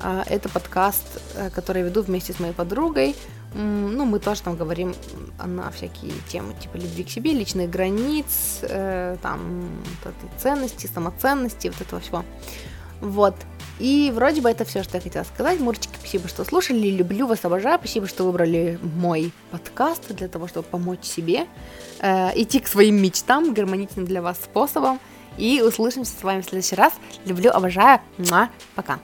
А, 0.00 0.22
это 0.28 0.48
подкаст, 0.48 1.20
э, 1.34 1.50
который 1.50 1.78
я 1.78 1.88
веду 1.88 2.02
вместе 2.02 2.32
с 2.32 2.38
моей 2.38 2.52
подругой, 2.52 3.16
ну, 3.54 4.04
мы 4.04 4.20
тоже 4.20 4.42
там 4.42 4.56
говорим 4.56 4.94
на 5.44 5.70
всякие 5.70 6.12
темы, 6.28 6.54
типа 6.60 6.76
любви 6.76 7.02
к 7.02 7.10
себе, 7.10 7.32
личных 7.32 7.70
границ, 7.70 8.60
э, 8.62 9.16
там, 9.20 9.68
вот 10.04 10.14
этой 10.14 10.38
ценности, 10.38 10.86
самоценности, 10.86 11.68
вот 11.68 11.80
этого 11.80 12.00
всего. 12.00 12.24
Вот. 13.00 13.34
И 13.78 14.10
вроде 14.14 14.40
бы 14.40 14.50
это 14.50 14.64
все, 14.64 14.82
что 14.82 14.96
я 14.96 15.00
хотела 15.00 15.24
сказать. 15.24 15.60
Мурчики, 15.60 15.94
спасибо, 15.98 16.28
что 16.28 16.44
слушали. 16.44 16.88
Люблю 16.88 17.26
вас, 17.26 17.44
обожаю. 17.44 17.78
Спасибо, 17.78 18.06
что 18.06 18.24
выбрали 18.24 18.78
мой 18.82 19.32
подкаст 19.50 20.12
для 20.12 20.28
того, 20.28 20.48
чтобы 20.48 20.66
помочь 20.68 21.04
себе 21.04 21.46
э, 22.00 22.30
идти 22.34 22.60
к 22.60 22.66
своим 22.66 23.00
мечтам 23.00 23.54
гармоничным 23.54 24.04
для 24.04 24.22
вас 24.22 24.38
способом. 24.38 24.98
И 25.36 25.62
услышимся 25.62 26.12
с 26.18 26.22
вами 26.22 26.40
в 26.40 26.46
следующий 26.46 26.74
раз. 26.74 26.92
Люблю, 27.24 27.50
обожаю. 27.52 28.00
Муа, 28.18 28.50
пока. 28.74 28.98